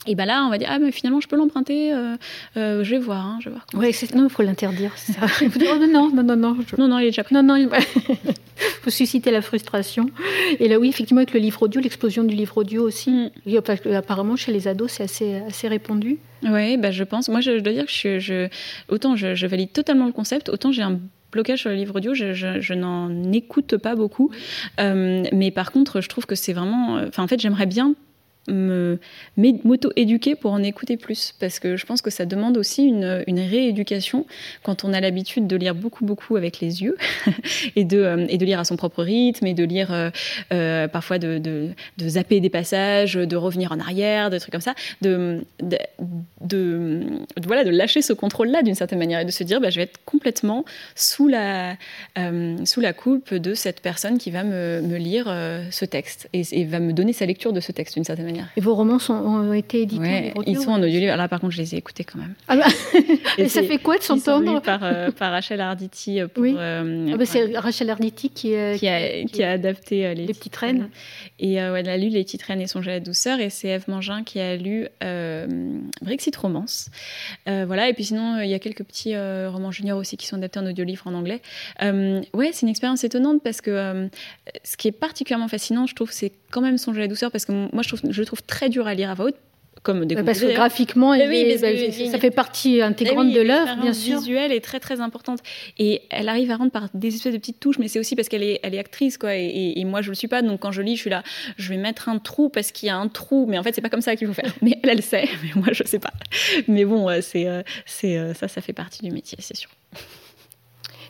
et 0.07 0.15
ben 0.15 0.25
là, 0.25 0.45
on 0.47 0.49
va 0.49 0.57
dire 0.57 0.69
ah 0.71 0.79
mais 0.79 0.93
finalement 0.93 1.21
je 1.21 1.29
peux 1.29 1.37
l'emprunter, 1.37 1.93
euh, 1.93 2.17
euh, 2.57 2.83
je 2.83 2.93
vais 2.93 2.99
voir, 2.99 3.27
hein, 3.27 3.39
je 3.41 3.51
vais 3.51 3.55
voir. 3.55 3.67
Ouais, 3.75 3.91
non, 4.15 4.25
il 4.25 4.31
faut 4.31 4.43
l'interdire. 4.43 4.95
oh, 5.23 5.77
non, 5.87 6.11
non, 6.11 6.23
non, 6.23 6.37
non, 6.37 6.57
non, 6.79 6.89
non, 6.89 6.99
il 6.99 7.05
est 7.05 7.09
déjà 7.09 7.23
pris. 7.23 7.35
Non, 7.35 7.43
non, 7.43 7.57
il 7.57 7.69
faut 8.83 8.89
susciter 8.89 9.31
la 9.31 9.43
frustration. 9.43 10.09
Et 10.59 10.69
là, 10.69 10.79
oui, 10.79 10.89
effectivement, 10.89 11.21
avec 11.21 11.35
le 11.35 11.41
livre 11.41 11.63
audio, 11.63 11.83
l'explosion 11.83 12.25
du 12.25 12.35
livre 12.35 12.57
audio 12.57 12.83
aussi. 12.83 13.11
Mm. 13.11 13.93
apparemment, 13.95 14.37
chez 14.37 14.53
les 14.53 14.69
ados, 14.69 14.91
c'est 14.91 15.03
assez, 15.03 15.35
assez 15.47 15.69
répandu. 15.69 16.19
Oui, 16.45 16.79
bah, 16.79 16.93
je 16.93 17.05
pense. 17.05 17.29
Moi, 17.29 17.43
je, 17.43 17.59
dois 17.59 17.75
dire 17.75 17.85
que 17.85 17.93
je, 17.93 18.19
je 18.21 18.49
autant 18.89 19.17
je, 19.17 19.47
valide 19.47 19.71
totalement 19.73 20.07
le 20.07 20.13
concept, 20.13 20.49
autant 20.49 20.73
j'ai 20.73 20.83
un 20.83 20.99
blocage 21.33 21.61
sur 21.61 21.71
le 21.71 21.77
livre 21.77 21.97
audio, 21.97 22.15
je, 22.15 22.75
n'en 22.75 23.33
écoute 23.33 23.77
pas 23.77 23.95
beaucoup. 23.95 24.31
Euh, 24.79 25.25
mais 25.33 25.51
par 25.51 25.73
contre, 25.73 26.01
je 26.01 26.09
trouve 26.09 26.27
que 26.27 26.35
c'est 26.35 26.53
vraiment. 26.53 26.97
Enfin, 27.07 27.23
en 27.23 27.29
fait, 27.29 27.41
j'aimerais 27.41 27.67
bien 27.67 27.95
m'auto-éduquer 28.49 30.35
pour 30.35 30.53
en 30.53 30.63
écouter 30.63 30.97
plus. 30.97 31.35
Parce 31.39 31.59
que 31.59 31.77
je 31.77 31.87
pense 31.87 32.03
que 32.03 32.11
ça 32.11 32.25
demande 32.27 32.57
aussi 32.57 32.85
une, 32.85 33.41
rééducation 33.41 34.27
quand 34.63 34.85
on 34.85 34.93
a 34.93 35.01
l'habitude 35.01 35.47
de 35.47 35.57
lire 35.57 35.75
beaucoup 35.75 36.05
beaucoup 36.05 36.37
avec 36.37 36.61
les 36.61 36.83
yeux 36.83 36.97
et 37.77 37.85
de 37.85 37.99
euh, 37.99 38.27
et 38.29 38.39
de 38.39 38.45
lire 38.45 38.61
à 38.61 38.65
son 38.65 38.77
propre 38.77 39.03
rythme 39.03 39.47
et 39.47 39.55
de 39.55 39.65
lire 39.65 39.93
euh, 39.93 40.11
euh, 40.53 40.89
parfois 40.89 41.19
de, 41.19 41.39
de, 41.39 41.73
zapper 42.09 42.41
des 42.41 42.51
passages 42.51 43.15
de 43.15 43.37
revenir 43.37 43.73
en 43.73 43.81
arrière 43.81 44.31
des 44.31 44.41
trucs 44.41 44.53
comme 44.53 44.61
ça 44.61 44.75
de 45.01 45.45
de, 46.41 47.01
voilà 47.43 47.65
de 47.65 47.71
lâcher 47.71 48.03
ce 48.03 48.13
contrôle 48.13 48.49
là 48.49 48.63
d'une 48.63 48.75
certaine 48.75 48.99
manière 48.99 49.21
et 49.21 49.25
de 49.25 49.31
se 49.31 49.43
dire 49.43 49.61
bah, 49.61 49.71
je 49.71 49.77
vais 49.77 49.85
être 49.85 50.01
complètement 50.05 50.65
sous 50.95 51.29
la 51.29 51.77
sous 52.65 52.81
la 52.81 52.93
coupe 52.93 53.35
de 53.35 53.55
cette 53.55 53.81
personne 53.81 54.19
qui 54.19 54.31
va 54.31 54.45
me, 54.45 54.81
me 54.83 54.97
lire 54.97 55.27
ce 55.71 55.85
texte 55.85 56.29
et, 56.33 56.43
et, 56.53 56.65
va 56.65 56.81
me 56.81 56.93
donner 56.93 57.13
sa 57.13 57.27
lecture 57.27 57.53
de 57.53 57.61
ce 57.61 57.73
texte 57.73 57.95
d'une 57.95 58.05
certaine 58.05 58.27
manière 58.27 58.30
Et 58.57 58.61
vos 58.61 58.75
romans 58.75 58.99
sont, 58.99 59.15
ont 59.15 59.53
été 59.53 59.83
édités 59.83 60.01
ouais, 60.03 60.35
Ils 60.47 60.59
sont 60.59 60.71
en 60.71 60.83
audio 60.83 61.01
Là, 61.01 61.29
par 61.29 61.41
contre, 61.41 61.53
je 61.53 61.63
les 61.63 61.75
ai 61.75 61.79
écoutés 61.79 62.05
quand 62.05 62.19
même. 62.19 62.35
Ah 62.49 62.57
bah, 62.57 62.67
et, 63.39 63.49
ça 63.49 63.63
fait 63.63 63.79
quoi 63.79 63.99
de 63.99 64.03
s'entendre 64.03 64.61
par, 64.61 64.81
euh, 64.83 65.11
par 65.19 65.33
Rachel 65.33 65.61
Arditi. 65.61 66.21
Pour, 66.35 66.43
oui. 66.43 66.55
Euh, 66.57 67.11
ah 67.13 67.17
bah 67.17 67.27
c'est 67.27 67.57
Rachel 67.57 67.91
Arditi 67.91 68.29
qui, 68.29 68.55
qui, 68.77 68.89
a, 68.89 69.25
qui, 69.25 69.43
a, 69.43 69.53
adapté 69.53 70.15
les, 70.15 70.27
les, 70.27 70.35
petites 70.35 70.57
reines. 70.57 70.89
Et 71.39 71.55
elle 71.55 71.89
a 71.89 71.97
lu 71.97 72.09
Les 72.09 72.25
petites 72.25 72.43
reines 72.43 72.61
et 72.61 72.67
Songe 72.67 72.89
à 72.89 72.93
la 72.93 73.01
douceur. 73.01 73.41
Et 73.41 73.51
c'est 73.51 73.69
Eve 73.69 73.85
Mangin 73.89 74.23
qui 74.25 74.41
a 74.41 74.57
lu 74.57 74.87
Brexit 76.03 76.37
Romance. 76.37 76.91
voilà. 77.47 77.89
Et 77.89 77.95
puis 77.95 78.05
sinon, 78.05 78.41
il 78.41 78.49
y 78.49 78.55
a 78.55 78.59
quelques 78.59 78.85
petits 78.85 79.17
romans 79.17 79.71
juniors 79.71 79.99
aussi 79.99 80.17
qui 80.17 80.27
sont 80.27 80.37
adaptés 80.37 80.61
en 80.61 80.67
audio-livre 80.67 81.07
en 81.07 81.15
anglais. 81.15 81.41
ouais, 81.83 82.51
c'est 82.53 82.63
une 82.63 82.69
expérience 82.69 83.05
étonnante 83.05 83.43
parce 83.43 83.61
que 83.61 84.09
ce 84.65 84.77
qui 84.77 84.89
est 84.89 84.93
particulièrement 84.93 85.49
fascinant, 85.49 85.87
je 85.87 85.95
trouve, 85.95 86.11
c'est 86.11 86.33
quand 86.51 86.61
même 86.61 86.79
songer 86.79 87.01
à 87.01 87.03
la 87.03 87.09
douceur 87.09 87.31
parce 87.31 87.45
que 87.45 87.53
moi, 87.53 87.83
je, 87.83 87.89
trouve, 87.89 88.13
je 88.13 88.21
le 88.21 88.27
trouve 88.27 88.43
très 88.43 88.69
dur 88.69 88.87
à 88.87 88.95
lire 88.95 89.11
à 89.11 89.15
voix 89.15 89.27
haute. 89.27 89.37
Comme 89.83 90.05
des 90.05 90.15
parce 90.15 90.41
que 90.41 90.53
graphiquement, 90.53 91.13
oui, 91.13 91.57
ça 92.11 92.19
fait 92.19 92.31
partie 92.31 92.83
intégrante 92.83 93.33
de 93.33 93.41
l'œuvre, 93.41 93.81
bien 93.81 93.95
sûr. 93.95 94.19
visuelle 94.19 94.53
est 94.53 94.61
très 94.61 94.79
très 94.79 95.01
importante 95.01 95.39
et 95.79 96.03
elle 96.11 96.29
arrive 96.29 96.51
à 96.51 96.57
rendre 96.57 96.71
par 96.71 96.89
des 96.93 97.15
espèces 97.15 97.33
de 97.33 97.39
petites 97.39 97.61
touches, 97.61 97.79
mais 97.79 97.89
c'est 97.89 97.99
aussi 97.99 98.15
parce 98.15 98.29
qu'elle 98.29 98.43
est, 98.43 98.61
elle 98.63 98.75
est 98.75 98.79
actrice 98.79 99.17
quoi. 99.17 99.35
Et, 99.35 99.83
moi 99.87 100.03
je 100.03 100.11
le 100.11 100.17
suis 100.17 100.29
pas, 100.29 100.43
donc 100.43 100.61
quand 100.61 100.71
je 100.71 100.83
lis, 100.83 100.97
je 100.97 101.03
suis 101.03 101.11
là, 101.11 101.23
je 101.57 101.71
vais 101.71 101.79
mettre 101.79 102.11
un 102.11 102.19
trou 102.19 102.51
parce 102.51 102.73
qu'il 102.73 102.89
y 102.89 102.91
a 102.91 102.97
un 102.97 103.09
trou, 103.09 103.47
mais 103.49 103.59
en 103.59 103.63
fait 103.63 103.75
c'est 103.75 103.81
pas 103.81 103.89
comme 103.89 104.03
ça 104.03 104.17
qu'il 104.17 104.27
faut 104.27 104.35
faire. 104.35 104.53
Mais 104.61 104.79
elle, 104.83 104.91
elle 104.91 105.03
sait, 105.03 105.27
mais 105.43 105.53
moi 105.55 105.69
je 105.73 105.85
sais 105.85 105.99
pas. 105.99 106.13
Mais 106.69 106.85
bon, 106.85 107.09
c'est, 107.23 107.47
c'est 107.87 108.35
ça, 108.35 108.49
ça 108.49 108.61
fait 108.61 108.75
partie 108.75 109.03
du 109.03 109.11
métier, 109.11 109.39
c'est 109.41 109.57
sûr. 109.57 109.71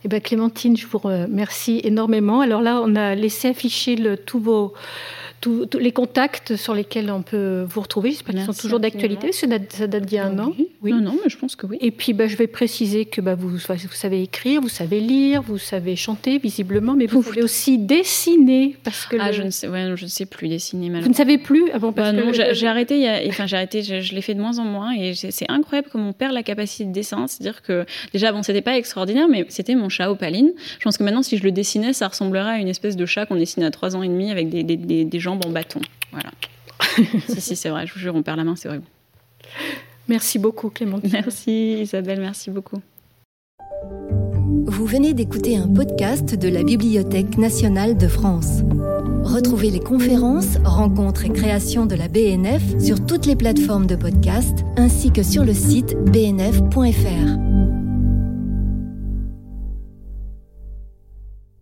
Eh 0.05 0.09
bien, 0.09 0.21
Clémentine, 0.21 0.77
je 0.77 0.87
vous 0.87 0.99
remercie 0.99 1.81
énormément. 1.85 2.41
Alors 2.41 2.63
là, 2.63 2.81
on 2.83 2.97
a 2.97 3.15
laissé 3.15 3.49
afficher 3.49 3.97
le, 3.97 4.17
tous 4.17 4.41
vos 4.41 4.73
tous, 5.41 5.67
les 5.79 5.93
contacts 5.93 6.57
sur 6.57 6.75
lesquels 6.75 7.11
on 7.11 7.23
peut 7.23 7.65
vous 7.69 7.81
retrouver. 7.81 8.11
J'espère 8.11 8.35
qu'ils 8.35 8.45
sont 8.45 8.53
toujours 8.53 8.81
d'actualité. 8.81 9.33
Ça 9.33 9.47
date, 9.47 9.73
ça 9.73 9.87
date 9.87 10.05
d'il 10.05 10.17
y 10.17 10.19
a 10.19 10.27
un 10.27 10.39
an. 10.39 10.53
Oui. 10.83 10.93
Non, 10.93 11.01
non, 11.01 11.19
mais 11.23 11.31
je 11.31 11.39
pense 11.39 11.57
que 11.57 11.67
oui. 11.67 11.79
Et 11.81 11.91
puis, 11.91 12.13
bah, 12.13 12.27
je 12.27 12.37
vais 12.37 12.47
préciser 12.47 13.07
que 13.07 13.21
bah, 13.21 13.35
vous, 13.35 13.49
vous 13.49 13.59
savez 13.59 14.23
écrire, 14.23 14.61
vous 14.61 14.69
savez 14.69 15.01
lire, 15.01 15.43
vous 15.43 15.59
savez 15.59 15.97
chanter, 15.97 16.39
visiblement, 16.39 16.95
mais 16.95 17.07
vous 17.07 17.23
pouvez 17.23 17.43
aussi 17.43 17.79
dessiner. 17.79 18.77
Parce 18.85 19.07
que 19.07 19.17
ah, 19.19 19.33
je, 19.33 19.43
ne 19.43 19.51
sais, 19.51 19.69
ouais, 19.69 19.93
je 19.95 20.05
ne 20.05 20.11
sais 20.11 20.27
plus 20.27 20.49
dessiner. 20.49 20.91
Vous 21.01 21.09
ne 21.09 21.15
savez 21.15 21.39
plus 21.39 21.65
ah 21.73 21.79
bon, 21.79 21.93
parce 21.93 22.13
bah, 22.13 22.53
J'ai 22.53 22.67
arrêté, 22.67 23.09
enfin, 23.29 23.47
j'ai 23.47 23.57
arrêté, 23.57 23.83
je, 23.83 24.01
je 24.01 24.15
l'ai 24.15 24.23
fait 24.23 24.35
de 24.35 24.41
moins 24.41 24.59
en 24.59 24.65
moins. 24.65 24.93
Et 24.93 25.15
c'est 25.15 25.51
incroyable 25.51 25.89
comme 25.91 26.07
on 26.07 26.13
perd 26.13 26.33
la 26.33 26.43
capacité 26.43 26.85
de 26.85 26.93
dessin. 26.93 27.27
C'est-à-dire 27.27 27.63
que, 27.63 27.87
déjà, 28.13 28.33
bon, 28.33 28.43
c'était 28.43 28.63
pas 28.63 28.77
extraordinaire, 28.77 29.29
mais 29.29 29.47
c'était 29.49 29.75
mon 29.75 29.89
chat 29.89 30.11
opaline. 30.11 30.53
Je 30.79 30.85
pense 30.85 30.99
que 30.99 31.03
maintenant, 31.03 31.23
si 31.23 31.39
je 31.39 31.45
le 31.45 31.53
dessinais, 31.53 31.93
ça 31.93 32.09
ressemblerait 32.09 32.57
à 32.57 32.59
une 32.59 32.69
espèce 32.69 32.97
de 32.97 33.07
chat 33.07 33.27
qu'on 33.27 33.37
dessinait 33.37 33.67
à 33.67 33.71
3 33.71 33.97
ans 33.97 34.03
et 34.03 34.09
demi 34.09 34.31
avec 34.31 34.49
des, 34.49 34.63
des, 34.63 34.77
des, 34.77 35.05
des 35.05 35.21
jambes 35.31 35.47
en 35.47 35.51
bâton. 35.51 35.81
Voilà. 36.13 36.31
si, 37.29 37.41
si, 37.41 37.57
c'est 37.57 37.71
vrai, 37.71 37.87
je 37.87 37.95
vous 37.95 38.01
jure, 38.01 38.15
on 38.15 38.23
perd 38.23 38.39
la 38.39 38.45
main, 38.45 38.57
c'est 38.57 38.69
horrible. 38.69 38.87
Merci 40.09 40.39
beaucoup, 40.39 40.71
Clémentine. 40.71 41.11
Merci, 41.13 41.81
Isabelle, 41.81 42.21
merci 42.21 42.51
beaucoup. 42.51 42.81
Vous 44.67 44.87
venez 44.87 45.15
d'écouter 45.15 45.57
un 45.57 45.69
podcast 45.69 46.35
de 46.35 46.49
la 46.49 46.63
Bibliothèque 46.63 47.39
nationale 47.39 47.97
de 47.97 48.09
France. 48.09 48.61
Retrouvez 49.23 49.71
les 49.71 49.81
conférences, 49.81 50.57
rencontres 50.65 51.27
et 51.27 51.31
créations 51.31 51.87
de 51.87 51.95
la 51.95 52.09
BNF 52.09 52.63
sur 52.81 53.05
toutes 53.05 53.27
les 53.27 53.37
plateformes 53.37 53.87
de 53.87 53.97
podcast 53.97 54.65
ainsi 54.77 55.13
que 55.13 55.23
sur 55.23 55.45
le 55.45 55.55
site 55.55 55.97
bnf.fr. 55.97 57.70